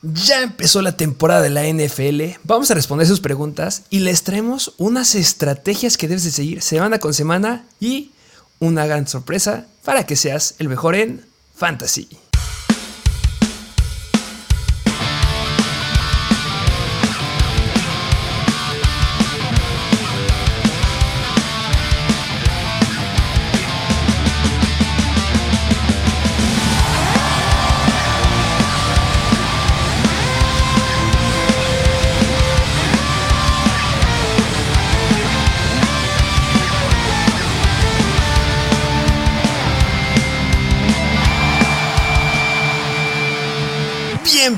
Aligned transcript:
Ya 0.00 0.42
empezó 0.42 0.80
la 0.80 0.96
temporada 0.96 1.42
de 1.42 1.50
la 1.50 1.66
NFL, 1.66 2.38
vamos 2.44 2.70
a 2.70 2.74
responder 2.74 3.04
sus 3.08 3.18
preguntas 3.18 3.82
y 3.90 3.98
les 3.98 4.22
traemos 4.22 4.74
unas 4.78 5.16
estrategias 5.16 5.96
que 5.96 6.06
debes 6.06 6.22
de 6.22 6.30
seguir 6.30 6.62
semana 6.62 7.00
con 7.00 7.12
semana 7.12 7.64
y 7.80 8.12
una 8.60 8.86
gran 8.86 9.08
sorpresa 9.08 9.66
para 9.84 10.06
que 10.06 10.14
seas 10.14 10.54
el 10.60 10.68
mejor 10.68 10.94
en 10.94 11.26
fantasy. 11.56 12.08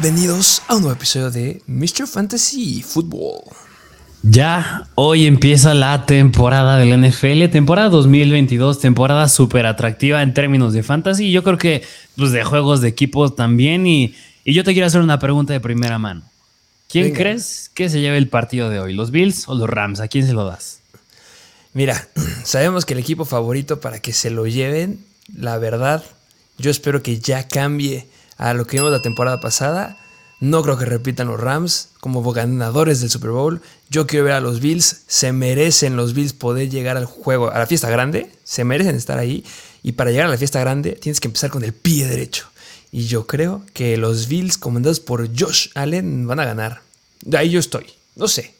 Bienvenidos 0.02 0.62
a 0.66 0.76
un 0.76 0.82
nuevo 0.82 0.96
episodio 0.96 1.30
de 1.30 1.60
Mr. 1.66 2.06
Fantasy 2.06 2.80
Football. 2.80 3.42
Ya 4.22 4.88
hoy 4.94 5.26
empieza 5.26 5.74
la 5.74 6.06
temporada 6.06 6.78
del 6.78 6.98
NFL, 7.06 7.50
temporada 7.50 7.90
2022, 7.90 8.80
temporada 8.80 9.28
súper 9.28 9.66
atractiva 9.66 10.22
en 10.22 10.32
términos 10.32 10.72
de 10.72 10.82
fantasy. 10.82 11.30
Yo 11.30 11.44
creo 11.44 11.58
que 11.58 11.82
pues, 12.16 12.32
de 12.32 12.42
juegos 12.44 12.80
de 12.80 12.88
equipos 12.88 13.36
también. 13.36 13.86
Y, 13.86 14.14
yo 14.46 14.64
te 14.64 14.72
quiero 14.72 14.86
hacer 14.86 15.02
una 15.02 15.18
pregunta 15.18 15.52
de 15.52 15.60
primera 15.60 15.98
mano. 15.98 16.22
¿Quién 16.88 17.12
crees 17.12 17.70
que 17.74 17.90
se 17.90 18.00
lleve 18.00 18.16
el 18.16 18.28
partido 18.28 18.70
de 18.70 18.80
hoy? 18.80 18.94
¿Los 18.94 19.10
Bills 19.10 19.48
o 19.48 19.54
los 19.54 19.68
Rams? 19.68 20.00
¿A 20.00 20.08
quién 20.08 20.26
se 20.26 20.32
lo 20.32 20.46
das? 20.46 20.80
Mira, 21.74 22.08
sabemos 22.44 22.86
que 22.86 22.94
el 22.94 23.00
equipo 23.00 23.26
favorito 23.26 23.80
para 23.80 23.98
que 23.98 24.14
se 24.14 24.30
lo 24.30 24.46
lleven, 24.46 25.04
la 25.36 25.58
verdad, 25.58 26.02
yo 26.56 26.70
espero 26.70 27.02
que 27.02 27.18
ya 27.18 27.46
cambie 27.46 28.06
a 28.40 28.54
lo 28.54 28.66
que 28.66 28.78
vimos 28.78 28.90
la 28.90 29.02
temporada 29.02 29.38
pasada. 29.38 29.98
No 30.40 30.62
creo 30.62 30.78
que 30.78 30.86
repitan 30.86 31.28
los 31.28 31.38
Rams 31.38 31.90
como 32.00 32.22
ganadores 32.32 33.02
del 33.02 33.10
Super 33.10 33.30
Bowl. 33.30 33.60
Yo 33.90 34.06
quiero 34.06 34.24
ver 34.24 34.32
a 34.32 34.40
los 34.40 34.60
Bills. 34.60 35.02
Se 35.06 35.34
merecen 35.34 35.94
los 35.94 36.14
Bills 36.14 36.32
poder 36.32 36.70
llegar 36.70 36.96
al 36.96 37.04
juego, 37.04 37.50
a 37.50 37.58
la 37.58 37.66
fiesta 37.66 37.90
grande. 37.90 38.32
Se 38.42 38.64
merecen 38.64 38.96
estar 38.96 39.18
ahí. 39.18 39.44
Y 39.82 39.92
para 39.92 40.10
llegar 40.10 40.26
a 40.26 40.30
la 40.30 40.38
fiesta 40.38 40.58
grande 40.58 40.92
tienes 40.92 41.20
que 41.20 41.28
empezar 41.28 41.50
con 41.50 41.62
el 41.64 41.74
pie 41.74 42.06
derecho. 42.06 42.48
Y 42.90 43.04
yo 43.04 43.26
creo 43.26 43.62
que 43.74 43.98
los 43.98 44.26
Bills, 44.26 44.56
comandados 44.56 45.00
por 45.00 45.28
Josh 45.38 45.68
Allen, 45.74 46.26
van 46.26 46.40
a 46.40 46.46
ganar. 46.46 46.80
De 47.22 47.36
ahí 47.36 47.50
yo 47.50 47.60
estoy. 47.60 47.84
No 48.16 48.26
sé. 48.26 48.54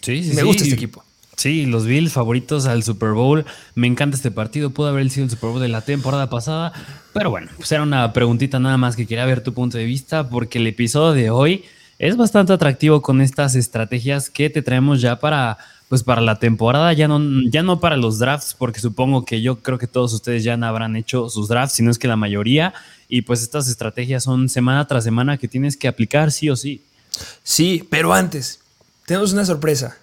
Sí, 0.00 0.24
sí, 0.24 0.32
Me 0.32 0.44
gusta 0.44 0.62
este 0.62 0.74
equipo. 0.74 1.04
Sí, 1.40 1.64
los 1.64 1.86
Bills 1.86 2.12
favoritos 2.12 2.66
al 2.66 2.82
Super 2.82 3.12
Bowl. 3.12 3.46
Me 3.74 3.86
encanta 3.86 4.14
este 4.14 4.30
partido. 4.30 4.68
Pudo 4.68 4.88
haber 4.88 5.08
sido 5.08 5.24
el 5.24 5.30
Super 5.30 5.48
Bowl 5.48 5.58
de 5.62 5.68
la 5.68 5.80
temporada 5.80 6.28
pasada. 6.28 6.70
Pero 7.14 7.30
bueno, 7.30 7.48
pues 7.56 7.72
era 7.72 7.82
una 7.82 8.12
preguntita 8.12 8.58
nada 8.58 8.76
más 8.76 8.94
que 8.94 9.06
quería 9.06 9.24
ver 9.24 9.42
tu 9.42 9.54
punto 9.54 9.78
de 9.78 9.86
vista. 9.86 10.28
Porque 10.28 10.58
el 10.58 10.66
episodio 10.66 11.14
de 11.14 11.30
hoy 11.30 11.64
es 11.98 12.18
bastante 12.18 12.52
atractivo 12.52 13.00
con 13.00 13.22
estas 13.22 13.54
estrategias 13.54 14.28
que 14.28 14.50
te 14.50 14.60
traemos 14.60 15.00
ya 15.00 15.18
para, 15.18 15.56
pues 15.88 16.02
para 16.02 16.20
la 16.20 16.38
temporada. 16.38 16.92
Ya 16.92 17.08
no, 17.08 17.18
ya 17.48 17.62
no 17.62 17.80
para 17.80 17.96
los 17.96 18.18
drafts, 18.18 18.52
porque 18.52 18.80
supongo 18.80 19.24
que 19.24 19.40
yo 19.40 19.60
creo 19.60 19.78
que 19.78 19.86
todos 19.86 20.12
ustedes 20.12 20.44
ya 20.44 20.58
no 20.58 20.66
habrán 20.66 20.94
hecho 20.94 21.30
sus 21.30 21.48
drafts, 21.48 21.76
si 21.76 21.82
no 21.82 21.90
es 21.90 21.98
que 21.98 22.06
la 22.06 22.16
mayoría. 22.16 22.74
Y 23.08 23.22
pues 23.22 23.40
estas 23.40 23.66
estrategias 23.66 24.24
son 24.24 24.50
semana 24.50 24.86
tras 24.86 25.04
semana 25.04 25.38
que 25.38 25.48
tienes 25.48 25.78
que 25.78 25.88
aplicar 25.88 26.32
sí 26.32 26.50
o 26.50 26.56
sí. 26.56 26.82
Sí, 27.42 27.82
pero 27.88 28.12
antes, 28.12 28.60
tenemos 29.06 29.32
una 29.32 29.46
sorpresa. 29.46 29.96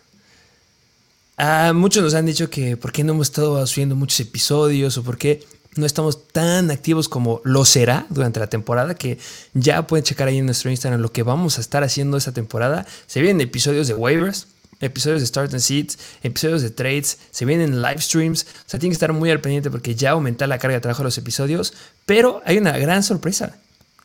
Ah, 1.38 1.72
muchos 1.74 2.04
nos 2.04 2.16
han 2.16 2.26
dicho 2.26 2.50
que 2.50 2.78
por 2.78 2.92
qué 2.92 3.04
no 3.04 3.14
hemos 3.14 3.28
estado 3.28 3.66
subiendo 3.68 3.96
muchos 3.96 4.20
episodios 4.20 4.98
o 4.98 5.04
por 5.04 5.20
qué 5.20 5.46
no 5.76 5.86
estamos 5.86 6.28
tan 6.30 6.72
activos 6.72 7.08
como 7.08 7.42
lo 7.44 7.64
será 7.64 8.08
durante 8.10 8.40
la 8.40 8.48
temporada, 8.48 8.96
que 8.96 9.20
ya 9.54 9.86
pueden 9.86 10.04
checar 10.04 10.28
ahí 10.28 10.40
en 10.40 10.48
nuestro 10.48 10.72
Instagram 10.72 11.00
lo 11.00 11.12
que 11.12 11.22
vamos 11.22 11.60
a 11.60 11.62
estar 11.62 11.84
haciendo 11.84 12.18
esta 12.18 12.32
temporada. 12.32 12.88
Se 13.06 13.22
vienen 13.22 13.42
episodios 13.42 13.88
de 13.88 13.94
waivers, 13.94 14.48
episodios 14.80 15.22
de 15.22 15.28
Start 15.28 15.54
and 15.54 15.62
Seeds, 15.62 16.00
episodios 16.24 16.64
de 16.64 16.72
trades, 16.72 17.20
se 17.30 17.46
vienen 17.46 17.84
live 17.84 18.02
streams, 18.02 18.44
o 18.44 18.70
sea, 18.70 18.80
tienen 18.80 18.94
que 18.94 18.96
estar 18.96 19.14
muy 19.14 19.30
al 19.30 19.40
pendiente 19.40 19.70
porque 19.70 19.94
ya 19.94 20.12
aumenta 20.12 20.48
la 20.48 20.58
carga 20.58 20.78
de 20.78 20.82
trabajo 20.82 21.04
de 21.04 21.10
los 21.10 21.18
episodios, 21.20 21.74
pero 22.08 22.42
hay 22.46 22.58
una 22.58 22.76
gran 22.80 23.04
sorpresa. 23.04 23.58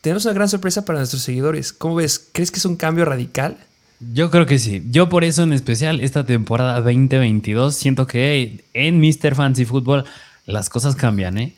Tenemos 0.03 0.27
una 0.27 0.35
gran 0.35 0.51
sorpresa 0.51 0.85
para 0.85 0.99
nuestros 0.99 1.23
seguidores. 1.23 1.73
¿Cómo 1.73 1.95
ves? 1.95 2.27
¿Crees 2.33 2.51
que 2.51 2.59
es 2.59 2.65
un 2.67 2.77
cambio 2.77 3.07
radical? 3.07 3.57
Yo 4.11 4.31
creo 4.31 4.47
que 4.47 4.59
sí. 4.59 4.83
Yo 4.91 5.09
por 5.09 5.23
eso 5.23 5.45
en 5.45 5.53
especial 5.53 6.01
esta 6.01 6.25
temporada 6.25 6.81
2022 6.81 7.77
siento 7.77 8.07
que 8.07 8.65
en 8.75 9.01
Mr. 9.01 9.35
Fancy 9.35 9.65
Football 9.65 10.05
las 10.45 10.69
cosas 10.69 10.97
cambian, 10.97 11.39
¿eh? 11.39 11.55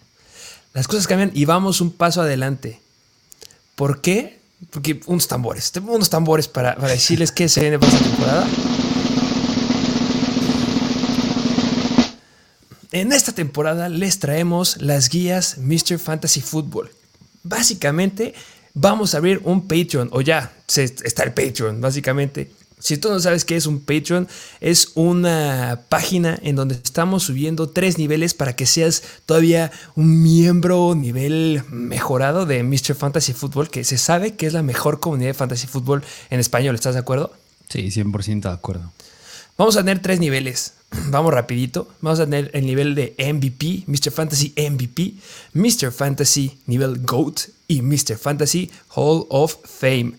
Las 0.75 0.89
cosas 0.89 1.07
cambian 1.07 1.31
y 1.35 1.47
vamos 1.47 1.81
un 1.81 1.91
paso 1.91 2.21
adelante. 2.21 2.81
¿Por 3.77 4.01
qué? 4.01 4.41
Porque 4.71 5.01
unos 5.07 5.27
tambores. 5.27 5.73
Tengo 5.73 5.95
unos 5.95 6.11
tambores 6.11 6.49
para, 6.49 6.75
decirles 6.75 7.33
qué 7.33 7.49
se 7.49 7.61
viene 7.61 7.79
para 7.79 7.93
esta 7.93 8.05
temporada. 8.05 8.47
En 12.93 13.13
esta 13.13 13.33
temporada 13.33 13.89
les 13.89 14.19
traemos 14.19 14.77
las 14.81 15.09
guías 15.09 15.59
Mr. 15.59 15.99
Fantasy 15.99 16.41
Football. 16.41 16.91
Básicamente 17.43 18.35
vamos 18.75 19.15
a 19.15 19.19
abrir 19.19 19.41
un 19.45 19.67
Patreon, 19.67 20.11
o 20.13 20.21
ya 20.21 20.53
está 20.67 21.23
el 21.23 21.33
Patreon, 21.33 21.81
básicamente. 21.81 22.51
Si 22.79 22.99
tú 22.99 23.09
no 23.09 23.19
sabes 23.19 23.47
qué 23.47 23.57
es 23.57 23.65
un 23.65 23.81
Patreon, 23.81 24.29
es 24.61 24.93
una 24.95 25.81
página 25.89 26.39
en 26.43 26.57
donde 26.57 26.75
estamos 26.75 27.23
subiendo 27.23 27.71
tres 27.71 27.97
niveles 27.97 28.35
para 28.35 28.55
que 28.55 28.67
seas 28.67 29.03
todavía 29.25 29.73
un 29.95 30.23
miembro 30.23 30.95
nivel 30.95 31.63
mejorado 31.71 32.45
de 32.45 32.63
Mr. 32.63 32.95
Fantasy 32.95 33.33
Football, 33.33 33.71
que 33.71 33.85
se 33.85 33.97
sabe 33.97 34.35
que 34.35 34.47
es 34.47 34.53
la 34.53 34.63
mejor 34.63 35.01
comunidad 35.01 35.31
de 35.31 35.35
Fantasy 35.35 35.67
Football 35.67 36.03
en 36.29 36.41
español. 36.41 36.75
¿Estás 36.75 36.93
de 36.93 37.01
acuerdo? 37.01 37.33
Sí, 37.71 37.87
100% 37.89 38.43
de 38.43 38.49
acuerdo. 38.51 38.93
Vamos 39.57 39.77
a 39.77 39.81
tener 39.81 40.03
tres 40.03 40.21
niveles. 40.21 40.75
Vamos 41.09 41.33
rapidito. 41.33 41.89
Vamos 42.03 42.21
a 42.21 42.25
tener 42.25 42.51
el 42.53 42.67
nivel 42.67 42.95
de 42.95 43.15
MVP, 43.19 43.85
Mr. 43.87 44.11
Fantasy 44.11 44.53
MVP, 44.59 45.15
Mr. 45.55 45.91
Fantasy 45.91 46.59
nivel 46.67 46.99
GOAT 46.99 47.54
y 47.69 47.83
Mr. 47.83 48.17
Fantasy 48.17 48.71
Hall 48.95 49.27
of 49.29 49.57
Fame. 49.65 50.15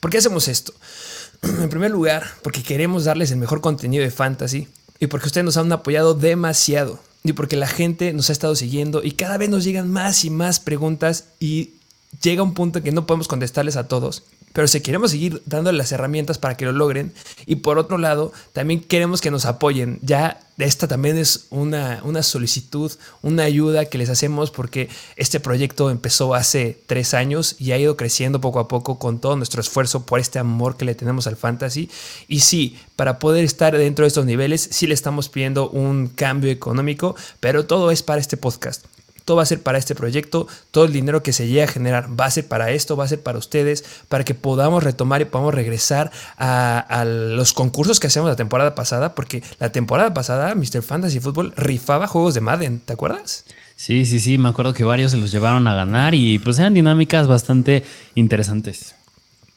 ¿Por 0.00 0.10
qué 0.10 0.18
hacemos 0.18 0.48
esto? 0.48 0.72
En 1.42 1.70
primer 1.70 1.90
lugar, 1.90 2.26
porque 2.42 2.62
queremos 2.62 3.04
darles 3.04 3.30
el 3.30 3.38
mejor 3.38 3.60
contenido 3.62 4.04
de 4.04 4.10
fantasy 4.10 4.68
y 4.98 5.06
porque 5.06 5.26
ustedes 5.26 5.44
nos 5.44 5.56
han 5.56 5.72
apoyado 5.72 6.14
demasiado 6.14 7.00
y 7.24 7.32
porque 7.32 7.56
la 7.56 7.66
gente 7.66 8.12
nos 8.12 8.28
ha 8.28 8.32
estado 8.32 8.54
siguiendo 8.56 9.02
y 9.02 9.12
cada 9.12 9.38
vez 9.38 9.48
nos 9.48 9.64
llegan 9.64 9.90
más 9.90 10.24
y 10.24 10.30
más 10.30 10.60
preguntas 10.60 11.24
y 11.38 11.74
llega 12.22 12.42
un 12.42 12.54
punto 12.54 12.82
que 12.82 12.92
no 12.92 13.06
podemos 13.06 13.28
contestarles 13.28 13.76
a 13.76 13.88
todos 13.88 14.24
pero 14.52 14.66
si 14.68 14.80
queremos 14.80 15.12
seguir 15.12 15.42
dándole 15.46 15.78
las 15.78 15.92
herramientas 15.92 16.38
para 16.38 16.56
que 16.56 16.64
lo 16.64 16.72
logren, 16.72 17.12
y 17.46 17.56
por 17.56 17.78
otro 17.78 17.98
lado, 17.98 18.32
también 18.52 18.80
queremos 18.80 19.20
que 19.20 19.30
nos 19.30 19.44
apoyen. 19.44 19.98
Ya 20.02 20.40
esta 20.58 20.88
también 20.88 21.16
es 21.16 21.46
una, 21.50 22.00
una 22.04 22.22
solicitud, 22.22 22.92
una 23.22 23.44
ayuda 23.44 23.86
que 23.86 23.98
les 23.98 24.10
hacemos 24.10 24.50
porque 24.50 24.88
este 25.16 25.40
proyecto 25.40 25.90
empezó 25.90 26.34
hace 26.34 26.78
tres 26.86 27.14
años 27.14 27.56
y 27.58 27.72
ha 27.72 27.78
ido 27.78 27.96
creciendo 27.96 28.40
poco 28.40 28.58
a 28.58 28.68
poco 28.68 28.98
con 28.98 29.20
todo 29.20 29.36
nuestro 29.36 29.60
esfuerzo 29.60 30.04
por 30.04 30.20
este 30.20 30.38
amor 30.38 30.76
que 30.76 30.84
le 30.84 30.94
tenemos 30.94 31.26
al 31.26 31.36
fantasy. 31.36 31.88
Y 32.28 32.40
sí, 32.40 32.78
para 32.96 33.18
poder 33.18 33.44
estar 33.44 33.76
dentro 33.76 34.04
de 34.04 34.08
estos 34.08 34.26
niveles, 34.26 34.68
sí 34.70 34.86
le 34.86 34.94
estamos 34.94 35.28
pidiendo 35.28 35.70
un 35.70 36.08
cambio 36.08 36.50
económico, 36.50 37.16
pero 37.40 37.66
todo 37.66 37.90
es 37.90 38.02
para 38.02 38.20
este 38.20 38.36
podcast 38.36 38.84
todo 39.30 39.36
va 39.36 39.44
a 39.44 39.46
ser 39.46 39.62
para 39.62 39.78
este 39.78 39.94
proyecto, 39.94 40.48
todo 40.72 40.86
el 40.86 40.92
dinero 40.92 41.22
que 41.22 41.32
se 41.32 41.46
llegue 41.46 41.62
a 41.62 41.68
generar 41.68 42.18
va 42.18 42.24
a 42.24 42.30
ser 42.32 42.48
para 42.48 42.72
esto, 42.72 42.96
va 42.96 43.04
a 43.04 43.08
ser 43.08 43.22
para 43.22 43.38
ustedes, 43.38 43.84
para 44.08 44.24
que 44.24 44.34
podamos 44.34 44.82
retomar 44.82 45.20
y 45.20 45.24
podamos 45.24 45.54
regresar 45.54 46.10
a, 46.36 47.04
los 47.06 47.52
concursos 47.52 48.00
que 48.00 48.08
hacíamos 48.08 48.28
la 48.28 48.34
temporada 48.34 48.74
pasada, 48.74 49.14
porque 49.14 49.40
la 49.60 49.70
temporada 49.70 50.12
pasada 50.12 50.52
Mr. 50.56 50.82
Fantasy 50.82 51.20
Football 51.20 51.52
rifaba 51.56 52.08
juegos 52.08 52.34
de 52.34 52.40
Madden, 52.40 52.80
¿te 52.80 52.92
acuerdas? 52.92 53.44
Sí, 53.76 54.04
sí, 54.04 54.18
sí, 54.18 54.36
me 54.36 54.48
acuerdo 54.48 54.74
que 54.74 54.82
varios 54.82 55.12
se 55.12 55.16
los 55.16 55.30
llevaron 55.30 55.68
a 55.68 55.76
ganar 55.76 56.16
y 56.16 56.40
pues 56.40 56.58
eran 56.58 56.74
dinámicas 56.74 57.28
bastante 57.28 57.84
interesantes. 58.16 58.96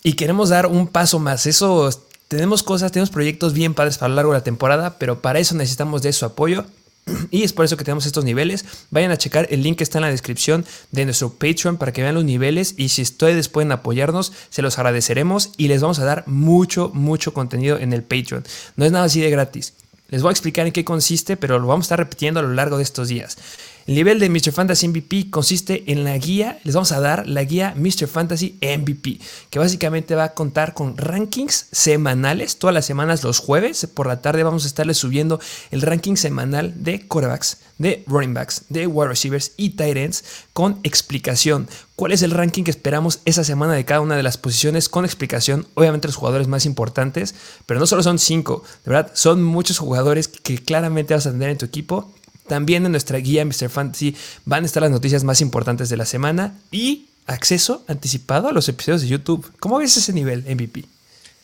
Y 0.03 0.13
queremos 0.13 0.49
dar 0.49 0.67
un 0.67 0.85
paso 0.85 1.17
más, 1.17 1.47
eso 1.47 1.89
tenemos 2.27 2.61
cosas, 2.61 2.91
tenemos 2.91 3.09
proyectos 3.09 3.53
bien 3.53 3.73
padres 3.73 3.97
para 3.97 4.09
lo 4.09 4.15
largo 4.17 4.33
de 4.33 4.37
la 4.37 4.43
temporada, 4.43 4.99
pero 4.99 5.23
para 5.23 5.39
eso 5.39 5.55
necesitamos 5.55 6.03
de 6.03 6.13
su 6.13 6.25
apoyo. 6.25 6.63
Y 7.31 7.43
es 7.43 7.53
por 7.53 7.65
eso 7.65 7.77
que 7.77 7.83
tenemos 7.83 8.05
estos 8.05 8.23
niveles. 8.23 8.65
Vayan 8.89 9.11
a 9.11 9.17
checar, 9.17 9.47
el 9.49 9.63
link 9.63 9.81
está 9.81 9.97
en 9.97 10.03
la 10.03 10.11
descripción 10.11 10.65
de 10.91 11.05
nuestro 11.05 11.33
Patreon 11.33 11.77
para 11.77 11.91
que 11.91 12.01
vean 12.01 12.15
los 12.15 12.23
niveles 12.23 12.75
y 12.77 12.89
si 12.89 13.01
ustedes 13.01 13.49
pueden 13.49 13.71
apoyarnos, 13.71 14.31
se 14.49 14.61
los 14.61 14.77
agradeceremos 14.77 15.51
y 15.57 15.67
les 15.67 15.81
vamos 15.81 15.99
a 15.99 16.05
dar 16.05 16.23
mucho, 16.27 16.91
mucho 16.93 17.33
contenido 17.33 17.77
en 17.77 17.93
el 17.93 18.03
Patreon. 18.03 18.43
No 18.75 18.85
es 18.85 18.91
nada 18.91 19.05
así 19.05 19.19
de 19.19 19.29
gratis. 19.29 19.73
Les 20.09 20.21
voy 20.21 20.29
a 20.29 20.31
explicar 20.31 20.67
en 20.67 20.73
qué 20.73 20.85
consiste, 20.85 21.37
pero 21.37 21.59
lo 21.59 21.67
vamos 21.67 21.85
a 21.85 21.87
estar 21.87 21.99
repitiendo 21.99 22.39
a 22.39 22.43
lo 22.43 22.53
largo 22.53 22.77
de 22.77 22.83
estos 22.83 23.07
días. 23.07 23.37
El 23.85 23.95
nivel 23.95 24.17
de 24.19 24.29
Mr. 24.29 24.53
Fantasy 24.53 24.87
MVP 24.87 25.29
consiste 25.29 25.91
en 25.91 26.05
la 26.05 26.17
guía, 26.17 26.57
les 26.63 26.73
vamos 26.73 26.93
a 26.93 27.01
dar 27.01 27.27
la 27.27 27.43
guía 27.43 27.73
Mr. 27.75 28.07
Fantasy 28.07 28.57
MVP, 28.61 29.19
que 29.49 29.59
básicamente 29.59 30.15
va 30.15 30.23
a 30.23 30.33
contar 30.33 30.73
con 30.73 30.95
rankings 30.95 31.67
semanales, 31.73 32.55
todas 32.55 32.73
las 32.73 32.85
semanas 32.85 33.23
los 33.23 33.39
jueves 33.39 33.85
por 33.93 34.07
la 34.07 34.21
tarde 34.21 34.43
vamos 34.43 34.63
a 34.63 34.67
estarles 34.67 34.97
subiendo 34.97 35.41
el 35.71 35.81
ranking 35.81 36.15
semanal 36.15 36.73
de 36.81 37.05
quarterbacks, 37.05 37.57
de 37.77 38.05
running 38.07 38.33
backs, 38.33 38.63
de 38.69 38.87
wide 38.87 39.09
receivers 39.09 39.51
y 39.57 39.71
tight 39.71 39.97
ends 39.97 40.23
con 40.53 40.79
explicación. 40.83 41.67
¿Cuál 41.97 42.13
es 42.13 42.21
el 42.21 42.31
ranking 42.31 42.63
que 42.63 42.71
esperamos 42.71 43.19
esa 43.25 43.43
semana 43.43 43.73
de 43.73 43.83
cada 43.83 43.99
una 43.99 44.15
de 44.15 44.23
las 44.23 44.37
posiciones 44.37 44.87
con 44.87 45.03
explicación? 45.03 45.67
Obviamente 45.73 46.07
los 46.07 46.15
jugadores 46.15 46.47
más 46.47 46.65
importantes, 46.65 47.35
pero 47.65 47.81
no 47.81 47.85
solo 47.85 48.01
son 48.01 48.17
cinco, 48.17 48.63
de 48.85 48.91
verdad, 48.91 49.11
son 49.13 49.43
muchos 49.43 49.77
jugadores 49.77 50.29
que 50.29 50.57
claramente 50.57 51.13
vas 51.13 51.27
a 51.27 51.31
tener 51.31 51.49
en 51.49 51.57
tu 51.57 51.65
equipo 51.65 52.13
también 52.47 52.85
en 52.85 52.91
nuestra 52.91 53.17
guía 53.19 53.45
Mr. 53.45 53.69
Fantasy 53.69 54.15
van 54.45 54.63
a 54.63 54.65
estar 54.65 54.83
las 54.83 54.91
noticias 54.91 55.23
más 55.23 55.41
importantes 55.41 55.89
de 55.89 55.97
la 55.97 56.05
semana 56.05 56.55
y 56.71 57.07
acceso 57.25 57.83
anticipado 57.87 58.47
a 58.47 58.51
los 58.51 58.67
episodios 58.69 59.01
de 59.01 59.07
YouTube. 59.07 59.51
¿Cómo 59.59 59.77
ves 59.77 59.95
ese 59.97 60.13
nivel 60.13 60.43
MVP? 60.43 60.85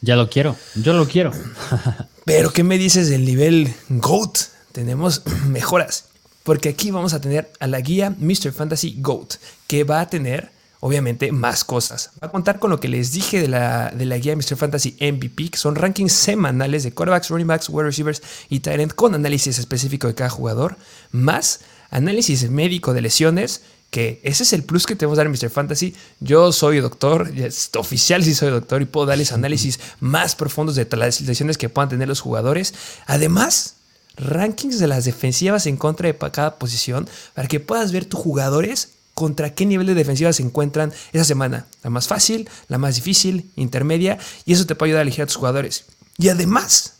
Ya 0.02 0.16
lo 0.16 0.30
quiero, 0.30 0.56
yo 0.76 0.94
lo 0.94 1.08
quiero. 1.08 1.32
Pero 2.26 2.52
¿qué 2.52 2.64
me 2.64 2.78
dices 2.78 3.10
del 3.10 3.26
nivel 3.26 3.74
GOAT? 3.90 4.38
Tenemos 4.72 5.24
mejoras, 5.48 6.06
porque 6.44 6.70
aquí 6.70 6.92
vamos 6.92 7.14
a 7.14 7.22
tener 7.22 7.52
a 7.60 7.68
la 7.68 7.82
guía 7.82 8.16
Mr. 8.18 8.52
Fantasy 8.52 8.96
GOAT, 9.00 9.36
que 9.68 9.84
va 9.84 10.02
a 10.02 10.10
tener 10.10 10.52
obviamente 10.80 11.32
más 11.32 11.64
cosas. 11.64 12.12
Va 12.24 12.28
a 12.28 12.32
contar 12.32 12.60
con 12.60 12.70
lo 12.70 12.80
que 12.80 12.88
les 12.88 13.12
dije 13.12 13.42
de 13.42 13.48
la, 13.48 13.92
de 13.92 14.06
la 14.06 14.18
guía 14.18 14.36
Mr. 14.36 14.56
Fantasy 14.56 14.96
MVP, 15.00 15.50
que 15.52 15.58
son 15.58 15.76
rankings 15.76 16.14
semanales 16.14 16.84
de 16.84 16.94
quarterbacks, 16.94 17.30
running 17.30 17.48
backs, 17.48 17.70
wide 17.70 17.86
receivers 17.86 18.22
y 18.50 18.60
tight 18.62 18.94
con 18.94 19.14
análisis 19.14 19.60
específico 19.60 20.08
de 20.08 20.16
cada 20.16 20.30
jugador, 20.30 20.78
más 21.12 21.62
análisis 21.90 22.50
médico 22.50 22.94
de 22.94 23.02
lesiones, 23.02 23.62
que 23.90 24.22
ese 24.24 24.44
es 24.44 24.54
el 24.54 24.64
plus 24.64 24.86
que 24.86 24.96
tenemos 24.96 25.18
dar 25.18 25.26
en 25.26 25.32
Mr. 25.32 25.50
Fantasy. 25.50 25.96
Yo 26.20 26.52
soy 26.52 26.80
doctor, 26.80 27.32
oficial 27.78 28.24
sí 28.24 28.36
soy 28.36 28.52
doctor 28.52 28.82
y 28.82 28.86
puedo 28.86 29.08
darles 29.08 29.32
análisis 29.32 29.80
más 30.00 30.36
profundos 30.36 30.76
de 30.76 30.88
las 30.96 31.22
lesiones 31.22 31.58
que 31.58 31.70
puedan 31.70 31.90
tener 31.90 32.08
los 32.08 32.22
jugadores. 32.22 32.74
Además, 33.08 33.76
rankings 34.18 34.80
de 34.80 34.88
las 34.88 35.06
defensivas 35.06 35.66
en 35.66 35.78
contra 35.78 36.08
de 36.08 36.18
cada 36.18 36.60
posición 36.60 37.10
para 37.34 37.48
que 37.48 37.60
puedas 37.60 37.92
ver 37.92 38.06
tus 38.06 38.20
jugadores 38.20 38.90
contra 39.20 39.54
qué 39.54 39.66
nivel 39.66 39.86
de 39.86 39.96
defensiva 39.96 40.32
se 40.32 40.42
encuentran 40.42 40.94
esa 41.12 41.26
semana. 41.26 41.68
La 41.84 41.90
más 41.90 42.08
fácil, 42.08 42.50
la 42.70 42.78
más 42.78 42.96
difícil, 42.96 43.52
intermedia, 43.58 44.18
y 44.46 44.54
eso 44.54 44.66
te 44.66 44.76
puede 44.76 44.92
ayudar 44.92 45.02
a 45.02 45.04
elegir 45.04 45.24
a 45.24 45.28
tus 45.28 45.36
jugadores. 45.36 45.84
Y 46.18 46.30
además, 46.30 46.94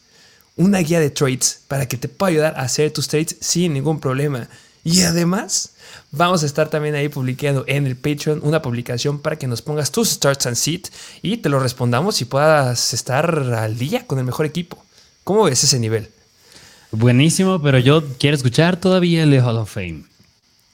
una 0.58 0.80
guía 0.80 1.00
de 1.00 1.12
trades 1.12 1.62
para 1.70 1.88
que 1.88 1.96
te 1.96 2.10
pueda 2.10 2.32
ayudar 2.32 2.54
a 2.58 2.64
hacer 2.64 2.92
tus 2.92 3.08
trades 3.08 3.38
sin 3.40 3.74
ningún 3.74 4.02
problema. 4.02 4.50
Y 4.84 5.04
además, 5.04 5.72
vamos 6.12 6.44
a 6.44 6.46
estar 6.46 6.70
también 6.70 6.96
ahí 6.96 7.08
publicando 7.08 7.64
en 7.68 7.88
el 7.88 7.96
Patreon 7.96 8.42
una 8.44 8.62
publicación 8.62 9.20
para 9.20 9.38
que 9.38 9.48
nos 9.48 9.62
pongas 9.62 9.92
tus 9.92 10.10
starts 10.10 10.46
and 10.46 10.58
sit 10.58 10.90
y 11.22 11.38
te 11.38 11.48
lo 11.48 11.60
respondamos 11.60 12.22
y 12.22 12.26
puedas 12.26 12.94
estar 12.94 13.54
al 13.54 13.78
día 13.78 14.06
con 14.06 14.20
el 14.20 14.26
mejor 14.26 14.46
equipo. 14.46 14.78
¿Cómo 15.24 15.46
ves 15.46 15.64
ese 15.64 15.80
nivel? 15.80 16.10
Buenísimo, 16.92 17.62
pero 17.62 17.80
yo 17.80 18.04
quiero 18.18 18.36
escuchar 18.36 18.78
todavía 18.78 19.24
el 19.24 19.34
Hall 19.40 19.58
of 19.58 19.72
Fame. 19.72 20.09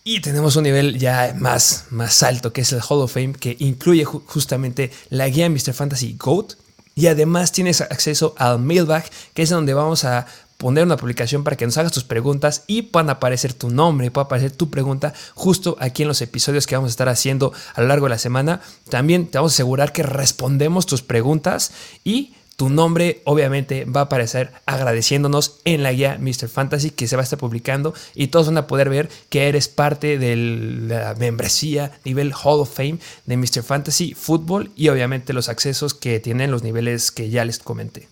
Y 0.07 0.19
tenemos 0.19 0.55
un 0.55 0.65
nivel 0.65 0.99
ya 0.99 1.33
más, 1.35 1.85
más 1.89 2.21
alto, 2.21 2.53
que 2.53 2.61
es 2.61 2.71
el 2.71 2.81
Hall 2.87 3.01
of 3.01 3.11
Fame, 3.11 3.33
que 3.33 3.57
incluye 3.57 4.05
justamente 4.05 4.91
la 5.09 5.27
guía 5.29 5.49
Mr. 5.49 5.73
Fantasy 5.73 6.15
GOAT. 6.19 6.53
Y 6.93 7.07
además 7.07 7.51
tienes 7.51 7.81
acceso 7.81 8.35
al 8.37 8.59
mailbag, 8.59 9.09
que 9.33 9.41
es 9.41 9.49
donde 9.49 9.73
vamos 9.73 10.03
a 10.05 10.27
poner 10.57 10.83
una 10.83 10.95
publicación 10.95 11.43
para 11.43 11.57
que 11.57 11.65
nos 11.65 11.79
hagas 11.79 11.91
tus 11.91 12.03
preguntas 12.03 12.65
y 12.67 12.83
puedan 12.83 13.09
aparecer 13.09 13.53
tu 13.53 13.71
nombre, 13.71 14.11
pueda 14.11 14.25
aparecer 14.25 14.51
tu 14.51 14.69
pregunta 14.69 15.11
justo 15.33 15.75
aquí 15.79 16.03
en 16.03 16.07
los 16.07 16.21
episodios 16.21 16.67
que 16.67 16.75
vamos 16.75 16.89
a 16.89 16.91
estar 16.91 17.09
haciendo 17.09 17.51
a 17.73 17.81
lo 17.81 17.87
largo 17.87 18.05
de 18.05 18.11
la 18.11 18.19
semana. 18.19 18.61
También 18.89 19.25
te 19.25 19.39
vamos 19.39 19.53
a 19.53 19.55
asegurar 19.55 19.91
que 19.91 20.03
respondemos 20.03 20.85
tus 20.85 21.01
preguntas 21.01 21.71
y 22.03 22.35
tu 22.55 22.69
nombre 22.69 23.21
obviamente 23.25 23.85
va 23.85 24.01
a 24.01 24.03
aparecer 24.05 24.51
agradeciéndonos 24.65 25.59
en 25.65 25.83
la 25.83 25.91
guía 25.91 26.17
Mr. 26.19 26.47
Fantasy 26.47 26.89
que 26.89 27.07
se 27.07 27.15
va 27.15 27.21
a 27.21 27.23
estar 27.23 27.39
publicando 27.39 27.93
y 28.13 28.27
todos 28.27 28.47
van 28.47 28.57
a 28.57 28.67
poder 28.67 28.89
ver 28.89 29.09
que 29.29 29.49
eres 29.49 29.67
parte 29.67 30.17
de 30.17 30.35
la 30.35 31.15
membresía 31.15 31.91
nivel 32.05 32.33
Hall 32.33 32.61
of 32.61 32.73
Fame 32.73 32.99
de 33.25 33.37
Mr. 33.37 33.63
Fantasy 33.63 34.13
Football 34.13 34.71
y 34.75 34.87
obviamente 34.87 35.33
los 35.33 35.49
accesos 35.49 35.93
que 35.93 36.19
tienen 36.19 36.51
los 36.51 36.63
niveles 36.63 37.11
que 37.11 37.29
ya 37.29 37.43
les 37.43 37.59
comenté. 37.59 38.07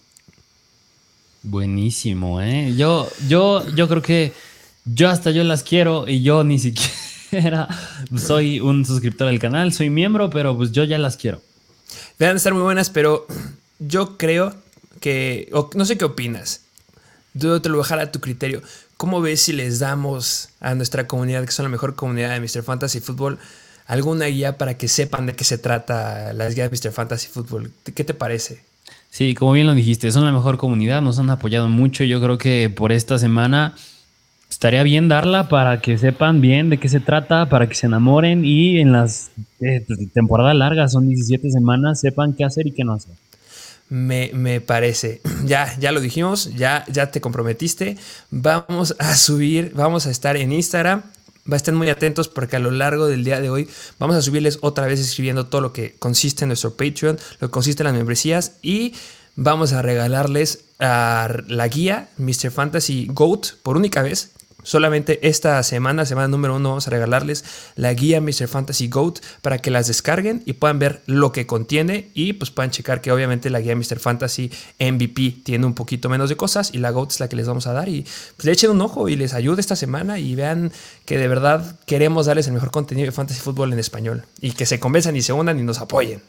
Buenísimo, 1.44 2.42
¿eh? 2.42 2.74
Yo, 2.78 3.10
yo, 3.28 3.68
yo 3.75 3.88
creo 3.88 4.01
que 4.01 4.34
yo 4.86 5.10
hasta 5.10 5.31
yo 5.31 5.44
las 5.44 5.63
quiero 5.63 6.07
y 6.07 6.22
yo 6.22 6.44
ni 6.44 6.60
siquiera 6.60 7.68
soy 8.18 8.60
un 8.60 8.86
suscriptor 8.86 9.28
del 9.28 9.40
canal, 9.40 9.74
soy 9.74 9.90
miembro, 9.90 10.30
pero 10.30 10.56
pues 10.56 10.72
yo 10.72 10.84
ya 10.84 10.98
las 10.98 11.18
quiero. 11.18 11.42
Deben 12.19 12.38
estar 12.38 12.54
muy 12.54 12.63
buenas, 12.63 12.90
pero 12.90 13.28
yo 13.79 14.17
creo 14.17 14.53
que, 14.99 15.51
no 15.75 15.85
sé 15.85 15.97
qué 15.97 16.05
opinas, 16.05 16.61
yo 17.33 17.61
te 17.61 17.69
lo 17.69 17.77
dejar 17.77 17.99
a 17.99 18.11
tu 18.11 18.19
criterio. 18.19 18.61
¿Cómo 18.97 19.21
ves 19.21 19.41
si 19.41 19.53
les 19.53 19.79
damos 19.79 20.49
a 20.59 20.75
nuestra 20.75 21.07
comunidad, 21.07 21.43
que 21.45 21.51
son 21.51 21.63
la 21.63 21.69
mejor 21.69 21.95
comunidad 21.95 22.29
de 22.29 22.39
Mr. 22.39 22.63
Fantasy 22.63 22.99
Football, 22.99 23.39
alguna 23.85 24.27
guía 24.27 24.57
para 24.57 24.77
que 24.77 24.87
sepan 24.87 25.25
de 25.25 25.33
qué 25.33 25.43
se 25.43 25.57
trata 25.57 26.31
las 26.33 26.55
guías 26.55 26.69
de 26.69 26.77
Mr. 26.77 26.93
Fantasy 26.93 27.27
Football? 27.27 27.71
¿Qué 27.83 28.03
te 28.03 28.13
parece? 28.13 28.63
Sí, 29.09 29.33
como 29.35 29.51
bien 29.51 29.67
lo 29.67 29.73
dijiste, 29.73 30.11
son 30.11 30.25
la 30.25 30.31
mejor 30.31 30.57
comunidad, 30.57 31.01
nos 31.01 31.19
han 31.19 31.29
apoyado 31.29 31.67
mucho. 31.67 32.03
Yo 32.03 32.21
creo 32.21 32.37
que 32.37 32.69
por 32.69 32.91
esta 32.91 33.19
semana 33.19 33.75
estaría 34.49 34.83
bien 34.83 35.09
darla 35.09 35.49
para 35.49 35.81
que 35.81 35.97
sepan 35.97 36.39
bien 36.39 36.69
de 36.69 36.77
qué 36.77 36.87
se 36.87 36.99
trata, 36.99 37.49
para 37.49 37.67
que 37.67 37.75
se 37.75 37.87
enamoren 37.87 38.45
y 38.45 38.79
en 38.79 38.91
las 38.91 39.31
eh, 39.59 39.85
temporadas 40.13 40.55
largas, 40.55 40.93
son 40.93 41.09
17 41.09 41.51
semanas, 41.51 41.99
sepan 41.99 42.33
qué 42.33 42.45
hacer 42.45 42.67
y 42.67 42.71
qué 42.71 42.83
no 42.83 42.93
hacer 42.93 43.15
me, 43.94 44.62
parece. 44.62 45.22
Ya, 45.44 45.75
ya 45.78 45.92
lo 45.92 46.00
dijimos, 46.00 46.56
ya, 46.56 46.86
ya 46.88 47.12
te 47.12 47.19
comprometiste. 47.19 47.98
Vamos 48.31 48.95
a 48.98 49.16
subir, 49.16 49.74
vamos 49.75 50.07
a 50.07 50.12
estar 50.12 50.38
en 50.38 50.54
Instagram. 50.54 51.04
Va 51.51 51.56
a 51.56 51.57
estar 51.57 51.74
muy 51.74 51.90
atentos 51.90 52.30
porque 52.30 52.56
a 52.56 52.60
lo 52.60 52.72
largo 52.72 53.07
del 53.07 53.25
día 53.25 53.42
de 53.42 53.50
hoy 53.50 53.68
vamos 54.00 54.16
a 54.16 54.22
subirles 54.22 54.60
otra 54.62 54.88
vez 54.88 55.01
escribiendo 55.01 55.48
todo 55.48 55.60
lo 55.60 55.74
que 55.74 55.95
consiste 56.00 56.45
en 56.45 56.48
nuestro 56.48 56.78
Patreon, 56.78 57.19
lo 57.42 57.50
que 57.50 57.51
consiste 57.51 57.84
en 57.84 57.86
las 57.86 57.94
membresías 57.94 58.54
y 58.62 58.94
vamos 59.36 59.74
a 59.74 59.81
regalarles 59.81 60.63
a 60.80 61.28
la 61.48 61.68
guía 61.68 62.07
Mr. 62.18 62.50
Fantasy 62.51 63.07
Goat 63.12 63.48
por 63.62 63.75
única 63.75 64.01
vez 64.01 64.31
Solamente 64.63 65.27
esta 65.27 65.62
semana, 65.63 66.06
semana 66.06 66.27
número 66.27 66.56
uno, 66.56 66.69
vamos 66.69 66.88
a 66.88 66.92
regalarles 66.92 67.44
la 67.75 67.94
guía 67.94 68.21
Mr. 68.21 68.48
Fantasy 68.48 68.88
Goat 68.88 69.19
para 69.42 69.60
que 69.60 69.69
las 69.71 69.88
descarguen 69.88 70.42
y 70.45 70.54
puedan 70.54 70.80
ver 70.80 71.01
lo 71.06 71.31
que 71.31 71.45
contiene 71.45 72.10
y 72.13 72.33
pues 72.33 72.50
puedan 72.50 72.71
checar 72.71 73.01
que 73.01 73.12
obviamente 73.12 73.50
la 73.50 73.60
guía 73.60 73.75
Mr. 73.75 74.00
Fantasy 74.00 74.51
MVP 74.80 75.42
tiene 75.44 75.66
un 75.66 75.73
poquito 75.73 76.09
menos 76.09 76.30
de 76.30 76.37
cosas 76.37 76.73
y 76.73 76.80
la 76.80 76.92
Goat 76.92 77.11
es 77.11 77.19
la 77.19 77.30
que 77.30 77.35
les 77.35 77.47
vamos 77.47 77.68
a 77.68 77.73
dar 77.73 77.90
y 77.90 78.06
pues, 78.35 78.45
le 78.45 78.52
echen 78.54 78.71
un 78.71 78.81
ojo 78.81 79.09
y 79.09 79.16
les 79.16 79.33
ayude 79.33 79.61
esta 79.61 79.76
semana 79.76 80.18
y 80.18 80.35
vean 80.35 80.71
que 81.06 81.18
de 81.18 81.28
verdad 81.28 81.80
queremos 81.85 82.26
darles 82.26 82.47
el 82.47 82.54
mejor 82.54 82.71
contenido 82.71 83.06
de 83.06 83.11
Fantasy 83.11 83.42
Football 83.42 83.73
en 83.73 83.80
español 83.80 84.26
y 84.42 84.52
que 84.52 84.66
se 84.66 84.80
convenzan 84.80 85.16
y 85.16 85.21
se 85.21 85.33
unan 85.33 85.59
y 85.59 85.64
nos 85.64 85.80
apoyen. 85.80 86.21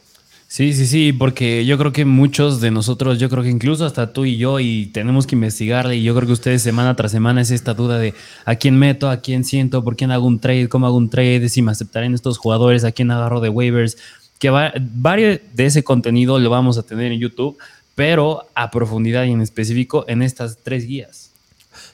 Sí, 0.55 0.73
sí, 0.73 0.87
sí, 0.87 1.13
porque 1.13 1.67
yo 1.67 1.77
creo 1.79 1.93
que 1.93 2.05
muchos 2.05 2.61
de 2.61 2.71
nosotros, 2.71 3.19
yo 3.19 3.29
creo 3.29 3.43
que 3.43 3.51
incluso 3.51 3.85
hasta 3.85 4.13
tú 4.13 4.25
y 4.25 4.37
yo, 4.37 4.61
y 4.61 4.87
tenemos 4.87 5.27
que 5.27 5.35
investigarle, 5.35 5.97
y 5.97 6.05
yo 6.05 6.15
creo 6.15 6.29
que 6.29 6.33
ustedes 6.33 6.63
semana 6.63 6.95
tras 6.95 7.11
semana 7.11 7.41
es 7.41 7.51
esta 7.51 7.75
duda 7.75 7.99
de 7.99 8.15
a 8.45 8.55
quién 8.55 8.79
meto, 8.79 9.11
a 9.11 9.17
quién 9.17 9.43
siento, 9.43 9.83
por 9.83 9.97
quién 9.97 10.13
hago 10.13 10.29
un 10.29 10.39
trade, 10.39 10.69
cómo 10.69 10.87
hago 10.87 10.97
un 10.97 11.11
trade, 11.11 11.49
si 11.49 11.61
me 11.61 11.73
aceptarán 11.73 12.15
estos 12.15 12.39
jugadores, 12.39 12.85
a 12.85 12.93
quién 12.93 13.11
agarro 13.11 13.41
de 13.41 13.49
waivers, 13.49 13.97
que 14.39 14.49
va, 14.49 14.73
varios 14.79 15.41
de 15.55 15.67
ese 15.67 15.83
contenido 15.83 16.39
lo 16.39 16.51
vamos 16.51 16.79
a 16.79 16.85
tener 16.85 17.11
en 17.11 17.19
YouTube, 17.19 17.59
pero 17.97 18.45
a 18.55 18.71
profundidad 18.71 19.25
y 19.25 19.33
en 19.33 19.41
específico 19.41 20.05
en 20.07 20.23
estas 20.23 20.59
tres 20.63 20.87
guías. 20.87 21.33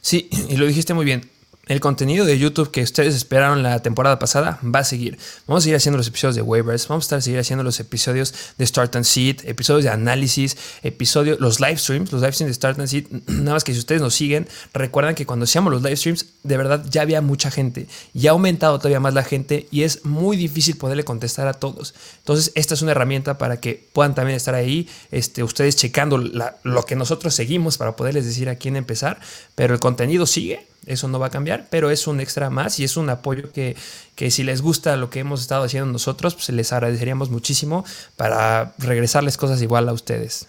Sí, 0.02 0.28
y 0.50 0.58
lo 0.58 0.66
dijiste 0.66 0.92
muy 0.92 1.06
bien 1.06 1.22
el 1.70 1.78
contenido 1.78 2.24
de 2.24 2.36
YouTube 2.36 2.72
que 2.72 2.82
ustedes 2.82 3.14
esperaron 3.14 3.62
la 3.62 3.80
temporada 3.80 4.18
pasada 4.18 4.58
va 4.62 4.80
a 4.80 4.84
seguir. 4.84 5.16
Vamos 5.46 5.62
a 5.62 5.64
seguir 5.64 5.76
haciendo 5.76 5.98
los 5.98 6.08
episodios 6.08 6.34
de 6.34 6.42
waivers, 6.42 6.88
vamos 6.88 7.04
a 7.04 7.06
estar 7.06 7.22
seguir 7.22 7.38
haciendo 7.38 7.62
los 7.62 7.78
episodios 7.78 8.34
de 8.58 8.66
Start 8.66 8.96
and 8.96 9.04
Seed, 9.04 9.42
episodios 9.44 9.84
de 9.84 9.90
análisis, 9.90 10.56
episodios, 10.82 11.38
los 11.38 11.60
live 11.60 11.76
streams, 11.76 12.10
los 12.10 12.22
live 12.22 12.32
streams 12.32 12.50
de 12.50 12.54
Start 12.54 12.80
and 12.80 12.88
Seed. 12.88 13.06
Nada 13.28 13.52
más 13.52 13.62
que 13.62 13.72
si 13.72 13.78
ustedes 13.78 14.02
nos 14.02 14.16
siguen, 14.16 14.48
recuerdan 14.74 15.14
que 15.14 15.26
cuando 15.26 15.44
hacíamos 15.44 15.72
los 15.72 15.80
live 15.80 15.94
streams, 15.94 16.26
de 16.42 16.56
verdad 16.56 16.84
ya 16.90 17.02
había 17.02 17.20
mucha 17.20 17.52
gente 17.52 17.86
y 18.14 18.26
ha 18.26 18.32
aumentado 18.32 18.78
todavía 18.78 18.98
más 18.98 19.14
la 19.14 19.22
gente 19.22 19.68
y 19.70 19.84
es 19.84 20.04
muy 20.04 20.36
difícil 20.36 20.76
poderle 20.76 21.04
contestar 21.04 21.46
a 21.46 21.52
todos. 21.52 21.94
Entonces, 22.18 22.50
esta 22.56 22.74
es 22.74 22.82
una 22.82 22.90
herramienta 22.90 23.38
para 23.38 23.60
que 23.60 23.86
puedan 23.92 24.16
también 24.16 24.36
estar 24.36 24.56
ahí, 24.56 24.88
este, 25.12 25.44
ustedes 25.44 25.76
checando 25.76 26.18
lo 26.18 26.82
que 26.84 26.96
nosotros 26.96 27.32
seguimos 27.32 27.78
para 27.78 27.94
poderles 27.94 28.24
decir 28.24 28.48
a 28.48 28.56
quién 28.56 28.74
empezar, 28.74 29.20
pero 29.54 29.72
el 29.72 29.78
contenido 29.78 30.26
sigue 30.26 30.68
eso 30.90 31.08
no 31.08 31.18
va 31.18 31.28
a 31.28 31.30
cambiar, 31.30 31.66
pero 31.70 31.90
es 31.90 32.06
un 32.06 32.20
extra 32.20 32.50
más 32.50 32.78
y 32.80 32.84
es 32.84 32.96
un 32.96 33.08
apoyo 33.10 33.52
que, 33.52 33.76
que 34.14 34.30
si 34.30 34.42
les 34.42 34.60
gusta 34.60 34.96
lo 34.96 35.10
que 35.10 35.20
hemos 35.20 35.40
estado 35.40 35.64
haciendo 35.64 35.90
nosotros, 35.90 36.34
pues 36.34 36.48
les 36.50 36.72
agradeceríamos 36.72 37.30
muchísimo 37.30 37.84
para 38.16 38.74
regresarles 38.78 39.36
cosas 39.36 39.62
igual 39.62 39.88
a 39.88 39.92
ustedes. 39.92 40.48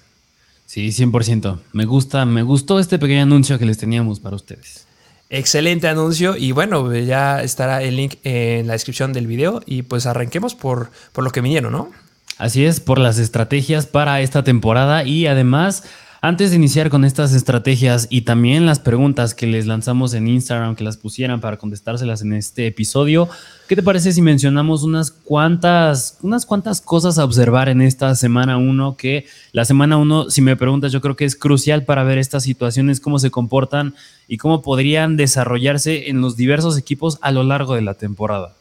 Sí, 0.66 0.88
100%. 0.88 1.60
Me 1.74 1.86
gusta, 1.86 2.26
me 2.26 2.44
gustó 2.44 2.80
este 2.80 2.98
pequeño 2.98 3.24
anuncio 3.24 3.60
que 3.60 3.66
les 3.66 3.78
teníamos 3.78 4.20
para 4.20 4.36
ustedes. 4.38 4.86
Excelente 5.30 5.88
anuncio 5.88 6.36
y 6.36 6.52
bueno, 6.52 6.94
ya 6.94 7.42
estará 7.42 7.82
el 7.82 7.96
link 7.96 8.16
en 8.24 8.68
la 8.68 8.74
descripción 8.74 9.14
del 9.14 9.28
video 9.28 9.62
y 9.66 9.84
pues 9.84 10.06
arranquemos 10.06 10.56
por, 10.56 10.92
por 11.14 11.24
lo 11.24 11.32
que 11.32 11.42
vinieron, 11.42 11.72
¿no? 11.72 11.92
Así 12.38 12.66
es, 12.66 12.80
por 12.80 13.00
las 13.00 13.18
estrategias 13.18 13.86
para 13.86 14.20
esta 14.22 14.44
temporada 14.44 15.04
y 15.04 15.28
además 15.28 15.84
antes 16.24 16.52
de 16.52 16.58
iniciar 16.58 16.92
con 16.92 17.04
estas 17.04 17.34
estrategias 17.34 18.06
y 18.12 18.22
también 18.22 18.68
las 18.68 18.78
preguntas 18.78 19.34
que 19.34 19.48
les 19.48 19.66
lanzamos 19.66 20.14
en 20.14 20.28
Instagram, 20.28 20.76
que 20.76 20.84
las 20.84 20.96
pusieran 20.96 21.42
para 21.42 21.58
contestárselas 21.58 22.22
en 22.22 22.34
este 22.34 22.68
episodio, 22.68 23.28
¿qué 23.68 23.76
te 23.76 23.82
parece 23.82 24.14
si 24.14 24.22
mencionamos 24.22 24.84
unas 24.84 25.10
cuantas, 25.10 26.20
unas 26.22 26.46
cuantas 26.46 26.80
cosas 26.80 27.18
a 27.18 27.26
observar 27.26 27.70
en 27.70 27.82
esta 27.82 28.14
semana 28.14 28.58
1? 28.58 28.98
Que 28.98 29.26
la 29.52 29.66
semana 29.66 29.98
1, 29.98 30.30
si 30.30 30.44
me 30.44 30.56
preguntas, 30.56 30.92
yo 30.92 31.02
creo 31.02 31.16
que 31.16 31.26
es 31.26 31.36
crucial 31.36 31.86
para 31.86 32.04
ver 32.04 32.20
estas 32.20 32.44
situaciones, 32.44 33.00
cómo 33.00 33.18
se 33.18 33.32
comportan 33.32 33.96
y 34.28 34.38
cómo 34.38 34.62
podrían 34.62 35.18
desarrollarse 35.18 36.12
en 36.12 36.22
los 36.22 36.38
diversos 36.38 36.78
equipos 36.78 37.18
a 37.22 37.32
lo 37.32 37.42
largo 37.42 37.74
de 37.74 37.82
la 37.82 37.96
temporada. 37.96 38.54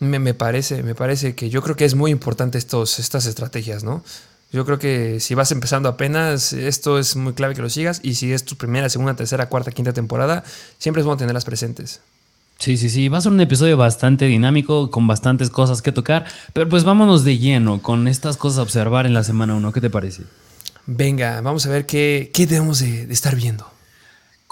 Me, 0.00 0.18
me 0.18 0.32
parece, 0.32 0.82
me 0.82 0.94
parece 0.94 1.34
que 1.34 1.50
yo 1.50 1.60
creo 1.60 1.76
que 1.76 1.84
es 1.84 1.94
muy 1.94 2.10
importante 2.10 2.56
estos, 2.56 2.98
estas 2.98 3.26
estrategias, 3.26 3.84
¿no? 3.84 4.02
Yo 4.52 4.66
creo 4.66 4.78
que 4.78 5.18
si 5.18 5.34
vas 5.34 5.50
empezando 5.50 5.88
apenas, 5.88 6.52
esto 6.52 6.98
es 6.98 7.16
muy 7.16 7.32
clave 7.32 7.54
que 7.54 7.62
lo 7.62 7.70
sigas. 7.70 8.00
Y 8.02 8.14
si 8.14 8.32
es 8.32 8.44
tu 8.44 8.56
primera, 8.56 8.90
segunda, 8.90 9.14
tercera, 9.14 9.48
cuarta, 9.48 9.72
quinta 9.72 9.94
temporada, 9.94 10.44
siempre 10.78 11.00
es 11.00 11.06
bueno 11.06 11.16
tenerlas 11.16 11.46
presentes. 11.46 12.00
Sí, 12.58 12.76
sí, 12.76 12.90
sí. 12.90 13.08
Va 13.08 13.18
a 13.18 13.20
ser 13.22 13.32
un 13.32 13.40
episodio 13.40 13.78
bastante 13.78 14.26
dinámico, 14.26 14.90
con 14.90 15.06
bastantes 15.06 15.48
cosas 15.48 15.80
que 15.80 15.90
tocar. 15.90 16.26
Pero 16.52 16.68
pues 16.68 16.84
vámonos 16.84 17.24
de 17.24 17.38
lleno 17.38 17.80
con 17.80 18.06
estas 18.06 18.36
cosas 18.36 18.58
a 18.58 18.62
observar 18.62 19.06
en 19.06 19.14
la 19.14 19.24
semana 19.24 19.54
1. 19.54 19.72
¿Qué 19.72 19.80
te 19.80 19.90
parece? 19.90 20.24
Venga, 20.84 21.40
vamos 21.40 21.64
a 21.64 21.70
ver 21.70 21.86
qué, 21.86 22.30
qué 22.34 22.46
debemos 22.46 22.80
de 22.80 23.10
estar 23.10 23.34
viendo. 23.34 23.71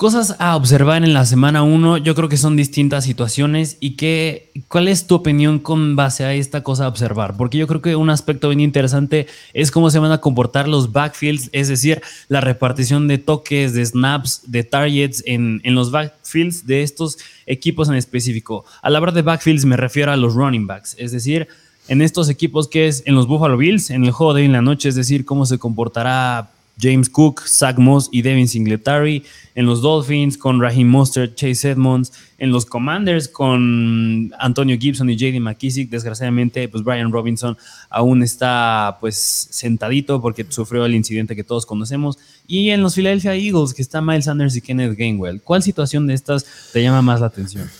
Cosas 0.00 0.36
a 0.38 0.56
observar 0.56 1.04
en 1.04 1.12
la 1.12 1.26
semana 1.26 1.62
1, 1.62 1.98
yo 1.98 2.14
creo 2.14 2.30
que 2.30 2.38
son 2.38 2.56
distintas 2.56 3.04
situaciones 3.04 3.76
y 3.80 3.96
que, 3.96 4.50
¿cuál 4.68 4.88
es 4.88 5.06
tu 5.06 5.14
opinión 5.14 5.58
con 5.58 5.94
base 5.94 6.24
a 6.24 6.32
esta 6.32 6.62
cosa 6.62 6.86
a 6.86 6.88
observar? 6.88 7.36
Porque 7.36 7.58
yo 7.58 7.66
creo 7.66 7.82
que 7.82 7.96
un 7.96 8.08
aspecto 8.08 8.48
bien 8.48 8.60
interesante 8.60 9.26
es 9.52 9.70
cómo 9.70 9.90
se 9.90 9.98
van 9.98 10.10
a 10.10 10.22
comportar 10.22 10.68
los 10.68 10.92
backfields, 10.92 11.50
es 11.52 11.68
decir, 11.68 12.00
la 12.28 12.40
repartición 12.40 13.08
de 13.08 13.18
toques, 13.18 13.74
de 13.74 13.84
snaps, 13.84 14.40
de 14.46 14.64
targets 14.64 15.22
en, 15.26 15.60
en 15.64 15.74
los 15.74 15.90
backfields 15.90 16.66
de 16.66 16.82
estos 16.82 17.18
equipos 17.44 17.90
en 17.90 17.96
específico. 17.96 18.64
Al 18.80 18.96
hablar 18.96 19.12
de 19.12 19.20
backfields 19.20 19.66
me 19.66 19.76
refiero 19.76 20.12
a 20.12 20.16
los 20.16 20.32
running 20.32 20.66
backs, 20.66 20.96
es 20.98 21.12
decir, 21.12 21.46
en 21.88 22.00
estos 22.00 22.30
equipos 22.30 22.68
que 22.68 22.88
es 22.88 23.02
en 23.04 23.16
los 23.16 23.26
Buffalo 23.26 23.58
Bills, 23.58 23.90
en 23.90 24.06
el 24.06 24.12
juego 24.12 24.32
de 24.32 24.40
hoy 24.40 24.46
en 24.46 24.52
la 24.52 24.62
noche, 24.62 24.88
es 24.88 24.94
decir, 24.94 25.26
cómo 25.26 25.44
se 25.44 25.58
comportará 25.58 26.52
James 26.80 27.10
Cook, 27.10 27.42
Zach 27.46 27.78
Moss 27.78 28.08
y 28.10 28.22
Devin 28.22 28.48
Singletary. 28.48 29.24
En 29.54 29.66
los 29.66 29.82
Dolphins 29.82 30.38
con 30.38 30.60
Raheem 30.60 30.88
Mostert, 30.88 31.34
Chase 31.34 31.70
Edmonds. 31.70 32.12
En 32.38 32.50
los 32.50 32.64
Commanders 32.66 33.28
con 33.28 34.32
Antonio 34.38 34.78
Gibson 34.78 35.10
y 35.10 35.16
JD 35.16 35.40
McKissick. 35.40 35.90
Desgraciadamente, 35.90 36.68
pues 36.68 36.82
Brian 36.82 37.12
Robinson 37.12 37.56
aún 37.90 38.22
está 38.22 38.96
pues 39.00 39.16
sentadito 39.50 40.22
porque 40.22 40.46
sufrió 40.48 40.84
el 40.84 40.94
incidente 40.94 41.36
que 41.36 41.44
todos 41.44 41.66
conocemos. 41.66 42.18
Y 42.46 42.70
en 42.70 42.82
los 42.82 42.94
Philadelphia 42.94 43.34
Eagles 43.34 43.74
que 43.74 43.82
está 43.82 44.00
Miles 44.00 44.24
Sanders 44.24 44.56
y 44.56 44.60
Kenneth 44.60 44.96
Gainwell. 44.96 45.40
¿Cuál 45.42 45.62
situación 45.62 46.06
de 46.06 46.14
estas 46.14 46.46
te 46.72 46.82
llama 46.82 47.02
más 47.02 47.20
la 47.20 47.26
atención? 47.26 47.70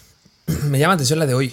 Me 0.69 0.79
llama 0.79 0.93
la 0.93 0.95
atención 0.95 1.19
la 1.19 1.27
de 1.27 1.35
hoy. 1.35 1.53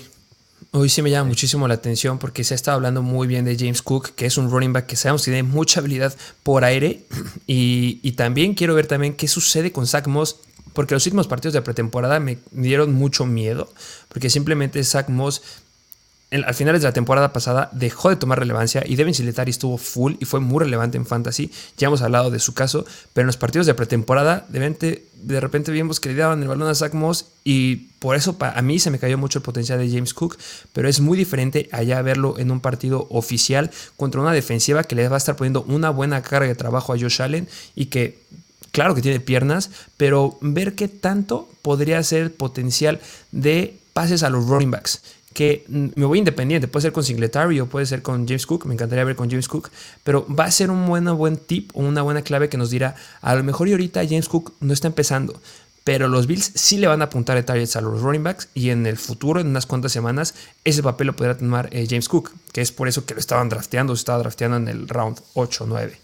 Hoy 0.80 0.90
sí 0.90 1.02
me 1.02 1.10
llama 1.10 1.30
muchísimo 1.30 1.68
la 1.68 1.74
atención 1.74 2.20
porque 2.20 2.44
se 2.44 2.54
ha 2.54 2.56
estado 2.56 2.76
hablando 2.76 3.02
muy 3.02 3.26
bien 3.26 3.46
de 3.46 3.58
James 3.58 3.82
Cook, 3.82 4.12
que 4.14 4.28
es 4.28 4.38
un 4.38 4.52
running 4.52 4.74
back 4.74 4.86
que 4.86 4.96
sabemos 4.96 5.24
tiene 5.24 5.42
mucha 5.42 5.80
habilidad 5.80 6.16
por 6.44 6.64
aire. 6.64 7.04
Y, 7.48 8.00
y, 8.04 8.12
también 8.12 8.54
quiero 8.54 8.76
ver 8.76 8.88
también 8.88 9.16
qué 9.16 9.28
sucede 9.28 9.72
con 9.72 9.88
Zach 9.88 10.06
Moss, 10.08 10.36
porque 10.74 10.94
los 10.94 11.06
últimos 11.06 11.28
partidos 11.28 11.54
de 11.54 11.62
pretemporada 11.62 12.20
me 12.20 12.40
dieron 12.52 12.94
mucho 12.94 13.26
miedo, 13.26 13.72
porque 14.10 14.30
simplemente 14.30 14.84
Zach 14.84 15.08
Moss 15.08 15.42
al 16.30 16.54
finales 16.54 16.82
de 16.82 16.88
la 16.90 16.94
temporada 16.94 17.32
pasada 17.32 17.70
dejó 17.72 18.10
de 18.10 18.18
tomar 18.18 18.40
relevancia 18.40 18.84
y 18.86 18.98
Devin 18.98 19.14
Singletary 19.14 19.52
estuvo 19.52 19.78
full 19.78 20.16
y 20.20 20.26
fue 20.26 20.42
muy 20.42 20.60
relevante 20.60 20.98
en 20.98 21.06
fantasy. 21.06 21.52
Ya 21.78 21.88
hemos 21.88 22.02
hablado 22.02 22.30
de 22.30 22.40
su 22.40 22.54
caso, 22.54 22.86
pero 23.14 23.24
en 23.24 23.28
los 23.28 23.38
partidos 23.38 23.66
de 23.66 23.74
pretemporada 23.74 24.46
de 24.50 24.60
repente, 24.60 25.06
de 25.16 25.40
repente 25.40 25.72
vimos 25.72 26.02
que 26.02 26.10
le 26.10 26.16
daban 26.16 26.42
el 26.42 26.50
balón 26.50 26.68
a 26.68 26.76
Zach 26.76 26.94
Moss 26.94 27.28
y 27.46 27.88
por 28.00 28.18
eso 28.18 28.36
a 28.40 28.62
mí 28.62 28.78
se 28.80 28.92
me 28.92 29.00
cayó 29.00 29.18
mucho 29.18 29.40
el 29.40 29.44
potencial 29.44 29.80
de 29.80 29.90
James 29.90 30.14
Cook, 30.14 30.38
pero 30.74 30.90
es 30.90 31.00
muy 31.00 31.18
diferente 31.18 31.70
allá 31.72 32.02
verlo 32.02 32.38
en 32.38 32.52
un 32.52 32.60
partido 32.60 33.08
oficial 33.10 33.72
contra 33.96 34.20
una 34.20 34.34
defensiva 34.34 34.84
que 34.84 34.96
le 34.96 35.08
va 35.08 35.16
a 35.16 35.20
estar 35.20 35.38
poniendo 35.38 35.64
una 35.64 35.92
buena 35.92 36.22
carga 36.22 36.48
de 36.48 36.56
trabajo 36.56 36.92
a 36.92 37.00
Josh 37.00 37.22
Allen 37.22 37.48
y 37.74 37.86
que 37.86 38.20
claro 38.74 38.96
que 38.96 39.02
tiene 39.02 39.22
piernas, 39.22 39.70
pero 39.96 40.38
ver 40.42 40.76
qué 40.76 40.90
tanto 40.90 41.50
podría 41.62 42.04
ser 42.04 42.24
el 42.24 42.32
potencial 42.32 43.00
de 43.32 43.78
pases 43.94 44.24
a 44.24 44.30
los 44.30 44.46
running 44.46 44.72
backs 44.72 45.02
que 45.38 45.64
me 45.68 46.04
voy 46.04 46.18
independiente, 46.18 46.68
puede 46.68 46.82
ser 46.82 46.92
con 46.92 47.04
Singletary 47.04 47.60
o 47.60 47.68
puede 47.68 47.86
ser 47.86 48.02
con 48.02 48.28
James 48.28 48.48
Cook, 48.48 48.66
me 48.66 48.74
encantaría 48.74 49.04
ver 49.04 49.16
con 49.16 49.30
James 49.30 49.48
Cook, 49.48 49.70
pero 50.04 50.26
va 50.28 50.46
a 50.46 50.52
ser 50.52 50.72
un 50.72 50.88
buen, 50.88 51.06
buen 51.16 51.38
tip 51.38 51.70
o 51.76 51.82
una 51.82 52.02
buena 52.02 52.24
clave 52.24 52.50
que 52.50 52.58
nos 52.58 52.72
dirá, 52.72 52.96
a 53.22 53.36
lo 53.36 53.44
mejor 53.44 53.68
y 53.68 53.74
ahorita 53.74 54.04
James 54.04 54.30
Cook 54.30 54.54
no 54.62 54.74
está 54.74 54.88
empezando, 54.88 55.40
pero 55.84 56.08
los 56.08 56.26
Bills 56.26 56.54
sí 56.56 56.78
le 56.78 56.88
van 56.88 57.04
a 57.04 57.06
apuntar 57.06 57.36
de 57.36 57.44
targets 57.44 57.76
a 57.76 57.82
los 57.82 58.02
running 58.02 58.24
backs 58.24 58.50
y 58.56 58.72
en 58.72 58.88
el 58.88 58.98
futuro, 58.98 59.40
en 59.40 59.46
unas 59.46 59.68
cuantas 59.68 59.92
semanas, 59.92 60.34
ese 60.64 60.82
papel 60.82 61.06
lo 61.06 61.16
podrá 61.16 61.38
tomar 61.38 61.70
eh, 61.72 61.86
James 61.88 62.10
Cook, 62.10 62.32
que 62.52 62.62
es 62.62 62.72
por 62.72 62.88
eso 62.88 63.06
que 63.06 63.14
lo 63.14 63.20
estaban 63.20 63.48
drafteando, 63.48 63.96
se 63.96 64.00
estaba 64.00 64.18
drafteando 64.18 64.58
en 64.58 64.68
el 64.70 64.90
round 64.90 65.20
8 65.36 65.66
o 65.66 65.68
9. 65.68 66.00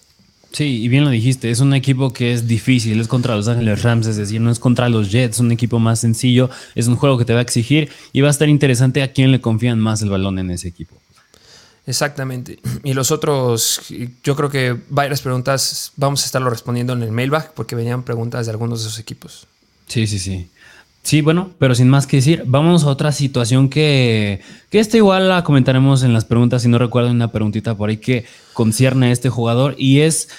Sí, 0.54 0.84
y 0.84 0.88
bien 0.88 1.04
lo 1.04 1.10
dijiste, 1.10 1.50
es 1.50 1.62
un 1.62 1.74
equipo 1.74 2.14
que 2.14 2.32
es 2.32 2.48
difícil, 2.48 3.00
es 3.00 3.08
contra 3.08 3.36
los 3.36 3.48
Ángeles 3.48 3.82
Rams, 3.82 4.06
es 4.06 4.18
decir, 4.18 4.40
no 4.40 4.52
es 4.52 4.60
contra 4.60 4.88
los 4.88 5.12
Jets, 5.12 5.38
es 5.38 5.40
un 5.40 5.52
equipo 5.52 5.80
más 5.80 6.00
sencillo, 6.00 6.48
es 6.76 6.88
un 6.88 6.96
juego 6.96 7.18
que 7.18 7.26
te 7.26 7.34
va 7.34 7.40
a 7.40 7.42
exigir 7.42 7.90
y 8.14 8.22
va 8.22 8.28
a 8.28 8.32
estar 8.32 8.48
interesante 8.48 9.02
a 9.02 9.12
quién 9.12 9.32
le 9.32 9.42
confían 9.42 9.80
más 9.80 10.04
el 10.04 10.12
balón 10.12 10.38
en 10.38 10.52
ese 10.52 10.68
equipo. 10.68 10.96
Exactamente. 11.88 12.60
Y 12.84 12.94
los 12.94 13.10
otros, 13.10 13.82
yo 14.24 14.36
creo 14.36 14.50
que 14.50 14.78
varias 14.90 15.22
preguntas 15.22 15.92
vamos 15.96 16.22
a 16.22 16.26
estarlo 16.28 16.52
respondiendo 16.52 16.94
en 16.94 17.02
el 17.02 17.12
mailbag 17.12 17.56
porque 17.56 17.76
venían 17.76 18.04
preguntas 18.04 18.46
de 18.46 18.52
algunos 18.52 18.84
de 18.84 18.90
esos 18.90 19.00
equipos. 19.00 19.48
Sí, 19.88 20.06
sí, 20.06 20.20
sí. 20.20 20.50
Sí, 21.04 21.22
bueno, 21.22 21.52
pero 21.60 21.76
sin 21.76 21.90
más 21.90 22.08
que 22.08 22.18
decir, 22.18 22.44
vamos 22.46 22.86
a 22.86 22.88
otra 22.88 23.12
situación 23.12 23.68
que, 23.68 24.40
que 24.70 24.80
esta 24.80 24.96
igual 24.96 25.28
la 25.28 25.44
comentaremos 25.44 26.02
en 26.04 26.14
las 26.14 26.24
preguntas, 26.24 26.62
si 26.62 26.70
no 26.70 26.78
recuerdo 26.78 27.12
una 27.12 27.30
preguntita 27.30 27.76
por 27.76 27.90
ahí 27.90 27.98
que 27.98 28.26
concierne 28.54 29.08
a 29.08 29.12
este 29.12 29.30
jugador 29.30 29.76
y 29.78 30.00
es 30.00 30.30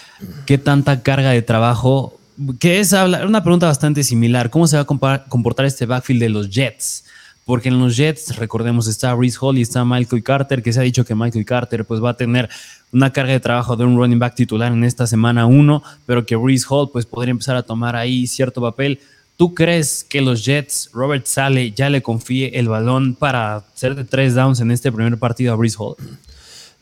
qué 0.47 0.57
tanta 0.57 1.03
carga 1.03 1.31
de 1.31 1.43
trabajo, 1.43 2.19
que 2.59 2.81
es 2.81 2.93
una 2.93 3.43
pregunta 3.43 3.67
bastante 3.67 4.03
similar, 4.03 4.49
¿cómo 4.49 4.67
se 4.67 4.77
va 4.77 4.87
a 5.13 5.25
comportar 5.25 5.67
este 5.67 5.85
backfield 5.85 6.23
de 6.23 6.29
los 6.31 6.49
Jets? 6.49 7.05
Porque 7.45 7.69
en 7.69 7.79
los 7.79 7.95
Jets, 7.95 8.37
recordemos, 8.37 8.89
está 8.89 9.15
Reese 9.15 9.37
Hall 9.39 9.59
y 9.59 9.63
está 9.63 9.85
Michael 9.85 10.23
Carter, 10.23 10.63
que 10.63 10.73
se 10.73 10.81
ha 10.81 10.83
dicho 10.83 11.05
que 11.05 11.15
Michael 11.15 11.45
Carter 11.45 11.85
pues 11.85 12.03
va 12.03 12.11
a 12.11 12.17
tener 12.17 12.49
una 12.91 13.13
carga 13.13 13.33
de 13.33 13.41
trabajo 13.41 13.77
de 13.77 13.85
un 13.85 13.99
running 13.99 14.19
back 14.19 14.35
titular 14.35 14.73
en 14.73 14.83
esta 14.83 15.07
semana 15.07 15.45
1, 15.45 15.83
pero 16.07 16.25
que 16.25 16.39
Reese 16.43 16.65
Hall 16.71 16.89
pues 16.91 17.05
podría 17.05 17.33
empezar 17.33 17.55
a 17.55 17.63
tomar 17.63 17.97
ahí 17.97 18.27
cierto 18.27 18.63
papel. 18.63 18.99
¿Tú 19.37 19.53
crees 19.53 20.05
que 20.05 20.21
los 20.21 20.45
Jets, 20.45 20.91
Robert 20.93 21.27
Sale, 21.27 21.73
ya 21.73 21.91
le 21.91 22.03
confíe 22.03 22.59
el 22.59 22.69
balón 22.69 23.17
para 23.17 23.57
hacer 23.57 23.97
de 23.97 24.05
tres 24.05 24.35
downs 24.35 24.61
en 24.61 24.71
este 24.71 24.93
primer 24.93 25.19
partido 25.19 25.53
a 25.53 25.57
Breeze 25.57 25.77
Hall? 25.79 25.97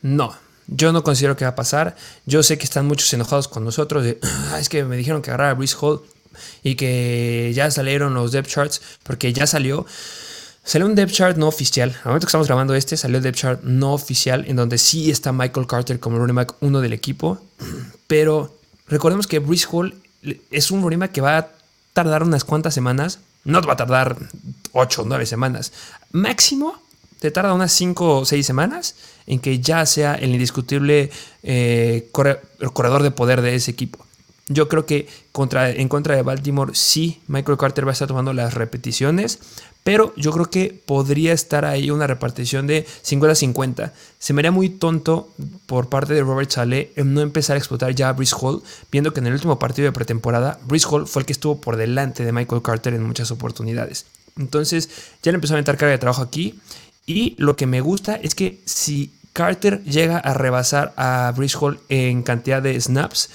No, 0.03 0.35
yo 0.67 0.91
no 0.91 1.03
considero 1.03 1.35
que 1.35 1.45
va 1.45 1.51
a 1.51 1.55
pasar. 1.55 1.95
Yo 2.27 2.43
sé 2.43 2.59
que 2.59 2.65
están 2.65 2.85
muchos 2.85 3.11
enojados 3.13 3.47
con 3.47 3.63
nosotros. 3.63 4.05
Es 4.59 4.69
que 4.69 4.83
me 4.83 4.97
dijeron 4.97 5.21
que 5.21 5.31
agarrara 5.31 5.51
a 5.51 5.53
Breeze 5.55 5.75
Hall 5.79 6.01
y 6.63 6.75
que 6.75 7.51
ya 7.55 7.71
salieron 7.71 8.13
los 8.13 8.31
depth 8.31 8.49
charts 8.49 8.81
porque 9.03 9.33
ya 9.33 9.47
salió. 9.47 9.85
Salió 10.63 10.87
un 10.87 10.95
depth 10.95 11.11
chart 11.11 11.37
no 11.37 11.47
oficial. 11.47 11.89
Al 11.89 12.05
momento 12.05 12.27
que 12.27 12.29
estamos 12.29 12.47
grabando 12.47 12.75
este, 12.75 12.97
salió 12.97 13.17
el 13.17 13.23
depth 13.23 13.37
chart 13.37 13.63
no 13.63 13.93
oficial 13.93 14.45
en 14.47 14.55
donde 14.55 14.77
sí 14.77 15.09
está 15.09 15.33
Michael 15.33 15.67
Carter 15.67 15.99
como 15.99 16.17
running 16.19 16.35
back 16.35 16.55
uno 16.61 16.81
del 16.81 16.93
equipo. 16.93 17.39
Pero 18.07 18.55
recordemos 18.87 19.25
que 19.25 19.39
Breeze 19.39 19.67
Hall 19.71 19.95
es 20.51 20.71
un 20.71 20.83
running 20.83 20.99
back 20.99 21.11
que 21.11 21.21
va 21.21 21.37
a 21.39 21.62
tardar 21.93 22.23
unas 22.23 22.43
cuantas 22.43 22.73
semanas. 22.73 23.19
No 23.43 23.61
te 23.61 23.67
va 23.67 23.73
a 23.73 23.77
tardar 23.77 24.17
8 24.73 25.01
o 25.01 25.05
9 25.05 25.25
semanas. 25.25 25.71
Máximo 26.11 26.81
te 27.19 27.31
tarda 27.31 27.53
unas 27.53 27.71
5 27.71 28.19
o 28.19 28.25
6 28.25 28.45
semanas 28.45 28.95
en 29.27 29.39
que 29.39 29.59
ya 29.59 29.85
sea 29.85 30.15
el 30.15 30.31
indiscutible 30.31 31.09
eh, 31.43 32.09
corredor 32.11 33.03
de 33.03 33.11
poder 33.11 33.41
de 33.41 33.55
ese 33.55 33.71
equipo. 33.71 34.05
Yo 34.49 34.67
creo 34.67 34.85
que 34.85 35.07
en 35.33 35.87
contra 35.87 36.15
de 36.15 36.21
Baltimore 36.21 36.75
sí, 36.75 37.21
Michael 37.27 37.57
Carter 37.57 37.85
va 37.85 37.91
a 37.91 37.93
estar 37.93 38.09
tomando 38.09 38.33
las 38.33 38.53
repeticiones, 38.53 39.39
pero 39.83 40.13
yo 40.17 40.31
creo 40.31 40.49
que 40.49 40.81
podría 40.85 41.33
estar 41.33 41.63
ahí 41.63 41.91
una 41.91 42.07
repartición 42.07 42.67
de 42.67 42.85
50-50. 42.85 43.91
Se 44.19 44.33
me 44.33 44.41
haría 44.41 44.51
muy 44.51 44.69
tonto 44.69 45.29
por 45.65 45.87
parte 45.89 46.13
de 46.13 46.23
Robert 46.23 46.51
Saleh 46.51 46.91
no 46.97 47.21
empezar 47.21 47.55
a 47.55 47.59
explotar 47.59 47.95
ya 47.95 48.09
a 48.09 48.13
Brice 48.13 48.35
Hall, 48.39 48.61
viendo 48.91 49.13
que 49.13 49.21
en 49.21 49.27
el 49.27 49.33
último 49.33 49.59
partido 49.59 49.85
de 49.85 49.91
pretemporada, 49.93 50.59
Brice 50.65 50.87
Hall 50.89 51.07
fue 51.07 51.21
el 51.21 51.25
que 51.25 51.33
estuvo 51.33 51.61
por 51.61 51.77
delante 51.77 52.25
de 52.25 52.31
Michael 52.31 52.61
Carter 52.61 52.93
en 52.93 53.03
muchas 53.03 53.31
oportunidades. 53.31 54.05
Entonces 54.37 54.89
ya 55.21 55.31
le 55.31 55.35
empezó 55.35 55.53
a 55.53 55.55
aventar 55.55 55.77
carga 55.77 55.91
de 55.91 55.99
trabajo 55.99 56.21
aquí. 56.21 56.59
Y 57.05 57.35
lo 57.37 57.55
que 57.55 57.65
me 57.65 57.81
gusta 57.81 58.15
es 58.15 58.35
que 58.35 58.61
si 58.65 59.13
Carter 59.33 59.83
llega 59.83 60.17
a 60.17 60.33
rebasar 60.33 60.93
a 60.95 61.33
Brice 61.35 61.57
Hall 61.59 61.79
en 61.89 62.23
cantidad 62.23 62.61
de 62.61 62.79
snaps, 62.79 63.29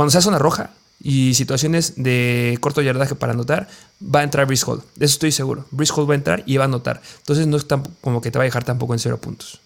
cuando 0.00 0.12
se 0.12 0.16
hace 0.16 0.30
una 0.30 0.38
roja, 0.38 0.70
y 0.98 1.34
situaciones 1.34 1.92
de 2.02 2.56
corto 2.62 2.80
yardaje 2.80 3.14
para 3.14 3.34
anotar, 3.34 3.68
va 4.02 4.20
a 4.20 4.22
entrar 4.22 4.46
Brice. 4.46 4.64
De 4.96 5.04
eso 5.04 5.12
estoy 5.12 5.30
seguro. 5.30 5.66
Brice 5.72 5.92
va 5.92 6.14
a 6.14 6.16
entrar 6.16 6.42
y 6.46 6.56
va 6.56 6.64
a 6.64 6.68
anotar. 6.68 7.02
Entonces 7.18 7.46
no 7.46 7.58
es 7.58 7.66
como 8.00 8.22
que 8.22 8.30
te 8.30 8.38
va 8.38 8.44
a 8.44 8.46
dejar 8.46 8.64
tampoco 8.64 8.94
en 8.94 8.98
cero 8.98 9.20
puntos. 9.20 9.60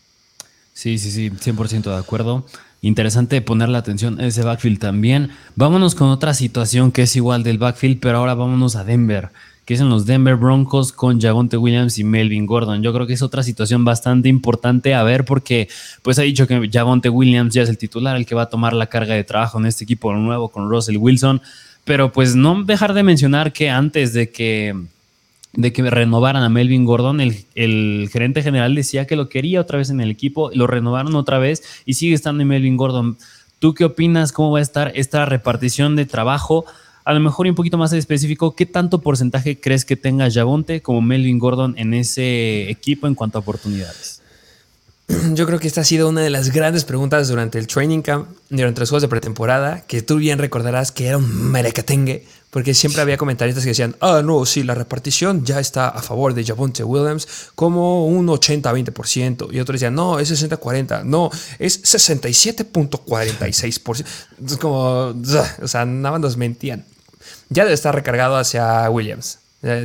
Sí, 0.73 0.99
sí, 0.99 1.13
sí, 1.13 1.31
100% 1.31 1.85
de 1.85 1.97
acuerdo. 1.97 2.45
Interesante 2.81 3.41
poner 3.43 3.69
la 3.69 3.79
atención 3.79 4.21
a 4.21 4.27
ese 4.27 4.43
backfield 4.43 4.81
también. 4.81 5.31
Vámonos 5.55 5.95
con 5.95 6.09
otra 6.09 6.35
situación 6.35 6.91
que 6.91 7.03
es 7.03 7.15
igual 7.15 7.45
del 7.45 7.59
backfield, 7.59 8.01
pero 8.01 8.19
ahora 8.19 8.35
vámonos 8.35 8.75
a 8.75 8.83
Denver 8.83 9.31
que 9.65 9.75
es 9.75 9.81
en 9.81 9.89
los 9.89 10.05
Denver 10.05 10.37
Broncos 10.37 10.93
con 10.93 11.21
Javonte 11.21 11.57
Williams 11.57 11.99
y 11.99 12.05
Melvin 12.05 12.47
Gordon. 12.47 12.83
Yo 12.83 12.93
creo 12.93 13.07
que 13.07 13.15
es 13.15 13.23
otra 13.23 13.43
situación 13.43 13.85
bastante 13.85 14.29
importante 14.29 14.95
a 14.95 15.03
ver 15.03 15.25
porque 15.25 15.69
pues 16.03 16.19
ha 16.19 16.23
dicho 16.23 16.47
que 16.47 16.69
Javonte 16.71 17.09
Williams 17.09 17.55
ya 17.55 17.63
es 17.63 17.69
el 17.69 17.79
titular, 17.79 18.17
el 18.17 18.27
que 18.27 18.35
va 18.35 18.43
a 18.43 18.51
tomar 18.51 18.75
la 18.75 18.87
carga 18.87 19.15
de 19.15 19.25
trabajo 19.25 19.59
en 19.59 19.67
este 19.67 19.85
equipo 19.85 20.13
nuevo 20.15 20.49
con 20.51 20.69
Russell 20.69 20.99
Wilson, 20.99 21.41
pero 21.85 22.13
pues 22.13 22.35
no 22.35 22.63
dejar 22.65 22.95
de 22.95 23.03
mencionar 23.03 23.53
que 23.53 23.71
antes 23.71 24.13
de 24.13 24.31
que 24.31 24.75
de 25.57 25.73
que 25.73 25.89
renovaran 25.89 26.43
a 26.43 26.49
Melvin 26.49 26.85
Gordon, 26.85 27.21
el, 27.21 27.45
el, 27.55 28.09
gerente 28.13 28.43
general 28.43 28.75
decía 28.75 29.07
que 29.07 29.15
lo 29.15 29.29
quería 29.29 29.61
otra 29.61 29.79
vez 29.79 29.89
en 29.89 30.01
el 30.01 30.11
equipo, 30.11 30.51
lo 30.53 30.67
renovaron 30.67 31.15
otra 31.15 31.39
vez 31.39 31.63
y 31.87 31.95
sigue 31.95 32.15
estando 32.15 32.43
en 32.43 32.49
Melvin 32.49 32.77
Gordon. 32.77 33.17
¿Tú 33.61 33.73
qué 33.73 33.85
opinas? 33.85 34.33
¿Cómo 34.33 34.51
va 34.51 34.59
a 34.59 34.63
estar 34.63 34.93
esta 34.97 35.25
repartición 35.27 35.95
de 35.95 36.07
trabajo? 36.07 36.67
A 37.05 37.13
lo 37.13 37.21
mejor 37.21 37.47
un 37.47 37.55
poquito 37.55 37.77
más 37.77 37.93
específico, 37.93 38.57
¿qué 38.57 38.65
tanto 38.67 39.01
porcentaje 39.01 39.61
crees 39.61 39.85
que 39.85 39.97
tenga 39.97 40.31
Javonte 40.31 40.81
como 40.81 41.03
Melvin 41.03 41.39
Gordon 41.39 41.75
en 41.77 41.93
ese 41.93 42.71
equipo 42.71 43.07
en 43.07 43.15
cuanto 43.15 43.37
a 43.39 43.43
oportunidades? 43.43 44.23
Yo 45.35 45.45
creo 45.45 45.59
que 45.59 45.69
esta 45.69 45.83
ha 45.83 45.85
sido 45.85 46.09
una 46.09 46.23
de 46.23 46.31
las 46.31 46.51
grandes 46.51 46.85
preguntas 46.85 47.29
durante 47.29 47.59
el 47.59 47.67
training 47.67 48.01
camp, 48.01 48.31
durante 48.49 48.81
los 48.81 48.89
juegos 48.89 49.03
de 49.03 49.09
pretemporada, 49.09 49.85
que 49.87 50.01
tú 50.01 50.17
bien 50.17 50.39
recordarás 50.39 50.93
que 50.93 51.07
era 51.07 51.19
un 51.19 51.53
merecatengue, 51.53 52.25
porque 52.49 52.73
siempre 52.73 53.03
había 53.03 53.19
comentaristas 53.19 53.65
que 53.65 53.71
decían, 53.71 53.97
ah, 54.01 54.23
no, 54.25 54.47
sí, 54.47 54.63
la 54.63 54.75
repartición 54.75 55.45
ya 55.45 55.61
está 55.61 55.91
a 55.91 56.01
favor 56.01 56.33
de 56.33 56.43
Javonte 56.43 56.85
Williams 56.85 57.29
como 57.55 58.07
un 58.07 58.29
80-20%, 58.29 59.53
y 59.53 59.61
otros 59.61 59.75
decían, 59.75 59.95
no, 59.95 60.19
es 60.19 60.31
60-40, 60.31 61.05
no, 61.05 61.31
es 61.59 61.83
67.46%. 61.83 64.05
Es 64.47 64.57
como, 64.57 64.79
o 65.63 65.69
sea, 65.69 65.85
nada 65.85 66.13
más 66.13 66.21
nos 66.21 66.39
mentían 66.39 66.87
ya 67.49 67.65
debe 67.65 67.75
estar 67.75 67.95
recargado 67.95 68.37
hacia 68.37 68.89
Williams. 68.91 69.39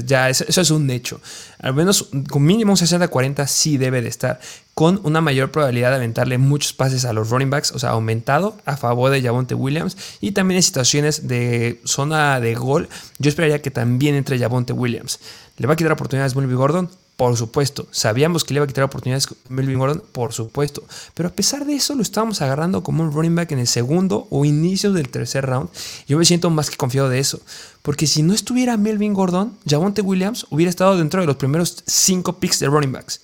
Ya, 0.05 0.29
eso, 0.29 0.43
es 0.43 0.71
un 0.71 0.89
hecho. 0.89 1.21
Al 1.59 1.73
menos 1.73 2.09
con 2.29 2.43
mínimo 2.43 2.73
60-40 2.73 3.47
sí 3.47 3.77
debe 3.77 4.01
de 4.01 4.09
estar. 4.09 4.41
Con 4.73 4.99
una 5.03 5.21
mayor 5.21 5.51
probabilidad 5.51 5.91
de 5.91 5.95
aventarle 5.95 6.37
muchos 6.37 6.73
pases 6.73 7.05
a 7.05 7.13
los 7.13 7.29
running 7.29 7.49
backs, 7.49 7.71
o 7.71 7.79
sea, 7.79 7.91
aumentado 7.91 8.57
a 8.65 8.75
favor 8.75 9.09
de 9.09 9.21
Javonte 9.21 9.55
Williams. 9.55 9.95
Y 10.19 10.31
también 10.33 10.57
en 10.57 10.63
situaciones 10.63 11.29
de 11.29 11.79
zona 11.85 12.41
de 12.41 12.55
gol, 12.55 12.89
yo 13.19 13.29
esperaría 13.29 13.61
que 13.61 13.71
también 13.71 14.15
entre 14.15 14.37
Javonte 14.37 14.73
Williams. 14.73 15.19
¿Le 15.57 15.67
va 15.67 15.73
a 15.73 15.77
quitar 15.77 15.93
oportunidades 15.93 16.35
a 16.35 16.39
Gordon? 16.41 16.89
Por 17.19 17.35
supuesto. 17.35 17.85
¿Sabíamos 17.91 18.45
que 18.45 18.53
le 18.53 18.59
iba 18.59 18.63
a 18.63 18.67
quitar 18.67 18.85
oportunidades 18.85 19.27
Melvin 19.49 19.77
Gordon? 19.77 20.01
Por 20.13 20.31
supuesto. 20.31 20.85
Pero 21.15 21.27
a 21.27 21.33
pesar 21.33 21.65
de 21.65 21.73
eso, 21.73 21.93
lo 21.93 22.01
estábamos 22.01 22.41
agarrando 22.41 22.81
como 22.81 23.03
un 23.03 23.11
running 23.11 23.35
back 23.35 23.51
en 23.51 23.59
el 23.59 23.67
segundo 23.67 24.27
o 24.29 24.45
inicio 24.45 24.93
del 24.93 25.09
tercer 25.09 25.45
round. 25.45 25.67
Yo 26.07 26.17
me 26.17 26.23
siento 26.23 26.49
más 26.49 26.69
que 26.69 26.77
confiado 26.77 27.09
de 27.09 27.19
eso. 27.19 27.41
Porque 27.81 28.07
si 28.07 28.23
no 28.23 28.33
estuviera 28.33 28.77
Melvin 28.77 29.13
Gordon, 29.13 29.57
Javonte 29.67 30.01
Williams 30.01 30.47
hubiera 30.49 30.69
estado 30.69 30.97
dentro 30.97 31.19
de 31.19 31.27
los 31.27 31.35
primeros 31.35 31.83
cinco 31.85 32.39
picks 32.39 32.59
de 32.59 32.67
running 32.67 32.93
backs. 32.93 33.19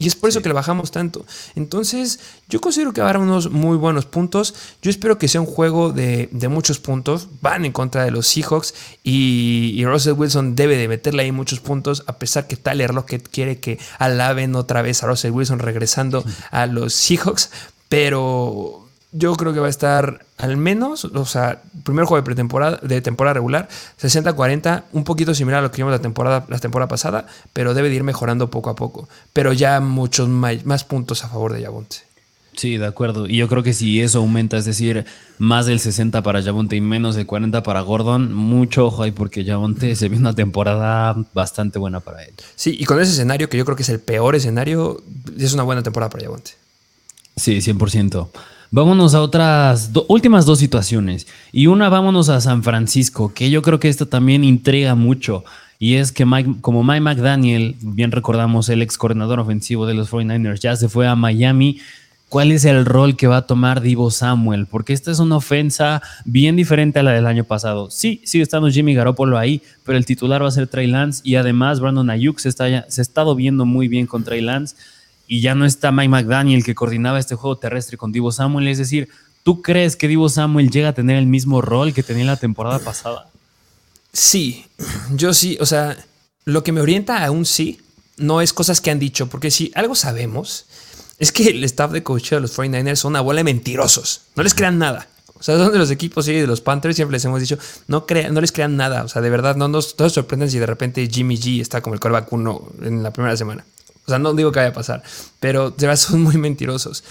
Y 0.00 0.08
es 0.08 0.16
por 0.16 0.30
eso 0.30 0.40
que 0.40 0.48
le 0.48 0.54
bajamos 0.54 0.90
tanto. 0.90 1.26
Entonces, 1.54 2.20
yo 2.48 2.62
considero 2.62 2.94
que 2.94 3.02
habrá 3.02 3.18
unos 3.18 3.50
muy 3.50 3.76
buenos 3.76 4.06
puntos. 4.06 4.54
Yo 4.80 4.90
espero 4.90 5.18
que 5.18 5.28
sea 5.28 5.42
un 5.42 5.46
juego 5.46 5.92
de, 5.92 6.30
muchos 6.48 6.78
puntos. 6.78 7.28
Van 7.42 7.66
en 7.66 7.72
contra 7.72 8.02
de 8.04 8.10
los 8.10 8.26
Seahawks 8.26 8.74
y, 9.04 9.84
Russell 9.84 10.14
Wilson 10.14 10.56
debe 10.56 10.78
de 10.78 10.88
meterle 10.88 11.24
ahí 11.24 11.32
muchos 11.32 11.60
puntos, 11.60 12.02
a 12.06 12.16
pesar 12.16 12.46
que 12.46 12.56
Tyler 12.56 12.94
Lockett 12.94 13.28
quiere 13.28 13.60
que 13.60 13.78
alaben 13.98 14.54
otra 14.54 14.80
vez 14.80 15.02
a 15.02 15.06
Russell 15.06 15.32
Wilson 15.32 15.58
regresando 15.58 16.24
a 16.50 16.64
los 16.64 16.94
Seahawks. 16.94 17.50
Pero 17.90 18.89
yo 19.12 19.34
creo 19.34 19.52
que 19.52 19.60
va 19.60 19.66
a 19.66 19.70
estar 19.70 20.24
al 20.38 20.56
menos, 20.56 21.04
o 21.04 21.24
sea, 21.24 21.62
primer 21.84 22.04
juego 22.04 22.16
de 22.16 22.24
pretemporada, 22.24 22.78
de 22.82 23.00
temporada 23.00 23.34
regular, 23.34 23.68
60-40, 24.00 24.84
un 24.92 25.04
poquito 25.04 25.34
similar 25.34 25.60
a 25.60 25.62
lo 25.62 25.70
que 25.70 25.78
vimos 25.78 25.92
la 25.92 26.00
temporada, 26.00 26.46
la 26.48 26.58
temporada 26.58 26.88
pasada, 26.88 27.26
pero 27.52 27.74
debe 27.74 27.88
de 27.88 27.96
ir 27.96 28.04
mejorando 28.04 28.50
poco 28.50 28.70
a 28.70 28.76
poco. 28.76 29.08
Pero 29.32 29.52
ya 29.52 29.80
muchos 29.80 30.28
más, 30.28 30.84
puntos 30.84 31.24
a 31.24 31.28
favor 31.28 31.52
de 31.52 31.62
Yabonte. 31.62 31.96
Sí, 32.56 32.76
de 32.76 32.86
acuerdo. 32.86 33.26
Y 33.26 33.36
yo 33.36 33.48
creo 33.48 33.62
que 33.62 33.72
si 33.72 34.00
eso 34.00 34.18
aumenta, 34.18 34.58
es 34.58 34.64
decir, 34.64 35.06
más 35.38 35.66
del 35.66 35.80
60 35.80 36.22
para 36.22 36.40
Yabonte 36.40 36.76
y 36.76 36.80
menos 36.80 37.14
del 37.14 37.26
40 37.26 37.62
para 37.62 37.80
Gordon, 37.80 38.34
mucho 38.34 38.86
ojo 38.86 39.02
ahí 39.02 39.12
porque 39.12 39.44
Yabonte 39.44 39.96
se 39.96 40.08
viene 40.08 40.22
una 40.22 40.34
temporada 40.34 41.16
bastante 41.32 41.78
buena 41.78 42.00
para 42.00 42.22
él. 42.24 42.34
Sí, 42.56 42.76
y 42.78 42.84
con 42.84 43.00
ese 43.00 43.12
escenario, 43.12 43.48
que 43.48 43.56
yo 43.56 43.64
creo 43.64 43.76
que 43.76 43.82
es 43.82 43.88
el 43.88 44.00
peor 44.00 44.34
escenario, 44.34 45.02
es 45.38 45.54
una 45.54 45.62
buena 45.62 45.82
temporada 45.82 46.10
para 46.10 46.24
Yabonte. 46.24 46.52
Sí, 47.36 47.58
100%. 47.58 48.28
Vámonos 48.72 49.14
a 49.14 49.22
otras 49.22 49.90
últimas 50.06 50.46
dos 50.46 50.60
situaciones. 50.60 51.26
Y 51.50 51.66
una, 51.66 51.88
vámonos 51.88 52.28
a 52.28 52.40
San 52.40 52.62
Francisco, 52.62 53.34
que 53.34 53.50
yo 53.50 53.62
creo 53.62 53.80
que 53.80 53.88
esto 53.88 54.06
también 54.06 54.44
intriga 54.44 54.94
mucho. 54.94 55.44
Y 55.80 55.94
es 55.94 56.12
que 56.12 56.24
Mike, 56.24 56.56
como 56.60 56.84
Mike 56.84 57.00
McDaniel, 57.00 57.74
bien 57.80 58.12
recordamos, 58.12 58.68
el 58.68 58.82
ex 58.82 58.96
coordinador 58.96 59.40
ofensivo 59.40 59.86
de 59.86 59.94
los 59.94 60.12
49ers, 60.12 60.60
ya 60.60 60.76
se 60.76 60.88
fue 60.88 61.08
a 61.08 61.16
Miami. 61.16 61.80
¿Cuál 62.28 62.52
es 62.52 62.64
el 62.64 62.84
rol 62.84 63.16
que 63.16 63.26
va 63.26 63.38
a 63.38 63.46
tomar 63.48 63.80
Divo 63.80 64.08
Samuel? 64.12 64.66
Porque 64.66 64.92
esta 64.92 65.10
es 65.10 65.18
una 65.18 65.38
ofensa 65.38 66.00
bien 66.24 66.54
diferente 66.54 67.00
a 67.00 67.02
la 67.02 67.10
del 67.10 67.26
año 67.26 67.42
pasado. 67.42 67.90
Sí, 67.90 68.20
sigue 68.24 68.44
estando 68.44 68.70
Jimmy 68.70 68.94
Garoppolo 68.94 69.36
ahí, 69.36 69.62
pero 69.84 69.98
el 69.98 70.06
titular 70.06 70.44
va 70.44 70.46
a 70.46 70.52
ser 70.52 70.68
Trey 70.68 70.86
Lance 70.86 71.22
y 71.24 71.34
además 71.34 71.80
Brandon 71.80 72.08
Ayuk 72.08 72.38
se, 72.38 72.48
está, 72.48 72.88
se 72.88 73.00
ha 73.00 73.02
estado 73.02 73.34
viendo 73.34 73.66
muy 73.66 73.88
bien 73.88 74.06
con 74.06 74.22
Trey 74.22 74.42
Lance 74.42 74.76
y 75.30 75.40
ya 75.42 75.54
no 75.54 75.64
está 75.64 75.92
Mike 75.92 76.08
McDaniel 76.08 76.64
que 76.64 76.74
coordinaba 76.74 77.20
este 77.20 77.36
juego 77.36 77.56
terrestre 77.56 77.96
con 77.96 78.10
Divo 78.10 78.32
Samuel. 78.32 78.66
Es 78.66 78.78
decir, 78.78 79.08
¿tú 79.44 79.62
crees 79.62 79.94
que 79.94 80.08
Divo 80.08 80.28
Samuel 80.28 80.70
llega 80.70 80.88
a 80.88 80.92
tener 80.92 81.16
el 81.16 81.28
mismo 81.28 81.62
rol 81.62 81.94
que 81.94 82.02
tenía 82.02 82.24
la 82.24 82.36
temporada 82.36 82.80
pasada? 82.80 83.30
Sí, 84.12 84.66
yo 85.14 85.32
sí, 85.32 85.56
o 85.60 85.66
sea, 85.66 85.96
lo 86.46 86.64
que 86.64 86.72
me 86.72 86.80
orienta 86.80 87.24
a 87.24 87.30
un 87.30 87.46
sí 87.46 87.80
no 88.16 88.40
es 88.40 88.52
cosas 88.52 88.80
que 88.80 88.90
han 88.90 88.98
dicho, 88.98 89.28
porque 89.28 89.52
si 89.52 89.70
algo 89.76 89.94
sabemos 89.94 90.66
es 91.20 91.30
que 91.30 91.44
el 91.44 91.62
staff 91.62 91.92
de 91.92 92.02
coach 92.02 92.30
de 92.30 92.40
los 92.40 92.58
49ers 92.58 92.96
son 92.96 93.12
una 93.12 93.20
bola 93.20 93.38
de 93.38 93.44
mentirosos, 93.44 94.22
no 94.34 94.42
les 94.42 94.54
crean 94.54 94.78
nada. 94.78 95.06
O 95.38 95.44
sea, 95.44 95.56
son 95.58 95.70
de 95.72 95.78
los 95.78 95.92
equipos, 95.92 96.24
sí, 96.24 96.32
de 96.32 96.48
los 96.48 96.60
Panthers, 96.60 96.96
siempre 96.96 97.14
les 97.14 97.24
hemos 97.24 97.40
dicho, 97.40 97.56
no, 97.86 98.04
crean, 98.04 98.34
no 98.34 98.40
les 98.40 98.50
crean 98.50 98.76
nada. 98.76 99.04
O 99.04 99.08
sea, 99.08 99.22
de 99.22 99.30
verdad, 99.30 99.54
no 99.54 99.68
nos 99.68 99.94
sorprenden 100.08 100.50
si 100.50 100.58
de 100.58 100.66
repente 100.66 101.08
Jimmy 101.08 101.38
G 101.38 101.60
está 101.60 101.80
como 101.80 101.94
el 101.94 102.00
coreback 102.00 102.32
uno 102.32 102.68
en 102.82 103.04
la 103.04 103.12
primera 103.12 103.36
semana. 103.36 103.64
O 104.10 104.12
sea, 104.12 104.18
no 104.18 104.34
digo 104.34 104.50
que 104.50 104.58
vaya 104.58 104.70
a 104.70 104.74
pasar, 104.74 105.04
pero 105.38 105.70
de 105.70 105.86
verdad 105.86 105.96
son 105.96 106.22
muy 106.22 106.36
mentirosos. 106.36 107.04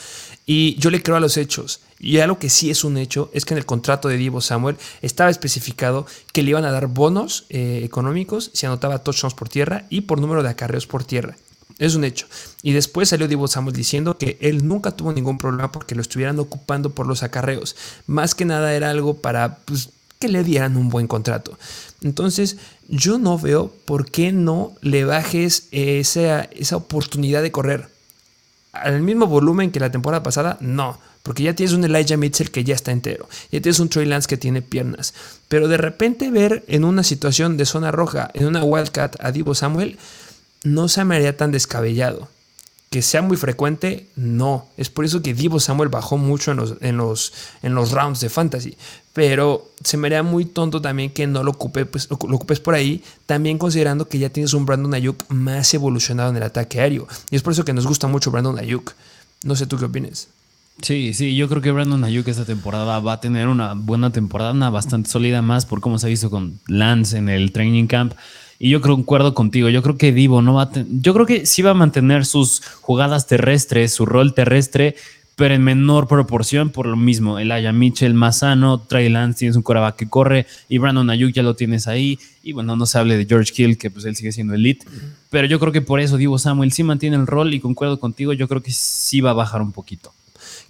Y 0.46 0.76
yo 0.80 0.90
le 0.90 1.02
creo 1.02 1.16
a 1.16 1.20
los 1.20 1.38
hechos. 1.38 1.80
Y 2.00 2.18
algo 2.20 2.40
que 2.40 2.50
sí 2.50 2.70
es 2.70 2.84
un 2.84 2.98
hecho 2.98 3.30
es 3.34 3.46
que 3.46 3.54
en 3.54 3.60
el 3.60 3.66
contrato 3.66 4.10
de 4.10 4.18
Divo 4.18 4.42
Samuel 4.42 4.78
estaba 5.02 5.30
especificado 5.30 6.06
que 6.34 6.44
le 6.44 6.50
iban 6.50 6.66
a 6.66 6.72
dar 6.72 6.88
bonos 6.88 7.46
eh, 7.50 7.82
económicos 7.84 8.52
si 8.54 8.66
anotaba 8.66 9.04
touchdowns 9.04 9.34
por 9.34 9.48
tierra 9.48 9.86
y 9.90 10.02
por 10.02 10.20
número 10.20 10.44
de 10.44 10.50
acarreos 10.50 10.88
por 10.88 11.06
tierra. 11.06 11.38
Es 11.78 11.96
un 11.96 12.04
hecho. 12.04 12.28
Y 12.62 12.74
después 12.74 13.08
salió 13.08 13.30
Divo 13.30 13.48
Samuel 13.48 13.76
diciendo 13.76 14.18
que 14.18 14.38
él 14.42 14.68
nunca 14.68 14.92
tuvo 14.92 15.14
ningún 15.14 15.38
problema 15.38 15.72
porque 15.72 15.96
lo 15.96 16.02
estuvieran 16.02 16.38
ocupando 16.40 16.90
por 16.90 17.08
los 17.08 17.24
acarreos. 17.24 17.78
Más 18.06 18.36
que 18.36 18.44
nada 18.44 18.74
era 18.74 18.90
algo 18.90 19.18
para 19.18 19.60
pues, 19.66 19.90
que 20.20 20.28
le 20.28 20.44
dieran 20.44 20.76
un 20.76 20.90
buen 20.90 21.08
contrato. 21.08 21.58
Entonces, 22.02 22.58
yo 22.88 23.18
no 23.18 23.38
veo 23.38 23.74
por 23.86 24.10
qué 24.10 24.32
no 24.32 24.74
le 24.82 25.04
bajes 25.06 25.68
esa, 25.72 26.44
esa 26.44 26.78
oportunidad 26.78 27.42
de 27.42 27.52
correr. 27.52 27.90
Al 28.72 29.02
mismo 29.02 29.28
volumen 29.28 29.72
que 29.72 29.80
la 29.80 29.92
temporada 29.92 30.24
pasada, 30.24 30.58
no. 30.62 31.00
Porque 31.24 31.44
ya 31.44 31.56
tienes 31.56 31.74
un 31.74 31.84
Elijah 31.84 32.18
Mitchell 32.18 32.52
que 32.52 32.64
ya 32.64 32.76
está 32.76 32.92
entero. 32.92 33.28
Ya 33.52 33.62
tienes 33.62 33.80
un 33.80 33.90
Trey 33.90 34.06
Lance 34.06 34.28
que 34.28 34.38
tiene 34.38 34.62
piernas. 34.62 35.14
Pero 35.48 35.68
de 35.68 35.78
repente 35.78 36.32
ver 36.32 36.64
en 36.68 36.86
una 36.86 37.04
situación 37.04 37.58
de 37.58 37.66
zona 37.66 37.92
roja, 37.92 38.32
en 38.34 38.48
una 38.48 38.64
Wildcat 38.64 39.18
a 39.20 39.32
Divo 39.32 39.54
Samuel, 39.54 39.98
no 40.64 40.88
se 40.88 41.04
me 41.04 41.18
haría 41.18 41.36
tan 41.36 41.52
descabellado 41.52 42.30
que 42.90 43.02
sea 43.02 43.22
muy 43.22 43.38
frecuente, 43.38 44.08
no. 44.16 44.68
Es 44.76 44.90
por 44.90 45.06
eso 45.06 45.22
que 45.22 45.34
Divo 45.34 45.60
Samuel 45.60 45.90
bajó 45.90 46.18
mucho 46.18 46.52
en 46.52 46.58
los, 46.58 46.76
en 46.82 46.98
los, 46.98 47.34
en 47.62 47.76
los 47.76 47.92
rounds 47.92 48.20
de 48.20 48.30
fantasy. 48.30 48.78
Pero 49.19 49.69
se 49.84 49.97
me 49.97 50.08
haría 50.08 50.23
muy 50.23 50.45
tonto 50.45 50.82
también 50.82 51.10
que 51.10 51.27
no 51.27 51.43
lo, 51.43 51.51
ocupe, 51.51 51.86
pues, 51.86 52.10
lo, 52.10 52.15
ocupes 52.15 52.62
por 52.62 52.73
ahí, 52.73 53.03
también 53.25 53.58
considerando 53.58 54.08
que 54.08 54.17
ya 54.17 54.29
tienes 54.29 54.53
un 54.53 54.65
Brandon 54.65 54.93
Ayuk 54.93 55.25
más 55.27 55.73
evolucionado 55.73 56.29
en 56.29 56.38
el 56.38 56.43
ataque 56.43 56.79
aéreo. 56.79 57.05
Y 57.29 57.36
es 57.36 57.41
por 57.41 57.51
eso 57.51 57.65
que 57.65 57.73
nos 57.73 57.86
gusta 57.86 58.08
mucho 58.08 58.32
Brandon 58.32 58.58
Ayuk. 58.58 58.93
No 59.43 59.58
sé 59.58 59.67
tú 59.67 59.77
qué 59.77 59.84
opinas. 59.84 60.29
Sí, 60.82 61.13
sí, 61.13 61.36
yo 61.36 61.49
creo 61.49 61.62
que 61.62 61.69
Brandon 61.69 62.01
Ayuk 62.01 62.29
esta 62.29 62.45
temporada 62.45 63.01
va 63.01 63.12
a 63.12 63.19
tener 63.19 63.49
una 63.49 63.73
buena 63.73 64.10
temporada, 64.10 64.53
una 64.53 64.69
bastante 64.69 65.10
sólida 65.10 65.41
más 65.41 65.65
por 65.65 65.82
cómo 65.82 65.99
se 65.99 66.08
ha 66.08 66.10
visto 66.10 66.29
con 66.29 66.58
Lance 66.67 67.17
en 67.17 67.27
el 67.27 67.51
training 67.51 67.88
camp. 67.88 68.13
Y 68.58 68.69
yo 68.69 68.79
concuerdo 68.79 69.34
contigo. 69.34 69.67
Yo 69.67 69.84
creo 69.84 69.97
que 69.97 70.13
Divo 70.13 70.41
no 70.41 70.53
va 70.53 70.63
a. 70.63 70.71
Yo 71.01 71.13
creo 71.13 71.25
que 71.25 71.45
sí 71.45 71.62
va 71.62 71.71
a 71.71 71.73
mantener 71.73 72.25
sus 72.25 72.62
jugadas 72.79 73.27
terrestres, 73.27 73.93
su 73.93 74.05
rol 74.05 74.34
terrestre, 74.34 74.95
pero 75.39 75.56
en 75.56 75.63
menor 75.63 76.06
proporción 76.10 76.69
por 76.69 76.86
lo 76.86 76.97
mismo. 76.97 77.39
El 77.39 77.54
Aya 77.54 77.71
Mitchell 77.71 78.13
más 78.13 78.39
sano, 78.39 78.82
Trey 78.82 79.08
Lance 79.08 79.39
tienes 79.39 79.56
un 79.56 79.62
coreback 79.63 79.95
que 79.95 80.10
corre 80.10 80.45
y 80.67 80.80
Brandon 80.80 81.10
Ayuk 81.10 81.32
ya 81.32 81.43
lo 81.43 81.56
tienes 81.56 81.88
ahí. 81.88 82.19
Y 82.43 82.52
bueno, 82.52 82.75
no 82.75 82.86
se 82.86 82.99
hable 82.99 83.15
de 83.15 83.25
George 83.25 83.54
Hill, 83.56 83.78
que 83.78 83.89
pues 83.89 84.04
él 84.04 84.17
sigue 84.17 84.34
siendo 84.34 84.54
elite. 84.54 84.86
Pero 85.30 85.47
yo 85.47 85.58
creo 85.58 85.71
que 85.71 85.82
por 85.82 86.02
eso 86.02 86.17
Divo 86.17 86.38
Samuel 86.38 86.73
sí 86.73 86.84
mantiene 86.84 87.15
el 87.15 87.25
rol 87.25 87.54
y 87.54 87.62
concuerdo 87.62 88.02
contigo, 88.02 88.34
yo 88.34 88.49
creo 88.49 88.62
que 88.62 88.71
sí 88.73 89.21
va 89.21 89.30
a 89.30 89.34
bajar 89.34 89.62
un 89.62 89.71
poquito. 89.71 90.12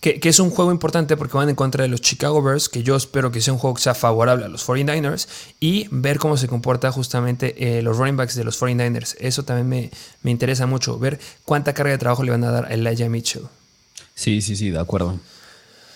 Que, 0.01 0.19
es 0.21 0.39
un 0.39 0.51
juego 0.51 0.71
importante 0.71 1.17
porque 1.17 1.35
van 1.35 1.49
en 1.49 1.55
contra 1.55 1.81
de 1.81 1.87
los 1.87 2.01
Chicago 2.01 2.43
Bears, 2.43 2.69
que 2.69 2.83
yo 2.83 2.95
espero 2.95 3.31
que 3.31 3.41
sea 3.41 3.53
un 3.53 3.59
juego 3.59 3.73
que 3.73 3.81
sea 3.81 3.95
favorable 3.95 4.45
a 4.45 4.49
los 4.49 4.67
49ers, 4.67 5.27
y 5.59 5.87
ver 5.89 6.19
cómo 6.19 6.37
se 6.37 6.47
comporta 6.47 6.91
justamente 6.91 7.79
eh, 7.79 7.81
los 7.81 7.97
running 7.97 8.17
backs 8.17 8.35
de 8.35 8.43
los 8.43 8.61
49ers. 8.61 9.15
Eso 9.19 9.41
también 9.41 9.67
me, 9.67 9.89
me 10.21 10.29
interesa 10.29 10.67
mucho, 10.67 10.99
ver 10.99 11.19
cuánta 11.43 11.73
carga 11.73 11.93
de 11.93 11.97
trabajo 11.97 12.21
le 12.21 12.29
van 12.29 12.43
a 12.43 12.51
dar 12.51 12.65
a 12.65 12.75
Elijah 12.75 13.09
Mitchell. 13.09 13.47
Sí, 14.19 14.41
sí, 14.41 14.57
sí, 14.57 14.69
de 14.69 14.79
acuerdo. 14.79 15.17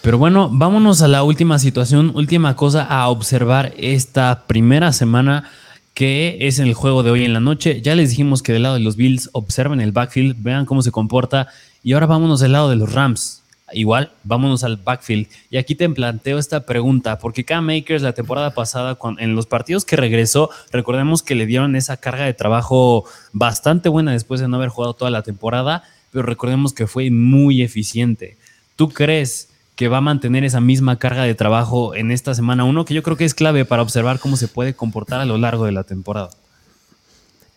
Pero 0.02 0.18
bueno, 0.18 0.50
vámonos 0.50 1.02
a 1.02 1.10
la 1.10 1.24
última 1.24 1.60
situación, 1.60 2.14
última 2.16 2.56
cosa 2.56 2.86
a 2.86 3.10
observar 3.10 3.74
esta 3.76 4.46
primera 4.48 4.94
semana 4.94 5.52
que 5.94 6.38
es 6.40 6.58
en 6.58 6.68
el 6.68 6.74
juego 6.74 7.04
de 7.04 7.12
hoy 7.12 7.26
en 7.26 7.34
la 7.34 7.42
noche. 7.42 7.82
Ya 7.82 7.96
les 7.96 8.12
dijimos 8.12 8.42
que 8.42 8.54
del 8.54 8.64
lado 8.64 8.76
de 8.76 8.80
los 8.80 8.96
Bills 8.96 9.30
observen 9.34 9.82
el 9.82 9.92
backfield, 9.92 10.42
vean 10.42 10.66
cómo 10.66 10.82
se 10.82 10.92
comporta. 10.92 11.50
Y 11.84 11.92
ahora 11.92 12.06
vámonos 12.06 12.40
del 12.40 12.54
lado 12.54 12.70
de 12.70 12.78
los 12.78 12.94
Rams. 12.94 13.44
Igual, 13.74 14.14
vámonos 14.24 14.64
al 14.64 14.78
backfield. 14.78 15.28
Y 15.50 15.58
aquí 15.58 15.76
te 15.76 15.90
planteo 15.90 16.40
esta 16.40 16.66
pregunta, 16.66 17.20
porque 17.20 17.44
Cam 17.44 17.66
Makers 17.66 18.04
la 18.04 18.14
temporada 18.14 18.54
pasada, 18.54 18.98
en 19.18 19.36
los 19.36 19.48
partidos 19.48 19.84
que 19.84 19.98
regresó, 19.98 20.50
recordemos 20.72 21.24
que 21.24 21.36
le 21.36 21.46
dieron 21.46 21.76
esa 21.76 21.98
carga 21.98 22.24
de 22.24 22.34
trabajo 22.34 23.04
bastante 23.34 23.90
buena 23.90 24.14
después 24.14 24.40
de 24.40 24.48
no 24.48 24.56
haber 24.56 24.70
jugado 24.70 24.94
toda 24.94 25.12
la 25.12 25.24
temporada 25.24 25.84
pero 26.14 26.24
recordemos 26.24 26.72
que 26.74 26.88
fue 26.88 27.10
muy 27.10 27.64
eficiente. 27.64 28.38
¿Tú 28.78 28.90
crees 28.90 29.50
que 29.76 29.88
va 29.88 29.98
a 29.98 30.02
mantener 30.02 30.44
esa 30.44 30.62
misma 30.62 31.00
carga 31.00 31.24
de 31.24 31.34
trabajo 31.34 31.96
en 31.96 32.12
esta 32.12 32.36
semana 32.36 32.64
1, 32.64 32.86
que 32.86 32.94
yo 32.94 33.02
creo 33.02 33.18
que 33.18 33.26
es 33.26 33.34
clave 33.34 33.66
para 33.66 33.82
observar 33.82 34.20
cómo 34.20 34.38
se 34.38 34.48
puede 34.48 34.76
comportar 34.76 35.20
a 35.20 35.26
lo 35.26 35.38
largo 35.38 35.66
de 35.66 35.72
la 35.72 35.84
temporada? 35.84 36.30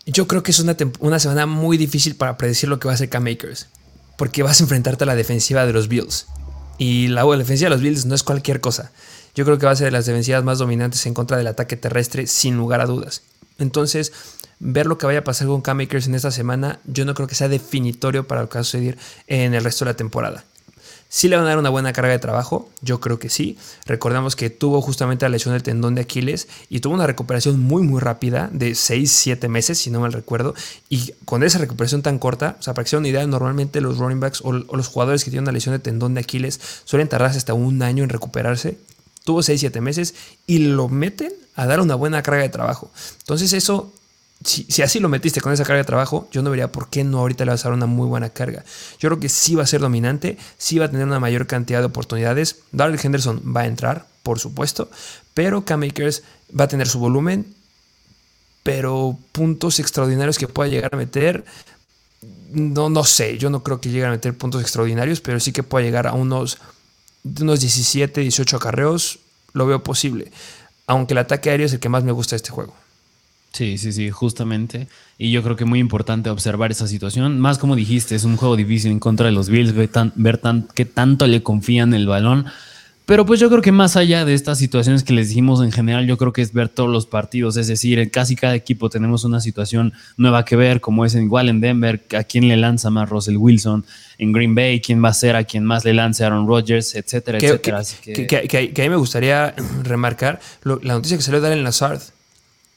Yo 0.07 0.27
creo 0.27 0.43
que 0.43 0.53
es 0.53 0.61
una, 0.61 1.19
semana 1.19 1.47
muy 1.47 1.77
difícil 1.77 2.17
para 2.17 2.39
predecir 2.39 2.69
lo 2.69 2.79
que 2.79 2.89
va 2.89 2.93
a 2.93 2.95
hacer 2.95 3.11
K-Makers, 3.11 3.69
porque 4.17 4.43
vas 4.43 4.61
a 4.61 4.65
enfrentarte 4.65 5.05
a 5.05 5.07
la 5.07 5.15
defensiva 5.15 5.67
de 5.67 5.73
los 5.73 5.89
Bills. 5.89 6.27
Y 6.79 7.09
la, 7.09 7.25
la 7.25 7.37
defensiva 7.37 7.69
de 7.69 7.77
los 7.77 7.83
Bills 7.83 8.07
no 8.07 8.15
es 8.15 8.23
cualquier 8.23 8.61
cosa. 8.61 8.93
Yo 9.35 9.45
creo 9.45 9.59
que 9.59 9.67
va 9.67 9.73
a 9.73 9.77
ser 9.77 9.87
de 9.87 9.91
las 9.91 10.07
defensivas 10.07 10.43
más 10.45 10.59
dominantes 10.59 11.05
en 11.05 11.13
contra 11.13 11.37
del 11.37 11.47
ataque 11.49 11.77
terrestre, 11.77 12.27
sin 12.27 12.57
lugar 12.57 12.81
a 12.81 12.87
dudas. 12.87 13.23
Entonces, 13.59 14.13
ver 14.59 14.87
lo 14.87 14.99
que 14.99 15.07
vaya 15.07 15.21
a 15.21 15.25
pasar 15.25 15.49
con 15.49 15.63
K-Makers 15.63 16.07
en 16.07 16.15
esta 16.15 16.31
semana, 16.31 16.81
yo 16.85 17.05
no 17.05 17.15
creo 17.15 17.29
que 17.29 17.35
sea 17.35 17.49
definitorio 17.49 18.27
para 18.27 18.43
lo 18.43 18.49
que 18.49 18.59
va 18.59 18.61
a 18.61 18.65
suceder 18.65 18.99
en 19.27 19.55
el 19.55 19.65
resto 19.65 19.85
de 19.85 19.93
la 19.93 19.97
temporada. 19.97 20.45
¿Sí 21.09 21.29
le 21.29 21.37
van 21.37 21.45
a 21.45 21.49
dar 21.51 21.59
una 21.59 21.71
buena 21.71 21.93
carga 21.93 22.11
de 22.11 22.19
trabajo? 22.19 22.69
Yo 22.83 23.01
creo 23.01 23.19
que 23.19 23.31
sí. 23.31 23.57
Recordamos 23.87 24.35
que 24.35 24.51
tuvo 24.51 24.83
justamente 24.83 25.25
la 25.25 25.29
lesión 25.29 25.55
del 25.55 25.63
tendón 25.63 25.95
de 25.95 26.03
Aquiles 26.03 26.49
y 26.69 26.81
tuvo 26.81 26.95
una 26.95 27.07
recuperación 27.07 27.61
muy 27.61 27.83
muy 27.85 28.01
rápida 28.01 28.51
de 28.53 28.73
6-7 28.73 29.49
meses, 29.49 29.79
si 29.79 29.91
no 29.91 30.01
mal 30.01 30.13
recuerdo. 30.13 30.55
Y 30.89 31.13
con 31.25 31.45
esa 31.45 31.59
recuperación 31.59 32.03
tan 32.03 32.19
corta, 32.19 32.57
o 32.59 32.63
sea, 32.63 32.75
para 32.75 32.85
que 32.85 32.91
sea 32.91 32.99
una 32.99 33.09
idea, 33.09 33.25
normalmente 33.27 33.81
los 33.81 33.99
running 33.99 34.19
backs 34.19 34.41
o, 34.43 34.53
los 34.53 34.89
jugadores 34.89 35.23
que 35.23 35.31
tienen 35.31 35.45
una 35.45 35.53
lesión 35.53 35.75
de 35.75 35.79
tendón 35.79 36.15
de 36.15 36.21
Aquiles 36.21 36.61
suelen 36.85 37.09
tardarse 37.09 37.39
hasta 37.39 37.55
un 37.55 37.83
año 37.83 38.03
en 38.03 38.11
recuperarse. 38.11 38.77
Tuvo 39.25 39.41
6-7 39.41 39.81
meses 39.81 40.15
y 40.47 40.59
lo 40.59 40.89
meten 40.89 41.33
a 41.55 41.67
dar 41.67 41.81
una 41.81 41.95
buena 41.95 42.23
carga 42.23 42.43
de 42.43 42.49
trabajo. 42.49 42.91
Entonces 43.21 43.53
eso 43.53 43.93
si, 44.45 44.83
así 44.83 45.01
lo 45.01 45.09
metiste 45.09 45.41
con 45.41 45.53
esa 45.53 45.65
carga 45.65 45.79
de 45.79 45.87
trabajo, 45.87 46.29
yo 46.31 46.43
no 46.43 46.51
vería 46.51 46.71
por 46.71 46.89
qué 46.89 47.05
no 47.05 47.19
ahorita 47.19 47.45
le 47.45 47.51
vas 47.51 47.65
a 47.65 47.69
dar 47.69 47.77
una 47.77 47.87
muy 47.87 48.07
buena 48.07 48.31
carga. 48.31 48.65
Yo 48.99 49.09
creo 49.09 49.21
que 49.21 49.29
sí 49.29 49.55
va 49.55 49.63
a 49.63 49.67
ser 49.67 49.81
dominante, 49.81 50.39
sí 50.59 50.79
va 50.79 50.87
a 50.87 50.91
tener 50.91 51.07
una 51.07 51.21
mayor 51.21 51.47
cantidad 51.47 51.81
de 51.81 51.87
oportunidades. 51.87 52.61
Darrell 52.73 53.01
Henderson 53.03 53.43
va 53.57 53.63
a 53.63 53.67
entrar, 53.67 54.07
por 54.23 54.39
supuesto, 54.39 54.91
pero 55.35 55.65
Cam 55.65 55.81
Makers 55.81 56.23
va 56.59 56.65
a 56.65 56.69
tener 56.69 56.87
su 56.87 56.99
volumen, 56.99 57.55
pero 58.63 59.19
puntos 59.33 59.81
extraordinarios 59.81 60.39
que 60.39 60.49
pueda 60.49 60.69
llegar 60.69 60.95
a 60.95 60.97
meter, 60.97 61.45
no, 62.53 62.89
no 62.89 63.05
sé, 63.05 63.39
yo 63.39 63.51
no 63.51 63.63
creo 63.63 63.81
que 63.81 63.91
llegue 63.91 64.07
a 64.07 64.11
meter 64.11 64.37
puntos 64.37 64.61
extraordinarios, 64.61 65.21
pero 65.21 65.41
sí 65.41 65.53
que 65.53 65.63
pueda 65.63 65.85
llegar 65.85 66.07
a 66.07 66.13
unos, 66.13 66.59
unos 67.25 67.61
17, 67.61 68.21
18 68.21 68.57
acarreos, 68.57 69.19
lo 69.53 69.67
veo 69.67 69.83
posible. 69.83 70.31
Aunque 70.87 71.15
el 71.15 71.19
ataque 71.19 71.51
aéreo 71.51 71.67
es 71.67 71.73
el 71.73 71.81
que 71.81 71.89
más 71.89 72.05
me 72.05 72.13
gusta 72.13 72.35
de 72.35 72.39
este 72.39 72.51
juego. 72.51 72.75
Sí, 73.57 73.79
sí, 73.79 73.91
sí, 73.91 74.11
justamente. 74.11 74.87
Y 75.17 75.31
yo 75.31 75.43
creo 75.43 75.57
que 75.57 75.65
es 75.65 75.71
muy 75.71 75.79
importante 75.79 76.29
observar 76.29 76.71
esa 76.73 76.87
situación. 76.87 77.41
Más 77.41 77.57
como 77.57 77.75
dijiste, 77.75 78.15
es 78.15 78.25
un 78.25 78.37
juego 78.37 78.55
difícil 78.55 78.93
en 78.93 79.01
contra 79.01 79.25
de 79.25 79.33
los 79.33 79.49
Bills, 79.49 79.73
ver, 79.73 79.89
tan, 79.89 80.13
ver 80.15 80.43
qué 80.75 80.85
tanto 80.85 81.27
le 81.27 81.43
confían 81.43 81.95
el 81.95 82.07
balón. 82.07 82.45
Pero 83.07 83.25
pues 83.25 83.41
yo 83.41 83.49
creo 83.49 83.63
que 83.63 83.73
más 83.73 83.97
allá 83.97 84.27
de 84.27 84.35
estas 84.35 84.59
situaciones 84.59 85.05
que 85.05 85.15
les 85.15 85.29
dijimos 85.29 85.63
en 85.63 85.73
general, 85.73 86.07
yo 86.07 86.19
creo 86.19 86.35
que 86.35 86.43
es 86.43 86.53
ver 86.53 86.69
todos 86.69 86.91
los 86.91 87.07
partidos. 87.07 87.57
Es 87.57 87.67
decir, 87.67 87.99
en 87.99 88.11
casi 88.11 88.37
cada 88.37 88.55
equipo 88.55 88.91
tenemos 88.91 89.25
una 89.25 89.41
situación 89.41 89.95
nueva 90.19 90.45
que 90.45 90.57
ver, 90.57 90.83
como 90.83 91.07
es 91.07 91.15
igual 91.15 91.49
en 91.49 91.63
Denver, 91.63 92.05
a 92.15 92.25
quién 92.25 92.49
le 92.49 92.59
lanza 92.59 92.91
más 92.91 93.09
Russell 93.09 93.39
Wilson, 93.39 93.87
en 94.19 94.33
Green 94.33 94.55
Bay, 94.55 94.83
quién 94.83 95.03
va 95.03 95.09
a 95.09 95.15
ser 95.15 95.35
a 95.35 95.45
quien 95.45 95.65
más 95.65 95.87
le 95.87 95.95
lance 95.95 96.27
Aaron 96.27 96.47
Rodgers, 96.47 96.95
etcétera, 96.95 97.39
etcétera. 97.39 97.83
Que, 98.03 98.27
que, 98.27 98.83
ahí 98.83 98.91
me 98.91 98.97
gustaría 98.97 99.55
remarcar 99.83 100.41
la 100.63 100.93
noticia 100.93 101.17
que 101.17 101.23
salió 101.23 101.41
de 101.41 101.47
Allen 101.47 101.65
Lazard 101.65 102.03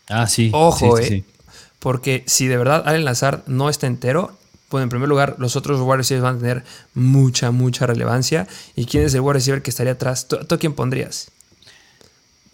Ah, 0.09 0.27
sí. 0.27 0.49
Ojo, 0.53 0.99
eh. 0.99 1.23
Porque 1.79 2.23
si 2.27 2.47
de 2.47 2.57
verdad 2.57 2.83
Allen 2.85 3.05
Lazard 3.05 3.43
no 3.47 3.69
está 3.69 3.87
entero, 3.87 4.37
pues 4.69 4.83
en 4.83 4.89
primer 4.89 5.09
lugar, 5.09 5.35
los 5.39 5.55
otros 5.55 5.79
wide 5.81 5.97
receivers 5.97 6.23
van 6.23 6.35
a 6.37 6.39
tener 6.39 6.63
mucha, 6.93 7.51
mucha 7.51 7.87
relevancia. 7.87 8.47
¿Y 8.75 8.85
quién 8.85 9.03
es 9.03 9.13
el 9.13 9.21
wide 9.21 9.33
receiver 9.33 9.61
que 9.61 9.71
estaría 9.71 9.93
atrás? 9.93 10.27
¿Tú, 10.27 10.59
quién 10.59 10.73
pondrías? 10.73 11.31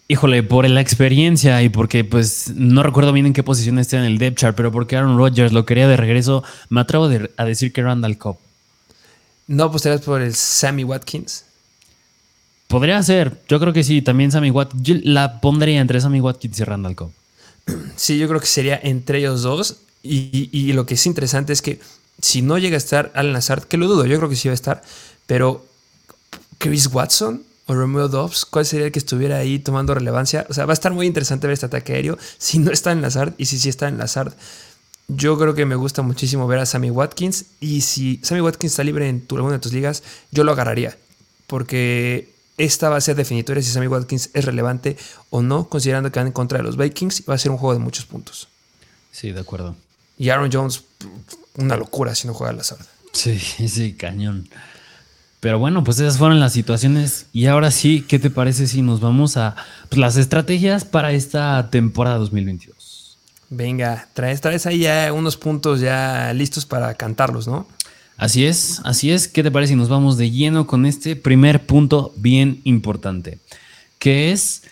Híjole, 0.08 0.42
por 0.42 0.68
la 0.68 0.80
experiencia 0.80 1.62
y 1.62 1.68
porque 1.68 2.04
pues 2.04 2.52
no 2.54 2.82
recuerdo 2.84 3.12
bien 3.12 3.26
en 3.26 3.32
qué 3.32 3.42
posición 3.42 3.78
está 3.78 3.98
en 3.98 4.04
el 4.04 4.18
depth 4.18 4.38
chart, 4.38 4.56
pero 4.56 4.70
porque 4.70 4.96
Aaron 4.96 5.18
Rodgers 5.18 5.52
lo 5.52 5.66
quería 5.66 5.88
de 5.88 5.96
regreso, 5.96 6.44
me 6.68 6.80
atrevo 6.80 7.10
a 7.36 7.44
decir 7.44 7.72
que 7.72 7.82
Randall 7.82 8.16
Cobb. 8.16 8.36
¿No 9.48 9.64
apostarías 9.64 10.02
por 10.02 10.22
el 10.22 10.34
Sammy 10.34 10.84
Watkins? 10.84 11.44
Podría 12.68 13.02
ser, 13.02 13.40
yo 13.48 13.60
creo 13.60 13.72
que 13.72 13.84
sí, 13.84 14.00
también 14.00 14.30
Sammy 14.30 14.50
Watkins. 14.50 14.82
Yo 14.82 14.94
la 15.02 15.40
pondría 15.40 15.80
entre 15.80 16.00
Sammy 16.00 16.20
Watkins 16.20 16.60
y 16.60 16.64
Randall 16.64 16.94
Cobb. 16.94 17.12
Sí, 17.96 18.18
yo 18.18 18.28
creo 18.28 18.40
que 18.40 18.46
sería 18.46 18.78
entre 18.82 19.18
ellos 19.18 19.42
dos. 19.42 19.78
Y, 20.02 20.72
lo 20.72 20.86
que 20.86 20.94
es 20.94 21.06
interesante 21.06 21.52
es 21.52 21.62
que 21.62 21.80
si 22.22 22.40
no 22.40 22.58
llega 22.58 22.76
a 22.76 22.78
estar 22.78 23.10
Alan 23.14 23.32
Lazard, 23.32 23.64
que 23.64 23.76
lo 23.76 23.88
dudo, 23.88 24.06
yo 24.06 24.16
creo 24.18 24.28
que 24.28 24.36
sí 24.36 24.46
va 24.46 24.52
a 24.52 24.54
estar, 24.54 24.82
pero 25.26 25.66
Chris 26.58 26.86
Watson 26.92 27.42
o 27.66 27.74
Romeo 27.74 28.06
Dobbs, 28.06 28.44
¿cuál 28.44 28.64
sería 28.64 28.86
el 28.86 28.92
que 28.92 29.00
estuviera 29.00 29.38
ahí 29.38 29.58
tomando 29.58 29.94
relevancia? 29.94 30.46
O 30.48 30.54
sea, 30.54 30.64
va 30.64 30.72
a 30.72 30.74
estar 30.74 30.92
muy 30.92 31.06
interesante 31.06 31.48
ver 31.48 31.54
este 31.54 31.66
ataque 31.66 31.94
aéreo 31.94 32.16
si 32.38 32.58
no 32.58 32.70
está 32.70 32.92
en 32.92 33.02
Lazard 33.02 33.34
y 33.36 33.46
si 33.46 33.58
sí 33.58 33.68
está 33.68 33.88
en 33.88 33.98
Lazard. 33.98 34.32
Yo 35.08 35.36
creo 35.38 35.54
que 35.54 35.66
me 35.66 35.74
gusta 35.74 36.02
muchísimo 36.02 36.46
ver 36.46 36.60
a 36.60 36.66
Sammy 36.66 36.90
Watkins 36.90 37.46
y 37.58 37.80
si 37.80 38.20
Sammy 38.22 38.42
Watkins 38.42 38.72
está 38.72 38.84
libre 38.84 39.08
en 39.08 39.26
alguna 39.30 39.54
de 39.54 39.58
tus 39.58 39.72
ligas, 39.72 40.04
yo 40.30 40.44
lo 40.44 40.52
agarraría 40.52 40.96
porque 41.46 42.35
esta 42.58 42.88
va 42.88 42.96
a 42.96 43.00
ser 43.00 43.16
definitoria 43.16 43.62
si 43.62 43.70
Sammy 43.70 43.86
Watkins 43.86 44.30
es 44.32 44.44
relevante 44.44 44.96
o 45.30 45.42
no, 45.42 45.68
considerando 45.68 46.10
que 46.10 46.18
van 46.18 46.28
en 46.28 46.32
contra 46.32 46.58
de 46.58 46.64
los 46.64 46.76
Vikings 46.76 47.20
y 47.20 47.22
va 47.24 47.34
a 47.34 47.38
ser 47.38 47.50
un 47.50 47.58
juego 47.58 47.74
de 47.74 47.80
muchos 47.80 48.06
puntos. 48.06 48.48
Sí, 49.12 49.32
de 49.32 49.40
acuerdo. 49.40 49.76
Y 50.18 50.30
Aaron 50.30 50.50
Jones, 50.52 50.84
una 51.56 51.76
locura 51.76 52.14
si 52.14 52.26
no 52.26 52.34
juega 52.34 52.52
al 52.52 52.60
azar. 52.60 52.78
Sí, 53.12 53.38
sí, 53.68 53.94
cañón. 53.94 54.48
Pero 55.40 55.58
bueno, 55.58 55.84
pues 55.84 56.00
esas 56.00 56.18
fueron 56.18 56.40
las 56.40 56.52
situaciones. 56.52 57.26
Y 57.32 57.46
ahora 57.46 57.70
sí, 57.70 58.04
¿qué 58.08 58.18
te 58.18 58.30
parece 58.30 58.66
si 58.66 58.82
nos 58.82 59.00
vamos 59.00 59.36
a 59.36 59.54
pues, 59.88 59.98
las 59.98 60.16
estrategias 60.16 60.84
para 60.84 61.12
esta 61.12 61.70
temporada 61.70 62.18
2022? 62.18 63.16
Venga, 63.48 64.08
traes, 64.12 64.40
traes 64.40 64.66
ahí 64.66 64.80
ya 64.80 65.12
unos 65.12 65.36
puntos 65.36 65.80
ya 65.80 66.32
listos 66.32 66.66
para 66.66 66.94
cantarlos, 66.94 67.46
¿no? 67.46 67.68
Así 68.16 68.46
es, 68.46 68.80
así 68.84 69.10
es. 69.10 69.28
¿Qué 69.28 69.42
te 69.42 69.50
parece 69.50 69.74
si 69.74 69.76
nos 69.76 69.90
vamos 69.90 70.16
de 70.16 70.30
lleno 70.30 70.66
con 70.66 70.86
este 70.86 71.16
primer 71.16 71.66
punto 71.66 72.14
bien 72.16 72.60
importante? 72.64 73.38
Que 73.98 74.32
es, 74.32 74.62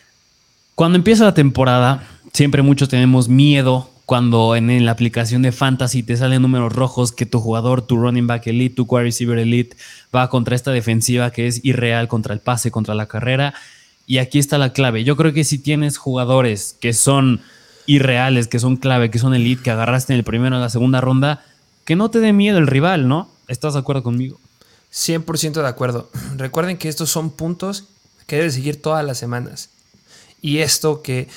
cuando 0.74 0.96
empieza 0.96 1.24
la 1.24 1.35
temporada, 1.35 2.07
siempre 2.33 2.62
muchos 2.62 2.88
tenemos 2.88 3.28
miedo 3.28 3.90
cuando 4.07 4.54
en, 4.57 4.85
la 4.85 4.92
aplicación 4.92 5.42
de 5.42 5.52
Fantasy 5.52 6.02
te 6.02 6.16
salen 6.16 6.42
números 6.42 6.72
rojos 6.72 7.12
que 7.12 7.26
tu 7.26 7.40
jugador, 7.40 7.83
tu 7.83 7.96
running 7.96 8.26
back 8.26 8.46
elite, 8.46 8.74
tu 8.74 8.85
wide 8.85 9.04
receiver 9.04 9.38
elite 9.38 9.76
va 10.14 10.28
contra 10.28 10.57
esta 10.57 10.72
defensiva 10.72 11.30
que 11.30 11.46
es 11.46 11.64
irreal 11.64 12.09
contra 12.09 12.35
el 12.35 12.40
pase, 12.40 12.70
contra 12.70 12.94
la 12.94 13.07
carrera. 13.07 13.54
Y 14.07 14.18
aquí 14.18 14.38
está 14.38 14.59
la 14.59 14.72
clave. 14.72 15.04
Yo 15.04 15.16
creo 15.16 15.33
que 15.33 15.44
si 15.44 15.59
tienes 15.59 15.96
jugadores 15.96 16.76
que 16.80 16.92
son 16.92 17.40
irreales, 17.87 18.48
que 18.48 18.59
son 18.59 18.76
clave, 18.76 19.11
que 19.11 19.18
son 19.18 19.35
elite, 19.35 19.62
que 19.62 19.70
agarraste 19.70 20.12
en 20.12 20.18
el 20.18 20.24
primero 20.24 20.57
o 20.57 20.61
la 20.61 20.68
segunda 20.68 21.00
ronda, 21.00 21.42
que 21.85 21.96
no 21.96 22.11
te 22.11 22.20
dé 22.20 22.33
miedo 22.33 22.59
el 22.59 22.66
rival, 22.66 23.09
¿no? 23.09 23.34
¿Estás 23.48 23.74
de 23.74 23.80
acuerdo 23.80 24.02
conmigo? 24.02 24.40
100% 24.92 25.62
de 25.62 25.68
acuerdo. 25.68 26.11
Recuerden 26.37 26.78
que 26.78 26.88
estos 26.88 27.11
son 27.11 27.30
puntos 27.30 27.85
que 28.26 28.37
debes 28.37 28.54
seguir 28.54 28.80
todas 28.80 29.04
las 29.04 29.18
semanas. 29.18 29.70
Y 30.40 30.59
esto 30.59 31.02
que 31.02 31.28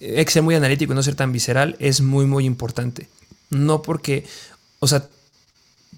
hay 0.00 0.24
que 0.24 0.30
ser 0.30 0.42
muy 0.42 0.54
analítico 0.54 0.92
y 0.92 0.96
no 0.96 1.02
ser 1.02 1.14
tan 1.14 1.32
visceral 1.32 1.76
es 1.78 2.00
muy, 2.00 2.26
muy 2.26 2.44
importante. 2.44 3.08
No 3.50 3.82
porque, 3.82 4.26
o 4.80 4.88
sea, 4.88 5.08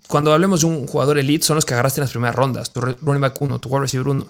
cuando 0.07 0.33
hablemos 0.33 0.61
de 0.61 0.67
un 0.67 0.87
jugador 0.87 1.19
elite, 1.19 1.45
son 1.45 1.57
los 1.57 1.65
que 1.65 1.75
agarraste 1.75 2.01
en 2.01 2.05
las 2.05 2.11
primeras 2.11 2.37
rondas. 2.37 2.73
Tu 2.73 2.81
running 2.81 3.21
back 3.21 3.41
1, 3.41 3.59
tu 3.59 3.69
wide 3.69 3.81
receiver 3.81 4.09
1. 4.09 4.23
O 4.23 4.29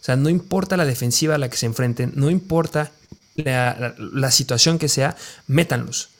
sea, 0.00 0.16
no 0.16 0.28
importa 0.28 0.76
la 0.76 0.84
defensiva 0.84 1.34
a 1.34 1.38
la 1.38 1.48
que 1.48 1.56
se 1.56 1.66
enfrenten, 1.66 2.12
no 2.14 2.30
importa 2.30 2.92
la, 3.36 4.30
situación 4.30 4.78
que 4.78 4.88
sea, 4.88 5.16
métanlos. 5.46 6.10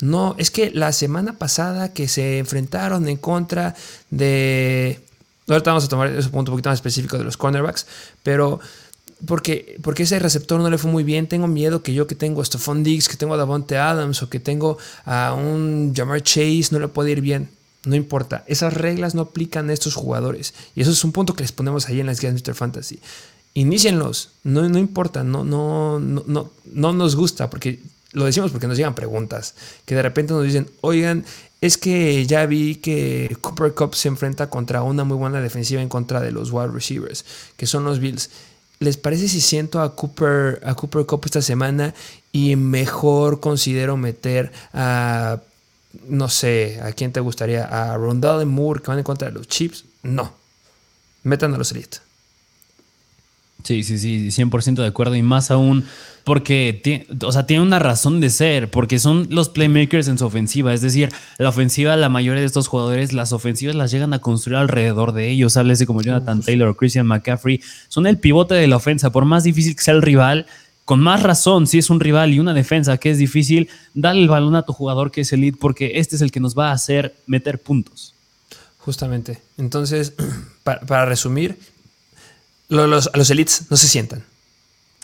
No, 0.00 0.34
es 0.38 0.50
que 0.50 0.70
la 0.70 0.92
semana 0.92 1.38
pasada 1.38 1.92
que 1.92 2.08
se 2.08 2.38
enfrentaron 2.38 3.08
en 3.08 3.16
contra 3.16 3.74
de. 4.10 5.00
Ahorita 5.48 5.70
vamos 5.70 5.84
a 5.84 5.88
tomar 5.88 6.08
ese 6.08 6.28
punto 6.28 6.52
un 6.52 6.56
poquito 6.56 6.70
más 6.70 6.78
específico 6.78 7.18
de 7.18 7.24
los 7.24 7.36
cornerbacks, 7.36 7.86
pero 8.22 8.60
porque, 9.26 9.78
porque 9.82 10.04
ese 10.04 10.18
receptor 10.18 10.60
no 10.60 10.70
le 10.70 10.78
fue 10.78 10.90
muy 10.90 11.04
bien. 11.04 11.26
Tengo 11.26 11.46
miedo 11.46 11.82
que 11.82 11.92
yo 11.92 12.06
que 12.06 12.14
tengo 12.14 12.40
a 12.40 12.44
Stephon 12.44 12.82
Diggs, 12.82 13.08
que 13.08 13.16
tengo 13.16 13.34
a 13.34 13.36
Davante 13.36 13.76
Adams 13.76 14.22
o 14.22 14.30
que 14.30 14.40
tengo 14.40 14.78
a 15.04 15.34
un 15.34 15.92
Jamar 15.94 16.22
Chase, 16.22 16.68
no 16.70 16.78
le 16.78 16.88
puede 16.88 17.10
ir 17.10 17.20
bien. 17.20 17.50
No 17.84 17.96
importa, 17.96 18.44
esas 18.46 18.74
reglas 18.74 19.14
no 19.14 19.22
aplican 19.22 19.70
a 19.70 19.72
estos 19.72 19.94
jugadores. 19.94 20.54
Y 20.74 20.82
eso 20.82 20.90
es 20.90 21.02
un 21.04 21.12
punto 21.12 21.34
que 21.34 21.42
les 21.42 21.52
ponemos 21.52 21.88
ahí 21.88 22.00
en 22.00 22.06
las 22.06 22.20
guías 22.20 22.34
de 22.34 22.40
Mr. 22.40 22.54
Fantasy. 22.54 23.00
Inicienlos, 23.54 24.30
no, 24.44 24.68
no 24.68 24.78
importa, 24.78 25.24
no, 25.24 25.44
no, 25.44 25.98
no, 25.98 26.22
no, 26.26 26.50
no 26.72 26.92
nos 26.92 27.16
gusta, 27.16 27.50
porque 27.50 27.80
lo 28.12 28.24
decimos 28.24 28.50
porque 28.50 28.66
nos 28.66 28.76
llegan 28.76 28.94
preguntas, 28.94 29.54
que 29.84 29.94
de 29.94 30.02
repente 30.02 30.32
nos 30.32 30.44
dicen, 30.44 30.68
oigan, 30.80 31.24
es 31.60 31.76
que 31.78 32.26
ya 32.26 32.46
vi 32.46 32.76
que 32.76 33.36
Cooper 33.40 33.74
Cup 33.74 33.94
se 33.94 34.08
enfrenta 34.08 34.48
contra 34.48 34.82
una 34.82 35.04
muy 35.04 35.16
buena 35.16 35.40
defensiva 35.40 35.82
en 35.82 35.88
contra 35.88 36.20
de 36.20 36.32
los 36.32 36.50
wide 36.50 36.68
receivers, 36.68 37.24
que 37.56 37.66
son 37.66 37.84
los 37.84 38.00
Bills. 38.00 38.30
¿Les 38.78 38.96
parece 38.96 39.28
si 39.28 39.40
siento 39.40 39.82
a 39.82 39.94
Cooper, 39.94 40.60
a 40.64 40.74
Cooper 40.74 41.04
Cup 41.04 41.22
esta 41.26 41.42
semana 41.42 41.94
y 42.32 42.56
mejor 42.56 43.40
considero 43.40 43.96
meter 43.96 44.52
a 44.72 45.40
no 46.08 46.28
sé, 46.28 46.80
¿a 46.82 46.92
quién 46.92 47.12
te 47.12 47.20
gustaría? 47.20 47.64
¿A 47.64 47.96
Rondale 47.96 48.44
Moore 48.44 48.80
que 48.80 48.88
van 48.88 48.98
en 48.98 49.04
contra 49.04 49.28
de 49.28 49.34
los 49.34 49.48
Chips? 49.48 49.84
No. 50.02 50.32
Metan 51.24 51.52
a 51.54 51.58
los 51.58 51.72
Elite. 51.72 51.98
Sí, 53.62 53.82
sí, 53.82 53.98
sí, 53.98 54.28
100% 54.28 54.74
de 54.74 54.86
acuerdo. 54.86 55.14
Y 55.16 55.22
más 55.22 55.50
aún 55.50 55.84
porque 56.24 56.78
tiene, 56.82 57.06
o 57.24 57.32
sea, 57.32 57.46
tiene 57.46 57.62
una 57.62 57.78
razón 57.78 58.20
de 58.20 58.30
ser, 58.30 58.70
porque 58.70 58.98
son 58.98 59.26
los 59.30 59.48
playmakers 59.48 60.08
en 60.08 60.18
su 60.18 60.26
ofensiva. 60.26 60.72
Es 60.72 60.82
decir, 60.82 61.10
la 61.38 61.48
ofensiva, 61.48 61.96
la 61.96 62.08
mayoría 62.08 62.40
de 62.40 62.46
estos 62.46 62.68
jugadores, 62.68 63.12
las 63.12 63.32
ofensivas 63.32 63.74
las 63.74 63.90
llegan 63.90 64.12
a 64.12 64.20
construir 64.20 64.58
alrededor 64.58 65.12
de 65.12 65.30
ellos. 65.30 65.56
Háblese 65.56 65.86
como 65.86 66.02
Jonathan 66.02 66.42
Taylor 66.42 66.68
o 66.68 66.76
Christian 66.76 67.06
McCaffrey. 67.06 67.60
Son 67.88 68.06
el 68.06 68.18
pivote 68.18 68.54
de 68.54 68.66
la 68.66 68.76
ofensa. 68.76 69.10
Por 69.10 69.24
más 69.24 69.44
difícil 69.44 69.74
que 69.74 69.82
sea 69.82 69.94
el 69.94 70.02
rival, 70.02 70.46
con 70.90 71.00
más 71.00 71.22
razón, 71.22 71.68
si 71.68 71.78
es 71.78 71.88
un 71.88 72.00
rival 72.00 72.32
y 72.32 72.40
una 72.40 72.52
defensa 72.52 72.98
que 72.98 73.10
es 73.10 73.18
difícil, 73.18 73.68
dale 73.94 74.20
el 74.20 74.28
balón 74.28 74.56
a 74.56 74.62
tu 74.62 74.72
jugador 74.72 75.12
que 75.12 75.20
es 75.20 75.32
elite 75.32 75.56
porque 75.56 75.92
este 75.94 76.16
es 76.16 76.22
el 76.22 76.32
que 76.32 76.40
nos 76.40 76.58
va 76.58 76.70
a 76.70 76.72
hacer 76.72 77.14
meter 77.26 77.60
puntos. 77.60 78.12
Justamente. 78.78 79.40
Entonces, 79.56 80.14
para, 80.64 81.04
resumir, 81.04 81.58
los, 82.70 83.10
los 83.14 83.30
elites 83.30 83.66
no 83.68 83.76
se 83.76 83.88
sientan. 83.88 84.24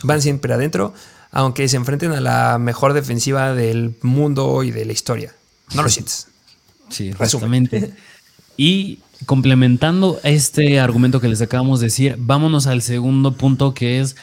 Van 0.03 0.23
siempre 0.23 0.55
adentro, 0.55 0.95
aunque 1.31 1.69
se 1.69 1.77
enfrenten 1.77 2.13
a 2.13 2.21
la 2.21 2.59
mejor 2.59 2.93
defensiva 2.93 3.55
del 3.55 3.95
mundo 4.03 4.63
y 4.63 4.71
de 4.71 4.85
la 4.85 4.93
historia. 4.93 5.35
No 5.75 5.83
lo 5.83 5.89
sientes. 5.89 6.29
Sí, 6.89 7.13
justamente. 7.13 7.93
Y 8.59 9.01
complementando 9.27 10.19
este 10.23 10.81
argumento 10.81 11.21
que 11.21 11.29
les 11.29 11.43
acabamos 11.43 11.81
de 11.81 11.89
decir, 11.89 12.17
vámonos 12.19 12.67
al 12.67 12.81
segundo 12.81 13.33
punto 13.33 13.75
que 13.75 14.01
es 14.01 14.17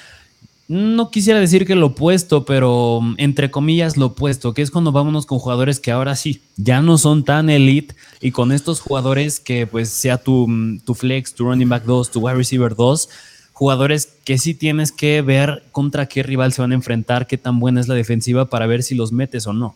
no 0.68 1.12
quisiera 1.12 1.40
decir 1.40 1.68
que 1.68 1.76
lo 1.76 1.88
opuesto, 1.88 2.46
pero 2.46 3.00
mm, 3.02 3.16
entre 3.18 3.52
comillas 3.52 3.98
lo 3.98 4.08
opuesto, 4.08 4.54
que 4.54 4.62
es 4.62 4.72
cuando 4.72 4.92
vámonos 4.92 5.26
con 5.26 5.40
jugadores 5.40 5.80
que 5.80 5.92
ahora 5.92 6.16
sí, 6.16 6.42
ya 6.56 6.82
no 6.82 6.98
son 6.98 7.24
tan 7.24 7.50
elite 7.50 7.96
y 8.22 8.32
con 8.32 8.52
estos 8.52 8.80
jugadores 8.80 9.40
que 9.40 9.68
pues 9.68 9.90
sea 9.90 10.18
tu, 10.18 10.48
mm, 10.48 10.80
tu 10.80 10.94
flex, 10.96 11.34
tu 11.34 11.46
running 11.46 11.70
back 11.70 11.84
2, 11.84 12.12
tu 12.12 12.22
wide 12.22 12.36
receiver 12.36 12.76
2, 12.76 13.10
jugadores 13.54 14.10
que 14.26 14.38
sí 14.38 14.54
tienes 14.54 14.92
que 14.92 15.22
ver 15.22 15.64
contra 15.72 16.08
qué 16.08 16.24
rival 16.24 16.54
se 16.54 16.62
van 16.62 16.72
a 16.72 16.76
enfrentar, 16.76 17.28
qué 17.28 17.38
tan 17.38 17.60
buena 17.60 17.80
es 17.80 17.88
la 17.88 17.96
defensiva 17.96 18.50
para 18.50 18.68
ver 18.68 18.84
si 18.84 18.96
los 18.96 19.12
metes 19.12 19.48
o 19.48 19.54
no. 19.54 19.76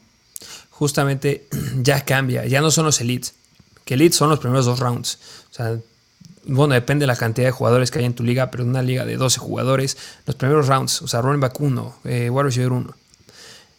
Justamente 0.70 1.48
ya 1.82 2.04
cambia, 2.04 2.46
ya 2.46 2.62
no 2.62 2.72
son 2.72 2.86
los 2.86 3.00
elites, 3.00 3.36
que 3.86 3.94
elites 3.94 4.18
son 4.18 4.30
los 4.30 4.40
primeros 4.40 4.66
dos 4.66 4.80
rounds. 4.80 5.20
O 5.52 5.54
sea, 5.54 5.80
bueno, 6.46 6.74
depende 6.74 7.04
de 7.04 7.08
la 7.08 7.16
cantidad 7.16 7.48
de 7.48 7.52
jugadores 7.52 7.92
que 7.92 8.00
hay 8.00 8.06
en 8.06 8.14
tu 8.14 8.24
liga, 8.24 8.50
pero 8.52 8.64
en 8.64 8.70
una 8.70 8.82
liga 8.82 9.06
de 9.06 9.18
12 9.18 9.40
jugadores, 9.40 9.98
los 10.26 10.36
primeros 10.36 10.68
rounds, 10.68 11.02
o 11.02 11.08
sea, 11.08 11.22
running 11.22 11.42
back 11.42 11.60
1, 11.60 11.96
eh, 12.06 12.30
wide 12.30 12.44
receiver 12.44 12.72
1. 12.72 12.96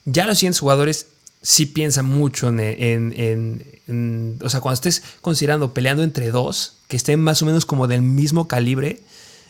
Ya 0.05 0.27
los 0.27 0.39
siguientes 0.39 0.61
jugadores 0.61 1.09
sí 1.43 1.67
piensan 1.67 2.07
mucho 2.07 2.49
en, 2.49 4.39
o 4.43 4.51
sea, 4.51 4.61
cuando 4.61 4.75
estés 4.75 5.03
considerando 5.21 5.73
peleando 5.73 6.03
entre 6.03 6.31
dos, 6.31 6.79
que 6.89 6.97
estén 6.97 7.21
más 7.21 7.43
o 7.43 7.47
menos 7.47 7.65
como 7.65 7.87
del 7.87 8.03
mismo 8.03 8.49
calibre, 8.49 9.01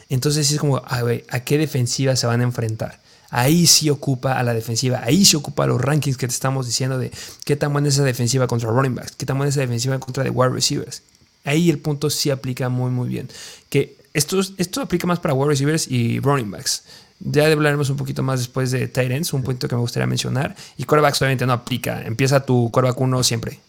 entonces 0.09 0.51
es 0.51 0.59
como, 0.59 0.83
a 0.85 1.03
ver, 1.03 1.25
¿a 1.31 1.41
qué 1.41 1.59
defensiva 1.59 2.17
se 2.17 2.27
van 2.27 2.41
a 2.41 2.45
enfrentar? 2.45 3.01
Ahí 3.31 3.67
sí 3.67 3.91
ocupa 3.91 4.39
a 4.39 4.43
la 4.43 4.55
defensiva, 4.55 5.03
ahí 5.05 5.25
sí 5.25 5.37
ocupa 5.37 5.67
los 5.67 5.81
rankings 5.81 6.17
que 6.17 6.27
te 6.27 6.33
estamos 6.33 6.67
diciendo 6.67 6.99
de 6.99 7.13
qué 7.45 7.57
tan 7.57 7.73
buena 7.73 7.89
es 7.89 7.95
esa 7.95 8.05
defensiva 8.05 8.47
contra 8.47 8.71
running 8.71 8.95
backs, 8.95 9.13
qué 9.17 9.27
tan 9.27 9.37
buena 9.37 9.51
es 9.51 9.55
esa 9.55 9.61
defensiva 9.61 9.99
contra 9.99 10.25
de 10.25 10.31
wide 10.31 10.51
receivers. 10.51 11.03
Ahí 11.45 11.69
el 11.69 11.79
punto 11.79 12.09
sí 12.09 12.31
aplica 12.31 12.69
muy, 12.69 12.91
muy 12.91 13.09
bien. 13.09 13.29
Que 13.69 13.97
esto, 14.15 14.41
esto 14.57 14.81
aplica 14.81 15.07
más 15.07 15.21
para 15.21 15.35
wide 15.35 15.51
receivers 15.51 15.89
y 15.89 16.21
running 16.21 16.51
backs. 16.51 16.85
Ya 17.21 17.51
hablaremos 17.51 17.91
un 17.91 17.97
poquito 17.97 18.23
más 18.23 18.41
después 18.41 18.71
de 18.71 18.87
Titans, 18.87 19.33
un 19.33 19.43
punto 19.43 19.69
que 19.69 19.75
me 19.75 19.81
gustaría 19.81 20.07
mencionar. 20.07 20.57
Y 20.77 20.85
quarterbacks 20.85 21.21
obviamente 21.21 21.47
no 21.47 21.53
aplica. 21.53 22.03
Empieza 22.03 22.45
tu 22.45 22.71
quarterback 22.71 23.01
1 23.01 23.23
siempre. 23.25 23.61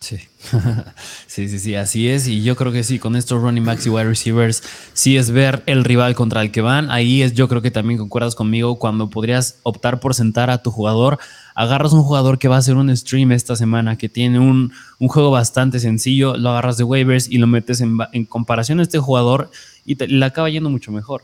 Sí. 0.00 0.18
sí, 1.26 1.48
sí, 1.48 1.58
sí, 1.58 1.74
así 1.74 2.08
es. 2.08 2.26
Y 2.26 2.42
yo 2.42 2.56
creo 2.56 2.72
que 2.72 2.82
sí, 2.82 2.98
con 2.98 3.16
estos 3.16 3.42
running 3.42 3.64
backs 3.64 3.86
y 3.86 3.90
wide 3.90 4.04
receivers, 4.04 4.62
sí 4.94 5.16
es 5.16 5.30
ver 5.30 5.62
el 5.66 5.84
rival 5.84 6.14
contra 6.14 6.40
el 6.42 6.50
que 6.50 6.62
van. 6.62 6.90
Ahí 6.90 7.22
es, 7.22 7.34
yo 7.34 7.48
creo 7.48 7.62
que 7.62 7.70
también 7.70 7.98
concuerdas 7.98 8.34
conmigo 8.34 8.78
cuando 8.78 9.10
podrías 9.10 9.56
optar 9.62 10.00
por 10.00 10.14
sentar 10.14 10.50
a 10.50 10.62
tu 10.62 10.70
jugador 10.70 11.18
agarras 11.60 11.92
un 11.92 12.02
jugador 12.02 12.38
que 12.38 12.48
va 12.48 12.56
a 12.56 12.58
hacer 12.60 12.76
un 12.76 12.94
stream 12.96 13.32
esta 13.32 13.54
semana, 13.54 13.98
que 13.98 14.08
tiene 14.08 14.38
un, 14.38 14.72
juego 14.98 15.30
bastante 15.30 15.78
sencillo, 15.78 16.36
lo 16.36 16.50
agarras 16.50 16.78
de 16.78 16.84
waivers 16.84 17.28
y 17.28 17.36
lo 17.36 17.46
metes 17.46 17.82
en, 17.82 17.98
comparación 18.26 18.80
a 18.80 18.82
este 18.82 18.98
jugador 18.98 19.50
y 19.84 19.96
te, 19.96 20.08
le 20.08 20.24
acaba 20.24 20.48
yendo 20.48 20.70
mucho 20.70 20.90
mejor. 20.90 21.22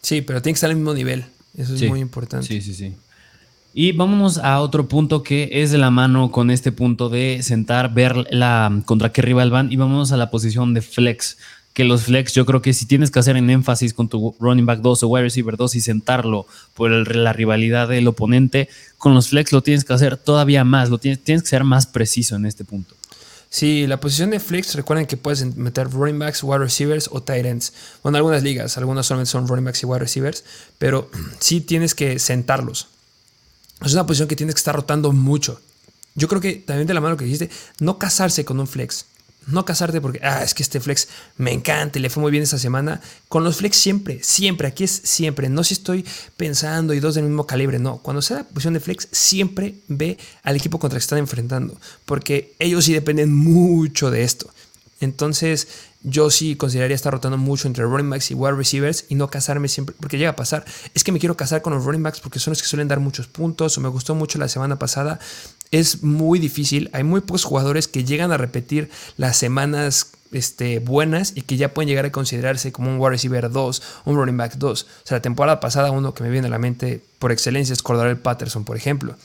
Sí, 0.00 0.22
pero 0.22 0.40
tiene 0.40 0.54
que 0.54 0.56
estar 0.58 0.70
al 0.70 0.76
mismo 0.76 0.94
nivel. 0.94 1.24
Eso 1.56 1.74
es 1.74 1.88
muy 1.88 1.98
importante. 1.98 2.46
Sí, 2.46 2.60
sí, 2.60 2.74
sí. 2.74 2.94
Y 3.74 3.92
vámonos 3.92 4.38
a 4.38 4.60
otro 4.60 4.86
punto 4.86 5.22
que 5.22 5.48
es 5.50 5.70
de 5.70 5.78
la 5.78 5.90
mano 5.90 6.30
con 6.30 6.50
este 6.50 6.72
punto 6.72 7.08
de 7.08 7.42
sentar, 7.42 7.94
ver 7.94 8.26
la 8.30 8.82
contra 8.84 9.12
qué 9.12 9.22
rival 9.22 9.50
van 9.50 9.72
y 9.72 9.76
vámonos 9.76 10.12
a 10.12 10.16
la 10.16 10.30
posición 10.30 10.74
de 10.74 10.82
flex 10.82 11.38
que 11.72 11.84
los 11.84 12.04
flex, 12.04 12.34
yo 12.34 12.44
creo 12.44 12.60
que 12.60 12.74
si 12.74 12.86
tienes 12.86 13.10
que 13.10 13.18
hacer 13.18 13.36
en 13.36 13.48
énfasis 13.48 13.94
con 13.94 14.08
tu 14.08 14.34
running 14.38 14.66
back 14.66 14.80
2 14.80 15.02
o 15.02 15.08
wide 15.08 15.24
receiver 15.24 15.56
2 15.56 15.74
y 15.76 15.80
sentarlo 15.80 16.46
por 16.74 16.90
la 16.90 17.32
rivalidad 17.32 17.88
del 17.88 18.08
oponente, 18.08 18.68
con 18.98 19.14
los 19.14 19.28
flex 19.28 19.52
lo 19.52 19.62
tienes 19.62 19.84
que 19.84 19.92
hacer 19.92 20.16
todavía 20.16 20.64
más, 20.64 20.90
lo 20.90 20.98
tienes, 20.98 21.22
tienes 21.22 21.42
que 21.42 21.48
ser 21.48 21.64
más 21.64 21.86
preciso 21.86 22.36
en 22.36 22.46
este 22.46 22.64
punto. 22.64 22.94
Sí, 23.48 23.86
la 23.86 24.00
posición 24.00 24.30
de 24.30 24.40
flex, 24.40 24.74
recuerden 24.74 25.06
que 25.06 25.18
puedes 25.18 25.56
meter 25.56 25.90
running 25.90 26.18
backs, 26.18 26.42
wide 26.42 26.58
receivers 26.58 27.08
o 27.12 27.22
tight 27.22 27.44
ends. 27.44 27.72
Bueno, 28.02 28.16
algunas 28.16 28.42
ligas, 28.42 28.78
algunas 28.78 29.06
solamente 29.06 29.30
son 29.30 29.46
running 29.46 29.66
backs 29.66 29.82
y 29.82 29.86
wide 29.86 29.98
receivers, 29.98 30.44
pero 30.78 31.10
sí 31.38 31.60
tienes 31.60 31.94
que 31.94 32.18
sentarlos. 32.18 32.88
Es 33.84 33.92
una 33.92 34.06
posición 34.06 34.28
que 34.28 34.36
tienes 34.36 34.54
que 34.54 34.60
estar 34.60 34.74
rotando 34.74 35.12
mucho. 35.12 35.60
Yo 36.14 36.28
creo 36.28 36.40
que 36.40 36.54
también 36.54 36.86
de 36.86 36.94
la 36.94 37.00
mano 37.00 37.16
que 37.16 37.24
dijiste, 37.24 37.50
no 37.80 37.98
casarse 37.98 38.44
con 38.44 38.60
un 38.60 38.66
flex. 38.66 39.06
No 39.46 39.64
casarte 39.64 40.00
porque, 40.00 40.20
ah, 40.22 40.44
es 40.44 40.54
que 40.54 40.62
este 40.62 40.78
flex 40.78 41.08
me 41.36 41.52
encanta 41.52 41.98
y 41.98 42.02
le 42.02 42.10
fue 42.10 42.20
muy 42.20 42.30
bien 42.30 42.44
esta 42.44 42.58
semana. 42.58 43.00
Con 43.28 43.42
los 43.42 43.56
flex 43.56 43.76
siempre, 43.76 44.20
siempre, 44.22 44.68
aquí 44.68 44.84
es 44.84 45.02
siempre. 45.04 45.48
No 45.48 45.64
si 45.64 45.74
estoy 45.74 46.04
pensando 46.36 46.94
y 46.94 47.00
dos 47.00 47.16
del 47.16 47.24
mismo 47.24 47.44
calibre, 47.44 47.80
no. 47.80 47.98
Cuando 47.98 48.22
sea 48.22 48.38
la 48.38 48.44
posición 48.44 48.74
de 48.74 48.80
flex, 48.80 49.08
siempre 49.10 49.74
ve 49.88 50.16
al 50.44 50.54
equipo 50.54 50.78
contra 50.78 50.96
el 50.96 51.00
que 51.00 51.04
están 51.04 51.18
enfrentando. 51.18 51.76
Porque 52.04 52.54
ellos 52.60 52.84
sí 52.84 52.92
dependen 52.92 53.34
mucho 53.34 54.12
de 54.12 54.22
esto. 54.22 54.48
Entonces, 55.00 55.66
yo 56.02 56.30
sí 56.30 56.56
consideraría 56.56 56.94
estar 56.94 57.12
rotando 57.12 57.38
mucho 57.38 57.68
entre 57.68 57.84
running 57.84 58.10
backs 58.10 58.30
y 58.30 58.34
wide 58.34 58.56
receivers 58.56 59.04
y 59.08 59.14
no 59.14 59.28
casarme 59.28 59.68
siempre, 59.68 59.94
porque 59.98 60.18
llega 60.18 60.30
a 60.30 60.36
pasar. 60.36 60.64
Es 60.94 61.04
que 61.04 61.12
me 61.12 61.18
quiero 61.18 61.36
casar 61.36 61.62
con 61.62 61.72
los 61.72 61.84
running 61.84 62.02
backs 62.02 62.20
porque 62.20 62.38
son 62.38 62.52
los 62.52 62.62
que 62.62 62.68
suelen 62.68 62.88
dar 62.88 63.00
muchos 63.00 63.26
puntos 63.26 63.78
o 63.78 63.80
me 63.80 63.88
gustó 63.88 64.14
mucho 64.14 64.38
la 64.38 64.48
semana 64.48 64.78
pasada 64.78 65.18
es 65.72 66.04
muy 66.04 66.38
difícil. 66.38 66.90
Hay 66.92 67.02
muy 67.02 67.22
pocos 67.22 67.44
jugadores 67.44 67.88
que 67.88 68.04
llegan 68.04 68.30
a 68.30 68.36
repetir 68.36 68.90
las 69.16 69.36
semanas 69.36 70.12
este, 70.30 70.78
buenas 70.78 71.32
y 71.34 71.42
que 71.42 71.56
ya 71.56 71.74
pueden 71.74 71.88
llegar 71.88 72.04
a 72.04 72.12
considerarse 72.12 72.72
como 72.72 72.90
un 72.90 73.00
wide 73.00 73.10
receiver 73.10 73.50
2, 73.50 73.82
un 74.04 74.16
running 74.16 74.36
back 74.36 74.54
2. 74.56 74.82
O 74.82 74.86
sea, 75.06 75.16
la 75.16 75.22
temporada 75.22 75.60
pasada 75.60 75.90
uno 75.90 76.14
que 76.14 76.22
me 76.22 76.30
viene 76.30 76.46
a 76.46 76.50
la 76.50 76.58
mente 76.58 77.02
por 77.18 77.32
excelencia 77.32 77.72
es 77.72 77.82
Cordarel 77.82 78.18
Patterson, 78.18 78.64
por 78.64 78.76
ejemplo. 78.76 79.16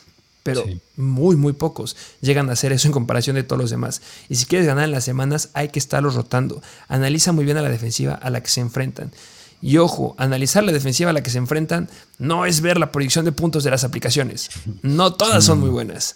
Pero 0.48 0.66
muy, 0.96 1.36
muy 1.36 1.54
pocos 1.54 1.98
llegan 2.22 2.50
a 2.50 2.54
hacer 2.54 2.72
eso 2.72 2.88
en 2.88 2.94
comparación 2.94 3.36
de 3.36 3.44
todos 3.44 3.62
los 3.62 3.70
demás. 3.70 4.02
Y 4.30 4.36
si 4.36 4.46
quieres 4.46 4.66
ganar 4.66 4.86
en 4.86 4.92
las 4.92 5.04
semanas, 5.04 5.50
hay 5.54 5.70
que 5.70 5.80
estarlos 5.80 6.16
rotando. 6.16 6.62
Analiza 6.88 7.34
muy 7.34 7.44
bien 7.44 7.58
a 7.58 7.62
la 7.62 7.70
defensiva 7.70 8.14
a 8.14 8.30
la 8.30 8.42
que 8.42 8.50
se 8.50 8.62
enfrentan. 8.62 9.12
Y 9.62 9.78
ojo, 9.78 10.16
analizar 10.18 10.64
la 10.64 10.72
defensiva 10.72 11.10
a 11.10 11.14
la 11.14 11.24
que 11.24 11.32
se 11.32 11.38
enfrentan 11.38 11.90
no 12.18 12.46
es 12.46 12.62
ver 12.62 12.80
la 12.80 12.92
proyección 12.92 13.26
de 13.26 13.32
puntos 13.34 13.64
de 13.66 13.72
las 13.72 13.84
aplicaciones. 13.84 14.50
No 14.84 15.14
todas 15.14 15.44
son 15.44 15.60
muy 15.60 15.70
buenas. 15.70 16.16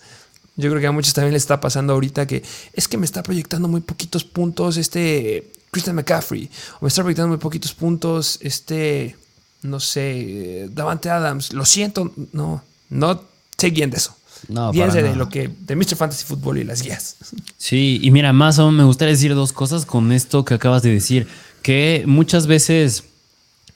Yo 0.55 0.69
creo 0.69 0.79
que 0.79 0.87
a 0.87 0.91
muchos 0.91 1.13
también 1.13 1.33
les 1.33 1.43
está 1.43 1.59
pasando 1.59 1.93
ahorita 1.93 2.25
que 2.25 2.43
es 2.73 2.87
que 2.87 2.97
me 2.97 3.05
está 3.05 3.23
proyectando 3.23 3.67
muy 3.67 3.81
poquitos 3.81 4.23
puntos 4.23 4.77
este 4.77 5.51
Christian 5.71 5.95
McCaffrey. 5.95 6.49
O 6.79 6.85
me 6.85 6.87
está 6.87 7.01
proyectando 7.01 7.29
muy 7.29 7.37
poquitos 7.37 7.73
puntos 7.73 8.39
este, 8.41 9.17
no 9.63 9.79
sé, 9.79 10.69
Davante 10.71 11.09
Adams. 11.09 11.51
Lo 11.51 11.65
siento, 11.65 12.13
no, 12.31 12.63
no 12.89 13.23
sé 13.57 13.71
de 13.71 13.97
eso. 13.97 14.15
No, 14.47 14.71
de 14.71 15.15
lo 15.15 15.29
que, 15.29 15.49
de 15.49 15.75
Mr. 15.75 15.95
Fantasy 15.95 16.25
Football 16.25 16.59
y 16.59 16.63
las 16.63 16.81
guías. 16.81 17.17
Sí, 17.57 17.99
y 18.01 18.11
mira, 18.11 18.33
más 18.33 18.59
aún 18.59 18.75
me 18.75 18.83
gustaría 18.83 19.13
decir 19.13 19.35
dos 19.35 19.53
cosas 19.53 19.85
con 19.85 20.11
esto 20.11 20.45
que 20.45 20.53
acabas 20.53 20.83
de 20.83 20.91
decir. 20.91 21.27
Que 21.61 22.03
muchas 22.07 22.47
veces, 22.47 23.03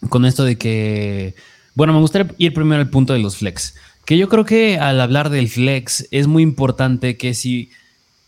con 0.10 0.25
esto 0.25 0.43
de 0.43 0.58
que, 0.58 1.36
bueno, 1.75 1.93
me 1.93 1.99
gustaría 1.99 2.34
ir 2.38 2.54
primero 2.54 2.82
al 2.82 2.89
punto 2.89 3.13
de 3.13 3.19
los 3.19 3.38
flex. 3.38 3.75
Que 4.06 4.17
yo 4.17 4.30
creo 4.30 4.45
que 4.45 4.78
al 4.80 4.99
hablar 5.01 5.30
del 5.30 5.49
flex 5.49 6.08
es 6.12 6.28
muy 6.28 6.43
importante 6.43 7.17
que 7.17 7.34
si 7.34 7.69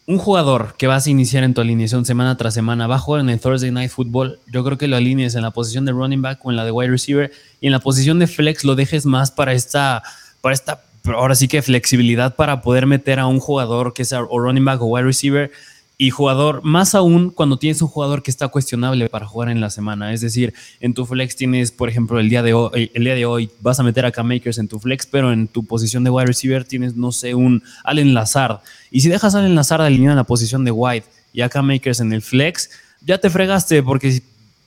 un 0.08 0.19
jugador 0.19 0.76
que 0.78 0.88
vas 0.88 1.06
a 1.06 1.10
iniciar 1.10 1.43
en 1.43 1.54
tu 1.54 1.60
alineación 1.60 2.06
semana 2.06 2.38
tras 2.38 2.54
semana 2.54 2.88
va 2.88 2.95
a 2.95 3.00
jugar 3.00 3.21
en 3.21 3.30
el 3.30 3.39
Thursday 3.41 3.71
Night 3.71 3.91
Football, 3.91 4.39
yo 4.52 4.63
creo 4.63 4.78
que 4.78 4.88
lo 4.88 4.95
alinees 4.95 5.36
en 5.36 5.41
la 5.41 5.52
posición 5.52 5.84
de 5.84 5.91
running 5.91 6.21
back 6.21 6.39
o 6.45 6.50
en 6.50 6.56
la 6.56 6.63
de 6.63 6.71
wide 6.71 6.89
receiver 6.89 7.32
y 7.60 7.67
en 7.67 7.73
la 7.73 7.80
posición 7.80 8.17
de 8.17 8.28
flex 8.28 8.63
lo 8.63 8.76
dejes 8.76 9.06
más 9.06 9.32
para 9.32 9.52
esta, 9.52 10.02
para 10.39 10.54
esta, 10.56 10.82
ahora 11.15 11.35
sí 11.35 11.47
que 11.47 11.61
flexibilidad 11.61 12.35
para 12.35 12.61
poder 12.61 12.85
meter 12.85 13.19
a 13.19 13.27
un 13.27 13.39
jugador 13.39 13.93
que 13.93 14.05
sea 14.05 14.23
o 14.23 14.39
running 14.39 14.65
back 14.65 14.81
o 14.81 14.85
wide 14.85 15.05
receiver 15.05 15.51
y 15.99 16.11
jugador, 16.11 16.61
más 16.63 16.93
aún 16.93 17.31
cuando 17.31 17.57
tienes 17.57 17.81
un 17.81 17.87
jugador 17.87 18.21
que 18.21 18.29
está 18.29 18.49
cuestionable 18.49 19.09
para 19.09 19.25
jugar 19.25 19.49
en 19.49 19.59
la 19.59 19.71
semana. 19.71 20.13
Es 20.13 20.21
decir, 20.21 20.53
en 20.79 20.93
tu 20.93 21.07
flex 21.07 21.35
tienes, 21.35 21.71
por 21.71 21.89
ejemplo, 21.89 22.19
el 22.19 22.29
día 22.29 22.43
de 22.43 22.53
hoy, 22.53 22.91
el 22.93 23.03
día 23.03 23.15
de 23.15 23.25
hoy 23.25 23.49
vas 23.61 23.79
a 23.79 23.83
meter 23.83 24.05
a 24.05 24.11
K-Makers 24.11 24.59
en 24.59 24.67
tu 24.67 24.79
flex, 24.79 25.07
pero 25.07 25.33
en 25.33 25.47
tu 25.47 25.65
posición 25.65 26.03
de 26.03 26.11
wide 26.11 26.27
receiver 26.27 26.63
tienes, 26.65 26.95
no 26.95 27.11
sé, 27.11 27.33
un 27.33 27.63
Allen 27.83 28.13
Lazard. 28.13 28.59
Y 28.91 29.01
si 29.01 29.09
dejas 29.09 29.33
a 29.33 29.39
Allen 29.39 29.55
Lazard 29.55 29.81
alineado 29.81 30.13
en 30.13 30.17
la 30.17 30.23
posición 30.23 30.63
de 30.63 30.71
wide 30.71 31.03
y 31.33 31.41
a 31.41 31.49
K-Makers 31.49 31.99
en 31.99 32.13
el 32.13 32.21
flex, 32.21 32.69
ya 33.03 33.17
te 33.17 33.31
fregaste 33.31 33.81
porque 33.81 34.21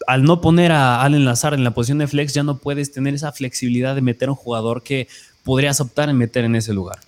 al 0.08 0.24
no 0.24 0.40
poner 0.40 0.72
a 0.72 1.02
Allen 1.02 1.24
Lazard 1.24 1.54
en 1.54 1.62
la 1.62 1.72
posición 1.72 1.98
de 1.98 2.08
flex 2.08 2.34
ya 2.34 2.42
no 2.42 2.58
puedes 2.58 2.90
tener 2.90 3.14
esa 3.14 3.30
flexibilidad 3.30 3.94
de 3.94 4.00
meter 4.00 4.28
a 4.28 4.32
un 4.32 4.36
jugador 4.36 4.82
que 4.82 5.06
podrías 5.44 5.80
optar 5.80 6.08
en 6.08 6.16
meter 6.16 6.44
en 6.44 6.56
ese 6.56 6.72
lugar. 6.72 7.00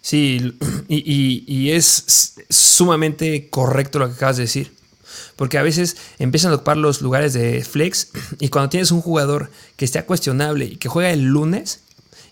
Sí, 0.00 0.56
y, 0.88 1.70
es 1.70 2.34
sumamente 2.48 3.48
correcto 3.50 3.98
lo 3.98 4.08
que 4.08 4.14
acabas 4.14 4.36
de 4.36 4.44
decir. 4.44 4.72
Porque 5.36 5.58
a 5.58 5.62
veces 5.62 5.96
empiezan 6.18 6.52
a 6.52 6.56
ocupar 6.56 6.76
los 6.76 7.00
lugares 7.00 7.32
de 7.32 7.62
flex 7.62 8.08
y 8.40 8.48
cuando 8.48 8.68
tienes 8.70 8.90
un 8.90 9.00
jugador 9.00 9.50
que 9.76 9.84
esté 9.84 10.02
cuestionable 10.04 10.64
y 10.64 10.76
que 10.76 10.88
juega 10.88 11.10
el 11.10 11.24
lunes, 11.24 11.80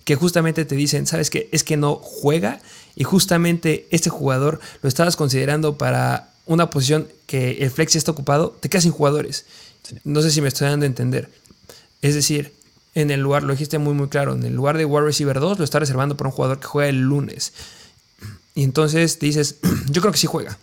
que 0.05 0.15
justamente 0.15 0.65
te 0.65 0.75
dicen, 0.75 1.07
¿sabes 1.07 1.31
qué? 1.31 1.49
Es 1.53 1.65
que 1.65 1.77
no 1.77 1.97
juega 1.97 2.61
y 2.95 3.05
justamente 3.05 3.87
este 3.91 4.11
jugador 4.11 4.61
lo 4.83 4.89
estabas 4.89 5.17
considerando 5.17 5.79
para 5.79 6.31
una 6.47 6.71
posición 6.71 7.09
que 7.27 7.59
el 7.61 7.71
flex 7.71 7.95
ya 7.95 7.99
está 7.99 8.13
ocupado, 8.13 8.57
te 8.61 8.69
quedas 8.69 8.85
sin 8.85 8.93
jugadores. 8.93 9.47
No 10.05 10.23
sé 10.23 10.31
si 10.31 10.41
me 10.41 10.49
estoy 10.49 10.69
dando 10.69 10.85
a 10.85 10.87
entender. 10.87 11.29
Es 12.03 12.15
decir, 12.15 12.55
en 12.97 13.11
el 13.11 13.21
lugar, 13.21 13.43
lo 13.43 13.53
dijiste 13.53 13.77
muy 13.79 13.93
muy 13.93 14.09
claro, 14.09 14.33
en 14.33 14.43
el 14.43 14.55
lugar 14.55 14.79
de 14.79 14.87
wide 14.87 15.05
receiver 15.05 15.39
2 15.39 15.59
lo 15.59 15.65
está 15.65 15.79
reservando 15.79 16.17
para 16.17 16.31
un 16.31 16.35
jugador 16.35 16.59
que 16.59 16.67
juega 16.67 16.89
el 16.89 17.03
lunes. 17.03 17.53
Y 18.55 18.63
entonces 18.65 19.19
dices, 19.19 19.57
yo 19.91 20.01
creo 20.01 20.13
que 20.13 20.19
sí 20.19 20.27
juega. 20.27 20.57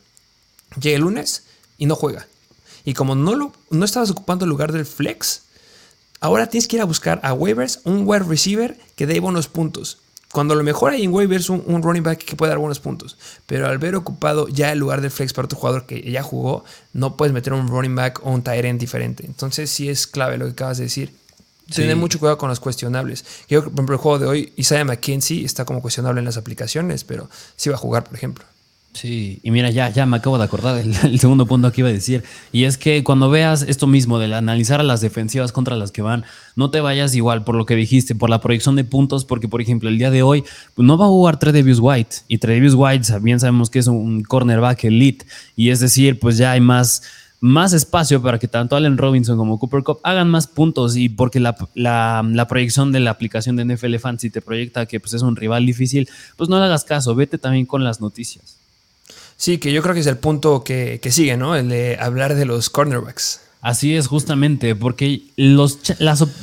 Llega 0.82 0.96
el 0.96 1.04
lunes 1.04 1.43
y 1.78 1.86
no 1.86 1.96
juega. 1.96 2.26
Y 2.86 2.96
como 2.96 3.13
no, 3.13 3.36
lo, 3.36 3.54
no 3.69 3.86
estabas 3.86 4.10
ocupando 4.10 4.46
el 4.46 4.50
lugar 4.50 4.72
del 4.72 4.88
flex, 4.88 5.43
ahora 6.22 6.48
tienes 6.48 6.67
que 6.67 6.78
ir 6.78 6.82
a 6.82 6.86
buscar 6.86 7.19
a 7.22 7.34
waivers 7.34 7.82
un 7.84 8.02
wide 8.04 8.24
receiver 8.24 8.80
que 8.96 9.06
dé 9.06 9.19
buenos 9.19 9.48
puntos. 9.48 10.00
Cuando 10.32 10.56
lo 10.56 10.63
mejor 10.63 10.93
hay 10.93 11.04
en 11.04 11.13
waivers 11.13 11.52
un, 11.52 11.63
un 11.67 11.84
running 11.84 12.02
back 12.02 12.26
que 12.26 12.36
puede 12.36 12.50
dar 12.50 12.58
buenos 12.58 12.80
puntos. 12.80 13.15
Pero 13.46 13.67
al 13.67 13.78
ver 13.78 13.96
ocupado 13.96 14.48
ya 14.48 14.72
el 14.72 14.80
lugar 14.80 15.02
del 15.02 15.12
flex 15.12 15.34
para 15.34 15.46
otro 15.46 15.60
jugador 15.60 15.86
que 15.86 16.02
ya 16.02 16.24
jugó, 16.24 16.65
no 16.93 17.15
puedes 17.15 17.32
meter 17.32 17.54
un 17.54 17.67
running 17.67 17.93
back 17.93 18.26
o 18.26 18.32
un 18.32 18.41
tight 18.41 18.65
end 18.65 18.80
diferente. 18.80 19.24
Entonces 19.24 19.69
sí 19.69 19.88
es 19.88 20.08
clave 20.08 20.39
lo 20.39 20.46
que 20.46 20.54
acabas 20.54 20.80
de 20.80 20.86
decir. 20.86 21.22
Tener 21.73 21.95
mucho 21.95 22.19
cuidado 22.19 22.38
con 22.38 22.49
los 22.49 22.60
cuestionables. 22.60 23.26
Yo, 23.47 23.63
por 23.63 23.73
ejemplo, 23.73 23.95
el 23.95 24.02
juego 24.02 24.19
de 24.19 24.26
hoy, 24.28 24.54
Isaiah 24.58 24.84
McKenzie 24.84 25.45
está 25.45 25.65
como 25.65 25.82
cuestionable 25.82 26.19
en 26.19 26.26
las 26.26 26.38
aplicaciones, 26.38 27.04
pero 27.04 27.30
sí 27.56 27.69
va 27.69 27.76
a 27.76 27.80
jugar, 27.80 28.04
por 28.04 28.15
ejemplo. 28.15 28.45
Sí, 28.93 29.39
y 29.41 29.49
mira, 29.49 29.71
ya, 29.71 29.89
ya 29.89 30.06
me 30.06 30.17
acabo 30.17 30.38
de 30.38 30.43
acordar 30.43 30.78
el, 30.78 31.19
segundo 31.19 31.47
punto 31.47 31.71
que 31.71 31.82
iba 31.82 31.89
a 31.89 31.93
decir. 31.93 32.23
Y 32.52 32.65
es 32.65 32.78
que 32.78 33.04
cuando 33.04 33.30
veas 33.30 33.63
esto 33.63 33.88
mismo, 33.88 34.19
de 34.19 34.34
analizar 34.34 34.80
a 34.80 34.84
las 34.84 35.02
defensivas 35.02 35.52
contra 35.52 35.76
las 35.76 35.91
que 35.91 36.04
van, 36.04 36.26
no 36.56 36.69
te 36.69 36.80
vayas 36.80 37.15
igual 37.15 37.43
por 37.43 37.56
lo 37.56 37.65
que 37.65 37.76
dijiste, 37.76 38.13
por 38.13 38.30
la 38.30 38.39
proyección 38.39 38.76
de 38.76 38.84
puntos, 38.84 39.26
porque 39.26 39.47
por 39.47 39.62
ejemplo 39.62 39.89
el 39.89 39.97
día 39.97 40.12
de 40.12 40.21
hoy 40.21 40.43
pues, 40.76 40.86
no 40.86 40.97
va 40.97 41.06
a 41.06 41.10
jugar 41.10 41.39
Tredevius 41.39 41.80
White. 41.82 42.17
Y 42.28 42.38
Tredevius 42.38 42.76
White, 42.76 43.19
bien 43.21 43.39
sabemos 43.39 43.71
que 43.71 43.80
es 43.80 43.88
un 43.88 44.21
cornerback 44.21 44.84
elite. 44.84 45.26
Y 45.56 45.71
es 45.71 45.80
decir, 45.80 46.19
pues 46.19 46.38
ya 46.38 46.52
hay 46.52 46.62
más 46.62 47.02
más 47.43 47.73
espacio 47.73 48.21
para 48.21 48.39
que 48.39 48.47
tanto 48.47 48.77
Allen 48.77 48.97
Robinson 48.97 49.38
como 49.38 49.60
Cooper 49.60 49.84
Cup 49.84 49.99
hagan 50.03 50.29
más 50.29 50.47
puntos 50.47 50.95
y 50.95 51.10
porque 51.10 51.41
la, 51.41 51.58
la, 51.75 52.47
proyección 52.47 52.93
de 52.93 53.01
la 53.01 53.12
aplicación 53.12 53.58
de 53.58 53.65
NFL 53.65 53.97
Fantasy 53.97 54.29
te 54.29 54.41
proyecta 54.41 54.86
que 54.86 55.01
pues, 55.01 55.13
es 55.13 55.23
un 55.23 55.36
rival 55.36 55.65
difícil, 55.65 56.08
pues 56.38 56.49
no 56.49 56.58
le 56.58 56.63
hagas 56.63 56.86
caso, 56.86 57.15
vete 57.15 57.38
también 57.38 57.65
con 57.65 57.84
las 57.84 57.99
noticias. 57.99 58.56
Sí, 59.36 59.58
que 59.58 59.73
yo 59.73 59.82
creo 59.82 59.93
que 59.93 59.99
es 59.99 60.08
el 60.08 60.15
punto 60.15 60.63
que, 60.63 61.01
sigue, 61.12 61.36
¿no? 61.36 61.58
El 61.58 61.67
de 61.67 61.97
hablar 61.99 62.34
de 62.36 62.45
los 62.45 62.69
cornerbacks. 62.69 63.41
Así 63.60 63.93
es, 63.93 64.08
justamente, 64.08 64.73
porque 64.73 65.23
los, 65.36 65.79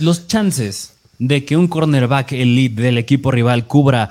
los 0.01 0.27
chances 0.27 0.93
de 1.19 1.47
que 1.47 1.57
un 1.57 1.69
cornerback 1.69 2.33
elite 2.33 2.83
del 2.83 2.99
equipo 2.99 3.31
rival 3.31 3.67
cubra 3.67 4.11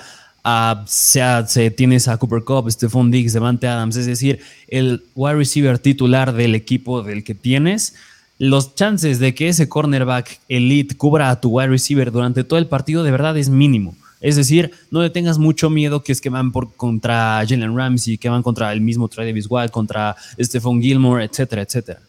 sea, 0.88 1.46
se, 1.48 1.72
tienes 1.72 2.08
a 2.08 2.18
Cooper 2.18 2.44
Cup, 2.44 2.70
Stephon 2.70 3.12
Diggs, 3.12 3.34
Devante 3.34 3.68
Adams, 3.68 3.96
es 3.96 4.06
decir, 4.06 4.40
el 4.68 5.04
wide 5.16 5.36
receiver 5.36 5.80
titular 5.80 6.34
del 6.34 6.56
equipo 6.56 7.04
del 7.04 7.24
que 7.24 7.36
tienes, 7.36 7.96
los 8.38 8.76
chances 8.76 9.20
de 9.20 9.36
que 9.36 9.50
ese 9.50 9.68
cornerback 9.68 10.40
elite 10.48 10.96
cubra 10.96 11.30
a 11.30 11.42
tu 11.42 11.50
wide 11.50 11.68
receiver 11.68 12.12
durante 12.12 12.44
todo 12.44 12.58
el 12.58 12.68
partido 12.68 13.04
de 13.04 13.12
verdad 13.12 13.38
es 13.38 13.50
mínimo. 13.50 13.96
Es 14.22 14.36
decir, 14.36 14.72
no 14.92 15.02
le 15.02 15.10
tengas 15.10 15.38
mucho 15.38 15.70
miedo 15.70 16.04
que 16.04 16.12
es 16.12 16.20
que 16.20 16.30
van 16.30 16.52
por, 16.52 16.74
contra 16.74 17.44
Jalen 17.48 17.76
Ramsey, 17.76 18.18
que 18.18 18.30
van 18.30 18.44
contra 18.44 18.72
el 18.74 18.82
mismo 18.82 19.08
Travis 19.08 19.46
White, 19.50 19.72
contra 19.72 20.16
Stephon 20.40 20.82
Gilmore, 20.82 21.24
etcétera, 21.24 21.62
etcétera. 21.62 22.02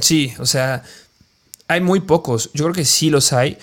Sí, 0.00 0.32
o 0.38 0.46
sea, 0.46 0.82
hay 1.68 1.80
muy 1.80 2.00
pocos. 2.00 2.50
Yo 2.54 2.64
creo 2.64 2.74
que 2.74 2.84
sí 2.84 3.10
los 3.10 3.32
hay. 3.32 3.58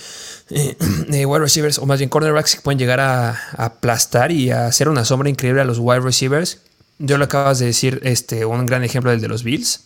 Eh, 1.10 1.26
wide 1.26 1.40
receivers, 1.40 1.78
o 1.78 1.86
más 1.86 2.00
bien 2.00 2.10
cornerbacks, 2.10 2.56
que 2.56 2.62
pueden 2.62 2.80
llegar 2.80 3.00
a, 3.00 3.40
aplastar 3.58 4.32
y 4.32 4.52
a 4.52 4.68
hacer 4.68 4.90
una 4.90 5.06
sombra 5.06 5.30
increíble 5.30 5.62
a 5.62 5.66
los 5.66 5.80
wide 5.80 6.02
receivers. 6.02 6.60
Yo 7.00 7.18
lo 7.18 7.26
acabas 7.26 7.60
de 7.60 7.68
decir, 7.68 8.02
este, 8.04 8.46
un 8.46 8.66
gran 8.66 8.84
ejemplo 8.84 9.12
del 9.12 9.22
de 9.22 9.28
los 9.28 9.44
Bills. 9.44 9.82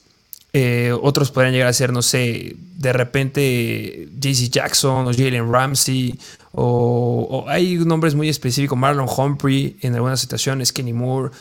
Eh, 0.54 0.93
otros 1.02 1.32
podrían 1.32 1.54
llegar 1.54 1.69
a 1.69 1.74
ser, 1.74 1.93
no 1.93 2.02
sé, 2.02 2.56
de 2.78 2.93
repente 2.93 4.10
JC 4.19 4.50
Jackson 4.50 5.08
o 5.08 5.13
Jalen 5.13 5.52
Ramsey. 5.52 6.19
O, 6.54 7.45
hay 7.47 7.78
nombres 7.78 8.15
muy 8.15 8.28
específicos, 8.30 8.78
Marlon 8.78 9.08
Humphrey 9.08 9.78
en 9.82 9.95
algunas 9.95 10.19
situaciones, 10.19 10.74
Kenny 10.74 10.93
Moore. 10.93 11.32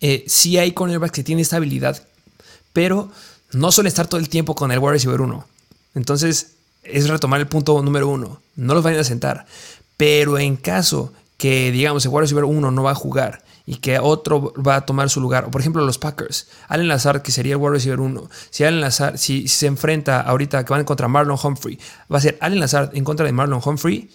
Eh, 0.00 0.24
sí 0.26 0.58
hay 0.58 0.72
cornerbacks 0.72 1.12
que 1.12 1.24
tienen 1.24 1.42
esta 1.42 1.56
habilidad, 1.56 2.02
pero 2.72 3.10
no 3.52 3.72
suele 3.72 3.88
estar 3.88 4.06
todo 4.06 4.20
el 4.20 4.28
tiempo 4.28 4.54
con 4.54 4.72
el 4.72 4.78
wide 4.78 4.92
receiver 4.92 5.20
1. 5.20 5.46
Entonces, 5.94 6.57
es 6.90 7.08
retomar 7.08 7.40
el 7.40 7.46
punto 7.46 7.80
número 7.82 8.08
uno. 8.08 8.42
No 8.56 8.74
los 8.74 8.82
vayan 8.82 9.00
a 9.00 9.04
sentar. 9.04 9.46
Pero 9.96 10.38
en 10.38 10.56
caso 10.56 11.12
que, 11.36 11.70
digamos, 11.70 12.04
el 12.04 12.10
wide 12.10 12.22
receiver 12.22 12.44
1 12.44 12.70
no 12.70 12.82
va 12.82 12.92
a 12.92 12.94
jugar 12.94 13.44
y 13.64 13.76
que 13.76 13.98
otro 13.98 14.54
va 14.54 14.76
a 14.76 14.86
tomar 14.86 15.10
su 15.10 15.20
lugar, 15.20 15.50
por 15.50 15.60
ejemplo 15.60 15.84
los 15.84 15.98
Packers, 15.98 16.48
Allen 16.68 16.88
Lazard, 16.88 17.20
que 17.20 17.32
sería 17.32 17.52
el 17.52 17.60
wide 17.60 17.72
receiver 17.72 18.00
1, 18.00 18.30
si 18.48 18.64
Allen 18.64 18.80
Lazard, 18.80 19.18
si, 19.18 19.46
se 19.46 19.66
enfrenta 19.66 20.22
ahorita 20.22 20.64
que 20.64 20.72
van 20.72 20.84
contra 20.84 21.06
Marlon 21.06 21.38
Humphrey, 21.42 21.78
va 22.10 22.16
a 22.16 22.20
ser 22.22 22.38
Allen 22.40 22.60
Lazard 22.60 22.96
en 22.96 23.04
contra 23.04 23.26
de 23.26 23.32
Marlon 23.32 23.60
Humphrey, 23.62 24.08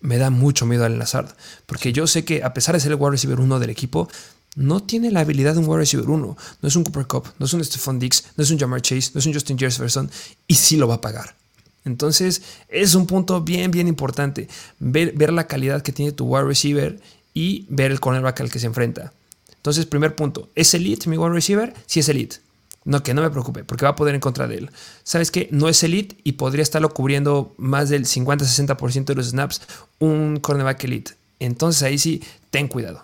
me 0.00 0.16
da 0.16 0.30
mucho 0.30 0.64
miedo 0.64 0.84
Allen 0.84 1.00
Lazard, 1.00 1.26
porque 1.66 1.92
yo 1.92 2.06
sé 2.06 2.24
que 2.24 2.44
a 2.44 2.54
pesar 2.54 2.76
de 2.76 2.80
ser 2.80 2.92
el 2.92 2.98
wide 2.98 3.10
receiver 3.10 3.40
1 3.40 3.58
del 3.58 3.70
equipo, 3.70 4.08
no 4.54 4.80
tiene 4.80 5.10
la 5.10 5.20
habilidad 5.20 5.54
de 5.54 5.58
un 5.58 5.68
wide 5.68 5.78
receiver 5.78 6.08
1. 6.08 6.36
No 6.62 6.68
es 6.68 6.76
un 6.76 6.84
Cooper 6.84 7.06
Cup, 7.06 7.28
no 7.38 7.46
es 7.46 7.52
un 7.52 7.64
Stephon 7.64 7.98
Diggs, 7.98 8.24
no 8.36 8.42
es 8.44 8.50
un 8.50 8.58
Jamar 8.58 8.82
Chase, 8.82 9.10
no 9.14 9.20
es 9.20 9.26
un 9.26 9.32
Justin 9.32 9.58
Jefferson 9.58 10.10
y 10.46 10.54
sí 10.54 10.76
lo 10.76 10.88
va 10.88 10.96
a 10.96 11.00
pagar. 11.00 11.39
Entonces 11.84 12.42
es 12.68 12.94
un 12.94 13.06
punto 13.06 13.40
bien, 13.40 13.70
bien 13.70 13.88
importante. 13.88 14.48
Ver, 14.78 15.12
ver 15.12 15.32
la 15.32 15.46
calidad 15.46 15.82
que 15.82 15.92
tiene 15.92 16.12
tu 16.12 16.26
wide 16.26 16.44
receiver 16.44 17.00
y 17.34 17.66
ver 17.68 17.90
el 17.90 18.00
cornerback 18.00 18.40
al 18.40 18.50
que 18.50 18.58
se 18.58 18.66
enfrenta. 18.66 19.12
Entonces, 19.56 19.84
primer 19.84 20.16
punto, 20.16 20.48
¿es 20.54 20.72
elite 20.72 21.08
mi 21.08 21.18
wide 21.18 21.34
receiver? 21.34 21.74
Sí 21.86 22.00
es 22.00 22.08
elite. 22.08 22.36
No, 22.84 23.02
que 23.02 23.12
no 23.12 23.20
me 23.20 23.28
preocupe, 23.28 23.62
porque 23.62 23.84
va 23.84 23.90
a 23.90 23.96
poder 23.96 24.14
en 24.14 24.20
contra 24.20 24.48
de 24.48 24.56
él. 24.56 24.70
¿Sabes 25.04 25.30
qué? 25.30 25.48
No 25.52 25.68
es 25.68 25.82
elite 25.82 26.16
y 26.24 26.32
podría 26.32 26.62
estarlo 26.62 26.94
cubriendo 26.94 27.54
más 27.58 27.90
del 27.90 28.06
50-60% 28.06 29.04
de 29.04 29.14
los 29.14 29.28
snaps 29.28 29.60
un 29.98 30.38
cornerback 30.40 30.84
elite. 30.84 31.12
Entonces 31.40 31.82
ahí 31.82 31.98
sí, 31.98 32.22
ten 32.50 32.68
cuidado. 32.68 33.02